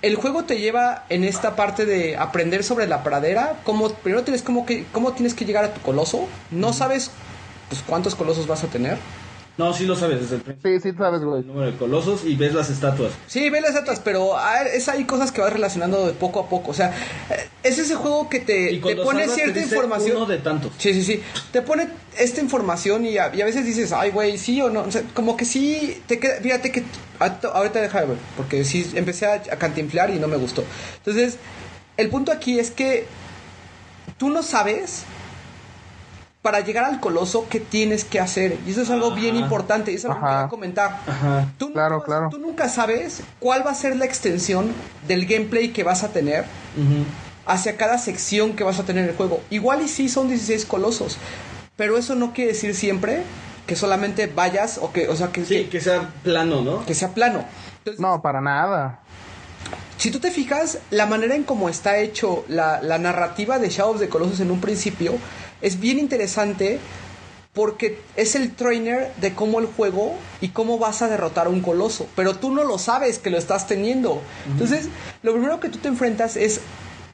[0.01, 3.59] El juego te lleva en esta parte de aprender sobre la pradera.
[3.63, 6.27] Cómo, primero tienes como que, cómo tienes que llegar a tu coloso.
[6.49, 7.11] No sabes
[7.69, 8.97] pues, cuántos colosos vas a tener.
[9.57, 10.79] No, sí lo sabes desde el principio.
[10.79, 11.41] Sí, sí, sabes, güey.
[11.41, 13.11] El número de colosos y ves las estatuas.
[13.27, 14.31] Sí, ve las datas, pero
[14.73, 16.71] es hay cosas que vas relacionando de poco a poco.
[16.71, 16.89] O sea,
[17.29, 20.17] eh, es ese juego que te, te pone salvas, te cierta dice información.
[20.17, 20.71] Uno de tantos.
[20.77, 21.21] Sí, sí, sí.
[21.51, 24.81] Te pone esta información y a, y a veces dices, ay, güey, sí o no.
[24.81, 26.83] O sea, como que sí, te queda, fíjate que
[27.19, 30.63] a- ahorita deja de ver, porque sí empecé a, a cantinflar y no me gustó.
[30.97, 31.37] Entonces,
[31.97, 33.05] el punto aquí es que
[34.17, 35.03] tú no sabes
[36.41, 38.57] para llegar al coloso qué tienes que hacer.
[38.65, 40.99] Y eso es algo bien importante, y es algo que voy a comentar.
[41.07, 41.47] Ajá.
[41.57, 42.29] Tú nunca, Claro, vas- claro.
[42.31, 44.71] tú nunca sabes cuál va a ser la extensión
[45.07, 46.45] del gameplay que vas a tener
[47.45, 49.41] hacia cada sección que vas a tener en el juego.
[49.49, 51.17] Igual y sí son 16 colosos,
[51.75, 53.23] pero eso no quiere decir siempre
[53.67, 56.85] que solamente vayas o que, o sea, que, Sí, que, que sea plano, ¿no?
[56.85, 57.43] que sea plano.
[57.79, 58.99] Entonces, No, para nada.
[59.97, 63.93] si tú te fijas, la manera en cómo está hecho la, la narrativa de Shadow
[63.93, 65.13] of the Colossus en un principio
[65.61, 66.79] es bien interesante
[67.53, 71.61] porque es el trainer de cómo el juego y cómo vas a derrotar a un
[71.61, 74.21] coloso, pero tú no lo sabes que lo estás teniendo.
[74.47, 74.87] Entonces,
[75.21, 76.61] lo primero que tú te enfrentas es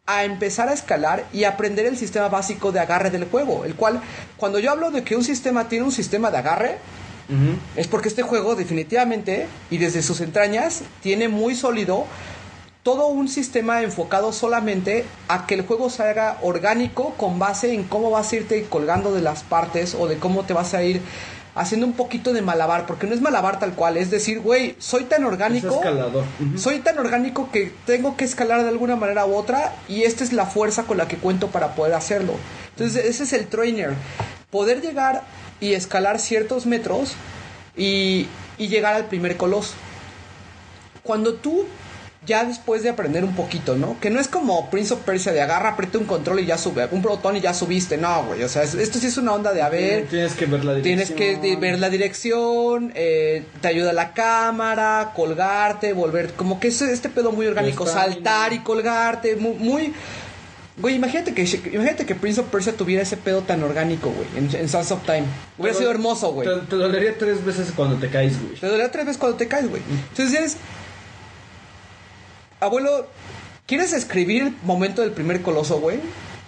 [0.05, 4.01] a empezar a escalar y aprender el sistema básico de agarre del juego, el cual
[4.37, 6.77] cuando yo hablo de que un sistema tiene un sistema de agarre,
[7.75, 12.05] es porque este juego definitivamente y desde sus entrañas tiene muy sólido
[12.87, 17.83] todo un sistema enfocado solamente a que el juego se haga orgánico con base en
[17.83, 21.01] cómo vas a irte colgando de las partes o de cómo te vas a ir
[21.53, 25.03] haciendo un poquito de malabar, porque no es malabar tal cual, es decir, güey, soy
[25.03, 25.81] tan Es orgánico,
[26.55, 30.31] soy tan orgánico que tengo que escalar de alguna manera u otra y esta es
[30.31, 32.35] la fuerza con la que cuento para poder hacerlo.
[32.69, 33.95] Entonces ese es el trainer,
[34.49, 35.23] poder llegar
[35.59, 37.15] y escalar ciertos metros
[37.75, 38.27] y,
[38.57, 39.73] y llegar al primer coloso.
[41.03, 41.65] Cuando tú
[42.27, 43.97] ya después de aprender un poquito, ¿no?
[44.01, 46.87] Que no es como Prince of Persia de agarra, aprieta un control y ya sube,
[46.91, 49.53] un botón y ya subiste, no, güey, o sea, es- esto sí es una onda
[49.53, 51.17] de a ver, Tienes que ver la dirección.
[51.17, 56.81] Tienes que ver la dirección, eh, te ayuda la cámara, colgarte, volver, como que es
[56.81, 59.93] este pedo muy orgánico, saltar y colgarte, muy, muy-
[60.79, 64.53] güey, imagínate que, imagínate que Prince of Persia tuviera ese pedo tan orgánico, güey, en,
[64.55, 65.23] en Sons of Time,
[65.57, 66.47] hubiera sido do- hermoso, güey.
[66.47, 68.55] Te, te dolería tres veces cuando te caes, güey.
[68.59, 69.81] Te dolía tres veces cuando te caes, güey.
[70.09, 70.57] Entonces eres...
[72.59, 73.07] Abuelo,
[73.65, 75.99] ¿quieres escribir el momento del primer coloso, güey?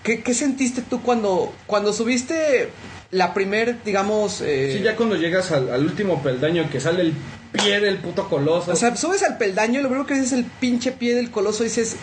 [0.04, 2.70] ¿Qué, qué sentiste tú cuando, cuando subiste
[3.12, 4.42] la primer, digamos...
[4.42, 7.14] eh, Sí, ya cuando llegas al, al último peldaño que sale el
[7.52, 8.72] pie del puto coloso.
[8.72, 11.32] O sea, subes al peldaño y lo primero que ves es el pinche pie del
[11.32, 11.96] coloso y dices,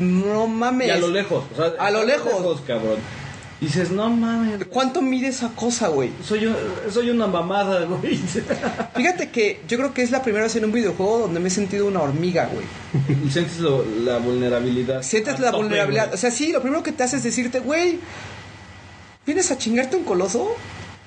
[0.00, 0.88] no mames.
[0.88, 1.44] y a lo lejos.
[1.52, 2.60] O sea, A lo lejos.
[2.66, 2.96] cabrón.
[3.60, 4.64] Y dices, no mames.
[4.70, 6.10] ¿Cuánto mide esa cosa, güey?
[6.26, 6.56] Soy, un-
[6.90, 8.16] soy una mamada, güey.
[8.96, 11.50] Fíjate que yo creo que es la primera vez en un videojuego donde me he
[11.50, 12.64] sentido una hormiga, güey.
[13.26, 15.02] y sientes lo- la vulnerabilidad.
[15.02, 16.06] Sientes la tope, vulnerabilidad.
[16.06, 16.14] güey.
[16.14, 18.00] O sea, sí, lo primero que te hace es decirte, güey,
[19.26, 20.48] ¿vienes a chingarte un coloso?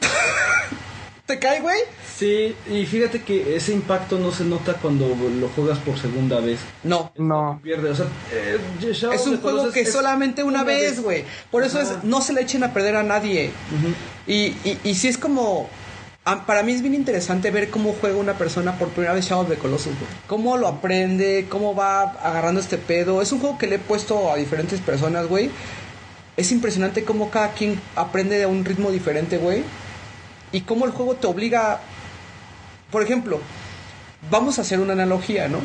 [1.26, 1.80] ¿Te cae, güey?
[2.18, 6.60] Sí, y fíjate que ese impacto no se nota cuando lo juegas por segunda vez.
[6.84, 7.14] No.
[7.18, 7.62] No.
[7.64, 8.58] Pierde, o sea, eh,
[8.92, 11.24] Shadow Es un juego que solamente una vez, güey.
[11.50, 11.94] Por eso Ajá.
[12.00, 13.52] es, no se le echen a perder a nadie.
[14.28, 15.70] y, y, y sí es como,
[16.46, 19.50] para mí es bien interesante ver cómo juega una persona por primera vez Shadow of
[19.50, 20.12] the Colossus, güey.
[20.28, 23.22] Cómo lo aprende, cómo va agarrando este pedo.
[23.22, 25.50] Es un juego que le he puesto a diferentes personas, güey.
[26.36, 29.64] Es impresionante cómo cada quien aprende a un ritmo diferente, güey.
[30.54, 31.82] Y cómo el juego te obliga...
[32.92, 33.40] Por ejemplo,
[34.30, 35.58] vamos a hacer una analogía, ¿no?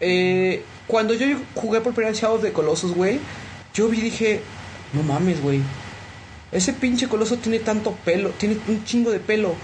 [0.00, 3.20] Eh, cuando yo jugué por primera vez Shadow the Colossus, güey,
[3.74, 4.40] yo vi y dije,
[4.94, 5.60] no mames, güey.
[6.52, 9.54] Ese pinche coloso tiene tanto pelo, tiene un chingo de pelo.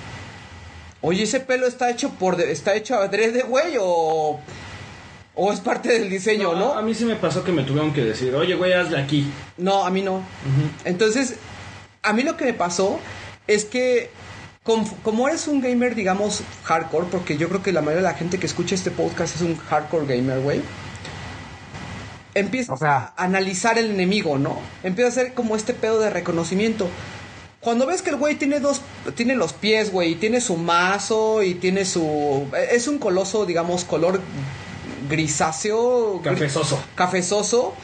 [1.00, 4.38] Oye, ese pelo está hecho por de- está hecho adrede, güey, o
[5.36, 6.74] o es parte del diseño, ¿no?
[6.74, 9.30] A mí sí me pasó que me tuvieron que decir, oye, güey, hazle aquí.
[9.56, 10.20] No, a mí no.
[10.84, 11.36] Entonces,
[12.02, 13.00] a mí lo que me pasó
[13.46, 14.10] es que
[14.64, 18.18] com- como eres un gamer, digamos, hardcore, porque yo creo que la mayoría de la
[18.18, 20.60] gente que escucha este podcast es un hardcore gamer, güey.
[22.70, 24.58] O sea- a analizar el enemigo, ¿no?
[24.82, 26.88] Empieza a hacer como este pedo de reconocimiento.
[27.60, 28.80] Cuando ves que el güey tiene dos,
[29.16, 33.84] tiene los pies, güey, y tiene su mazo y tiene su, es un coloso, digamos,
[33.84, 34.20] color
[35.10, 36.82] grisáceo, gri- Cafezoso.
[36.94, 37.74] cafezoso.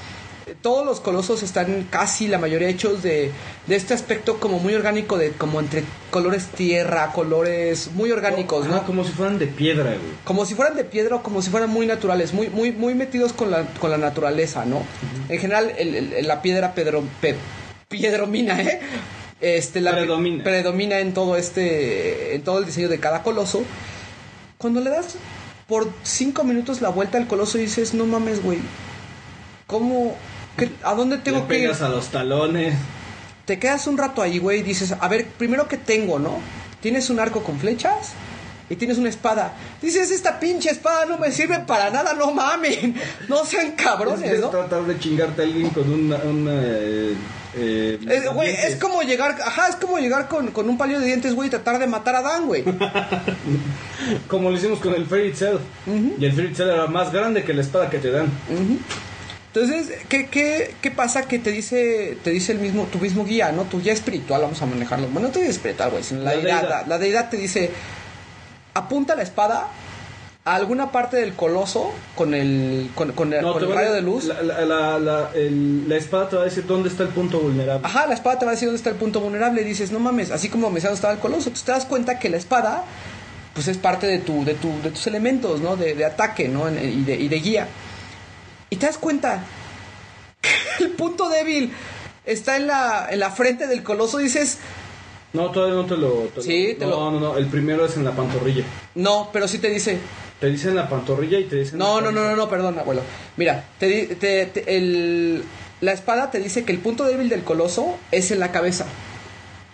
[0.62, 3.32] Todos los colosos están casi la mayoría hechos de,
[3.66, 5.82] de este aspecto como muy orgánico de como entre
[6.12, 8.86] colores tierra, colores muy orgánicos, Ajá, ¿no?
[8.86, 9.98] como si fueran de piedra, güey.
[10.24, 13.32] Como si fueran de piedra o como si fueran muy naturales, muy muy muy metidos
[13.32, 14.82] con la, con la naturaleza, ¿no?
[15.28, 17.34] En general el- el- la piedra pedro, pe-
[17.88, 18.80] piedromina, ¿eh?
[19.40, 20.44] Este, la Predomina.
[20.44, 23.64] predomina en todo este en todo el diseño de cada coloso.
[24.58, 25.16] Cuando le das
[25.66, 28.58] por cinco minutos la vuelta al coloso y dices, no mames, güey,
[29.66, 30.14] ¿cómo?
[30.56, 31.60] Qué- ¿A dónde tengo Le que ir?
[31.64, 32.74] pegas a los talones.
[33.44, 36.38] te quedas un rato ahí, güey, y dices, a ver, primero que tengo, ¿no?
[36.80, 38.12] Tienes un arco con flechas
[38.68, 39.52] y tienes una espada.
[39.80, 42.94] Dices, esta pinche espada no me sirve para nada, no mamen.
[43.28, 44.48] No sean Es, cabrones, es ¿no?
[44.50, 46.16] tratar de chingarte a alguien con una...
[46.16, 47.14] una eh,
[47.58, 48.72] eh, Es, güey, dientes.
[48.74, 51.50] es como llegar, ajá, es como llegar con, con un palillo de dientes, güey, y
[51.50, 52.64] tratar de matar a Dan, güey.
[54.28, 55.58] Como lo hicimos con el Fairy Tail.
[56.18, 58.26] Y el Fairy Tail era más grande que la espada que te dan.
[59.56, 63.52] Entonces, ¿qué, qué, qué pasa que te dice, te dice el mismo, tu mismo guía,
[63.52, 63.62] ¿no?
[63.62, 65.08] Tu guía espiritual, vamos a manejarlo.
[65.08, 66.68] Bueno, no tu guía espiritual, güey, sino la, La deidad.
[66.68, 67.70] La, la deidad te dice,
[68.74, 69.68] apunta la espada
[70.44, 73.92] a alguna parte del coloso con el, con, con el, No, con te el rayo
[73.94, 74.24] de luz.
[74.26, 77.40] La, la, la, la- el- la espada te va a decir dónde está el punto
[77.40, 77.84] vulnerable.
[77.86, 79.98] Ajá, la espada te va a decir dónde está el punto vulnerable y dices, no
[79.98, 81.48] mames, así como me estaba el coloso.
[81.48, 82.84] Entonces te das cuenta que la espada,
[83.54, 85.76] pues es parte de, tu, de, tu, de tus elementos, ¿no?
[85.76, 86.68] De, de ataque, ¿no?
[86.68, 87.68] En- y, de, y de guía.
[88.70, 89.42] Y te das cuenta
[90.78, 91.72] que el punto débil
[92.24, 94.18] está en la, en la frente del coloso.
[94.18, 94.58] Dices,
[95.32, 96.10] No, todavía no te lo...
[96.34, 98.64] te Sí, lo- te no, lo- no, no, el primero es en la pantorrilla.
[98.94, 99.98] no, pero sí te dice,
[100.40, 101.78] Te dicen la pantorrilla y te dicen...
[101.78, 103.02] no, la no, no, no, no, perdón, abuelo.
[103.36, 105.44] Mira, te, di- te- te- el,
[105.80, 108.86] la espada te dice que el punto débil del coloso es en la cabeza.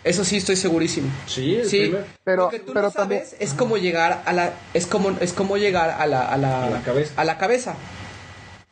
[0.05, 1.09] Eso sí, estoy segurísimo.
[1.27, 4.23] Sí, el Sí, primer- Pero- lo que tú pero no sabes también- es cómo llegar
[4.27, 7.12] a la es como es como llegar a la a la, A la cabeza.
[7.16, 7.74] a la cabeza.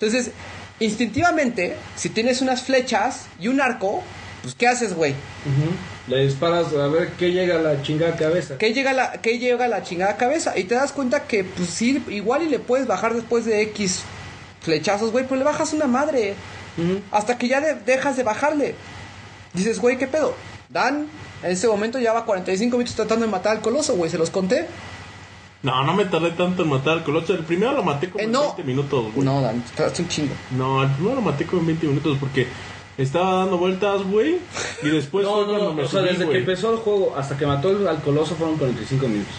[0.00, 0.30] Entonces,
[0.80, 4.02] instintivamente, si tienes unas flechas y un arco,
[4.42, 5.14] pues ¿qué haces, güey?
[6.08, 8.56] Le disparas a ver qué llega a la chingada cabeza.
[8.58, 10.58] ¿Qué llega, a la, ¿Qué llega a la chingada cabeza?
[10.58, 14.00] Y te das cuenta que, pues sí, igual y le puedes bajar después de X
[14.62, 16.34] flechazos, güey, pero le bajas una madre.
[17.10, 18.74] Hasta que ya de- dejas de bajarle.
[19.52, 20.34] Dices, güey, ¿qué pedo?
[20.70, 21.08] Dan,
[21.42, 24.30] en ese momento ya va 45 minutos tratando de matar al coloso, güey, se los
[24.30, 24.66] conté.
[25.62, 27.34] No, no me tardé tanto en matar al coloso.
[27.34, 28.40] El primero lo maté como Eh, en no.
[28.54, 29.26] 20 minutos, güey.
[29.26, 30.34] No, Dan, tardaste un chingo.
[30.56, 32.46] No, el primero lo maté como en 20 minutos porque
[32.96, 34.38] estaba dando vueltas, güey.
[34.82, 36.78] Y después no, fue no, cuando no, me o sea, subí, desde que empezó el
[36.78, 39.34] juego hasta que mató al al coloso fueron 45 minutos.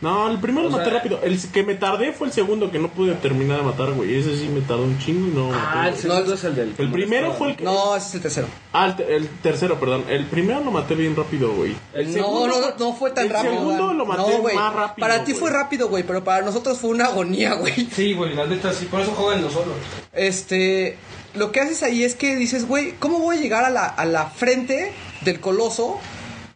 [0.00, 1.20] No, el primero O lo maté sea- rápido.
[1.22, 4.14] El que me tardé fue el segundo que no pude terminar de matar, güey.
[4.14, 5.50] Ese sí me tardó un chingo y no.
[5.54, 6.74] Ah, maté, el segundo No, es el del...
[6.76, 7.64] el primero fue el que.
[7.64, 8.46] No, ese es el tercero.
[8.74, 10.04] Ah, el, el tercero, perdón.
[10.08, 11.74] El primero lo maté bien rápido, güey.
[11.94, 13.52] El No, segundo no, fue- no fue tan el rápido.
[13.54, 13.98] segundo Dan.
[13.98, 14.54] lo maté no, güey.
[14.54, 15.06] más rápido.
[15.08, 15.40] Para ti güey.
[15.40, 17.88] fue rápido, güey, pero para nosotros fue una agonía, güey.
[17.90, 18.84] Sí, güey, la neta sí.
[18.86, 19.72] Por eso juegan solo.
[20.12, 20.98] Este,
[21.34, 24.04] lo que haces ahí es que dices, güey, ¿cómo voy a llegar a la, a
[24.04, 24.92] la frente
[25.22, 25.98] del coloso?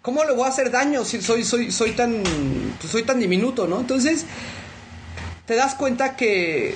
[0.03, 2.23] ¿Cómo le voy a hacer daño si soy, soy, soy tan,
[2.91, 3.81] soy tan diminuto, ¿no?
[3.81, 4.25] Entonces,
[5.47, 6.75] te das cuenta que,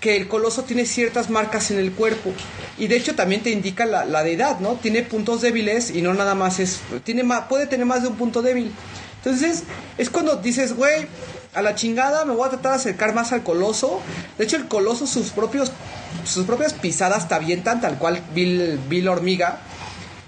[0.00, 2.32] que el coloso tiene ciertas marcas en el cuerpo.
[2.78, 4.76] Y de hecho también te indica la, la deidad, ¿no?
[4.76, 6.80] Tiene puntos débiles y no nada más es...
[7.04, 8.72] Tiene más, puede tener más de un punto débil.
[9.18, 9.64] Entonces,
[9.98, 11.06] es cuando dices, güey,
[11.52, 14.00] a la chingada me voy a tratar de acercar más al coloso.
[14.38, 15.72] De hecho, el coloso sus propios
[16.24, 19.60] sus propias pisadas te avientan, tal cual Bill, Bill Hormiga.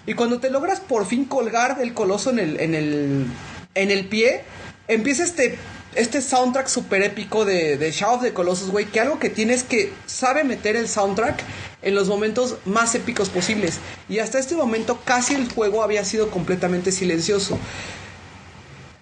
[0.06, 3.26] Y cuando te logras por fin colgar del coloso en el, en el,
[3.74, 4.42] en el pie,
[4.88, 5.56] empieza este,
[5.94, 8.86] este soundtrack super épico de, de Shadow of the Colossus, güey.
[8.86, 11.42] Que algo que tiene es que sabe meter el soundtrack
[11.82, 13.78] en los momentos más épicos posibles.
[14.08, 17.58] Y hasta este momento casi el juego había sido completamente silencioso.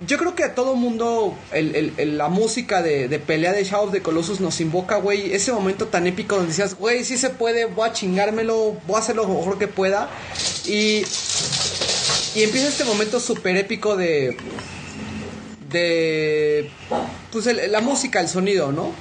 [0.06, 4.40] Yo creo que a todo mundo la música de, pelea de Shadow of the Colossus
[4.40, 5.32] nos invoca, güey.
[5.32, 8.98] Ese momento tan épico donde decías, güey, sí se puede, voy a chingármelo, voy a
[8.98, 10.08] hacer lo mejor que pueda.
[10.64, 11.04] Y,
[12.34, 14.36] y empieza este momento súper épico de...
[15.70, 16.70] De...
[17.30, 18.92] Pues la música, el sonido, ¿no?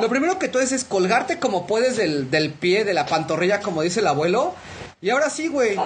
[0.00, 3.60] Lo primero que tú haces es colgarte como puedes del, del pie, de la pantorrilla,
[3.60, 4.54] como dice el abuelo.
[5.00, 5.76] Y ahora sí, güey.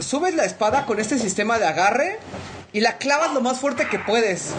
[0.00, 2.18] Subes la espada con este sistema de agarre
[2.72, 4.50] y la clavas lo más fuerte que puedes.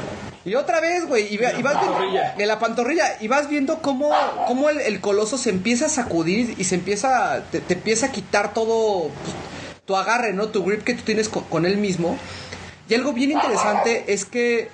[0.45, 3.81] Y otra vez, güey, y, ve- y vas viendo en la pantorrilla y vas viendo
[3.81, 4.11] cómo,
[4.48, 8.11] cómo el, el coloso se empieza a sacudir y se empieza, te, te empieza a
[8.11, 9.35] quitar todo pues,
[9.85, 10.48] tu agarre, ¿no?
[10.49, 12.18] Tu grip que tú tienes con, con él mismo.
[12.90, 14.69] Y algo bien interesante es que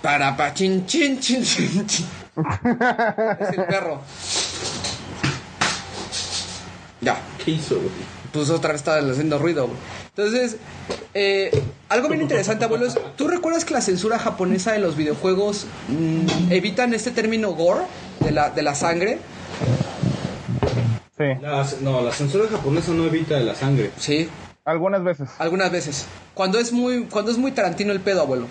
[0.00, 2.06] para pa chin chin chin chin chin.
[3.40, 4.00] Es el perro.
[7.00, 7.16] Ya.
[7.44, 7.90] ¿Qué hizo, güey?
[8.32, 9.78] Pues otra vez está haciendo ruido, güey.
[10.16, 10.56] Entonces,
[11.14, 11.50] eh,
[11.90, 16.50] algo bien interesante, abuelo, es, ¿tú recuerdas que la censura japonesa de los videojuegos mm,
[16.52, 17.82] evitan este término gore
[18.20, 19.18] de la, de la sangre?
[21.18, 23.90] Sí, La- no, la censura japonesa no evita la sangre.
[23.98, 24.28] Sí,
[24.64, 25.28] algunas veces.
[25.38, 26.06] algunas veces.
[26.34, 28.46] Cuando es muy, cuando es muy tarantino el pedo, abuelo.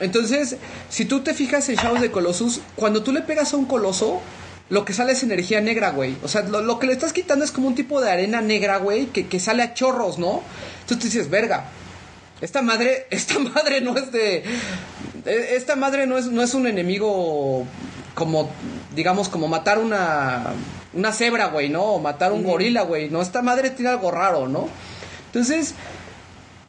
[0.00, 0.56] Entonces,
[0.88, 4.20] si tú te fijas en Shadows de Colossus, cuando tú le pegas a un coloso,
[4.70, 6.16] lo que sale es energía negra, güey.
[6.22, 8.78] O sea, lo, lo que le estás quitando es como un tipo de arena negra,
[8.78, 10.42] güey, que, que sale a chorros, ¿no?
[10.80, 11.66] Entonces tú dices, verga.
[12.40, 14.44] Esta madre, esta madre no es de.
[15.24, 17.64] eh, Esta madre no es, no es un enemigo
[18.14, 18.50] como,
[18.94, 20.52] digamos, como matar una.
[20.94, 21.82] Una cebra, güey, ¿no?
[21.82, 23.10] O matar un gorila, güey.
[23.10, 24.68] No, esta madre tiene algo raro, ¿no?
[25.26, 25.74] Entonces,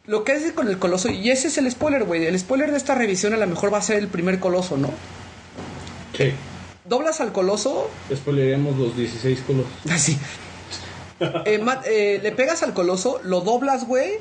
[0.07, 2.25] lo que hace con el coloso, y ese es el spoiler, güey.
[2.25, 4.89] El spoiler de esta revisión a lo mejor va a ser el primer coloso, ¿no?
[6.17, 6.33] Sí.
[6.87, 9.65] Doblas al coloso, Spoileremos los 16 colos.
[9.89, 10.17] así.
[11.19, 14.13] Eh, eh, le pegas al coloso, lo doblas, güey.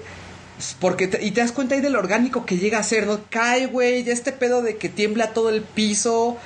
[0.80, 3.20] Porque te- y te das cuenta ahí del orgánico que llega a ser, ¿no?
[3.28, 6.36] Cae, güey, ya este pedo de que tiembla todo el piso.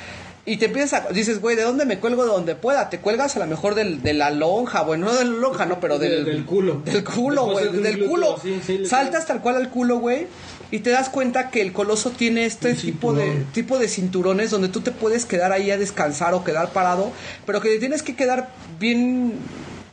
[0.48, 1.12] Y te empiezas a.
[1.12, 2.24] Dices, güey, ¿de dónde me cuelgo?
[2.24, 2.90] De donde pueda.
[2.90, 4.98] Te cuelgas a lo mejor del, de la lonja, güey.
[4.98, 6.82] No de la lonja, no, pero del, Del- culo.
[6.84, 7.66] Del culo, güey.
[7.70, 8.36] Del glúteo, culo.
[8.42, 10.26] sí, sí, le- Saltas tal cual al culo, güey.
[10.70, 14.68] Y te das cuenta que el coloso tiene este tipo de, tipo de cinturones donde
[14.68, 17.10] tú te puedes quedar ahí a descansar o quedar parado.
[17.46, 19.34] Pero que tienes que quedar bien.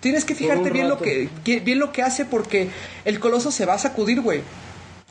[0.01, 2.69] Tienes que fijarte bien lo que, que- bien lo que hace porque
[3.05, 4.41] el coloso se va a sacudir, güey.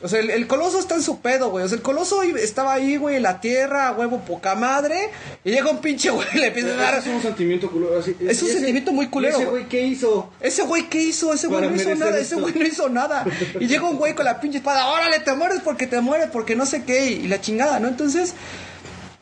[0.05, 1.65] O sea, el, el coloso está en su pedo, güey.
[1.65, 5.09] O sea, el coloso estaba ahí, güey, en la tierra, huevo, poca madre.
[5.43, 6.95] Y llega un pinche güey y le empieza a dar.
[6.99, 7.97] Es un sentimiento culero.
[7.99, 8.15] así.
[8.19, 9.67] Es un ¿Y ese- sentimiento muy culero, ¿y ese güey.
[9.67, 10.29] qué hizo?
[10.39, 11.33] Ese güey, ¿qué hizo?
[11.33, 12.11] Ese güey no hizo nada.
[12.19, 12.35] esto.
[12.35, 13.25] Ese güey no hizo nada.
[13.59, 14.87] Y llega un güey con la pinche espada.
[14.87, 17.07] Órale, te mueres porque te mueres, porque no sé qué.
[17.11, 17.87] Y la chingada, ¿no?
[17.87, 18.33] Entonces,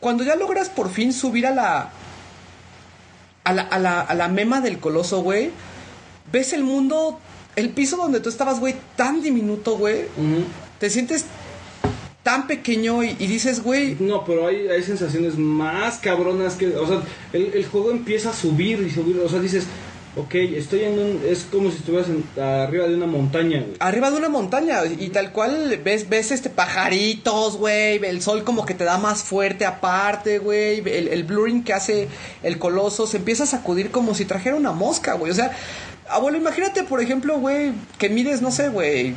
[0.02, 1.90] cuando ya logras por fin subir a la.
[3.46, 5.52] A la, a la, a la mema del coloso, güey.
[6.32, 7.20] Ves el mundo.
[7.56, 10.06] El piso donde tú estabas, güey, tan diminuto, güey.
[10.18, 10.44] Ujú.
[10.80, 11.26] Te sientes
[12.24, 16.76] tan pequeño y, y dices, güey, No, pero hay, hay sensaciones más cabronas que.
[16.76, 17.02] O sea,
[17.34, 19.20] el, el juego empieza a subir y subir.
[19.20, 19.66] O sea, dices,
[20.16, 21.22] ok, estoy en un.
[21.28, 23.74] Es como si estuvieras en- arriba de una montaña, güey.
[23.80, 28.66] arriba de una montaña y tal cual ves ves este pajaritos, güey, el sol como
[28.66, 32.08] que te da más fuerte aparte, güey, el, el blurring que hace
[32.42, 35.52] el coloso se empieza a sacudir como si trajera una mosca, güey, o sea,
[36.10, 39.14] abuelo, imagínate, por ejemplo, güey, que mides, no sé, güey,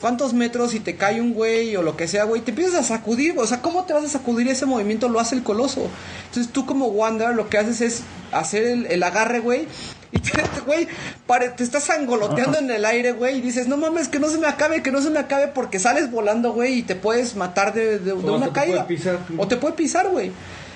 [0.00, 2.82] cuántos metros y te cae un güey o lo que sea, güey, te empiezas a
[2.82, 5.08] sacudir, o sea, ¿cómo te vas a sacudir ese movimiento?
[5.08, 5.88] Lo hace el coloso.
[6.28, 8.02] Entonces tú como Wander lo que haces es
[8.32, 9.66] hacer el, el agarre, güey,
[10.12, 10.86] y te, te- güey,
[11.26, 14.38] pare- te estás angoloteando en el aire, güey, y dices, no mames, que no se
[14.38, 17.72] me acabe, que no se me acabe, porque sales volando, güey, y te puedes matar
[17.72, 18.84] de, de- de O una te caída.
[18.84, 19.18] puede pisar.
[19.38, 20.30] O te puede pisar, güey.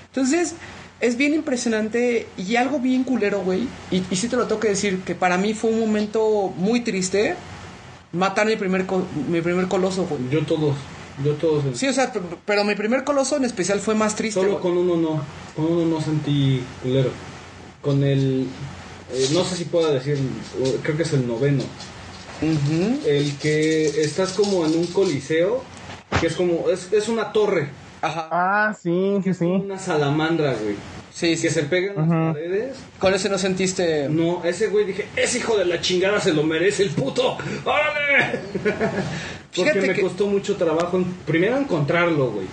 [0.07, 0.55] Entonces,
[1.01, 3.69] es bien impresionante y algo bien culero, güey.
[3.91, 6.81] Y, y sí te lo tengo que decir, que para mí fue un momento muy
[6.81, 7.37] triste
[8.13, 10.21] matar mi primer, co- mi primer coloso, güey.
[10.31, 10.77] Yo todos.
[11.25, 11.65] Yo todos.
[11.77, 12.13] Sí, o sea,
[12.47, 14.41] pero mi primer coloso en especial fue más triste.
[14.41, 14.63] Solo güey.
[14.63, 15.23] con uno no.
[15.55, 17.11] Con uno no sentí culero.
[17.83, 18.47] Con el.
[19.13, 20.19] eh, no sé si puedo decir.
[20.83, 21.63] Creo que es el noveno.
[22.43, 23.01] Ujú.
[23.07, 25.63] El que estás como en un coliseo.
[26.21, 26.71] Que es como.
[26.71, 27.69] Es, es una torre.
[28.03, 28.29] Ajá.
[28.31, 29.45] Ah, sí, sí, sí.
[29.45, 30.77] Una salamandra, güey.
[31.13, 31.43] Sí, sí.
[31.49, 32.77] Que se pega en las paredes.
[32.99, 34.09] Con ese no sentiste.
[34.09, 37.37] No, ese güey dije, ese hijo de la chingada se lo merece el puto.
[37.65, 38.39] ¡Órale!
[39.55, 42.47] Porque Fíjate me que- costó mucho trabajo, en- primero encontrarlo, güey.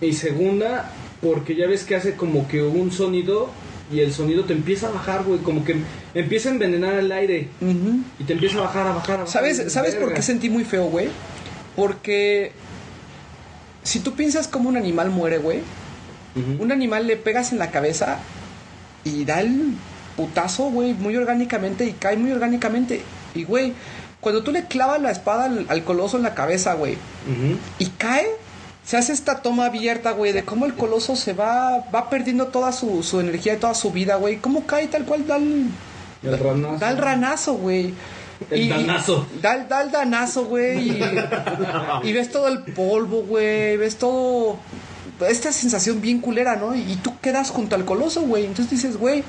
[0.00, 0.90] Y segunda,
[1.20, 3.50] porque ya ves que hace como que un sonido
[3.92, 5.40] y el sonido te empieza a bajar, güey.
[5.40, 5.76] Como que
[6.14, 8.00] empieza a envenenar el aire Ujú.
[8.18, 9.28] y te empieza a bajar, a bajar, a bajar.
[9.28, 10.14] ¿Sabes, ¿sabes por Verga.
[10.16, 11.08] qué sentí muy feo, güey?
[11.76, 12.52] Porque
[13.82, 15.60] si tú piensas cómo un animal muere, güey,
[16.58, 18.18] Un animal le pegas en la cabeza
[19.04, 19.74] y da el
[20.16, 23.02] putazo, güey, muy orgánicamente y cae muy orgánicamente.
[23.34, 23.72] Y, güey,
[24.20, 26.96] cuando tú le clavas la espada al, al coloso en la cabeza, güey,
[27.78, 28.26] y cae,
[28.84, 32.72] se hace esta toma abierta, güey, de cómo el coloso se va, va perdiendo toda
[32.72, 34.38] su, su energía y toda su vida, güey.
[34.38, 35.68] ¿Cómo cae tal cual da el,
[36.22, 36.78] El ranazo.
[36.78, 37.94] da el ranazo, güey?
[38.50, 39.26] El Y- y- danazo.
[39.40, 40.90] Da, el- da el danazo, güey.
[42.02, 43.76] Y, y ves todo el polvo, güey.
[43.76, 44.58] Ves todo.
[45.28, 46.74] Esta sensación bien culera, ¿no?
[46.74, 48.46] Y, tú quedas junto al coloso, güey.
[48.46, 49.24] Entonces dices, güey.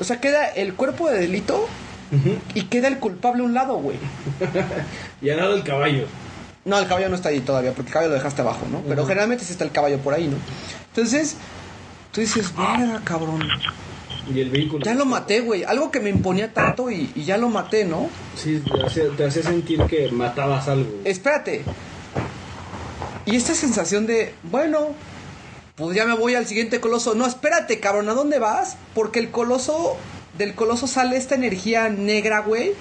[0.00, 1.68] O sea, queda el cuerpo de delito
[2.54, 3.98] y queda el culpable a un lado, güey.
[5.22, 6.06] Y al lado el caballo.
[6.64, 8.82] No, el caballo no está ahí todavía, porque el caballo lo dejaste abajo, ¿no?
[8.86, 10.36] Pero generalmente sí está el caballo por ahí, ¿no?
[10.88, 11.36] Entonces,
[12.12, 13.42] tú dices, verga, cabrón.
[14.32, 14.84] Y el vehículo.
[14.84, 15.64] Ya lo maté, güey.
[15.64, 18.10] Algo que me imponía tanto y, y ya lo maté, ¿no?
[18.36, 18.62] Sí,
[19.16, 20.90] te hacía, sentir que matabas algo.
[21.04, 21.64] Espérate.
[23.28, 24.94] Y esta sensación de, bueno,
[25.76, 27.14] pues ya me voy al siguiente coloso.
[27.14, 28.76] No, espérate, cabrón, ¿a dónde vas?
[28.94, 29.98] Porque el coloso,
[30.38, 32.72] del coloso sale esta energía negra, güey.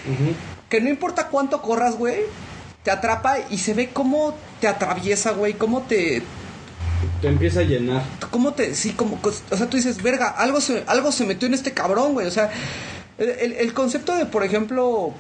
[0.70, 2.22] Que no importa cuánto corras, güey,
[2.84, 6.24] te atrapa y se ve cómo te atraviesa, güey, cómo te,
[7.22, 8.04] Te empieza a llenar.
[8.32, 8.74] ¿Cómo te.?
[8.74, 9.20] Sí, como.
[9.22, 12.26] O sea, tú dices, verga, algo se, algo se metió en este cabrón, güey.
[12.26, 12.52] O sea,
[13.18, 15.14] el concepto de, por ejemplo.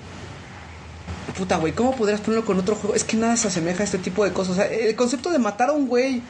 [1.35, 2.95] Puta, güey, ¿cómo podrías ponerlo con otro juego?
[2.95, 4.53] Es que nada se asemeja a este tipo de cosas.
[4.53, 6.21] O sea, el concepto de matar a un güey.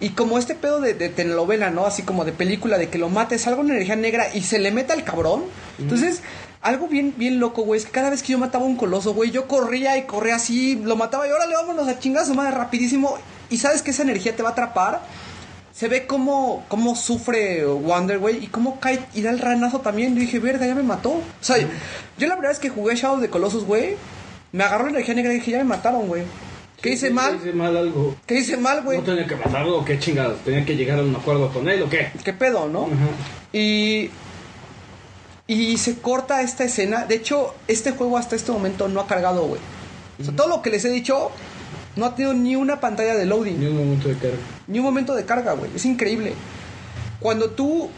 [0.00, 1.86] Y como este pedo de, de telenovela, ¿no?
[1.86, 4.70] Así como de película, de que lo mates, algo en energía negra y se le
[4.70, 5.44] meta al cabrón.
[5.78, 6.20] Entonces,
[6.64, 9.12] algo bien, bien loco, güey, es que cada vez que yo mataba a un coloso,
[9.14, 12.34] güey, yo corría y corría así, lo mataba y órale, vámonos a chingar a su
[12.34, 13.18] madre rapidísimo.
[13.50, 15.02] Y sabes que esa energía te va a atrapar.
[15.74, 20.14] Se ve cómo, cómo sufre Wonder, güey, y cómo cae y da el ranazo también.
[20.14, 21.10] Yo dije, verga, ya me mató.
[21.10, 21.56] O sea,
[22.16, 23.96] yo la verdad es que jugué Shadow de Colossus, güey.
[24.52, 26.22] Me agarró la energía negra y dije, ya me mataron, güey.
[26.80, 27.36] ¿Qué hice mal?
[27.36, 28.14] Hice mal algo.
[28.24, 28.98] ¿Qué hice mal, güey?
[28.98, 30.38] ¿No tenía que matarlo o qué chingados?
[30.44, 32.12] ¿Tenía que llegar a un acuerdo con él o qué?
[32.22, 32.84] ¿Qué pedo, no?
[32.84, 33.08] Ajá.
[33.52, 34.10] Y.
[35.48, 37.04] Y se corta esta escena.
[37.04, 39.60] De hecho, este juego hasta este momento no ha cargado, güey.
[40.20, 41.32] O sea, todo lo que les he dicho
[41.96, 43.58] no ha tenido ni una pantalla de loading.
[43.58, 44.36] Ni un momento de carga.
[44.66, 45.70] Ni un momento de carga, güey.
[45.74, 46.34] Es increíble.
[47.20, 47.90] Cuando tú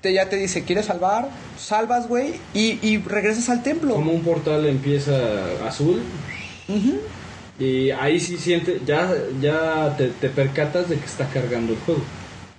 [0.00, 1.28] te, ya te dice, ¿quieres salvar?
[1.58, 3.94] Salvas, güey, y, y regresas al templo.
[3.94, 5.12] Como un portal empieza
[5.66, 6.02] azul.
[7.58, 12.02] Y ahí sí siente, ya, ya te, te percatas de que está cargando el juego.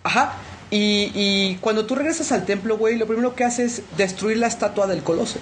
[0.04, 0.36] Ajá.
[0.72, 4.48] Y, y cuando tú regresas al templo, güey, lo primero que haces es destruir la
[4.48, 5.38] estatua del coloso.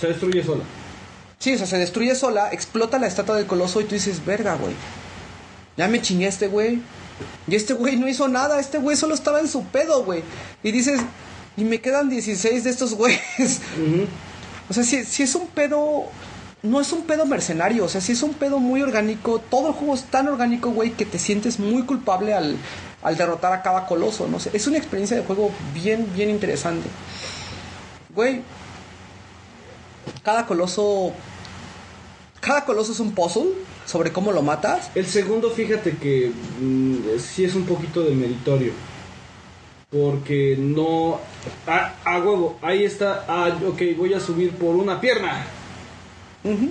[0.00, 0.64] Se destruye sola.
[1.38, 4.54] Sí, o sea, se destruye sola, explota la estatua del coloso y tú dices, verga,
[4.54, 4.74] güey.
[5.76, 6.80] Ya me chingué este güey.
[7.46, 10.22] Y este güey no hizo nada, este güey solo estaba en su pedo, güey.
[10.62, 11.00] Y dices,
[11.56, 13.60] y me quedan 16 de estos güeyes.
[14.70, 16.04] O sea, si, si es un pedo.
[16.62, 19.40] No es un pedo mercenario, o sea, si es un pedo muy orgánico.
[19.40, 22.56] Todo el juego es tan orgánico, güey, que te sientes muy culpable al,
[23.02, 24.28] al derrotar a cada coloso.
[24.28, 26.88] No sé, es una experiencia de juego bien, bien interesante.
[28.14, 28.42] Güey,
[30.22, 31.12] cada coloso.
[32.40, 33.50] Cada coloso es un puzzle.
[33.86, 34.90] Sobre cómo lo matas.
[34.94, 36.30] El segundo, fíjate que
[36.60, 38.72] mm, sí es un poquito de meritorio.
[39.90, 41.20] Porque no.
[41.66, 43.24] A, a huevo, ahí está.
[43.28, 45.44] Ah, ok, voy a subir por una pierna.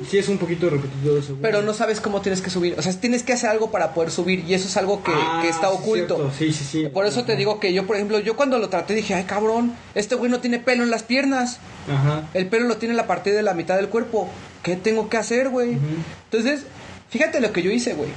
[0.09, 1.41] Sí es un poquito repetitivo el segundo.
[1.41, 2.75] Pero no sabes cómo tienes que subir.
[2.77, 4.43] O sea, tienes que hacer algo para poder subir.
[4.45, 6.31] Y eso es algo que, Ah, que está sí, oculto.
[6.38, 6.88] Sí, sí, sí.
[6.90, 9.73] Por eso te digo que yo, por ejemplo, yo cuando lo traté dije, ay cabrón,
[9.95, 11.59] este güey no tiene pelo en las piernas.
[11.90, 12.27] Ajá.
[12.33, 14.27] El pelo lo tiene en la parte de la mitad del cuerpo.
[14.61, 15.77] ¿Qué tengo que hacer, güey?
[16.25, 16.65] Entonces,
[17.11, 18.09] fíjate lo que yo hice, güey.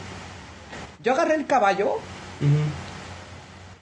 [1.02, 1.98] Yo agarré el caballo,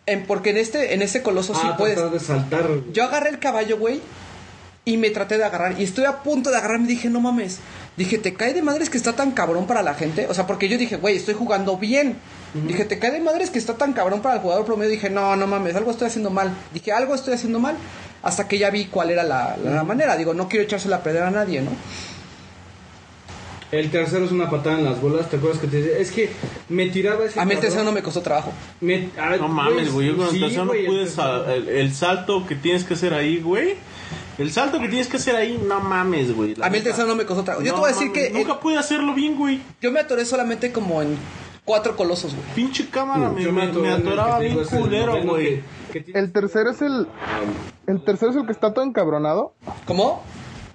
[0.07, 1.94] en, porque en este, en este coloso sí ah, puedes.
[1.94, 2.66] tratar de saltar.
[2.92, 4.00] Yo agarré el caballo, güey,
[4.84, 5.81] y me traté de agarrar.
[5.81, 6.89] Y estoy a punto de agarrarme.
[6.89, 7.60] Dije, no mames.
[7.97, 10.26] Dije, ¿te cae de madres que está tan cabrón para la gente?
[10.26, 12.16] O sea, porque yo dije, güey, estoy jugando bien.
[12.66, 14.91] Dije, ¿te cae de madres que está tan cabrón para el jugador promedio?
[14.91, 16.52] Dije, no, no mames, algo estoy haciendo mal.
[16.74, 17.76] Dije, algo estoy haciendo mal.
[18.23, 20.16] Hasta que ya vi cuál era la, la manera.
[20.16, 21.70] Digo, no quiero echársela a perder a nadie, ¿no?
[23.73, 25.28] El tercero es una patada en las bolas.
[25.31, 25.99] ¿Te acuerdas que te decía?
[25.99, 26.31] Es que
[26.68, 27.41] me tiraba ese.
[27.41, 28.52] A mí el tercero no me costó trabajo.
[28.81, 30.09] Me- ah, No mames, güey.
[30.09, 31.55] Yo con el sí, tercero no güey, el pude.
[31.57, 33.75] El, el salto que tienes que hacer ahí, güey.
[34.39, 36.55] El salto que tienes que hacer ahí, no mames, güey.
[36.62, 37.65] A mí el tercero no me costó trabajo.
[37.65, 39.60] Yo No te voy a decir mames, que Nunca pude hacerlo bien, güey.
[39.81, 41.17] yo me atoré solamente como en
[41.65, 42.47] cuatro colosos, güey.
[42.55, 45.62] Pinche cámara, me, me, me atoraba bien culero, güey.
[46.15, 47.07] El tercero es el.
[47.86, 49.55] El tercero es el que está todo encabronado.
[49.86, 50.23] ¿Cómo?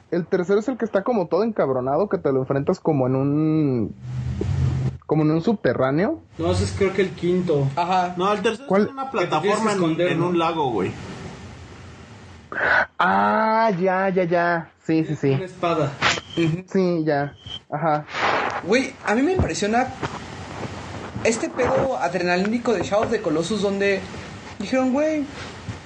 [0.10, 3.16] El tercero es el que está como todo encabronado, que te lo enfrentas como en
[3.16, 3.96] un.
[5.06, 6.22] como en un subterráneo.
[6.38, 7.68] No, ese es creo que el quinto.
[7.76, 8.14] Ajá.
[8.18, 8.84] No, el tercero ¿Cuál?
[8.84, 10.92] es una plataforma en, esconder, en un lago, güey.
[12.98, 14.72] Ah, ya, ya, ya.
[14.86, 15.32] Sí, sí, sí.
[15.32, 15.92] Una espada.
[16.36, 17.34] Sí, ya.
[17.70, 18.06] Ajá.
[18.64, 19.88] Güey, a mí me impresiona
[21.24, 24.00] este pedo adrenalínico de Shadow the Colossus donde
[24.60, 25.26] dijeron, güey,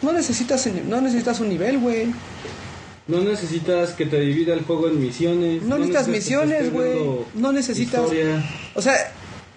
[0.01, 2.13] no necesitas, no necesitas un nivel, güey.
[3.07, 5.63] No necesitas que te divida el juego en misiones.
[5.63, 6.99] No necesitas misiones, güey.
[7.33, 8.01] No necesitas...
[8.03, 8.43] historia.
[8.75, 8.93] O sea,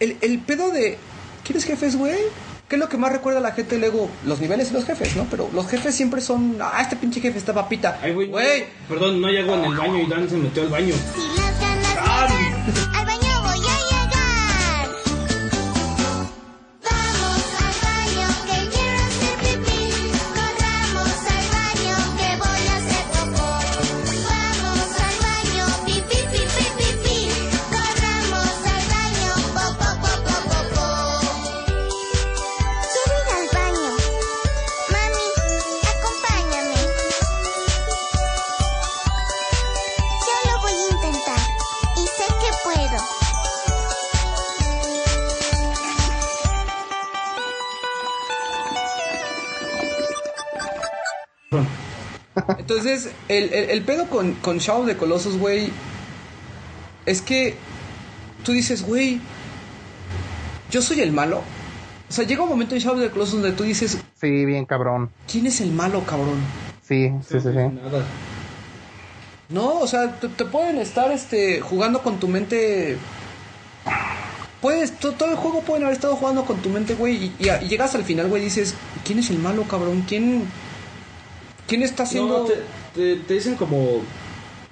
[0.00, 0.98] el, el pedo de...
[1.44, 2.18] ¿Quieres jefes, güey?
[2.68, 4.08] ¿Qué es lo que más recuerda a la gente Lego?
[4.24, 5.26] Los niveles y los jefes, ¿no?
[5.30, 6.56] Pero los jefes siempre son...
[6.60, 8.00] Ah, este pinche jefe está papita.
[8.02, 8.64] Ay, güey.
[8.88, 10.94] Perdón, no hay agua en el baño y Dan se metió al baño.
[10.94, 13.23] Si las ganas al baño
[52.66, 55.68] Entonces, el, el, el pedo con, con Shadow the Colossus, güey,
[57.04, 57.56] es que
[58.42, 59.20] tú dices, güey,
[60.70, 61.42] yo soy el malo.
[62.08, 65.10] O sea, llega un momento en Shadow the Colossus donde tú dices, Sí, bien cabrón.
[65.30, 66.38] ¿quién es el malo, cabrón?
[66.86, 67.56] Sí, sí, sí, sí.
[67.58, 68.02] Nada.
[69.50, 72.96] No, o sea, te, te pueden estar este, jugando con tu mente.
[74.62, 77.24] Puedes, to- todo el juego pueden haber estado jugando con tu mente, güey.
[77.24, 80.04] Y, y llegas al final, güey, y dices, ¿quién es el malo, cabrón?
[80.08, 80.44] ¿Quién,
[81.66, 82.40] quién está haciendo.?
[82.40, 82.54] No, te,
[82.94, 84.02] te- te dicen como,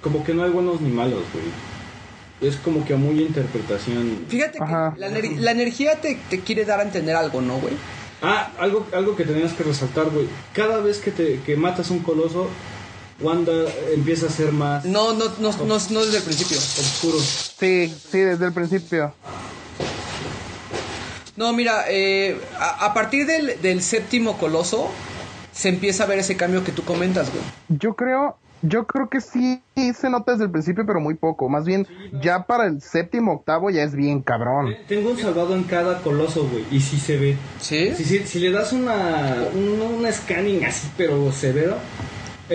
[0.02, 1.44] como que no hay buenos ni malos, güey.
[2.50, 4.24] Es como que a muy interpretación.
[4.28, 4.94] Fíjate que Ajá.
[4.96, 7.74] la, ener- la energía te, te quiere dar a entender algo, ¿no, güey?
[8.20, 10.26] Ah, algo, algo que tenías que resaltar, güey.
[10.52, 12.48] Cada vez que, te, que matas un coloso,
[13.20, 13.52] Wanda
[13.94, 16.56] empieza a ser más No, no, no, no, no desde el principio.
[16.58, 17.18] oscuro.
[17.20, 19.14] Sí, sí, desde el principio.
[21.36, 24.90] No, mira, eh, a, a partir del, del séptimo coloso
[25.52, 27.42] se empieza a ver ese cambio que tú comentas, güey.
[27.68, 29.62] Yo creo, yo creo que sí
[29.94, 31.48] se nota desde el principio, pero muy poco.
[31.48, 31.86] Más bien,
[32.22, 34.74] ya para el séptimo, octavo ya es bien cabrón.
[34.89, 36.64] Tengo un salvado en cada coloso, güey.
[36.70, 37.36] Y sí se ve.
[37.60, 37.92] ¿Sí?
[37.97, 41.76] Si, si, si le das una, un, un scanning así, pero severo,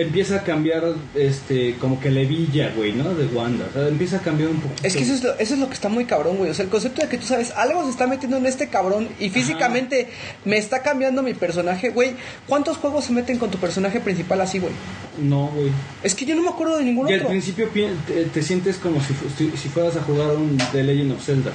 [0.00, 0.82] empieza a cambiar,
[1.14, 3.14] este, como que la hebilla, güey, ¿no?
[3.14, 3.66] De Wanda.
[3.70, 4.80] O sea, empieza a cambiar un poquito.
[4.86, 6.50] Es que eso es, lo, eso es lo que está muy cabrón, güey.
[6.50, 9.08] O sea, el concepto de que tú sabes, algo se está metiendo en este cabrón
[9.18, 10.08] y físicamente
[10.44, 12.12] me está cambiando mi personaje, güey.
[12.46, 14.72] ¿Cuántos juegos se meten con tu personaje principal así, güey?
[15.20, 15.70] No, güey.
[16.02, 17.30] Es que yo no me acuerdo de ningún Y al otro.
[17.30, 21.12] principio pi- te, te sientes como si, si, si fueras a jugar un The Legend
[21.12, 21.52] of Zelda.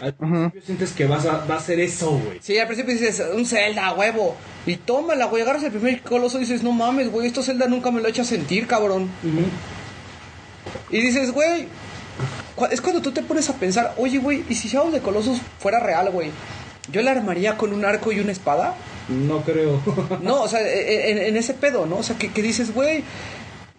[0.00, 2.38] Al principio sientes que vas a, va a ser eso, güey.
[2.40, 4.36] Sí, al principio dices, un Zelda, huevo.
[4.66, 5.42] Y tómala, güey.
[5.42, 8.22] Agarras el primer coloso y dices, no mames, güey, esto Zelda nunca me lo echa
[8.22, 9.08] a sentir, cabrón.
[10.90, 11.66] Y dices, güey,
[12.70, 15.80] es cuando tú te pones a pensar, oye, güey, ¿y si Shadow de Colossus fuera
[15.80, 16.30] real, güey?
[16.92, 18.74] ¿Yo la armaría con un arco y una espada?
[19.08, 19.80] No creo.
[20.22, 21.98] No, o sea, e- e- en, en ese pedo, ¿no?
[21.98, 23.04] O sea, que, que dices, güey,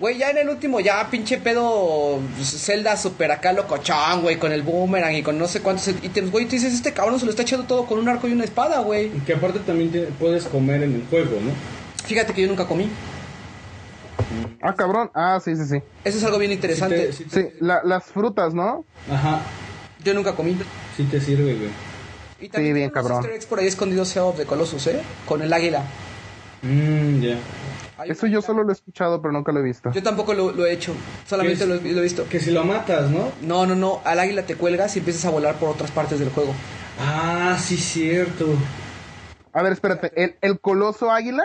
[0.01, 4.63] Güey, ya en el último, ya pinche pedo Zelda super acá locochón, güey, con el
[4.63, 7.43] boomerang y con no sé cuántos ítems, güey, tú dices, este cabrón se lo está
[7.43, 9.11] echando todo con un arco y una espada, güey.
[9.27, 11.51] Que aparte también te- puedes comer en el juego, ¿no?
[12.07, 12.89] Fíjate que yo nunca comí.
[14.63, 15.11] Ah, cabrón.
[15.13, 15.77] Ah, sí, sí, sí.
[16.03, 17.11] Eso es algo bien interesante.
[17.13, 18.83] Sí te- sí te- Sí, la- las frutas, ¿no?
[19.09, 19.41] Ajá,
[20.03, 20.57] Yo nunca comí.
[20.97, 21.69] sí te sirve, güey.
[22.39, 23.17] Y también Sí, bien cabrón.
[23.17, 24.99] easter eggs por ahí escondidos Shadow of the Colossus, ¿eh?
[25.27, 25.83] Con el águila.
[26.63, 27.37] Mmm, ya.
[28.05, 29.91] Eso yo solo lo he escuchado, pero nunca lo he visto.
[29.91, 30.93] Yo tampoco lo, lo he hecho,
[31.27, 32.27] solamente lo he visto.
[32.27, 33.31] Que si lo matas, ¿no?
[33.41, 36.29] No, no, no, al águila te cuelgas y empiezas a volar por otras partes del
[36.29, 36.53] juego.
[36.99, 38.47] Ah, sí, cierto.
[39.53, 40.11] A ver, espérate.
[40.15, 41.43] ¿El, el coloso águila?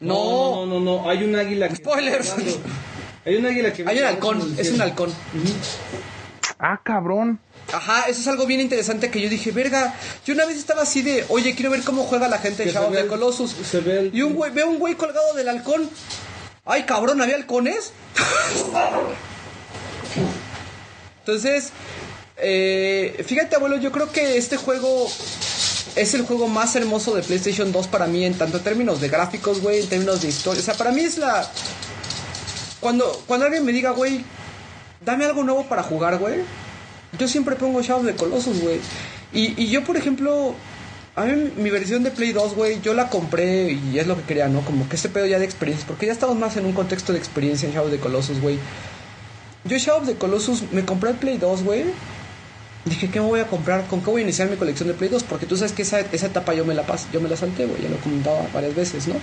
[0.00, 1.76] No, no, no, no, hay un águila que.
[1.76, 2.34] Spoilers.
[3.24, 3.84] Hay un águila que.
[3.86, 5.10] hay un halcón, es un halcón.
[6.58, 7.38] Ah, cabrón.
[7.72, 9.94] Ajá, eso es algo bien interesante que yo dije, verga,
[10.26, 12.90] yo una vez estaba así de, oye, quiero ver cómo juega la gente de Shadow
[12.90, 13.54] of the Colossus.
[13.70, 15.88] se ve el- Y un güey, veo un güey colgado del halcón.
[16.64, 17.92] Ay, cabrón, ¿había halcones?
[21.20, 21.70] Entonces,
[22.36, 25.08] eh, fíjate, abuelo, yo creo que este juego
[25.96, 29.08] es el juego más hermoso de PlayStation 2 para mí, en tanto en términos de
[29.08, 30.60] gráficos, güey, en términos de historia.
[30.60, 31.48] O sea, para mí es la...
[32.80, 34.24] Cuando, cuando alguien me diga, güey,
[35.04, 36.40] dame algo nuevo para jugar, güey,
[37.18, 38.80] yo siempre pongo Shadow the Colossus, güey.
[39.32, 40.54] Y, yo, por ejemplo,
[41.16, 44.22] a mí mi versión de Play 2, güey, yo la compré y es lo que
[44.22, 44.60] quería, ¿no?
[44.62, 47.18] Como que este pedo ya de experiencia, porque ya estamos más en un contexto de
[47.18, 48.58] experiencia en Shadow the Colossus, güey.
[49.64, 51.84] Yo Shadow of the Colossus me compré el Play 2, güey.
[52.84, 53.86] Dije, ¿qué me voy a comprar?
[53.86, 55.22] ¿Con qué voy a iniciar mi colección de Play 2?
[55.22, 57.64] Porque tú sabes que esa, esa etapa yo me la pas, yo me la salté,
[57.66, 57.80] güey.
[57.80, 59.14] Ya lo comentaba varias veces, ¿no?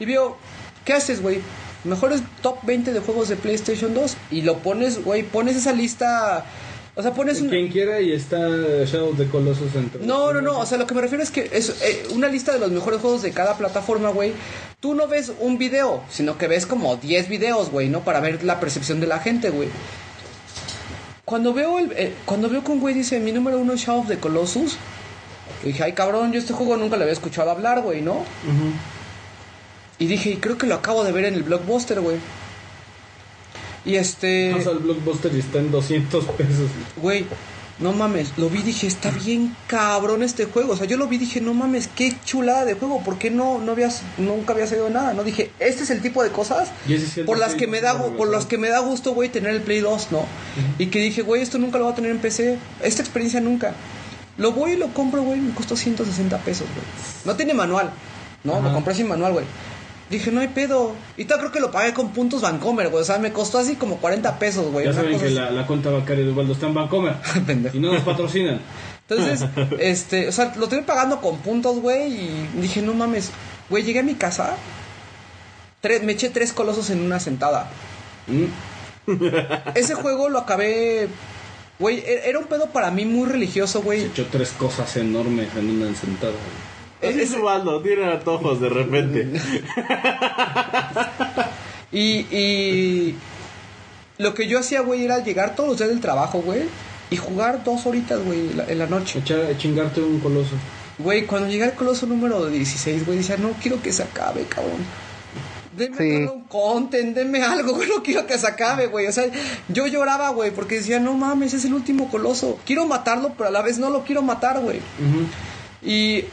[0.00, 0.36] Y veo,
[0.84, 1.40] ¿qué haces, güey?
[1.84, 4.16] Mejores top 20 de juegos de PlayStation 2.
[4.32, 6.44] Y lo pones, güey, pones esa lista.
[6.94, 7.48] O sea, pones un.
[7.48, 10.86] Quien quiera y está Shadow of the Colossus entre No, no, no, o sea, lo
[10.86, 13.56] que me refiero es que es eh, una lista de los mejores juegos de cada
[13.56, 14.34] plataforma, güey.
[14.80, 18.00] Tú no ves un video, sino que ves como 10 videos, güey, ¿no?
[18.00, 19.68] Para ver la percepción de la gente, güey.
[21.24, 24.02] Cuando veo el, eh, cuando veo que un güey dice, mi número uno es Shadow
[24.02, 24.76] of the Colossus,
[25.62, 28.24] yo dije, ay, cabrón, yo este juego nunca le había escuchado hablar, güey, ¿no?
[29.98, 32.16] Y dije, y creo que lo acabo de ver en el Blockbuster, güey.
[33.84, 34.52] Y este...
[34.52, 36.70] Vas al Blockbuster y está en 200 pesos.
[37.00, 37.26] Güey,
[37.78, 40.74] no mames, lo vi y dije, está bien cabrón este juego.
[40.74, 43.02] O sea, yo lo vi y dije, no mames, qué chulada de juego.
[43.02, 45.14] ¿Por qué no, no habías, nunca había salido nada?
[45.14, 46.70] No dije, este es el tipo de cosas
[47.26, 49.62] por el las que me da, por las que me da gusto, güey, tener el
[49.62, 50.24] Play 2, ¿no?
[50.78, 52.58] Y que dije, güey, esto nunca lo voy a tener en PC.
[52.82, 53.74] Esta experiencia nunca.
[54.38, 56.86] Lo voy y lo compro, güey, me costó 160 pesos, güey.
[57.24, 57.90] No tiene manual,
[58.44, 58.60] ¿no?
[58.60, 59.44] Lo compré sin manual, güey.
[60.12, 60.92] Dije, no hay pedo.
[61.16, 63.02] Y tal creo que lo pagué con puntos Vancomer, güey.
[63.02, 64.84] O sea, me costó así como 40 pesos, güey.
[64.84, 67.14] Ya saben que la, la cuenta bancaria de Ubaldo está en Vancomer.
[67.72, 68.60] Y no nos patrocinan.
[69.08, 69.48] Entonces,
[69.80, 73.30] este, o sea, lo estoy pagando con puntos, güey, y dije, no mames,
[73.68, 74.54] güey, llegué a mi casa,
[75.80, 77.68] tres, me eché tres colosos en una sentada.
[78.26, 79.10] Mm.
[79.74, 81.08] Ese juego lo acabé,
[81.78, 84.02] güey, e- era un pedo para mí muy religioso, Se güey.
[84.04, 86.32] echó tres cosas enormes en una sentada.
[87.02, 89.28] Así es Ubaldo, tiene antojos de repente.
[91.94, 93.14] Y, y
[94.16, 96.62] lo que yo hacía, güey, era llegar todos los días del trabajo, güey,
[97.10, 99.18] y jugar dos horitas, güey, en la- en la noche.
[99.18, 100.52] Echar, chingarte un coloso.
[100.98, 104.78] Güey, cuando llegué al coloso número 16, güey, decía, no quiero que se acabe, cabrón.
[105.76, 106.24] Denme Sí.
[106.32, 109.06] un content, denme algo, güey, no quiero que se acabe, güey.
[109.06, 109.24] O sea,
[109.68, 112.58] yo lloraba, güey, porque decía, no mames, es el último coloso.
[112.64, 114.80] Quiero matarlo, pero a la vez no lo quiero matar, güey.
[115.82, 116.24] Y,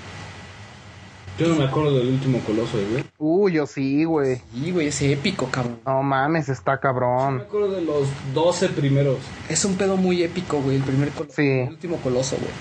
[1.40, 3.04] Yo no me acuerdo del último coloso, güey.
[3.18, 4.42] Uy, yo sí, güey.
[4.54, 5.80] y, güey, ese épico, cabrón.
[5.86, 7.42] No mames, está No me cabrón.
[7.42, 9.18] acuerdo de los 12 primeros.
[9.48, 11.36] Es un pedo muy épico, güey, el primer coloso.
[11.36, 11.48] Sí.
[11.48, 12.52] El último coloso, güey.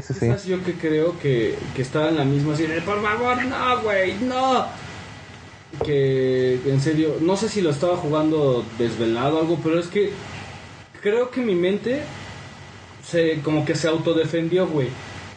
[0.14, 0.48] sí, sí.
[0.48, 4.14] Yo que creo que, que estaba en la misma así de, por favor, no, güey,
[4.22, 4.66] no.
[5.84, 10.10] Que en serio, no sé si lo estaba jugando desvelado o algo, pero es que
[11.02, 12.00] creo que mi mente
[13.06, 14.88] se como que se autodefendió, güey.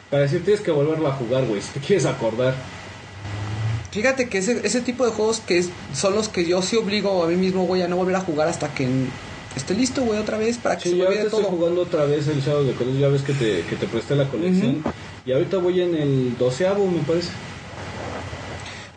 [0.10, 2.54] Para decir, tienes que volverlo a jugar, güey, si te quieres acordar.
[3.92, 7.24] Fíjate que ese, ese tipo de juegos que es- son los que yo sí obligo
[7.24, 8.88] a mí mismo, güey, a no volver a jugar hasta que
[9.56, 11.52] esté listo, güey, otra vez, para que Sí, se me olvide estoy todo.
[11.52, 14.28] jugando otra vez el Shadow de Colossus, ya ves que te, que te presté la
[14.28, 14.84] colección.
[15.26, 17.30] Y ahorita voy en el doceavo, me parece.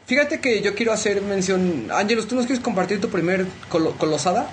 [0.06, 1.88] Fíjate que yo quiero hacer mención.
[1.90, 4.50] Ángelos, ¿tú nos quieres compartir tu primer colo- colosada?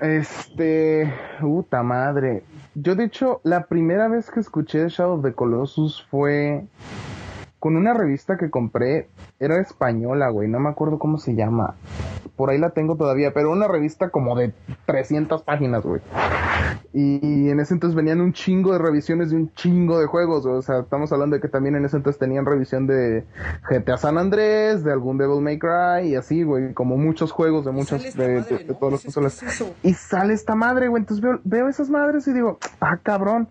[0.00, 2.42] Este, puta madre.
[2.78, 6.66] Yo de hecho, la primera vez que escuché Shadow of the Colossus fue
[7.58, 9.08] con una revista que compré.
[9.38, 11.74] Era española, güey, no me acuerdo cómo se llama.
[12.36, 14.52] Por ahí la tengo todavía, pero una revista como de
[14.86, 16.00] 300 páginas, güey.
[16.92, 20.46] Y, en ese entonces venían un chingo de revisiones de un chingo de juegos.
[20.46, 23.24] O sea, estamos hablando de que también en ese entonces tenían revisión de
[23.68, 26.72] GTA San Andrés, de algún Devil May Cry y así, güey.
[26.72, 28.74] Como muchos juegos de esta de, madre, de- de ¿no?
[28.74, 29.42] todas las Dices, ¿qué consolas.
[29.42, 29.72] es?
[29.82, 31.02] Y sale esta madre, güey.
[31.02, 33.48] Entonces veo, veo esas madres y digo, ah, cabrón.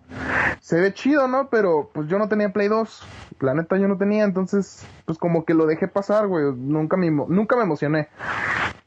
[0.59, 1.47] Se ve chido, ¿no?
[1.49, 3.03] Pero pues yo no tenía Play 2.
[3.39, 4.23] La neta yo no tenía.
[4.23, 6.53] Entonces, pues como que lo dejé pasar, güey.
[6.55, 8.07] Nunca me, nunca me emocioné.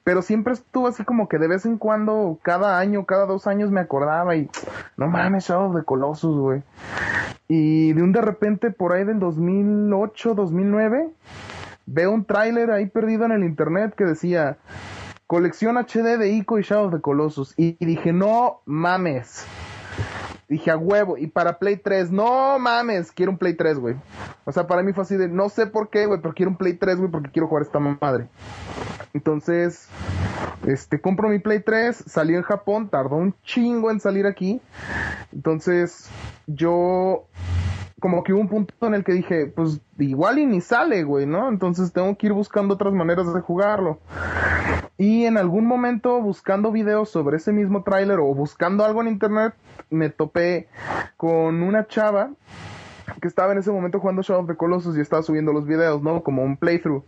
[0.05, 3.71] Pero siempre estuvo así como que de vez en cuando, cada año, cada dos años
[3.71, 4.49] me acordaba y
[4.97, 6.63] no mames, Shadow the Colossus, güey.
[7.47, 11.11] Y de un de repente, por ahí del 2008, 2009,
[11.85, 14.57] veo un tráiler ahí perdido en el internet que decía
[15.27, 17.53] colección HD de Ico y Shadow the Colossus.
[17.59, 19.47] Y dije, no mames.
[20.49, 21.19] Dije a huevo.
[21.19, 23.97] Y para Play 3, no mames, quiero un Play 3, güey.
[24.45, 26.57] O sea, para mí fue así de, no sé por qué, güey, pero quiero un
[26.57, 28.29] Play 3, güey, porque quiero jugar esta madre.
[29.13, 29.89] Entonces,
[30.67, 34.61] este, compro mi Play 3, salió en Japón, tardó un chingo en salir aquí.
[35.33, 36.09] Entonces,
[36.47, 37.27] yo
[38.01, 41.27] como que hubo un punto en el que dije, pues igual y ni sale, güey,
[41.27, 41.49] ¿no?
[41.49, 43.99] Entonces tengo que ir buscando otras maneras de jugarlo.
[44.97, 49.55] Y en algún momento buscando videos sobre ese mismo tráiler o buscando algo en internet,
[49.91, 50.38] me topé
[51.17, 52.31] con una chava
[53.21, 56.03] que estaba en ese momento jugando Shadow of the Colossus y estaba subiendo los videos,
[56.03, 56.23] ¿no?
[56.23, 57.03] Como un playthrough.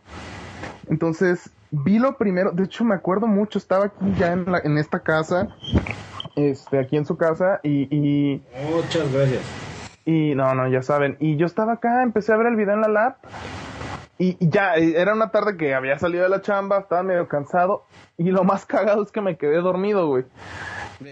[0.88, 4.76] Entonces, vi lo primero, de hecho me acuerdo mucho, estaba aquí ya en, la- en
[4.78, 5.48] esta casa,
[6.36, 9.42] este, aquí en su casa, y, y, Muchas gracias.
[10.04, 12.80] y no, no, ya saben, y yo estaba acá, empecé a ver el video en
[12.80, 13.16] la lap,
[14.18, 17.28] y, y ya, eh, era una tarde que había salido de la chamba, estaba medio
[17.28, 17.84] cansado,
[18.18, 20.24] y lo más cagado es que me quedé dormido, güey.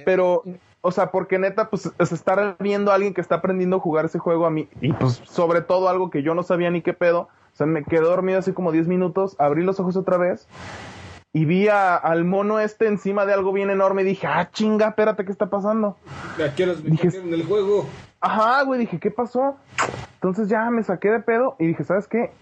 [0.04, 0.42] Pero,
[0.80, 4.04] o sea, porque neta, pues, es estar viendo a alguien que está aprendiendo a jugar
[4.04, 6.92] ese juego a mí, y pues, sobre todo algo que yo no sabía ni qué
[6.94, 7.28] pedo.
[7.52, 10.46] O sea, me quedé dormido así como 10 minutos, abrí los ojos otra vez,
[11.32, 14.88] y vi a- al mono este encima de algo bien enorme, y dije, ah, chinga,
[14.88, 15.96] espérate, ¿qué está pasando?
[16.36, 17.86] ¿A qué horas me Dije- metieron en el juego?
[18.20, 19.56] Ajá, güey, dije, ¿qué pasó?
[20.14, 22.32] Entonces ya me saqué de pedo y dije, ¿sabes qué?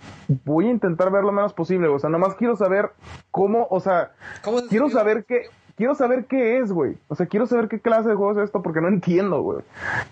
[0.44, 2.90] Voy a intentar ver lo menos posible, o sea, nomás quiero saber
[3.30, 5.42] cómo, o sea, ¿Cómo se quiero saber qué,
[5.76, 6.96] quiero saber qué es, güey.
[7.08, 9.60] O sea, quiero saber qué clase de juego es esto porque no entiendo, güey.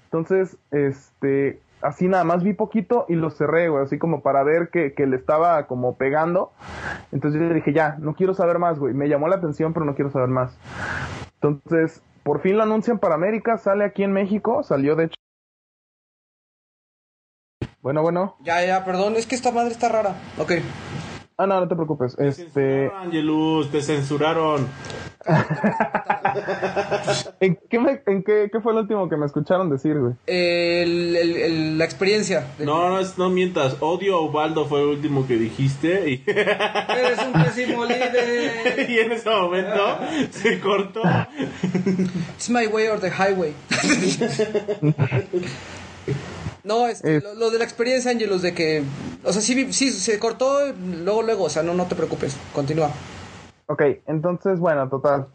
[0.05, 4.69] Entonces, este, así nada más vi poquito y lo cerré, güey, así como para ver
[4.69, 6.53] que, que le estaba como pegando.
[7.13, 8.95] Entonces yo dije, ya, no quiero saber más, güey.
[8.95, 10.57] Me llamó la atención, pero no quiero saber más.
[11.41, 15.17] Entonces, por fin lo anuncian para América, sale aquí en México, salió de hecho.
[17.83, 18.37] Bueno, bueno.
[18.41, 20.15] Ya, ya, perdón, es que esta madre está rara.
[20.39, 20.53] Ok.
[21.37, 22.15] Ah, no, no te preocupes.
[22.19, 24.69] Este, Censuraron, Angelus, te censuraron.
[27.41, 30.15] ¿en, qué, me- en qué, qué fue el último que me escucharon decir, güey?
[30.27, 32.47] El- el- el- la experiencia.
[32.57, 33.79] de- No, no, no mientas.
[33.81, 36.09] Odio a Ubaldo fue el último que dijiste.
[36.11, 38.87] Y, Eres un pésimo líder.
[38.91, 39.99] y en ese momento
[40.31, 41.03] se cortó.
[42.37, 43.55] It's my way or the highway.
[46.65, 48.83] no, este, Es- lo, lo de la experiencia, Angelus, de que.
[49.25, 51.45] O sea, sí, vi- sí, se cortó luego, luego.
[51.45, 52.37] O sea, no, no te preocupes.
[52.53, 52.91] Continúa.
[53.67, 55.27] Ok, entonces, bueno, total.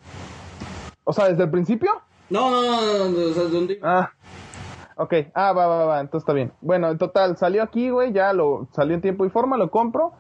[1.04, 1.92] O sea, desde el principio.
[2.30, 3.80] No, no, no, no, no, o sea, ¿dónde?
[3.82, 4.12] Ah,
[5.00, 5.14] ok.
[5.34, 6.52] Ah, va, va, va, entonces está bien.
[6.62, 10.12] Bueno, en total, salió aquí, güey, ya lo salió en tiempo y forma, lo compro.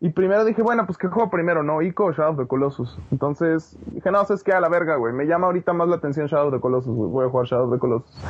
[0.00, 1.82] Y primero dije, bueno, pues ¿qué juego primero, no?
[1.82, 2.98] Ico o Shadow of the Colossus.
[3.10, 5.12] Entonces dije, no, sabes qué, a la verga, güey.
[5.12, 7.10] Me llama ahorita más la atención Shadow of the Colossus, güey.
[7.10, 8.24] Voy a jugar Shadow of the Colossus.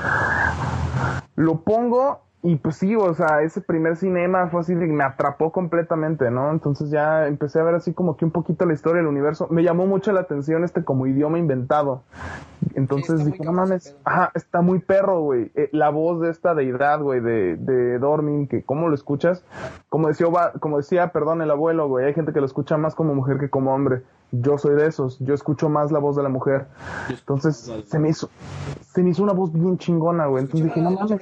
[1.36, 5.52] Lo pongo y pues sí, o sea, ese primer cinema fue así de me atrapó
[5.52, 6.50] completamente, ¿no?
[6.50, 9.46] Entonces ya empecé a ver así como que un poquito la historia del universo.
[9.48, 12.02] Me llamó mucho la atención este como idioma inventado.
[12.74, 15.52] Entonces Sí, dije, no mames, ajá, está muy perro, güey.
[15.54, 19.44] Eh, la voz de esta deidad, güey, de, de Dormin, que cómo lo escuchas,
[19.88, 20.26] como decía,
[20.58, 23.50] como decía, perdón, el abuelo, güey, hay gente que lo escucha más como mujer que
[23.50, 24.02] como hombre.
[24.32, 26.66] Yo soy de esos, yo escucho más la voz de la mujer.
[27.08, 28.30] Entonces se me hizo,
[28.80, 30.44] se me hizo una voz bien chingona, güey.
[30.44, 31.20] Entonces dije, no mames,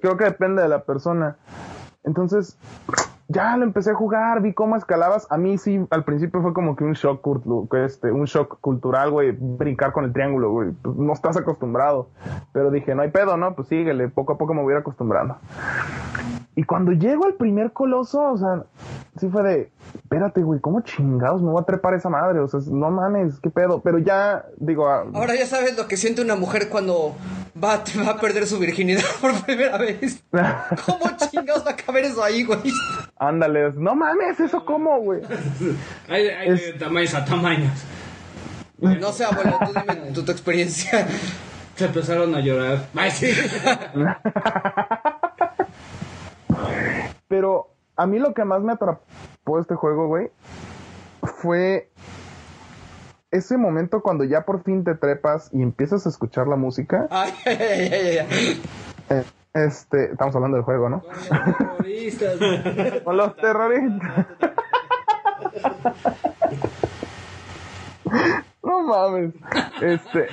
[0.00, 1.36] creo que depende de la persona.
[2.02, 2.58] Entonces,
[3.28, 5.30] ya lo empecé a jugar, vi cómo escalabas.
[5.30, 7.24] A mí sí, al principio fue como que un shock,
[7.76, 10.70] este, un shock cultural, güey, brincar con el triángulo, güey.
[10.72, 12.08] Pues no estás acostumbrado.
[12.52, 13.54] Pero dije, no hay pedo, ¿no?
[13.54, 15.36] Pues síguele, poco a poco me voy a ir acostumbrando.
[16.56, 18.64] Y cuando llego al primer coloso, o sea,
[19.18, 22.40] sí fue de, espérate, güey, ¿cómo chingados me voy a trepar esa madre?
[22.40, 23.80] O sea, no mames, qué pedo.
[23.80, 27.14] Pero ya, digo, ah, Ahora ya sabes lo que siente una mujer cuando
[27.62, 30.24] va, va a perder su virginidad por primera vez.
[30.86, 32.60] ¿Cómo chingados va a caber eso ahí, güey?
[33.16, 35.20] ándale, no mames, ¿eso cómo, güey?
[36.08, 37.72] Hay, hay de tamaños a tamaños.
[38.78, 41.06] No sé, abuelo, tú dime tu, tu experiencia.
[41.76, 42.86] Se empezaron a llorar.
[42.94, 43.30] Ay, sí.
[47.30, 50.30] Pero a mí lo que más me atrapó de este juego, güey,
[51.22, 51.88] fue
[53.30, 57.32] ese momento cuando ya por fin te trepas y empiezas a escuchar la música, Ay,
[57.46, 58.62] ay, ay, ay, ay.
[59.10, 61.02] eh, este, estamos hablando del juego, ¿no?
[61.56, 62.36] Terroristas.
[63.04, 64.26] Con los terroristas.
[68.62, 69.34] No mames.
[69.80, 70.26] Este,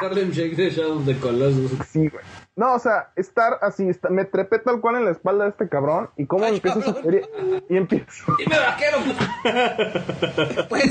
[0.00, 1.72] Harlem Shake de Shadow the Colossus.
[1.88, 2.24] sí, güey.
[2.56, 5.68] No, o sea, estar así, está- me trepé tal cual en la espalda de este
[5.68, 7.02] cabrón y cómo Ay, empiezo a cabrón.
[7.02, 7.28] subir
[7.68, 8.98] y, y empiezo, Dime vaquero.
[10.68, 10.84] Pues,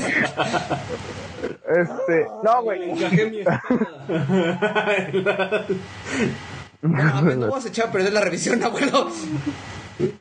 [1.68, 2.90] este, no, güey.
[2.90, 3.42] Encajé mi
[6.82, 9.08] no no vas a echar a perder la revisión, abuelo.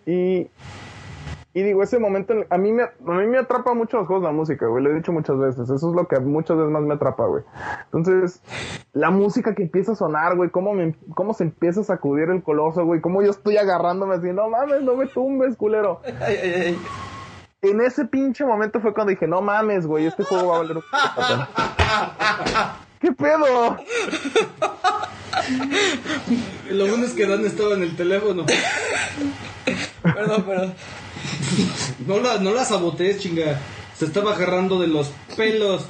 [0.06, 0.48] Y,
[1.56, 4.32] y digo, ese momento, a mí, me, a mí me atrapa mucho los juegos la
[4.32, 4.84] música, güey.
[4.84, 5.70] Lo he dicho muchas veces.
[5.70, 7.44] Eso es lo que muchas veces más me atrapa, güey.
[7.86, 8.42] Entonces,
[8.92, 12.42] la música que empieza a sonar, güey, cómo, me, cómo se empieza a sacudir el
[12.42, 13.02] coloso, güey.
[13.02, 16.02] Cómo yo estoy agarrándome así, no mames, no me tumbes, culero.
[16.06, 16.80] Ay, ay, ay.
[17.62, 20.78] En ese pinche momento fue cuando dije, no mames, güey, este juego va a valer
[20.78, 20.84] un.
[23.00, 23.78] ¿Qué pedo?
[26.72, 28.44] Lo bueno es que Dan estaba en el teléfono.
[30.04, 30.74] Perdón, perdón.
[32.08, 33.60] No la, no la sabotees, chinga.
[33.96, 35.86] Se estaba agarrando de los pelos.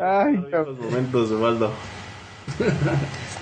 [0.00, 1.70] Ay, los momentos, Osvaldo.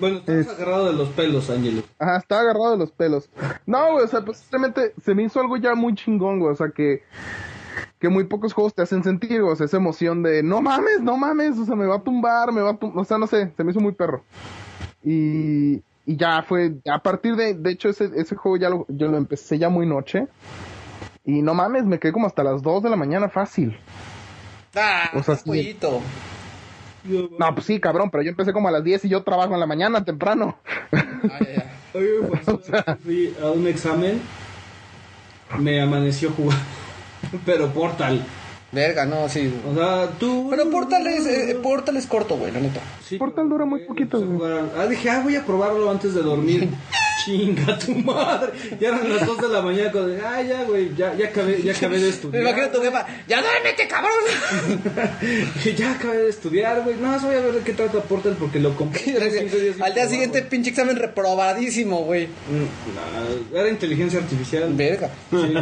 [0.00, 1.82] Bueno, estabas agarrado de los pelos, Ángelo.
[1.98, 3.30] Ajá, estaba agarrado de los pelos.
[3.66, 6.52] No, güey, o sea, pues simplemente se me hizo algo ya muy chingón, güey.
[6.52, 7.02] O sea, que,
[8.00, 9.52] que muy pocos juegos te hacen sentir, güey.
[9.52, 12.52] O sea, esa emoción de no mames, no mames, o sea, me va a tumbar,
[12.52, 13.02] me va a tumbar.
[13.02, 14.24] O sea, no sé, se me hizo muy perro.
[15.04, 19.08] Y, y ya fue, a partir de, de hecho, ese, ese juego ya lo, yo
[19.08, 20.26] lo empecé ya muy noche.
[21.24, 23.76] Y no mames, me quedé como hasta las 2 de la mañana fácil.
[24.74, 25.44] Ah, O sea, sí.
[25.44, 26.00] pollito.
[27.04, 29.60] No, pues sí, cabrón, pero yo empecé como a las 10 y yo trabajo en
[29.60, 30.56] la mañana temprano.
[30.92, 31.00] Ay,
[31.30, 31.62] ay.
[31.94, 32.42] Oye, pues,
[33.04, 34.20] fui a un examen.
[35.58, 36.64] Me amaneció jugando.
[37.44, 38.24] Pero Portal.
[38.72, 39.52] Verga, no, sí.
[39.70, 40.48] O sea, tú.
[40.50, 42.80] Pero Portal es, eh, Portal es corto, güey, la neta.
[43.06, 44.50] Sí, Portal dura muy poquito, güey.
[44.78, 46.70] Ah, dije, ah, voy a probarlo antes de dormir.
[47.26, 48.52] Chinga tu madre.
[48.80, 49.92] Ya eran las 2 de la mañana.
[49.92, 52.42] Cuando, ah, ya, güey, ya, ya, acabé, ya acabé de Me estudiar.
[52.42, 54.12] imagino a tu jefa, ¡ya duérmete, cabrón!
[55.54, 56.96] Dije, ya acabé de estudiar, güey.
[56.96, 59.02] No, más voy a ver de qué trata Portal porque lo compré.
[59.04, 62.26] Y yo le decía, 15 días sin Al día siguiente, pinche examen reprobadísimo, güey.
[62.26, 64.72] Mm, no, era inteligencia artificial.
[64.72, 65.10] Verga.
[65.30, 65.54] Sí.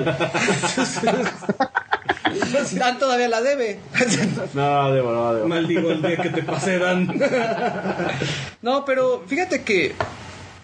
[2.78, 3.78] Dan todavía la debe.
[4.54, 5.48] No, debo, no, debo.
[5.48, 7.08] Maldigo el día que te pasé, Dan.
[8.62, 9.94] No, pero fíjate que,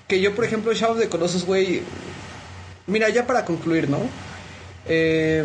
[0.08, 1.82] que yo, por ejemplo, Shadow of the Colossus, güey.
[2.86, 3.98] Mira, ya para concluir, ¿no?
[4.88, 5.44] Eh,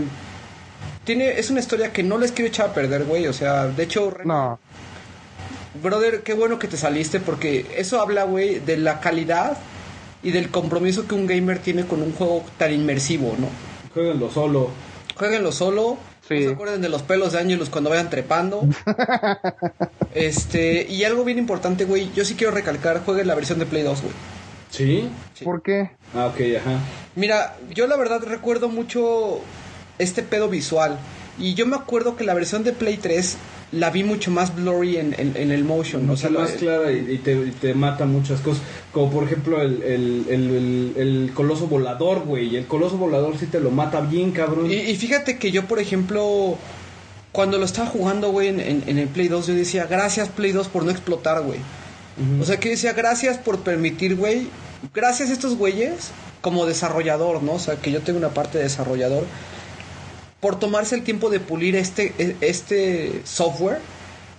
[1.03, 3.27] tiene, es una historia que no les quiero echar a perder, güey.
[3.27, 4.59] O sea, de hecho, No.
[5.81, 9.57] brother, qué bueno que te saliste porque eso habla, güey, de la calidad
[10.21, 13.47] y del compromiso que un gamer tiene con un juego tan inmersivo, ¿no?
[13.93, 14.69] Jueguenlo solo.
[15.15, 15.97] Jueguenlo solo.
[16.37, 16.43] Sí.
[16.43, 18.63] No se acuerden de los pelos de Ángelus cuando vayan trepando.
[20.15, 22.11] este, y algo bien importante, güey.
[22.13, 24.13] Yo sí quiero recalcar, jueguen la versión de Play 2, güey.
[24.69, 25.09] ¿Sí?
[25.33, 25.43] Sí.
[25.43, 25.91] ¿Por qué?
[26.15, 26.79] Ah, ok, ajá.
[27.15, 29.41] Mira, yo la verdad recuerdo mucho
[29.99, 30.97] este pedo visual.
[31.39, 33.37] Y yo me acuerdo que la versión de Play 3
[33.71, 36.05] la vi mucho más blurry en, en- en el motion.
[36.05, 38.61] Mucho o sea, más la- clara y, y te, y te mata muchas cosas.
[38.91, 42.55] Como por ejemplo el, el, el, el- coloso volador, güey.
[42.57, 44.69] El coloso volador sí te lo mata bien, cabrón.
[44.69, 46.57] Y, y fíjate que yo, por ejemplo,
[47.31, 50.67] cuando lo estaba jugando, güey, en, en- el Play 2, yo decía, gracias Play 2
[50.67, 51.59] por no explotar, güey.
[51.59, 52.41] Ujú.
[52.43, 54.47] O sea, que yo decía, gracias por permitir, güey.
[54.93, 56.11] Gracias a estos güeyes,
[56.41, 57.53] como desarrollador, ¿no?
[57.53, 59.23] O sea, que yo tengo una parte de desarrollador.
[60.41, 63.79] Por tomarse el tiempo de pulir este, e- este software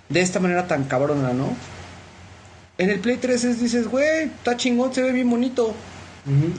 [0.09, 1.47] de esta manera tan cabrona, ¿no?
[2.77, 5.73] En el Play 3 es, dices, güey, está chingón, se ve bien bonito.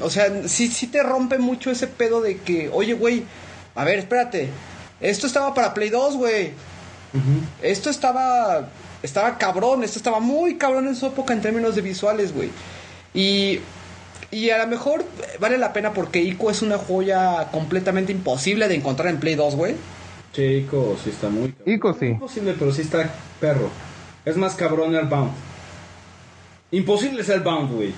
[0.03, 3.25] O sea, sí, sí te rompe mucho ese pedo de que, oye, güey,
[3.75, 4.49] a ver, espérate.
[5.01, 6.53] Esto estaba para Play 2, güey.
[7.63, 8.69] Esto estaba.
[9.03, 9.85] Estaba cabrón.
[9.85, 12.51] Esto estaba muy cabrón en su época en términos de visuales, güey.
[13.15, 13.61] Y.
[14.35, 15.05] Y a lo mejor
[15.39, 19.55] vale la pena porque Ico es una joya completamente imposible de encontrar en Play 2,
[19.55, 19.75] güey.
[20.33, 21.55] Chico, sí está muy.
[21.67, 22.07] Ico sí.
[22.07, 23.09] Imposible, pero sí está
[23.41, 23.71] perro.
[24.25, 25.31] Es más cabrón Airbound.
[26.73, 27.93] Imposible es Airbound, güey.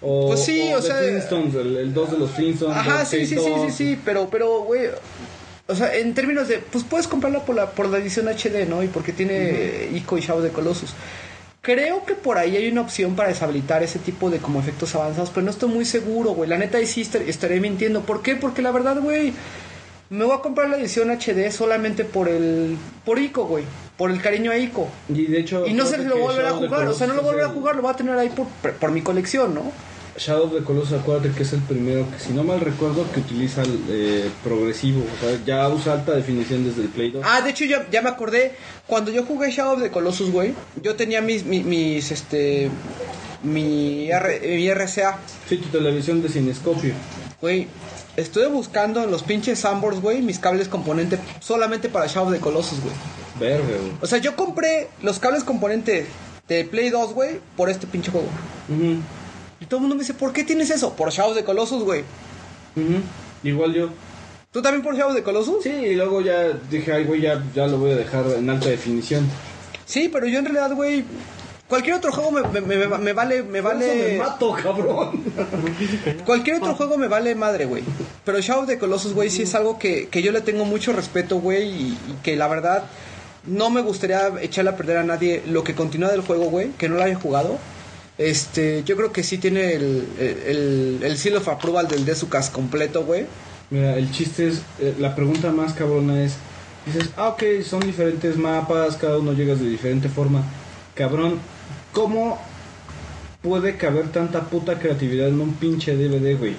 [0.00, 2.76] O, Pues sí, o The sea- Flintstones, el, el 2 de los Flintstones.
[2.76, 3.72] Ajá, sí, sí, sí, sí, 2.
[3.74, 4.82] sí, pero, pero, güey,
[5.66, 8.82] o sea, en términos de, pues puedes comprarla por la, por la edición HD, ¿no?
[8.82, 10.90] Y porque tiene Ico y Shadow de Colossus.
[11.68, 15.28] Creo que por ahí hay una opción para deshabilitar ese tipo de como efectos avanzados,
[15.28, 16.48] pero no estoy muy seguro, güey.
[16.48, 18.00] La neta ahí sí estar- estaré mintiendo.
[18.00, 18.36] ¿Por qué?
[18.36, 19.34] Porque la verdad, güey,
[20.08, 23.64] me voy a comprar la edición HD solamente por el, por Ico, güey.
[23.98, 24.88] Por el cariño a Ico.
[25.12, 25.66] Y de hecho.
[25.66, 27.82] Y no se lo volverá a jugar, o sea, no lo volverá a jugar, lo
[27.82, 29.70] va a tener ahí por, por mi colección, ¿no?
[30.18, 33.20] Shadow of the Colossus, acuérdate que es el primero que, si no mal recuerdo, que
[33.20, 35.00] utiliza el eh, progresivo.
[35.02, 37.22] O sea, ya usa alta definición desde el Play 2.
[37.26, 38.52] Ah, de hecho ya, ya me acordé,
[38.86, 42.70] cuando yo jugué Shadow of the Colossus, güey, yo tenía mis, mis, mis, este,
[43.42, 46.92] mi, R- mi RCA, Sí, tu televisión de cinescopio.
[47.40, 47.68] güey.
[48.16, 52.40] Estuve buscando en los pinches Sambors, güey, mis cables componente solamente para Shadow of the
[52.40, 52.94] Colossus, güey.
[53.38, 53.92] Verga, güey.
[54.02, 56.06] O sea, yo compré los cables componente
[56.48, 58.26] de Play 2, güey, por este pinche juego.
[58.68, 58.96] Ujú,
[59.60, 60.94] Y todo el mundo me dice, ¿por qué tienes eso?
[60.94, 62.02] Por Shadow the Colossus, güey.
[62.76, 63.00] ujú.
[63.42, 63.88] Igual yo.
[64.52, 65.62] ¿Tú también por Shadow the Colossus?
[65.62, 68.68] Sí, y luego ya dije, ay, güey, ya, ya lo voy a dejar en alta
[68.68, 69.28] definición.
[69.84, 71.04] Sí, pero yo en realidad, güey,
[71.68, 74.12] cualquier otro juego me, me- me- me vale, me Por eso vale...
[74.12, 75.22] me mato, cabrón.
[76.24, 77.82] Cualquier otro juego me vale madre, güey.
[78.24, 81.38] Pero Shadow the Colossus, güey, sí es algo que, que yo le tengo mucho respeto,
[81.40, 82.84] güey, y, y que la verdad
[83.46, 86.88] no me gustaría echarle a perder a nadie lo que continúa del juego, güey, que
[86.88, 87.58] no lo haya jugado.
[88.18, 93.04] Este, yo creo que sí tiene el, el, el seal of approval del Desucas completo,
[93.04, 93.26] güey.
[93.70, 96.34] Mira, el chiste es, eh, la pregunta más cabrona es,
[96.86, 100.42] dices, ah, ok, son diferentes mapas, cada uno llegas de diferente forma.
[100.94, 101.38] Cabrón,
[101.92, 102.38] ¿cómo
[103.42, 106.56] puede caber tanta puta creatividad en un pinche DVD, güey?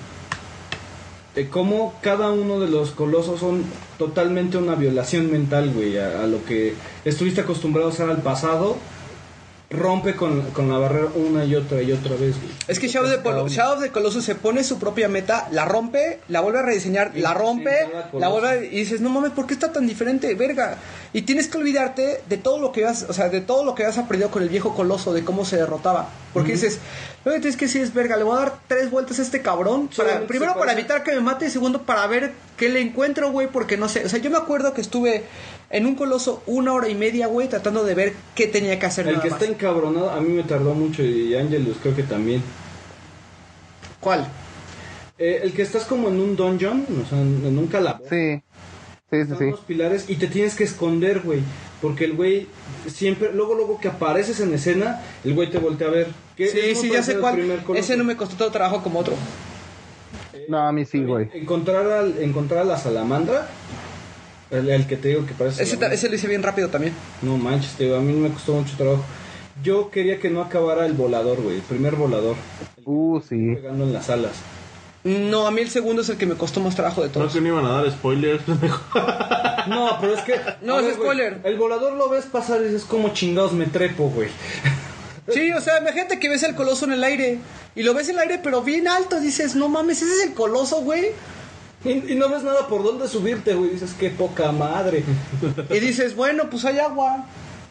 [1.35, 3.63] Eh, ¿Cómo cada uno de los colosos son
[3.97, 8.77] totalmente una violación mental, güey, a, lo que estuviste acostumbrado a hacer al pasado?
[9.71, 12.49] Rompe con, con la barrera una y otra y otra vez, güey.
[12.67, 15.65] Es que Shadow of, the Shadow of the Colossus se pone su propia meta, la
[15.65, 19.45] rompe, la vuelve a rediseñar, la rompe, la vuelve a- y dices, no mames, ¿por
[19.45, 20.77] qué está tan diferente, verga?
[21.13, 23.85] Y tienes que olvidarte de todo lo que has, o sea, de todo lo que
[23.85, 26.09] has aprendido con el viejo coloso, de cómo se derrotaba.
[26.33, 26.79] Porque dices,
[27.25, 29.41] lo que tienes que decir es, verga, le voy a dar tres vueltas a este
[29.41, 29.89] cabrón.
[29.95, 33.47] Para, primero para evitar que me mate y segundo para ver qué le encuentro, güey,
[33.47, 34.05] porque no sé.
[34.05, 35.25] O sea, yo me acuerdo que estuve
[35.69, 39.05] en un coloso una hora y media, güey, tratando de ver qué tenía que hacer.
[39.05, 39.41] El nada que más.
[39.41, 42.41] está encabronado, a mí me tardó mucho y Angelus creo que también.
[43.99, 44.27] ¿Cuál?
[45.17, 48.09] Eh, el que estás como en un dungeon, o sea, en, un calabozo.
[48.09, 48.41] Sí.
[49.11, 49.49] Sí, sí, sí.
[49.49, 51.41] los pilares y te tienes que esconder, güey.
[51.81, 52.47] Porque el güey
[52.87, 56.07] siempre, luego, luego que apareces en escena, el güey te voltea a ver.
[56.47, 57.61] Sí, sí, ya sé cuál.
[57.75, 59.15] Ese no me costó tanto trabajo como otro.
[60.47, 61.29] No, a mí sí, güey.
[61.33, 63.47] Encontrar, al, encontrar a la salamandra,
[64.49, 65.61] el, el que te digo que parece.
[65.63, 66.93] Ese, lo hice bien rápido también.
[67.21, 69.03] No manches, te digo, a mí me costó mucho trabajo.
[69.63, 71.57] Yo quería que no acabara el volador, güey.
[71.57, 72.35] El primer volador.
[72.85, 73.55] Uh, sí.
[73.55, 74.31] Pegando en las alas.
[75.03, 77.33] No, a mí el segundo es el que me costó más trabajo de No todos.
[77.33, 78.43] que no iban a dar spoilers.
[79.67, 80.33] No, pero es que.
[80.61, 81.41] No, es ver, spoiler.
[81.43, 84.29] El volador lo ves pasar y dices, como chingados me trepo, güey.
[85.33, 87.39] Sí, o sea, imagínate que ves el coloso en el aire.
[87.75, 89.19] Y lo ves en el aire, pero bien alto.
[89.19, 91.07] Dices, no mames, ese es el coloso, güey.
[91.85, 93.69] Y, y no ves nada por dónde subirte, güey.
[93.71, 95.03] Dices, qué poca madre.
[95.69, 97.25] Y dices, bueno, pues hay agua.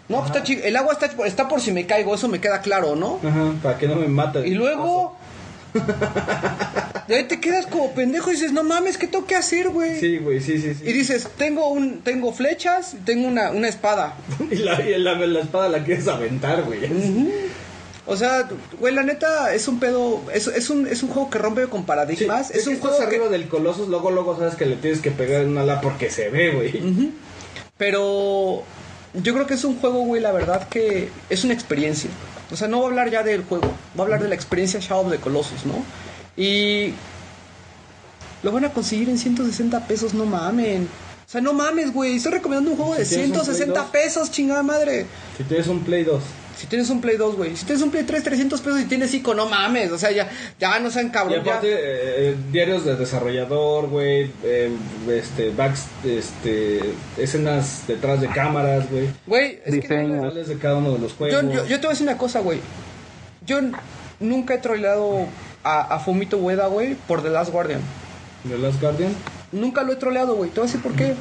[0.09, 2.63] No, pues está chi- El agua está, está por si me caigo, eso me queda
[2.63, 3.21] claro, ¿no?
[3.23, 4.49] Ajá, para que no me mate.
[4.49, 5.18] Y luego.
[7.09, 9.99] Y ahí te quedas como pendejo y dices, no mames, ¿qué tengo que hacer, güey?
[9.99, 10.85] Sí, güey, sí, sí, sí.
[10.85, 14.15] Y dices, tengo un, tengo flechas, tengo una, una espada.
[14.51, 16.81] Y la, y la, la espada la quieres aventar, güey.
[18.05, 18.49] O sea,
[18.79, 21.85] güey, la neta es un pedo, es, es un, es un juego que rompe con
[21.85, 22.49] paradigmas.
[22.49, 25.43] Sí, es un juego que, del Colossus, luego, luego sabes que le tienes que pegar
[25.43, 27.13] en una ala porque se ve, güey.
[27.79, 28.65] pero
[29.15, 32.11] yo creo que es un juego, güey, la verdad que es una experiencia.
[32.51, 34.81] O sea, no voy a hablar ya del juego, voy a hablar de la experiencia
[34.81, 35.85] Shadow of the Colossus, ¿no?
[36.37, 36.95] Y
[38.43, 40.89] lo van a conseguir en 160 pesos, no mamen.
[41.27, 43.81] O sea, no mames, güey, estoy recomendando un juego de Si tienes un Play 160
[43.83, 43.91] 2.
[43.91, 45.07] pesos, chingada madre.
[45.37, 46.23] Si tienes un Play 2.
[46.59, 47.57] Si tienes un Play 2, güey.
[47.57, 49.93] Si tienes un Play 3, 300 pesos y tienes icono, no mames.
[49.93, 50.29] O sea, ya,
[50.59, 51.45] ya no sean Y cabrón.
[51.45, 51.53] ya.
[51.53, 54.73] aparte, eh, diarios de desarrollador, güey, eh,
[55.09, 56.81] este, backs, este,
[57.17, 59.09] escenas detrás de cámaras, güey.
[59.25, 61.43] Güey, es que de cada uno de los juegos.
[61.43, 62.59] yo, yo, yo te voy a decir una cosa, güey.
[63.47, 63.61] Yo
[64.19, 65.27] nunca he troleado
[65.63, 67.81] a, a Fumito Ueda, güey, por The Last Guardian.
[68.49, 69.15] The Last Guardian.
[69.53, 70.51] Nunca lo he troleado, güey.
[70.51, 71.15] Te voy a decir por qué.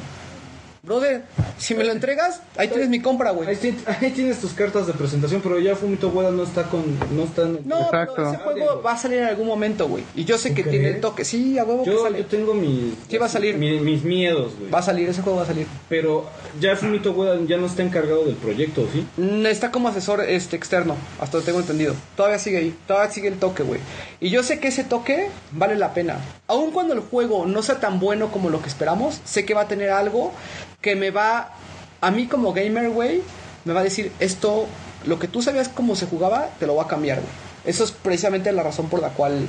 [0.88, 1.22] Brother,
[1.58, 3.46] si me lo entregas, ahí tienes mi compra, güey.
[3.50, 6.82] ahí tienes tus cartas de presentación, pero ya Fumito Ueda no está con,
[7.14, 8.14] no está en- No, Exacto.
[8.16, 10.02] pero ese juego va a salir en algún momento, güey.
[10.16, 11.26] Y yo sé ¿Tú que tiene el toque.
[11.26, 12.18] Sí, a huevo que Yo, sale.
[12.20, 13.56] yo tengo mis, Sí va a salir.
[13.58, 14.70] mi- mis miedos, güey.
[14.70, 15.66] Va a salir, ese juego va a salir.
[15.90, 16.24] Pero
[16.58, 19.06] ya Fumito Ueda ya no está encargado del proyecto, ¿sí?
[19.18, 21.94] Mm, Está como asesor este externo, hasta donde tengo entendido.
[22.16, 23.80] Todavía sigue ahí, todavía sigue el toque, güey.
[24.20, 26.16] Y yo sé que ese toque vale la pena.
[26.46, 29.62] Aun cuando el juego no sea tan bueno como lo que esperamos, sé que va
[29.62, 30.32] a tener algo
[30.80, 31.52] que me va,
[32.00, 33.22] a mí como gamer, güey,
[33.64, 34.66] me va a decir, esto,
[35.06, 37.32] lo que tú sabías cómo se jugaba, te lo va a cambiar, güey.
[37.64, 39.46] Eso es precisamente la razón por la cual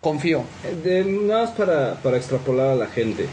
[0.00, 0.44] confío.
[0.84, 3.26] De- nada más para, para extrapolar a la gente.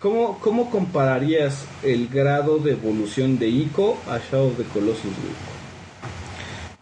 [0.00, 5.34] ¿Cómo, ¿Cómo compararías el grado de evolución de Ico a Shadow of the Colossus, güey?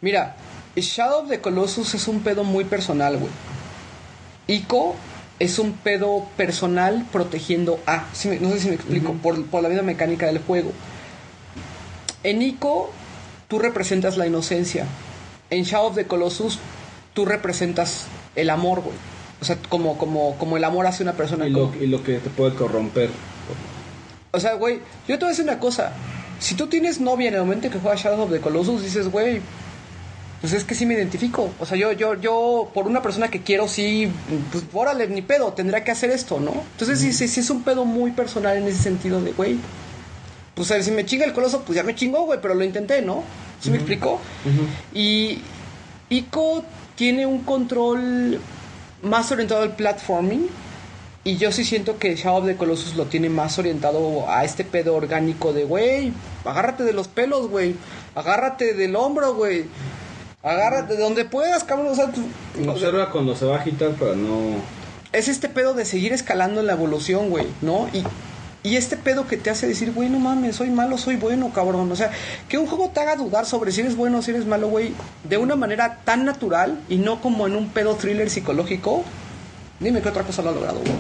[0.01, 0.37] Mira,
[0.77, 3.31] Shadow of the Colossus es un pedo muy personal, güey.
[4.49, 4.97] Ico
[5.39, 8.07] es un pedo personal protegiendo a.
[8.25, 10.73] Me- no sé si me explico, por, por la misma mecánica del juego.
[12.23, 12.91] En Ico,
[13.49, 14.87] tú representas la inocencia.
[15.51, 16.59] En Shadow of the Colossus,
[17.15, 18.05] tú representas
[18.37, 18.97] el amor, güey.
[19.41, 21.47] O sea, como, como, como el amor hacia una persona.
[21.47, 23.11] Y lo, como- y lo que te puede corromper.
[24.31, 25.93] o sea, güey, yo te voy a decir una cosa.
[26.39, 29.41] Si tú tienes novia en el momento que juegas Shadow of the Colossus, dices, güey,
[30.43, 31.51] pues es que sí me identifico.
[31.61, 34.11] O sea, yo, yo, yo, por una persona que quiero, sí,
[34.51, 36.53] pues órale, ni pedo, tendría que hacer esto, ¿no?
[36.73, 39.57] Entonces, sí, sí, sí es un pedo muy personal en ese sentido de, güey,
[40.55, 42.65] pues a ver, si me chinga el coloso, pues ya me chingó, güey, pero lo
[42.65, 43.23] intenté, ¿no?
[43.61, 44.21] ¿Sí me explicó?
[44.93, 45.39] Y
[46.11, 46.65] Ico
[46.97, 48.41] tiene un control
[49.03, 50.49] más orientado al platforming.
[51.25, 54.65] Y yo sí siento que Shadow of the Colossus lo tiene más orientado a este
[54.65, 56.13] pedo orgánico de, güey,
[56.45, 57.77] agárrate de los pelos, güey.
[58.17, 59.67] Agárrate del hombro, güey.
[60.43, 61.89] Agárrate de donde puedas, cabrón.
[61.91, 62.25] O sea, tú-
[62.69, 64.57] Observa cuando se va a agitar para no.
[65.13, 67.89] es este pedo de seguir escalando en la evolución, güey, ¿no?
[67.93, 68.03] Y,
[68.69, 71.91] y este pedo que te hace decir, güey, no mames, soy malo, soy bueno, cabrón.
[71.93, 72.11] O sea,
[72.49, 74.93] que un juego te haga dudar sobre si eres bueno o si eres malo, güey,
[75.25, 79.05] de una manera tan natural y no como en un pedo thriller psicológico.
[79.81, 80.93] Dime qué otra cosa lo ha logrado, güey.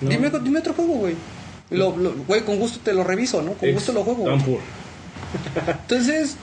[0.00, 0.08] no.
[0.08, 1.14] Dime, dime otro juego, güey.
[1.70, 3.52] Lo, lo- güey, con gusto te lo reviso, ¿no?
[3.54, 4.22] Con gusto lo juego.
[4.24, 4.58] güey.
[5.66, 6.36] Entonces,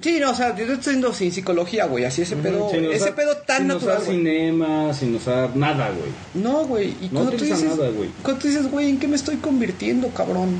[0.00, 3.04] sí, no, o sea, yo estoy diciendo sin psicología, güey, así ese pedo, Sin ese
[3.06, 4.18] usar- pedo tan sin natural, usar güey.
[4.18, 6.10] cinema, sin usar nada, güey.
[6.34, 6.88] No, güey.
[7.00, 8.10] Y No cuando tú dices, nada, güey.
[8.22, 10.56] cuando tú dices, güey, ¿en qué me estoy convirtiendo, cabrón?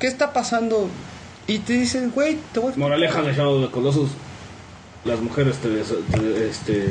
[0.00, 0.88] ¿Qué está pasando?
[1.46, 2.76] Y te dices, güey, te voy a...
[2.78, 4.10] Moraleja de Shadow the Colossus.
[5.04, 6.88] Las mujeres te, des- te- este,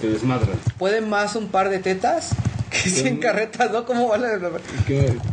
[0.00, 0.58] te desmadran.
[0.78, 2.30] Puede más un par de tetas
[2.70, 3.84] que 100 carretas, ¿no?
[3.84, 4.28] ¿Cómo vale?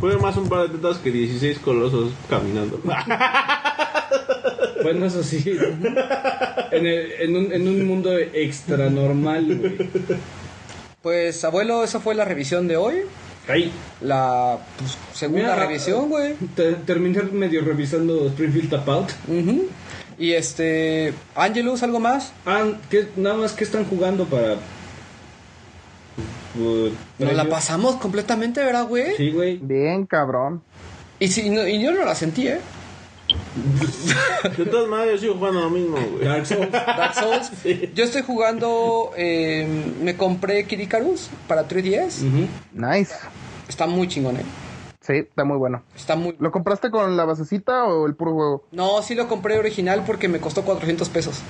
[0.00, 2.80] Puede más un par de tetas que 16 colosos caminando.
[4.82, 5.42] Bueno, eso sí.
[6.72, 9.76] En, el- en un, en un mundo extra normal, güey.
[11.02, 12.96] Pues, abuelo, esa fue la revisión de hoy.
[13.48, 13.70] Ahí.
[14.00, 16.34] La pues, segunda Mira, revisión, güey.
[16.56, 19.10] te- Terminé medio revisando Springfield Tap Out.
[19.28, 19.68] Ujú.
[20.18, 21.12] Y este...
[21.34, 22.32] Angelus, ¿algo más?
[22.44, 24.54] Ah, ¿qué- nada más que están jugando para.
[26.58, 26.88] Uh,
[27.18, 29.14] Nos la pasamos completamente, ¿verdad, güey?
[29.16, 29.58] Sí, güey.
[29.58, 30.62] Bien, cabrón.
[31.20, 32.58] Y, si, no- y yo no la sentí, ¿eh?
[34.56, 36.24] De todas maneras, yo sigo jugando lo mismo, güey.
[36.24, 36.70] Dark Souls.
[36.70, 37.50] Dark Souls.
[37.94, 39.10] Yo estoy jugando.
[39.16, 42.22] eh, me compré Kid Icarus para 3DS.
[42.22, 42.46] Ujú.
[42.72, 43.14] Nice.
[43.68, 44.44] Está muy chingón, ¿eh?
[45.00, 45.82] Sí, está muy bueno.
[45.94, 46.36] Está muy.
[46.38, 48.64] ¿Lo compraste con la basecita o el puro juego?
[48.72, 51.40] No, sí lo compré original porque me costó 400 pesos.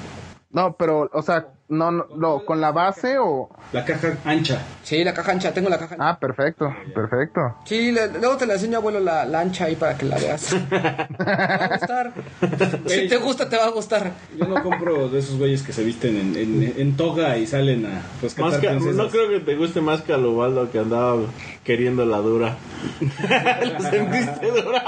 [0.51, 3.49] No, pero, o sea, no, no, no, con la base o...
[3.73, 4.63] La caja ancha.
[4.85, 6.09] Sí, la caja ancha, tengo la caja ancha.
[6.11, 7.41] Ah, perfecto, perfecto.
[7.65, 10.47] Sí, le- luego te la enseño, abuelo, la, la ancha ahí para que la veas.
[10.69, 12.13] Te va a gustar.
[12.87, 14.13] Si te gusta, te va a gustar.
[14.39, 17.85] Yo no compro de esos güeyes que se visten en, en, en toga y salen
[17.87, 21.17] a rescatar Más que- no creo que te guste más que a Lobaldo que andaba
[21.65, 22.57] queriendo la dura.
[23.01, 24.85] ¿Lo sentiste dura?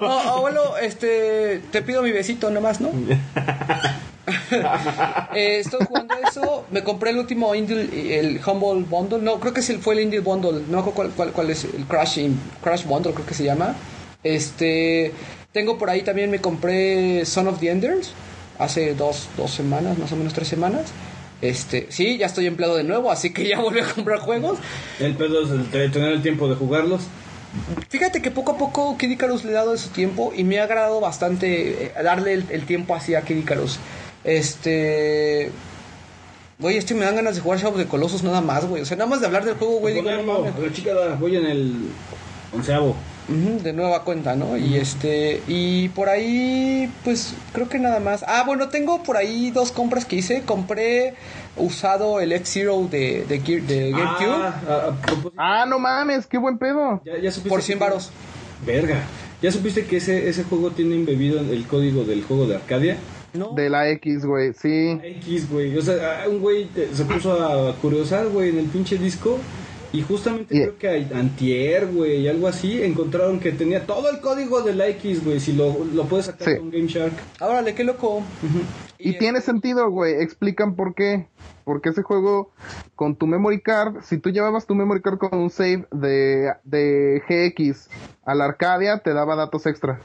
[0.00, 2.90] No, abuelo, este, te pido mi besito nomás, ¿no?
[5.34, 5.97] Eh, estoy jugando
[6.28, 6.64] eso.
[6.70, 9.18] Me compré el último Indie, el Humble Bundle.
[9.20, 10.62] No, creo que fue el Indie Bundle.
[10.68, 12.20] No me acuerdo cuál, cuál, cuál es el Crash,
[12.62, 13.74] Crash Bundle, creo que se llama.
[14.22, 15.12] Este,
[15.52, 18.12] tengo por ahí también me compré Son of the Enders
[18.58, 20.86] hace dos, dos semanas, más o menos tres semanas.
[21.40, 24.58] Este, sí, ya estoy empleado de nuevo, así que ya volví a comprar juegos.
[24.98, 27.02] El pedo es el tener el tiempo de jugarlos.
[27.88, 30.60] Fíjate que poco a poco Kid Icarus le he dado de su tiempo y me
[30.60, 33.78] ha agradado bastante eh, darle el, el tiempo así a Kid Icarus.
[34.24, 35.50] Este.
[36.60, 38.82] Güey, este me dan ganas de jugar Shadow of the Colossus nada más, güey.
[38.82, 39.94] O sea, nada más de hablar del juego, güey.
[39.94, 40.58] digo, no Ponerlo, mames.
[40.58, 41.74] la chica voy en el
[42.52, 42.96] onceavo.
[43.62, 44.56] De nueva cuenta, ¿no?
[44.56, 45.42] Y este.
[45.46, 48.24] Y por ahí, pues creo que nada más.
[48.26, 50.42] Ah, bueno, tengo por ahí dos compras que hice.
[50.42, 51.14] Compré
[51.56, 54.32] usado el F-Zero de, de, Gear- de GameCube
[54.66, 54.92] Ah,
[55.36, 57.02] Ah, no mames, qué buen pedo.
[57.04, 58.10] ya, ya supiste por que- 100 varos.
[58.64, 59.02] Verga.
[59.42, 62.96] ¿Ya supiste que ese, ese juego tiene embebido el código del juego de Arcadia?
[63.34, 63.52] ¿No?
[63.54, 64.98] De la X, güey, sí.
[65.02, 65.76] X, güey.
[65.76, 69.38] O sea, un güey se puso a curiosar, güey, en el pinche disco.
[69.90, 74.60] Y justamente creo que antier, güey, y algo así, encontraron que tenía todo el código
[74.60, 75.40] de la X, güey.
[75.40, 76.56] Si lo, lo puedes sacar Sí.
[76.58, 77.14] con Game Shark.
[77.40, 78.22] Órale, qué loco.
[78.98, 80.14] Y tiene sentido, güey.
[80.22, 81.28] Explican por qué.
[81.64, 82.50] Porque ese juego,
[82.96, 87.22] con tu memory card, si tú llevabas tu memory card con un save de, de
[87.26, 87.88] GX
[88.26, 90.00] a la Arcadia, te daba datos extra.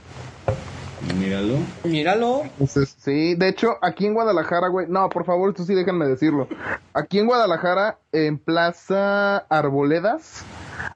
[1.20, 1.56] Míralo.
[1.84, 2.42] Míralo.
[2.44, 6.48] Entonces, sí, de hecho, aquí en Guadalajara, güey, no, por favor, esto sí déjenme decirlo.
[6.94, 10.44] Aquí en Guadalajara, en Plaza Arboledas,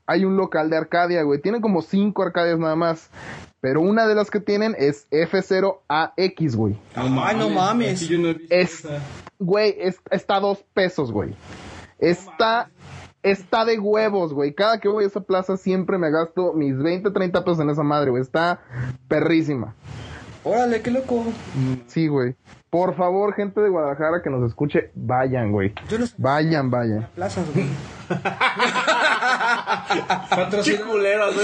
[0.05, 1.41] hay un local de Arcadia, güey.
[1.41, 3.09] Tienen como cinco Arcadias nada más.
[3.59, 6.77] Pero una de las que tienen es F0AX, güey.
[6.95, 8.07] Ay, no mames.
[8.07, 8.99] Yo no he visto Es, esa.
[9.39, 11.33] güey, es- está a dos pesos, güey.
[11.99, 12.69] Está,
[13.23, 14.53] está de huevos, güey.
[14.53, 17.83] Cada que voy a esa plaza siempre me gasto mis 20, 30 pesos en esa
[17.83, 18.21] madre, güey.
[18.21, 18.61] Está
[19.07, 19.75] perrísima.
[20.43, 21.25] Órale, qué loco.
[21.87, 22.35] Sí, güey.
[22.69, 25.73] Por favor, gente de Guadalajara que nos escuche, vayan, güey.
[25.89, 27.07] Yo no sé Vayan, vayan.
[27.15, 27.65] plazas, güey.
[28.07, 28.15] Qué
[30.35, 31.41] Patrocina- culero, no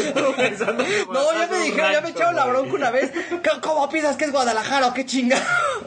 [1.33, 3.11] ya me dijeron, ya me echaron la bronca una vez.
[3.29, 5.37] ¿Cómo- ¿Cómo piensas que es Guadalajara o qué chinga?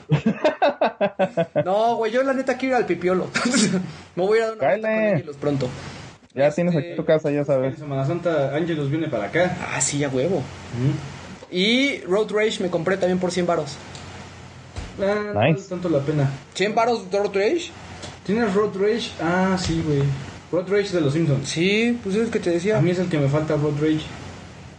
[1.64, 3.28] No, güey, yo la neta quiero ir al pipiolo.
[4.14, 4.98] Me voy a ir a dar una vuelta con.
[5.14, 5.68] Ángelos pronto.
[6.34, 7.78] Ya tienes aquí tu casa, ya sabes.
[7.78, 9.56] Semana Santa, Ángelos viene para acá.
[9.74, 10.42] Ah, sí, ya huevo.
[11.50, 13.76] Y Road Rage me compré también por 100 varos.
[15.00, 15.68] Ah, no Nice.
[15.68, 16.30] tanto la pena.
[16.56, 17.70] ¿100 varos Road Rage?
[18.24, 19.10] ¿Tienes Road Rage?
[19.22, 20.02] Ah, sí, güey.
[20.52, 21.48] Road Rage de los Simpsons.
[21.48, 22.80] Sí, pues es el que te A decía.
[22.80, 24.00] mí es el que me falta Road Rage.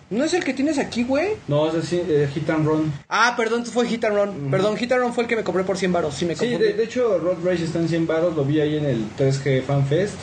[0.09, 1.31] ¿No es el que tienes aquí, güey?
[1.49, 2.93] No, es así, eh, Hit and Run.
[3.09, 4.49] Ah, perdón, fue Hit and Run.
[4.49, 6.15] Perdón, Hit and Run fue el que me compré por 100 varos.
[6.15, 8.33] Sí, me Sí, de, de hecho, Road Rage está en 100 baros.
[8.35, 10.15] Lo vi ahí en el 3G Fan Fest.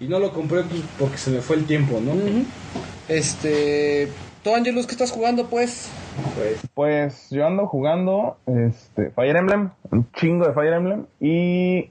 [0.00, 2.12] Y no lo compré pues, porque se me fue el tiempo, ¿no?
[3.08, 4.08] Este.
[4.42, 5.86] ¿Tú, Angelus, qué estás jugando, pues?
[6.34, 11.90] Pues, Pues yo ando jugando este Fire Emblem, un chingo de Fire Emblem y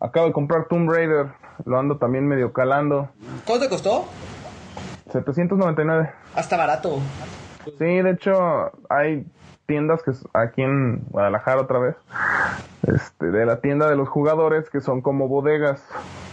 [0.00, 1.26] acabo de comprar Tomb Raider,
[1.64, 3.08] lo ando también medio calando,
[3.44, 4.06] ¿Cuánto te costó?
[5.12, 6.10] 799.
[6.34, 6.98] Hasta barato.
[7.78, 9.26] Sí, de hecho hay
[9.66, 11.96] tiendas que aquí en Guadalajara otra vez,
[12.86, 15.82] este, de la tienda de los jugadores que son como bodegas,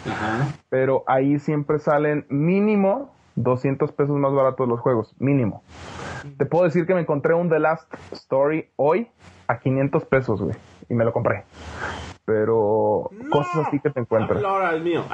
[0.05, 0.47] ajá.
[0.69, 5.63] pero ahí siempre salen mínimo 200 pesos más baratos los juegos, mínimo.
[6.37, 9.07] Te puedo decir que me encontré un The Last Story hoy
[9.47, 10.55] a 500 pesos, güey,
[10.89, 11.45] y me lo compré.
[12.25, 14.43] Pero cosas así que te encuentras.
[14.43, 15.05] Ahora el mío.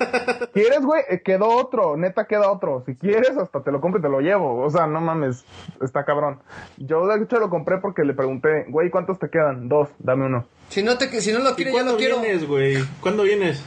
[0.52, 1.02] ¿Quieres, güey?
[1.08, 2.82] Eh, Quedó otro, neta queda otro.
[2.86, 4.64] Si quieres, hasta te lo compro y te lo llevo.
[4.64, 5.44] O sea, no mames,
[5.80, 6.40] está cabrón.
[6.76, 9.68] Yo de hecho lo compré porque le pregunté, güey, ¿cuántos te quedan?
[9.68, 10.46] Dos, dame uno.
[10.70, 12.20] Si no, te, si no lo ¿Y quieres, ya cuándo lo quiero.
[12.20, 12.76] vienes, güey?
[13.00, 13.62] ¿Cuándo vienes?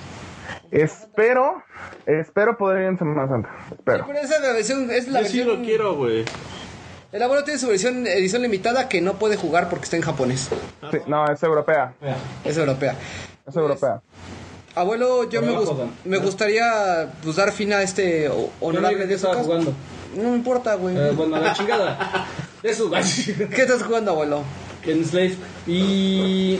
[0.72, 1.64] Espero,
[2.06, 3.50] espero poder ir en Semana Santa.
[3.72, 4.06] Espero.
[4.08, 4.92] Pero esa es la versión.
[4.92, 6.26] Es la Yo sí versión lo quiero, güey.
[7.12, 10.50] El abuelo tiene su versión edición limitada que no puede jugar porque está en japonés.
[10.92, 11.94] Sí, no, es europea.
[12.46, 12.96] Es europea.
[13.48, 14.02] Es europea.
[14.76, 18.30] Abuelo, yo me, gust- me gustaría pues, dar fin a este
[18.62, 19.74] honorable ¿Qué de su estaba jugando?
[20.16, 20.96] No me importa, güey.
[20.96, 22.28] Eh, bueno, a la chingada.
[22.64, 24.44] Eso, ¿Qué estás jugando, abuelo?
[24.86, 25.36] En Slave.
[25.66, 26.60] Y.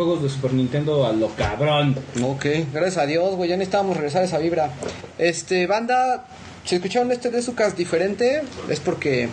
[0.00, 1.94] Juegos de Super Nintendo a lo cabrón.
[2.24, 4.70] Ok, gracias a Dios, güey, ya necesitábamos regresar a esa vibra.
[5.18, 6.24] Este, banda,
[6.64, 9.28] si escucharon este de su cast diferente, es porque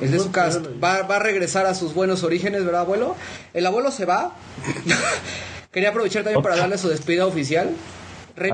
[0.00, 3.14] el de su cast va, va a regresar a sus buenos orígenes, ¿verdad, abuelo?
[3.52, 4.32] El abuelo se va.
[5.70, 7.68] Quería aprovechar también para darle su despedida oficial.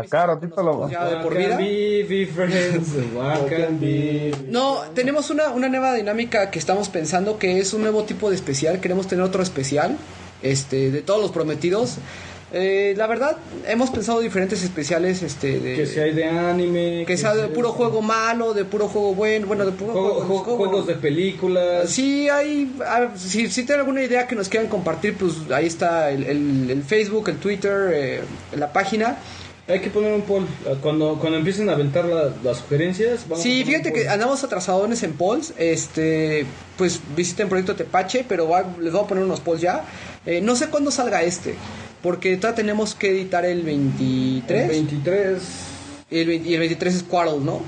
[0.08, 1.56] Acá, ratito lo- ya de por vida.
[4.48, 8.34] No, tenemos una, una nueva dinámica que estamos pensando que es un nuevo tipo de
[8.34, 8.80] especial.
[8.80, 9.96] Queremos tener otro especial,
[10.42, 11.96] este, de todos los prometidos.
[12.52, 17.04] Eh, la verdad, hemos pensado diferentes especiales, este, de, Que sea de anime.
[17.04, 20.22] que sea de puro juego malo, de puro juego bueno, bueno, de puro Juego- juego,
[20.22, 21.90] ju- juego- juegos de películas.
[21.90, 26.10] Sí, hay, ah, si, si tienen alguna idea que nos quieran compartir, pues ahí está
[26.12, 28.20] el, el- el Facebook, el Twitter, eh,
[28.56, 29.18] la página.
[29.68, 30.46] Hay que poner un poll.
[30.80, 33.22] Cuando, cuando empiecen a aventar la- las sugerencias.
[33.28, 35.52] vamos a Sí, fíjate que andamos atrasadones en polls.
[35.58, 36.46] Este,
[36.78, 39.84] pues visiten Proyecto Tepache, pero va- les voy a poner unos polls ya.
[40.24, 41.56] Eh, no sé cuándo salga este,
[42.02, 44.62] porque todavía tenemos que editar el 23.
[44.62, 45.42] El 23.
[46.10, 47.60] y, el 20 y el 23 es Quarrel, ¿no?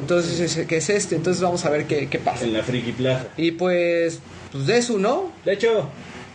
[0.00, 1.16] Entonces, es- que es este.
[1.16, 2.44] Entonces vamos a ver qué, qué pasa.
[2.44, 3.28] En la Friki Plaza.
[3.38, 4.18] Y pues,
[4.52, 5.32] pues de eso, ¿no?
[5.46, 5.88] De hecho,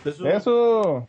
[0.04, 1.06] Eso.